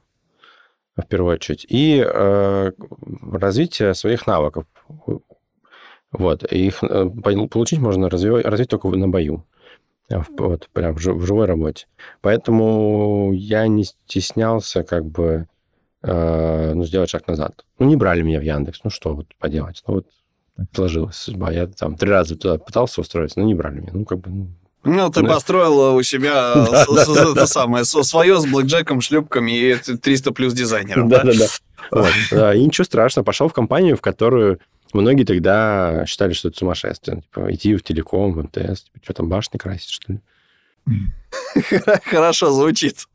в 0.96 1.06
первую 1.06 1.34
очередь, 1.34 1.64
и 1.68 2.04
э, 2.04 2.72
развитие 3.32 3.94
своих 3.94 4.26
навыков. 4.26 4.66
Вот. 6.10 6.42
Их 6.42 6.82
э, 6.82 7.08
получить 7.48 7.78
можно 7.78 8.10
развивать, 8.10 8.44
развить 8.44 8.70
только 8.70 8.88
на 8.88 9.06
бою. 9.06 9.46
Вот, 10.10 10.68
прям 10.72 10.94
в, 10.94 10.98
в 10.98 11.26
живой 11.26 11.46
работе. 11.46 11.86
Поэтому 12.20 13.32
я 13.34 13.66
не 13.66 13.84
стеснялся 13.84 14.82
как 14.82 15.04
бы 15.04 15.46
э, 16.02 16.72
ну, 16.74 16.84
сделать 16.84 17.10
шаг 17.10 17.26
назад. 17.26 17.64
Ну, 17.78 17.86
не 17.86 17.96
брали 17.96 18.22
меня 18.22 18.40
в 18.40 18.42
Яндекс. 18.42 18.80
Ну, 18.84 18.90
что 18.90 19.14
вот 19.14 19.26
поделать? 19.38 19.82
Ну, 19.86 19.94
вот 19.94 20.06
так 20.56 20.66
сложилась 20.74 21.16
судьба. 21.16 21.52
Я 21.52 21.66
там 21.66 21.96
три 21.96 22.10
раза 22.10 22.36
туда 22.36 22.58
пытался 22.58 23.00
устроиться, 23.00 23.38
но 23.38 23.46
не 23.46 23.54
брали 23.54 23.80
меня. 23.80 23.90
Ну, 23.92 24.04
как 24.04 24.20
бы, 24.20 24.30
ну, 24.30 24.48
ну, 24.84 25.10
ты 25.10 25.22
построил 25.24 25.94
у 25.94 26.02
себя 26.02 26.54
это 26.54 27.46
самое, 27.46 27.84
свое 27.84 28.40
с 28.40 28.46
блэкджеком, 28.46 29.00
шлюпками 29.00 29.52
и 29.52 29.74
300 29.74 30.32
плюс 30.32 30.54
дизайнеров. 30.54 31.08
Да-да-да. 31.08 32.54
И 32.54 32.64
ничего 32.64 32.84
страшного. 32.84 33.24
Пошел 33.24 33.48
в 33.48 33.52
компанию, 33.52 33.96
в 33.96 34.00
которую 34.00 34.60
многие 34.92 35.24
тогда 35.24 36.04
считали, 36.06 36.32
что 36.32 36.48
это 36.48 36.58
сумасшествие. 36.58 37.22
Типа, 37.22 37.52
идти 37.52 37.74
в 37.74 37.82
телеком, 37.82 38.32
в 38.32 38.42
МТС. 38.42 38.84
Типа, 38.84 38.98
что 39.02 39.12
там, 39.14 39.28
башни 39.28 39.58
красить, 39.58 39.90
что 39.90 40.12
ли? 40.14 40.20
Хорошо 42.04 42.50
звучит. 42.50 43.06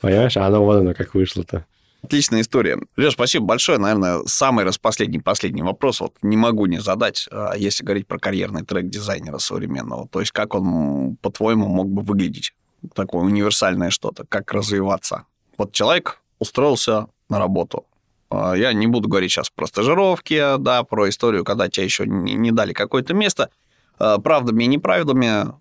Понимаешь? 0.00 0.36
А 0.36 0.46
оно 0.46 0.64
вот 0.64 0.80
оно 0.80 0.94
как 0.94 1.14
вышло-то. 1.14 1.66
Отличная 2.02 2.40
история. 2.40 2.78
Леш, 2.96 3.12
спасибо 3.12 3.46
большое. 3.46 3.78
Наверное, 3.78 4.22
самый 4.26 4.64
распоследний 4.64 5.20
последний 5.20 5.62
вопрос 5.62 6.00
вот 6.00 6.16
не 6.22 6.36
могу 6.36 6.66
не 6.66 6.80
задать, 6.80 7.28
а, 7.30 7.54
если 7.56 7.84
говорить 7.84 8.08
про 8.08 8.18
карьерный 8.18 8.64
трек 8.64 8.88
дизайнера 8.88 9.38
современного. 9.38 10.08
То 10.08 10.18
есть 10.18 10.32
как 10.32 10.54
он, 10.54 11.16
по-твоему, 11.22 11.68
мог 11.68 11.88
бы 11.88 12.02
выглядеть? 12.02 12.54
Такое 12.94 13.22
универсальное 13.22 13.90
что-то, 13.90 14.24
как 14.28 14.52
развиваться. 14.52 15.26
Вот 15.56 15.72
человек 15.72 16.20
устроился 16.40 17.06
на 17.28 17.38
работу. 17.38 17.86
А, 18.32 18.54
я 18.54 18.72
не 18.72 18.86
буду 18.86 19.08
говорить 19.08 19.30
сейчас 19.30 19.50
про 19.50 19.66
стажировки, 19.66 20.56
да, 20.58 20.82
про 20.84 21.08
историю, 21.08 21.44
когда 21.44 21.68
тебе 21.68 21.84
еще 21.84 22.06
не, 22.06 22.34
не 22.34 22.50
дали 22.50 22.72
какое-то 22.72 23.14
место. 23.14 23.50
А, 23.98 24.18
правдами 24.18 24.64
и 24.64 24.68
неправдами 24.68 25.52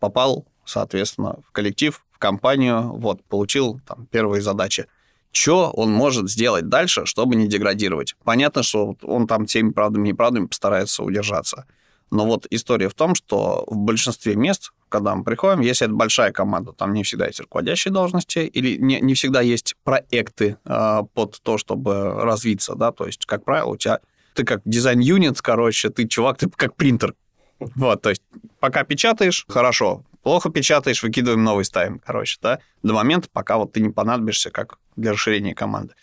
попал, 0.00 0.44
соответственно, 0.64 1.36
в 1.46 1.52
коллектив, 1.52 2.04
в 2.10 2.18
компанию, 2.18 2.92
вот, 2.92 3.22
получил 3.24 3.80
там 3.86 4.06
первые 4.06 4.42
задачи– 4.42 4.86
что 5.30 5.70
он 5.70 5.92
может 5.92 6.30
сделать 6.30 6.68
дальше, 6.68 7.04
чтобы 7.06 7.36
не 7.36 7.48
деградировать. 7.48 8.16
Понятно, 8.24 8.62
что 8.62 8.96
он 9.02 9.26
там 9.26 9.46
теми 9.46 9.70
правдами 9.70 10.08
и 10.08 10.12
неправдами 10.12 10.46
постарается 10.46 11.02
удержаться. 11.02 11.66
Но 12.10 12.26
вот 12.26 12.46
история 12.50 12.88
в 12.88 12.94
том, 12.94 13.14
что 13.14 13.64
в 13.66 13.76
большинстве 13.76 14.34
мест, 14.34 14.72
когда 14.88 15.14
мы 15.14 15.24
приходим, 15.24 15.60
если 15.60 15.86
это 15.86 15.94
большая 15.94 16.32
команда, 16.32 16.72
там 16.72 16.92
не 16.92 17.02
всегда 17.02 17.26
есть 17.26 17.40
руководящие 17.40 17.92
должности, 17.92 18.38
или 18.38 18.76
не, 18.78 19.00
не 19.00 19.14
всегда 19.14 19.40
есть 19.40 19.76
проекты 19.84 20.56
э, 20.64 21.00
под 21.12 21.40
то, 21.42 21.58
чтобы 21.58 22.14
развиться, 22.14 22.74
да, 22.74 22.92
то 22.92 23.06
есть, 23.06 23.26
как 23.26 23.44
правило, 23.44 23.70
у 23.70 23.76
тебя 23.76 24.00
ты 24.34 24.44
как 24.44 24.62
дизайн-юнит, 24.64 25.42
короче, 25.42 25.90
ты 25.90 26.06
чувак, 26.06 26.38
ты 26.38 26.48
как 26.48 26.76
принтер. 26.76 27.14
Вот, 27.58 28.02
то 28.02 28.10
есть, 28.10 28.22
пока 28.60 28.84
печатаешь, 28.84 29.44
хорошо, 29.48 30.04
плохо 30.22 30.48
печатаешь, 30.48 31.02
выкидываем 31.02 31.42
новый 31.42 31.64
ставим, 31.64 31.98
короче, 31.98 32.38
да, 32.40 32.60
до 32.82 32.94
момента, 32.94 33.28
пока 33.32 33.58
вот 33.58 33.72
ты 33.72 33.80
не 33.80 33.90
понадобишься 33.90 34.50
как 34.50 34.78
для 34.96 35.12
расширения 35.12 35.54
команды. 35.54 35.94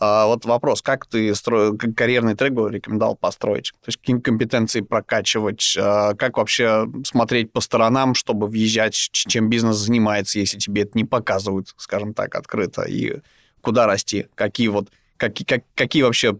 А 0.00 0.26
вот 0.26 0.44
вопрос, 0.44 0.82
как 0.82 1.06
ты 1.06 1.34
строил, 1.34 1.76
как 1.78 1.94
карьерный 1.94 2.34
трек 2.34 2.52
бы 2.52 2.70
рекомендовал 2.70 3.16
построить? 3.16 3.72
То 3.80 3.88
есть 3.88 3.98
какие 3.98 4.18
компетенции 4.18 4.80
прокачивать, 4.80 5.76
а 5.78 6.14
как 6.14 6.36
вообще 6.36 6.86
смотреть 7.04 7.52
по 7.52 7.60
сторонам, 7.60 8.14
чтобы 8.14 8.46
въезжать, 8.48 8.94
чем 8.94 9.48
бизнес 9.48 9.76
занимается, 9.76 10.38
если 10.38 10.58
тебе 10.58 10.82
это 10.82 10.92
не 10.94 11.04
показывают, 11.04 11.72
скажем 11.76 12.12
так, 12.12 12.34
открыто, 12.34 12.82
и 12.82 13.20
куда 13.60 13.86
расти, 13.86 14.26
какие 14.34 14.68
вот, 14.68 14.88
какие, 15.16 15.46
как, 15.46 15.62
какие 15.74 16.02
вообще, 16.02 16.38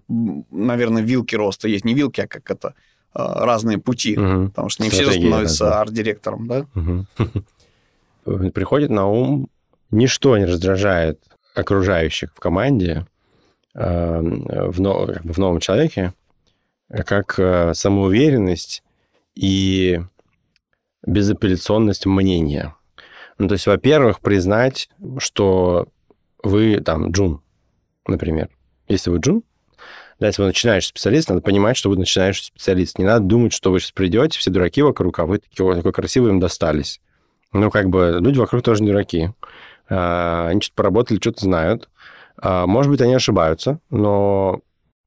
наверное, 0.51 1.03
вилки 1.03 1.35
роста 1.37 1.69
есть, 1.69 1.85
не 1.85 1.95
вилки, 1.95 2.21
а 2.21 2.27
как 2.27 2.51
это, 2.51 2.75
а, 3.13 3.45
разные 3.47 3.79
пути, 3.79 4.19
угу. 4.19 4.49
потому 4.49 4.69
что 4.69 4.83
не 4.83 4.91
Стратегия, 4.91 5.11
все 5.11 5.21
становятся 5.21 5.65
да. 5.65 5.81
арт-директором, 5.81 6.49
да? 6.49 6.67
Угу. 6.75 8.51
Приходит 8.51 8.91
на 8.91 9.07
ум, 9.07 9.49
ничто 9.91 10.37
не 10.37 10.45
раздражает 10.45 11.23
окружающих 11.55 12.31
в 12.35 12.41
команде, 12.41 13.07
в, 13.75 14.81
но, 14.81 15.07
как 15.07 15.25
бы 15.25 15.33
в 15.33 15.39
новом 15.39 15.61
человеке, 15.61 16.13
как 16.89 17.39
э, 17.39 17.75
самоуверенность 17.75 18.83
и 19.35 20.01
безапелляционность 21.07 22.07
мнения. 22.07 22.75
Ну, 23.39 23.49
то 23.49 23.55
есть, 23.55 23.67
во-первых, 23.67 24.21
признать, 24.21 24.89
что 25.19 25.89
вы 26.43 26.81
там 26.81 27.11
джун, 27.11 27.43
например. 28.07 28.49
Если 28.87 29.11
вы 29.11 29.19
джун, 29.19 29.43
да, 30.21 30.29
если 30.29 30.43
вы 30.43 30.49
начинающий 30.49 30.89
специалист, 30.89 31.29
надо 31.29 31.41
понимать, 31.43 31.77
что 31.77 31.91
вы 31.91 31.97
начинающий 31.97 32.45
специалист. 32.45 32.99
Не 32.99 33.05
надо 33.05 33.25
думать, 33.25 33.53
что 33.53 33.73
вы 33.73 33.81
сейчас 33.81 33.93
придете, 33.93 34.39
все 34.39 34.51
дураки 34.51 34.83
вокруг, 34.83 35.19
а 35.19 35.27
вы 35.27 35.39
такие, 35.39 35.75
такой 35.75 35.93
красивый 35.93 36.31
им 36.31 36.39
достались. 36.39 37.01
Ну, 37.53 37.71
как 37.71 37.89
бы 37.89 38.19
люди 38.21 38.39
вокруг 38.39 38.63
тоже 38.63 38.85
дураки. 38.85 39.31
А, 39.89 40.49
они 40.49 40.61
что-то 40.61 40.77
поработали, 40.77 41.19
что-то 41.19 41.45
знают. 41.45 41.89
А, 42.39 42.67
может 42.67 42.91
быть, 42.91 43.01
они 43.01 43.15
ошибаются, 43.15 43.81
но 43.91 44.61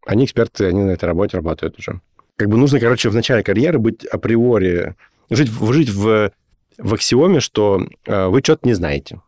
они 0.06 0.26
эксперты, 0.26 0.66
они 0.66 0.84
на 0.84 0.92
этой 0.92 1.06
работе 1.06 1.38
работают 1.38 1.78
уже. 1.78 2.02
Как 2.36 2.50
бы 2.50 2.58
нужно, 2.58 2.80
короче, 2.80 3.10
в 3.10 3.16
начале 3.16 3.44
карьеры 3.44 3.80
быть 3.80 4.06
априори, 4.06 4.96
жить, 5.30 5.50
жить 5.50 5.90
в, 5.90 6.32
в 6.78 6.94
аксиоме, 6.94 7.40
что 7.40 7.86
а, 8.08 8.30
вы 8.30 8.40
что-то 8.40 8.68
не 8.68 8.74
знаете. 8.74 9.22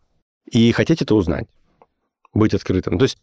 И 0.52 0.72
хотите 0.72 1.04
это 1.04 1.16
узнать. 1.16 1.48
Быть 2.34 2.54
открытым. 2.54 2.98
То 2.98 3.04
есть 3.04 3.18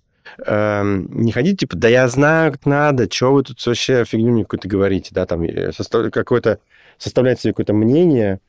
э, 0.44 0.82
не 0.84 1.32
ходить, 1.32 1.60
типа, 1.60 1.76
да 1.76 1.88
я 1.88 2.08
знаю, 2.08 2.52
как 2.52 2.66
надо, 2.66 3.10
что 3.10 3.32
вы 3.32 3.42
тут 3.42 3.64
вообще 3.64 4.04
фигню 4.04 4.32
мне 4.32 4.42
какую-то 4.44 4.68
говорите, 4.68 5.10
да, 5.12 5.26
там, 5.26 5.42
э, 5.42 5.72
какое-то, 6.10 6.58
составлять 6.98 7.40
себе 7.40 7.52
какое-то 7.52 7.72
мнение 7.72 8.40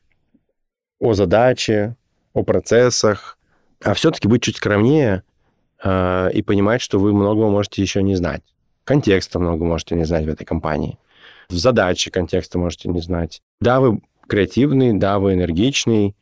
о 1.00 1.14
задаче, 1.14 1.96
о 2.34 2.42
процессах, 2.42 3.38
а 3.82 3.94
все-таки 3.94 4.28
быть 4.28 4.42
чуть 4.42 4.56
скромнее 4.56 5.22
э, 5.82 6.30
и 6.32 6.42
понимать, 6.42 6.80
что 6.80 6.98
вы 6.98 7.12
многого 7.12 7.48
можете 7.48 7.82
еще 7.82 8.02
не 8.02 8.14
знать. 8.14 8.42
Контекста 8.84 9.38
много 9.38 9.64
можете 9.64 9.94
не 9.94 10.04
знать 10.04 10.24
в 10.24 10.28
этой 10.28 10.44
компании. 10.44 10.98
В 11.48 11.54
задаче 11.54 12.10
контекста 12.10 12.58
можете 12.58 12.88
не 12.88 13.00
знать. 13.00 13.42
Да, 13.60 13.80
вы 13.80 14.00
креативный, 14.26 14.92
да, 14.92 15.18
вы 15.18 15.34
энергичный, 15.34 16.14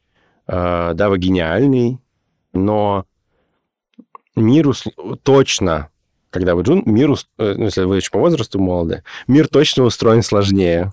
э, 0.47 0.93
да, 0.95 1.09
вы 1.09 1.19
гениальный, 1.19 1.99
но 2.53 3.05
миру 4.35 4.73
точно, 5.23 5.91
когда 6.31 6.55
вы 6.55 6.63
джун, 6.63 6.83
миру, 6.87 7.17
э, 7.39 7.55
ну, 7.57 7.65
если 7.65 7.83
вы 7.83 7.97
еще 7.97 8.11
по 8.11 8.19
возрасту 8.19 8.59
молоды, 8.59 9.03
мир 9.27 9.49
точно 9.49 9.85
устроен 9.85 10.23
сложнее, 10.23 10.93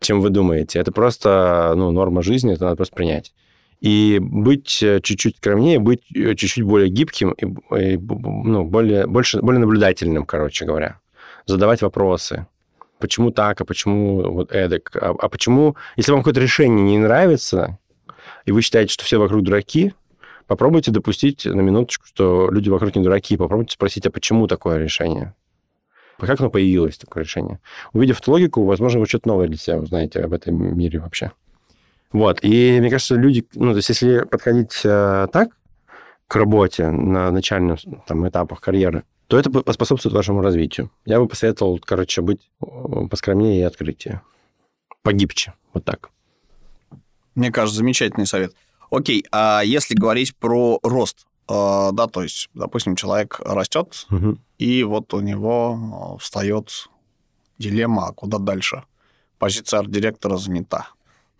чем 0.00 0.20
вы 0.20 0.30
думаете. 0.30 0.78
Это 0.78 0.92
просто 0.92 1.74
ну, 1.76 1.90
норма 1.90 2.22
жизни, 2.22 2.54
это 2.54 2.64
надо 2.64 2.76
просто 2.76 2.96
принять. 2.96 3.32
И 3.80 4.18
быть 4.20 4.82
э, 4.82 5.00
чуть-чуть 5.00 5.38
скромнее, 5.38 5.78
быть 5.78 6.02
э, 6.14 6.34
чуть-чуть 6.34 6.64
более 6.64 6.90
гибким 6.90 7.32
и, 7.32 7.46
и 7.46 7.96
ну, 7.96 8.64
более, 8.64 9.06
больше, 9.06 9.40
более 9.40 9.60
наблюдательным, 9.60 10.26
короче 10.26 10.66
говоря. 10.66 11.00
Задавать 11.46 11.80
вопросы. 11.80 12.46
Почему 12.98 13.30
так, 13.30 13.60
а 13.60 13.64
почему 13.64 14.30
вот 14.30 14.52
эдак? 14.52 14.90
А, 14.94 15.14
а 15.18 15.28
почему, 15.30 15.76
если 15.96 16.12
вам 16.12 16.20
какое-то 16.20 16.40
решение 16.40 16.84
не 16.84 16.98
нравится, 16.98 17.78
и 18.44 18.52
вы 18.52 18.60
считаете, 18.60 18.92
что 18.92 19.04
все 19.04 19.18
вокруг 19.18 19.42
дураки, 19.42 19.94
попробуйте 20.46 20.90
допустить 20.90 21.46
на 21.46 21.60
минуточку, 21.60 22.06
что 22.06 22.50
люди 22.50 22.68
вокруг 22.68 22.94
не 22.94 23.02
дураки, 23.02 23.38
попробуйте 23.38 23.72
спросить, 23.72 24.06
а 24.06 24.10
почему 24.10 24.46
такое 24.46 24.76
решение? 24.76 25.34
Как 26.18 26.38
оно 26.38 26.50
появилось, 26.50 26.98
такое 26.98 27.22
решение? 27.22 27.60
Увидев 27.94 28.20
эту 28.20 28.32
логику, 28.32 28.64
возможно, 28.64 29.00
вы 29.00 29.06
что-то 29.06 29.28
новое 29.28 29.48
для 29.48 29.56
себя 29.56 29.78
узнаете 29.78 30.20
об 30.20 30.34
этом 30.34 30.76
мире 30.76 30.98
вообще. 30.98 31.32
Вот. 32.12 32.40
И 32.42 32.78
мне 32.80 32.90
кажется, 32.90 33.14
люди... 33.14 33.46
Ну, 33.54 33.70
то 33.70 33.76
есть 33.76 33.88
если 33.88 34.20
подходить 34.20 34.80
э, 34.84 35.28
так 35.32 35.50
к 36.26 36.36
работе 36.36 36.90
на 36.90 37.30
начальных 37.30 37.80
там, 38.06 38.28
этапах 38.28 38.60
карьеры, 38.60 39.04
то 39.26 39.38
это 39.38 39.50
поспособствует 39.50 40.14
вашему 40.14 40.42
развитию. 40.42 40.90
Я 41.04 41.20
бы 41.20 41.28
посоветовал, 41.28 41.78
короче, 41.78 42.20
быть 42.20 42.50
э, 42.60 42.66
поскромнее 43.08 43.60
и 43.60 43.62
открытие. 43.62 44.22
Погибче. 45.02 45.54
Вот 45.72 45.84
так. 45.84 46.10
Мне 47.36 47.52
кажется, 47.52 47.78
замечательный 47.78 48.26
совет. 48.26 48.54
Окей, 48.90 49.24
а 49.30 49.62
если 49.64 49.94
говорить 49.94 50.34
про 50.36 50.80
рост, 50.82 51.26
э, 51.48 51.90
да, 51.92 52.08
то 52.08 52.22
есть, 52.24 52.50
допустим, 52.54 52.96
человек 52.96 53.40
растет, 53.44 54.06
угу. 54.10 54.36
и 54.58 54.82
вот 54.82 55.14
у 55.14 55.20
него 55.20 56.16
э, 56.16 56.18
встает 56.20 56.88
дилемма, 57.58 58.08
а 58.08 58.12
куда 58.12 58.38
дальше? 58.38 58.82
Позиция 59.38 59.80
арт-директора 59.80 60.36
занята. 60.38 60.88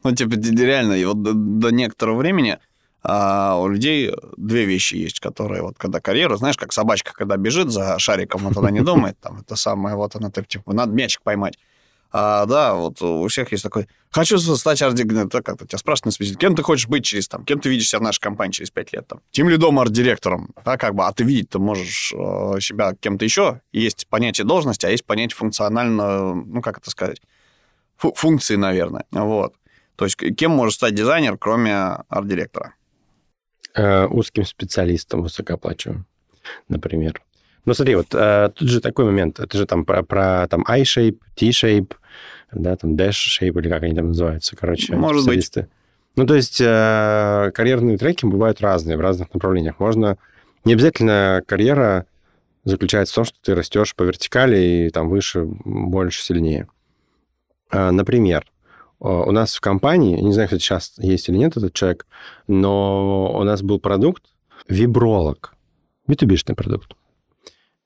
Ну, 0.02 0.14
типа, 0.14 0.34
реально, 0.34 0.94
и 0.94 1.04
вот 1.04 1.22
до, 1.22 1.32
до 1.34 1.70
некоторого 1.70 2.18
времени 2.18 2.58
а 3.02 3.56
у 3.58 3.68
людей 3.68 4.12
две 4.36 4.66
вещи 4.66 4.94
есть, 4.94 5.20
которые 5.20 5.62
вот 5.62 5.78
когда 5.78 6.00
карьера, 6.00 6.36
знаешь, 6.36 6.56
как 6.56 6.72
собачка, 6.72 7.12
когда 7.14 7.36
бежит 7.36 7.70
за 7.70 7.98
шариком, 7.98 8.46
она 8.46 8.70
не 8.70 8.80
думает, 8.80 9.18
там, 9.20 9.40
это 9.40 9.56
самое, 9.56 9.96
вот 9.96 10.16
она, 10.16 10.30
типа, 10.30 10.72
надо 10.74 10.92
мячик 10.92 11.22
поймать. 11.22 11.58
А, 12.12 12.44
да, 12.46 12.74
вот 12.74 13.00
у 13.02 13.26
всех 13.28 13.52
есть 13.52 13.62
такой, 13.62 13.86
хочу 14.10 14.36
стать 14.38 14.82
арт-директором, 14.82 15.30
как-то 15.30 15.64
тебя 15.64 15.78
спрашивают 15.78 16.18
на 16.18 16.34
кем 16.36 16.56
ты 16.56 16.62
хочешь 16.62 16.88
быть 16.88 17.04
через, 17.04 17.28
там, 17.28 17.44
кем 17.44 17.60
ты 17.60 17.68
видишь 17.68 17.88
себя 17.88 18.00
в 18.00 18.02
нашей 18.02 18.20
компании 18.20 18.52
через 18.52 18.70
пять 18.70 18.92
лет, 18.92 19.06
там, 19.06 19.20
тем 19.30 19.48
лидом 19.48 19.78
арт-директором, 19.78 20.50
да, 20.64 20.76
как 20.76 20.96
бы, 20.96 21.04
а 21.04 21.12
ты 21.12 21.22
видеть 21.22 21.50
ты 21.50 21.60
можешь 21.60 22.12
э, 22.12 22.60
себя 22.60 22.94
кем-то 22.98 23.24
еще, 23.24 23.60
есть 23.72 24.08
понятие 24.08 24.44
должности, 24.44 24.86
а 24.86 24.90
есть 24.90 25.04
понятие 25.04 25.36
функционально, 25.36 26.34
ну, 26.34 26.60
как 26.60 26.78
это 26.78 26.90
сказать, 26.90 27.22
функции, 27.96 28.56
наверное, 28.56 29.04
вот. 29.12 29.54
То 30.00 30.06
есть 30.06 30.16
кем 30.16 30.52
может 30.52 30.76
стать 30.76 30.94
дизайнер, 30.94 31.36
кроме 31.36 31.74
арт-директора? 32.08 32.72
Э, 33.74 34.06
узким 34.06 34.46
специалистом 34.46 35.20
высокооплачиваемым, 35.20 36.06
например. 36.70 37.20
Ну, 37.66 37.74
смотри, 37.74 37.96
вот 37.96 38.06
э, 38.14 38.50
тут 38.54 38.66
же 38.66 38.80
такой 38.80 39.04
момент. 39.04 39.40
Это 39.40 39.58
же 39.58 39.66
там 39.66 39.84
про, 39.84 40.02
про 40.02 40.48
там 40.48 40.64
I-shape, 40.66 41.18
T-shape, 41.36 41.92
да, 42.50 42.76
там 42.76 42.94
Dash-shape, 42.94 43.60
или 43.60 43.68
как 43.68 43.82
они 43.82 43.94
там 43.94 44.06
называются, 44.08 44.56
короче, 44.56 44.96
Может 44.96 45.20
специалисты. 45.20 45.60
Быть. 45.60 45.70
Ну, 46.16 46.26
то 46.26 46.34
есть 46.34 46.62
э, 46.62 47.50
карьерные 47.52 47.98
треки 47.98 48.24
бывают 48.24 48.62
разные, 48.62 48.96
в 48.96 49.02
разных 49.02 49.34
направлениях. 49.34 49.78
Можно... 49.80 50.16
Не 50.64 50.72
обязательно 50.72 51.42
карьера 51.46 52.06
заключается 52.64 53.12
в 53.12 53.16
том, 53.16 53.24
что 53.26 53.36
ты 53.42 53.54
растешь 53.54 53.94
по 53.94 54.04
вертикали 54.04 54.86
и 54.86 54.88
там 54.88 55.10
выше, 55.10 55.44
больше, 55.44 56.22
сильнее. 56.22 56.68
Э, 57.70 57.90
например, 57.90 58.46
у 59.00 59.32
нас 59.32 59.54
в 59.54 59.60
компании, 59.60 60.20
не 60.20 60.32
знаю, 60.32 60.48
кстати, 60.48 60.62
сейчас 60.62 60.94
есть 60.98 61.28
или 61.28 61.36
нет 61.36 61.56
этот 61.56 61.72
человек, 61.72 62.06
но 62.46 63.32
у 63.34 63.42
нас 63.44 63.62
был 63.62 63.80
продукт 63.80 64.24
вибролог, 64.68 65.54
B2B-шный 66.08 66.54
продукт. 66.54 66.92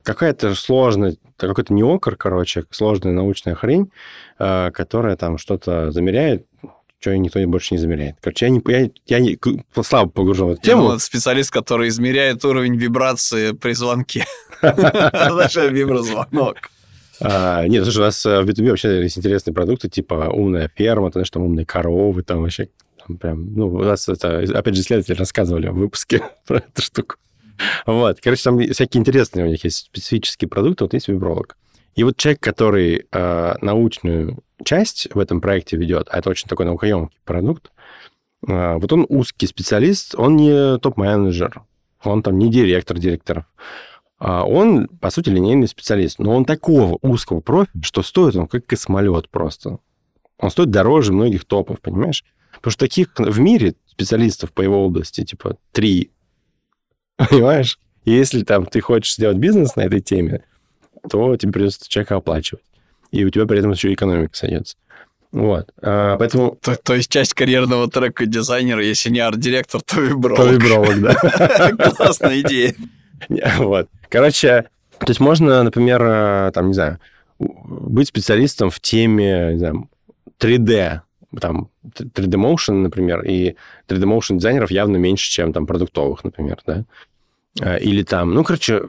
Какая-то 0.03 0.55
сложная, 0.55 1.16
какой-то 1.36 1.73
неокр, 1.73 2.16
короче, 2.16 2.65
сложная 2.70 3.12
научная 3.12 3.55
хрень, 3.55 3.91
э, 4.39 4.70
которая 4.73 5.16
там 5.16 5.39
что-то 5.39 5.93
замеряет, 5.93 6.47
что 6.99 7.16
никто 7.16 7.41
больше 7.47 7.74
не 7.74 7.78
замеряет. 7.78 8.16
Короче, 8.20 8.47
я 8.47 8.51
не, 8.51 8.62
я, 8.66 8.91
я 9.07 9.20
не 9.20 9.39
слабо 9.82 10.11
погружен 10.11 10.49
в 10.49 10.51
эту 10.53 10.62
тему. 10.62 10.93
Я 10.93 10.99
специалист, 10.99 11.51
который 11.51 11.89
измеряет 11.89 12.45
уровень 12.45 12.77
вибрации 12.77 13.53
при 13.53 13.73
звонке. 13.73 14.27
Знаешь, 14.62 15.55
виброзвонок. 15.57 16.70
А, 17.20 17.66
нет, 17.66 17.85
слушай, 17.85 17.99
у 17.99 18.03
нас 18.03 18.24
э, 18.27 18.43
в 18.43 18.49
B2B 18.49 18.70
вообще 18.70 19.03
есть 19.03 19.19
интересные 19.19 19.55
продукты, 19.55 19.89
типа 19.89 20.31
умная 20.32 20.70
ферма, 20.74 21.11
знаешь, 21.11 21.31
там 21.31 21.43
умные 21.43 21.66
коровы, 21.66 22.23
там 22.23 22.43
вообще 22.43 22.69
там 23.07 23.19
прям, 23.19 23.55
ну, 23.55 23.69
у 23.69 23.82
нас 23.82 24.09
это, 24.09 24.41
опять 24.41 24.74
же, 24.74 24.82
исследователи 24.82 25.16
рассказывали 25.16 25.69
в 25.69 25.74
выпуске 25.74 26.23
про 26.47 26.59
эту 26.59 26.82
штуку. 26.82 27.16
Вот, 27.86 28.20
короче, 28.20 28.43
там 28.43 28.59
всякие 28.59 29.01
интересные 29.01 29.47
у 29.47 29.49
них 29.49 29.62
есть 29.65 29.86
специфические 29.86 30.49
продукты, 30.49 30.85
вот 30.85 30.95
есть 30.95 31.09
вибролог. 31.09 31.57
И 31.95 32.03
вот 32.03 32.16
человек, 32.16 32.41
который 32.41 33.07
э, 33.12 33.55
научную 33.61 34.43
часть 34.65 35.09
в 35.15 35.19
этом 35.19 35.41
проекте 35.41 35.77
ведет, 35.77 36.09
а 36.11 36.19
это 36.19 36.31
очень 36.31 36.49
такой 36.49 36.66
наукоемкий 36.66 37.19
продукт, 37.24 37.70
э, 38.49 38.74
вот 38.74 38.93
он 38.93 39.07
узкий 39.09 39.47
специалист, 39.47 40.16
он 40.16 40.36
не 40.36 40.78
топ-менеджер, 40.78 41.62
он 42.03 42.23
там 42.23 42.39
не 42.39 42.51
директор 42.51 42.99
директоров. 42.99 43.45
А 44.27 44.43
он, 44.43 44.89
по 44.89 45.11
сути, 45.11 45.29
линейный 45.29 45.69
специалист, 45.69 46.19
но 46.19 46.35
он 46.35 46.47
такого 46.47 46.99
узкого 47.03 47.41
профиля, 47.41 47.83
что 47.83 48.03
стоит 48.03 48.35
он 48.37 48.47
как 48.47 48.65
космолет 48.65 49.29
просто. 49.29 49.81
Он 50.39 50.51
стоит 50.51 50.71
дороже 50.71 51.13
многих 51.13 51.45
топов, 51.45 51.79
понимаешь? 51.83 52.25
Потому 52.55 52.73
что 52.73 52.87
таких 52.87 53.09
в 53.19 53.39
мире 53.39 53.75
специалистов 53.85 54.51
по 54.53 54.63
его 54.63 54.83
области, 54.83 55.25
типа, 55.25 55.59
три. 55.73 56.11
Понимаешь? 57.19 57.79
И 58.07 58.13
если 58.13 58.45
там 58.45 58.65
ты 58.65 58.81
хочешь 58.81 59.15
сделать 59.15 59.37
бизнес 59.37 59.77
на 59.77 59.83
этой 59.83 60.01
теме, 60.01 60.43
то 61.11 61.37
тебе 61.37 61.53
придется 61.53 61.87
человека 61.87 62.17
оплачивать. 62.17 62.65
И 63.11 63.27
у 63.27 63.29
тебя 63.29 63.45
при 63.45 63.59
этом 63.59 63.73
еще 63.73 63.93
экономика 63.93 64.35
сойдется. 64.35 64.79
Вот. 65.33 65.71
А, 65.83 66.17
поэтому... 66.17 66.57
То, 66.63 66.77
то 66.77 66.95
есть 66.95 67.11
часть 67.11 67.35
карьерного 67.35 67.91
трека 67.91 68.25
дизайнера, 68.25 68.83
если 68.83 69.11
не 69.11 69.21
арт-директор, 69.21 69.83
то 69.83 70.01
вибролог. 70.01 70.39
То 70.39 70.51
вибролог, 70.51 70.99
да. 71.03 71.73
Классная 71.97 72.41
идея. 72.41 72.75
Вот. 73.59 73.89
Короче, 74.09 74.69
то 74.99 75.09
есть 75.09 75.20
можно, 75.20 75.62
например, 75.62 76.03
э, 76.03 76.51
там, 76.53 76.69
не 76.69 76.74
знаю, 76.74 76.99
быть 77.39 78.09
специалистом 78.09 78.70
в 78.70 78.81
теме, 78.81 79.53
не 79.53 79.59
знаю, 79.59 79.89
3D, 80.39 81.01
там, 81.41 81.69
3D 81.85 82.35
Motion, 82.36 82.74
например, 82.74 83.23
и 83.23 83.57
3D 83.89 84.05
Motion 84.05 84.36
дизайнеров 84.36 84.70
явно 84.70 84.97
меньше, 84.97 85.31
чем 85.31 85.53
там 85.53 85.66
продуктовых, 85.66 86.24
например, 86.24 86.59
да. 86.66 86.85
Э, 87.61 87.78
или 87.81 88.03
там, 88.03 88.35
ну, 88.35 88.45
короче, 88.45 88.82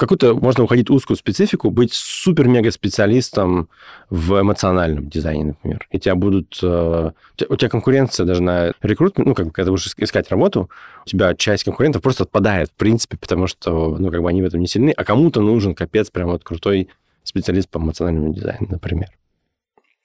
какую-то 0.00 0.34
можно 0.34 0.64
уходить 0.64 0.88
узкую 0.88 1.18
специфику, 1.18 1.70
быть 1.70 1.92
супер-мега-специалистом 1.92 3.68
в 4.08 4.40
эмоциональном 4.40 5.08
дизайне, 5.08 5.44
например. 5.44 5.86
И 5.90 6.00
тебя 6.00 6.14
будут... 6.14 6.58
Э, 6.62 7.10
у 7.48 7.56
тебя 7.56 7.68
конкуренция 7.68 8.24
даже 8.24 8.42
на 8.42 8.72
рекрутмент, 8.80 9.28
ну, 9.28 9.34
как 9.34 9.46
бы, 9.46 9.52
когда 9.52 9.66
ты 9.66 9.70
будешь 9.72 9.92
искать 9.98 10.30
работу, 10.30 10.70
у 11.04 11.08
тебя 11.08 11.34
часть 11.34 11.64
конкурентов 11.64 12.00
просто 12.00 12.24
отпадает, 12.24 12.70
в 12.70 12.74
принципе, 12.74 13.18
потому 13.18 13.46
что, 13.46 13.96
ну, 13.98 14.10
как 14.10 14.22
бы 14.22 14.28
они 14.30 14.40
в 14.40 14.46
этом 14.46 14.60
не 14.60 14.66
сильны, 14.66 14.90
а 14.96 15.04
кому-то 15.04 15.42
нужен, 15.42 15.74
капец, 15.74 16.10
прям 16.10 16.30
вот 16.30 16.44
крутой 16.44 16.88
специалист 17.22 17.68
по 17.68 17.76
эмоциональному 17.76 18.32
дизайну, 18.32 18.68
например. 18.70 19.10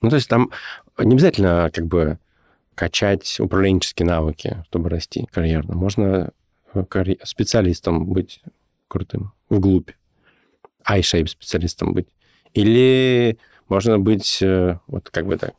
Ну, 0.02 0.10
то 0.10 0.18
есть 0.18 0.28
там 0.28 0.52
не 1.00 1.14
обязательно, 1.14 1.72
как 1.74 1.86
бы, 1.86 2.20
качать 2.76 3.40
управленческие 3.40 4.06
навыки, 4.06 4.62
чтобы 4.68 4.90
расти 4.90 5.26
карьерно. 5.32 5.74
Можно 5.74 6.32
э, 6.74 6.84
специалистом 7.24 8.06
быть 8.08 8.42
крутым 8.88 9.34
вглубь. 9.50 9.92
iShape 10.90 11.28
специалистом 11.28 11.94
быть. 11.94 12.08
Или 12.54 13.38
можно 13.68 14.00
быть 14.00 14.40
э, 14.42 14.80
вот 14.88 15.10
как 15.10 15.26
бы 15.26 15.38
так 15.38 15.56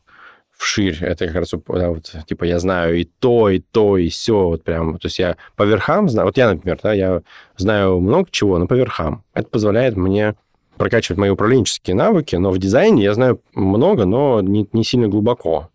вширь. 0.57 0.97
Это 1.01 1.27
как 1.27 1.35
раз 1.35 1.51
да, 1.51 1.89
вот, 1.89 2.15
типа 2.27 2.43
я 2.45 2.59
знаю 2.59 2.99
и 2.99 3.03
то, 3.03 3.49
и 3.49 3.59
то, 3.59 3.97
и 3.97 4.09
все. 4.09 4.47
Вот 4.49 4.63
прям, 4.63 4.97
то 4.97 5.05
есть 5.05 5.19
я 5.19 5.37
по 5.55 5.63
верхам 5.63 6.09
знаю. 6.09 6.27
Вот 6.27 6.37
я, 6.37 6.49
например, 6.51 6.79
да, 6.81 6.93
я 6.93 7.21
знаю 7.55 7.99
много 7.99 8.27
чего, 8.31 8.57
но 8.57 8.67
по 8.67 8.73
верхам. 8.73 9.23
Это 9.33 9.47
позволяет 9.47 9.95
мне 9.95 10.35
прокачивать 10.77 11.19
мои 11.19 11.29
управленческие 11.29 11.95
навыки, 11.95 12.35
но 12.35 12.51
в 12.51 12.57
дизайне 12.59 13.03
я 13.03 13.13
знаю 13.13 13.41
много, 13.53 14.05
но 14.05 14.41
не, 14.41 14.67
не 14.73 14.83
сильно 14.83 15.07
глубоко, 15.07 15.69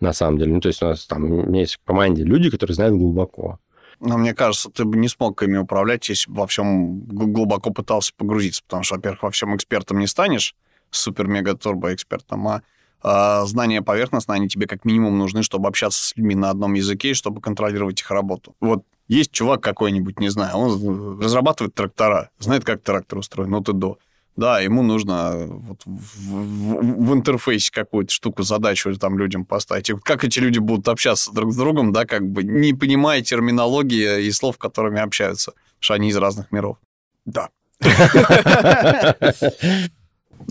на 0.00 0.12
самом 0.12 0.38
деле. 0.38 0.54
Ну, 0.54 0.60
то 0.60 0.68
есть 0.68 0.82
у 0.82 0.86
нас 0.86 1.06
там, 1.06 1.24
у 1.24 1.46
меня 1.46 1.60
есть 1.60 1.74
в 1.76 1.84
команде 1.84 2.24
люди, 2.24 2.50
которые 2.50 2.74
знают 2.74 2.94
глубоко. 2.94 3.58
Но 4.00 4.16
мне 4.16 4.34
кажется, 4.34 4.70
ты 4.70 4.84
бы 4.84 4.96
не 4.96 5.08
смог 5.08 5.42
ими 5.42 5.56
управлять, 5.56 6.08
если 6.08 6.30
бы 6.30 6.38
во 6.38 6.46
всем 6.46 7.00
глубоко 7.00 7.70
пытался 7.70 8.12
погрузиться, 8.16 8.62
потому 8.62 8.84
что, 8.84 8.96
во-первых, 8.96 9.22
во 9.22 9.30
всем 9.30 9.56
экспертом 9.56 9.98
не 9.98 10.06
станешь, 10.06 10.54
супер-мега-турбо-экспертом, 10.90 12.48
а 12.48 12.62
а 13.02 13.44
знания 13.46 13.80
поверхностные, 13.80 14.36
они 14.36 14.48
тебе 14.48 14.66
как 14.66 14.84
минимум 14.84 15.18
нужны, 15.18 15.42
чтобы 15.42 15.68
общаться 15.68 16.02
с 16.02 16.16
людьми 16.16 16.34
на 16.34 16.50
одном 16.50 16.74
языке 16.74 17.10
и 17.10 17.14
чтобы 17.14 17.40
контролировать 17.40 18.00
их 18.00 18.10
работу. 18.10 18.56
Вот 18.60 18.84
Есть 19.06 19.30
чувак 19.30 19.62
какой-нибудь, 19.62 20.20
не 20.20 20.28
знаю, 20.28 20.56
он 20.56 21.20
разрабатывает 21.20 21.74
трактора, 21.74 22.30
знает, 22.38 22.64
как 22.64 22.82
трактор 22.82 23.18
устроен, 23.18 23.54
от 23.54 23.68
и 23.68 23.72
до. 23.72 23.98
Да, 24.38 24.60
ему 24.60 24.82
нужно 24.84 25.48
вот 25.48 25.82
в, 25.84 25.90
в, 25.90 27.06
в 27.08 27.12
интерфейсе 27.12 27.72
какую-то 27.72 28.12
штуку, 28.12 28.44
задачу 28.44 28.94
там 28.96 29.18
людям 29.18 29.44
поставить. 29.44 29.90
И 29.90 29.96
как 29.96 30.22
эти 30.22 30.38
люди 30.38 30.60
будут 30.60 30.86
общаться 30.86 31.32
друг 31.32 31.52
с 31.52 31.56
другом, 31.56 31.92
да, 31.92 32.04
как 32.04 32.24
бы 32.24 32.44
не 32.44 32.72
понимая 32.72 33.20
терминологии 33.20 34.22
и 34.22 34.30
слов, 34.30 34.56
которыми 34.56 35.00
общаются, 35.00 35.54
что 35.80 35.94
они 35.94 36.10
из 36.10 36.16
разных 36.16 36.52
миров. 36.52 36.76
Да. 37.24 37.48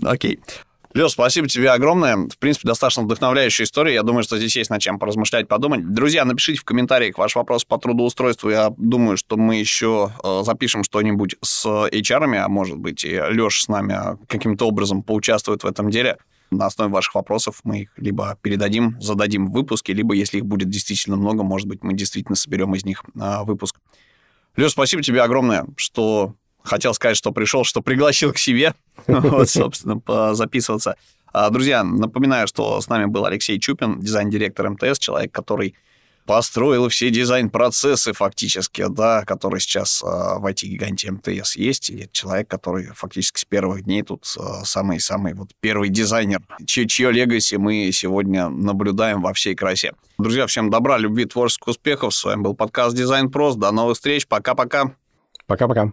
Окей. 0.02 0.38
Леш, 0.98 1.12
спасибо 1.12 1.46
тебе 1.46 1.70
огромное. 1.70 2.16
В 2.16 2.38
принципе, 2.38 2.66
достаточно 2.66 3.04
вдохновляющая 3.04 3.64
история. 3.64 3.94
Я 3.94 4.02
думаю, 4.02 4.24
что 4.24 4.36
здесь 4.36 4.56
есть 4.56 4.68
над 4.68 4.80
чем 4.80 4.98
поразмышлять, 4.98 5.46
подумать. 5.46 5.92
Друзья, 5.92 6.24
напишите 6.24 6.58
в 6.58 6.64
комментариях 6.64 7.16
ваш 7.18 7.36
вопрос 7.36 7.64
по 7.64 7.78
трудоустройству. 7.78 8.50
Я 8.50 8.74
думаю, 8.76 9.16
что 9.16 9.36
мы 9.36 9.54
еще 9.54 10.10
э, 10.24 10.42
запишем 10.44 10.82
что-нибудь 10.82 11.36
с 11.40 11.64
HR, 11.66 12.34
а 12.38 12.48
может 12.48 12.78
быть, 12.78 13.04
и 13.04 13.10
Леша 13.10 13.62
с 13.62 13.68
нами 13.68 14.18
каким-то 14.26 14.66
образом 14.66 15.04
поучаствует 15.04 15.62
в 15.62 15.68
этом 15.68 15.88
деле. 15.88 16.18
На 16.50 16.66
основе 16.66 16.90
ваших 16.90 17.14
вопросов 17.14 17.60
мы 17.62 17.82
их 17.82 17.90
либо 17.96 18.36
передадим, 18.42 19.00
зададим 19.00 19.46
в 19.46 19.52
выпуске, 19.52 19.92
либо, 19.92 20.14
если 20.14 20.38
их 20.38 20.46
будет 20.46 20.68
действительно 20.68 21.16
много, 21.16 21.44
может 21.44 21.68
быть, 21.68 21.84
мы 21.84 21.94
действительно 21.94 22.34
соберем 22.34 22.74
из 22.74 22.84
них 22.84 23.04
э, 23.14 23.44
выпуск. 23.44 23.76
Леш, 24.56 24.72
спасибо 24.72 25.00
тебе 25.04 25.22
огромное, 25.22 25.64
что 25.76 26.34
хотел 26.68 26.94
сказать, 26.94 27.16
что 27.16 27.32
пришел, 27.32 27.64
что 27.64 27.80
пригласил 27.80 28.32
к 28.32 28.38
себе, 28.38 28.74
вот, 29.06 29.50
собственно, 29.50 30.00
записываться. 30.34 30.96
А, 31.32 31.50
друзья, 31.50 31.84
напоминаю, 31.84 32.46
что 32.46 32.80
с 32.80 32.88
нами 32.88 33.06
был 33.06 33.24
Алексей 33.24 33.58
Чупин, 33.58 34.00
дизайн-директор 34.00 34.70
МТС, 34.70 34.98
человек, 34.98 35.32
который 35.32 35.74
построил 36.28 36.88
все 36.90 37.08
дизайн-процессы 37.08 38.12
фактически, 38.12 38.84
да, 38.86 39.24
которые 39.24 39.60
сейчас 39.60 40.02
э, 40.02 40.06
в 40.06 40.44
IT-гиганте 40.44 41.10
МТС 41.10 41.56
есть, 41.56 41.88
и 41.88 42.06
человек, 42.12 42.48
который 42.48 42.88
фактически 42.88 43.40
с 43.40 43.46
первых 43.46 43.84
дней 43.84 44.02
тут 44.02 44.26
самый-самый 44.64 45.32
вот 45.32 45.50
первый 45.60 45.88
дизайнер, 45.88 46.42
чье, 46.66 46.86
чье 46.86 47.10
легаси 47.10 47.54
мы 47.54 47.90
сегодня 47.92 48.50
наблюдаем 48.50 49.22
во 49.22 49.32
всей 49.32 49.54
красе. 49.54 49.94
Друзья, 50.18 50.46
всем 50.46 50.68
добра, 50.68 50.98
любви, 50.98 51.24
творческих 51.24 51.68
успехов. 51.68 52.14
С 52.14 52.22
вами 52.24 52.42
был 52.42 52.54
подкаст 52.54 52.94
«Дизайн 52.94 53.30
Прост». 53.30 53.58
До 53.58 53.70
новых 53.70 53.94
встреч. 53.94 54.26
Пока-пока. 54.26 54.94
Пока-пока. 55.46 55.92